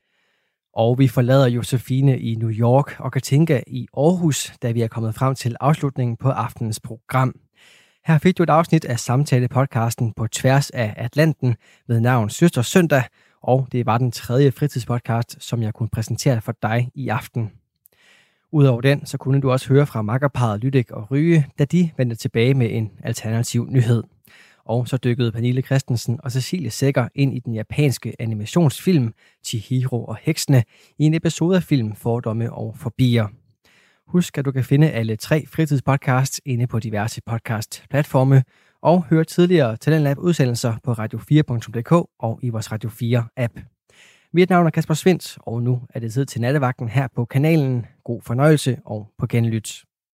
Og 0.76 0.98
vi 0.98 1.08
forlader 1.08 1.46
Josefine 1.46 2.18
i 2.20 2.34
New 2.34 2.50
York 2.50 3.00
og 3.00 3.12
Katinka 3.12 3.60
i 3.66 3.86
Aarhus, 3.96 4.52
da 4.62 4.72
vi 4.72 4.82
er 4.82 4.88
kommet 4.88 5.14
frem 5.14 5.34
til 5.34 5.56
afslutningen 5.60 6.16
på 6.16 6.28
aftenens 6.30 6.80
program. 6.80 7.34
Her 8.06 8.18
fik 8.18 8.38
du 8.38 8.42
et 8.42 8.50
afsnit 8.50 8.84
af 8.84 9.00
samtale-podcasten 9.00 10.12
på 10.12 10.26
tværs 10.26 10.70
af 10.70 10.94
Atlanten 10.96 11.56
med 11.88 12.00
navn 12.00 12.30
Søster 12.30 12.62
Søndag, 12.62 13.02
og 13.42 13.68
det 13.72 13.86
var 13.86 13.98
den 13.98 14.12
tredje 14.12 14.52
fritidspodcast, 14.52 15.36
som 15.40 15.62
jeg 15.62 15.74
kunne 15.74 15.88
præsentere 15.88 16.40
for 16.40 16.54
dig 16.62 16.90
i 16.94 17.08
aften. 17.08 17.52
Udover 18.52 18.80
den, 18.80 19.06
så 19.06 19.18
kunne 19.18 19.40
du 19.40 19.50
også 19.50 19.68
høre 19.68 19.86
fra 19.86 20.02
makkerparet 20.02 20.60
Lydik 20.60 20.90
og 20.90 21.10
Ryge, 21.10 21.46
da 21.58 21.64
de 21.64 21.90
vendte 21.96 22.16
tilbage 22.16 22.54
med 22.54 22.68
en 22.70 22.90
alternativ 23.04 23.66
nyhed. 23.70 24.02
Og 24.64 24.88
så 24.88 24.96
dykkede 24.96 25.32
Pernille 25.32 25.62
Christensen 25.62 26.20
og 26.22 26.32
Cecilie 26.32 26.70
Sækker 26.70 27.08
ind 27.14 27.34
i 27.34 27.38
den 27.38 27.54
japanske 27.54 28.14
animationsfilm 28.18 29.14
Chihiro 29.44 30.04
og 30.04 30.16
Heksene 30.22 30.64
i 30.98 31.04
en 31.04 31.14
episode 31.14 31.56
af 31.56 31.62
film 31.62 31.96
Fordomme 31.96 32.52
og 32.52 32.76
Forbier. 32.78 33.26
Husk, 34.06 34.38
at 34.38 34.44
du 34.44 34.52
kan 34.52 34.64
finde 34.64 34.90
alle 34.90 35.16
tre 35.16 35.46
fritidspodcasts 35.46 36.40
inde 36.44 36.66
på 36.66 36.78
diverse 36.78 37.20
podcast-platforme, 37.26 38.42
og 38.82 39.04
høre 39.04 39.24
tidligere 39.24 39.76
Talentlab 39.76 40.18
udsendelser 40.18 40.74
på 40.82 40.92
radio4.dk 40.92 41.92
og 42.18 42.38
i 42.42 42.48
vores 42.48 42.72
Radio 42.72 42.90
4-app. 42.90 43.62
Mit 44.32 44.50
navn 44.50 44.66
er 44.66 44.70
Kasper 44.70 44.94
Svindt, 44.94 45.38
og 45.40 45.62
nu 45.62 45.82
er 45.94 46.00
det 46.00 46.12
tid 46.12 46.26
til 46.26 46.40
nattevagten 46.40 46.88
her 46.88 47.08
på 47.16 47.24
kanalen. 47.24 47.86
God 48.04 48.22
fornøjelse 48.22 48.78
og 48.84 49.10
på 49.18 49.26
genlyt. 49.26 49.84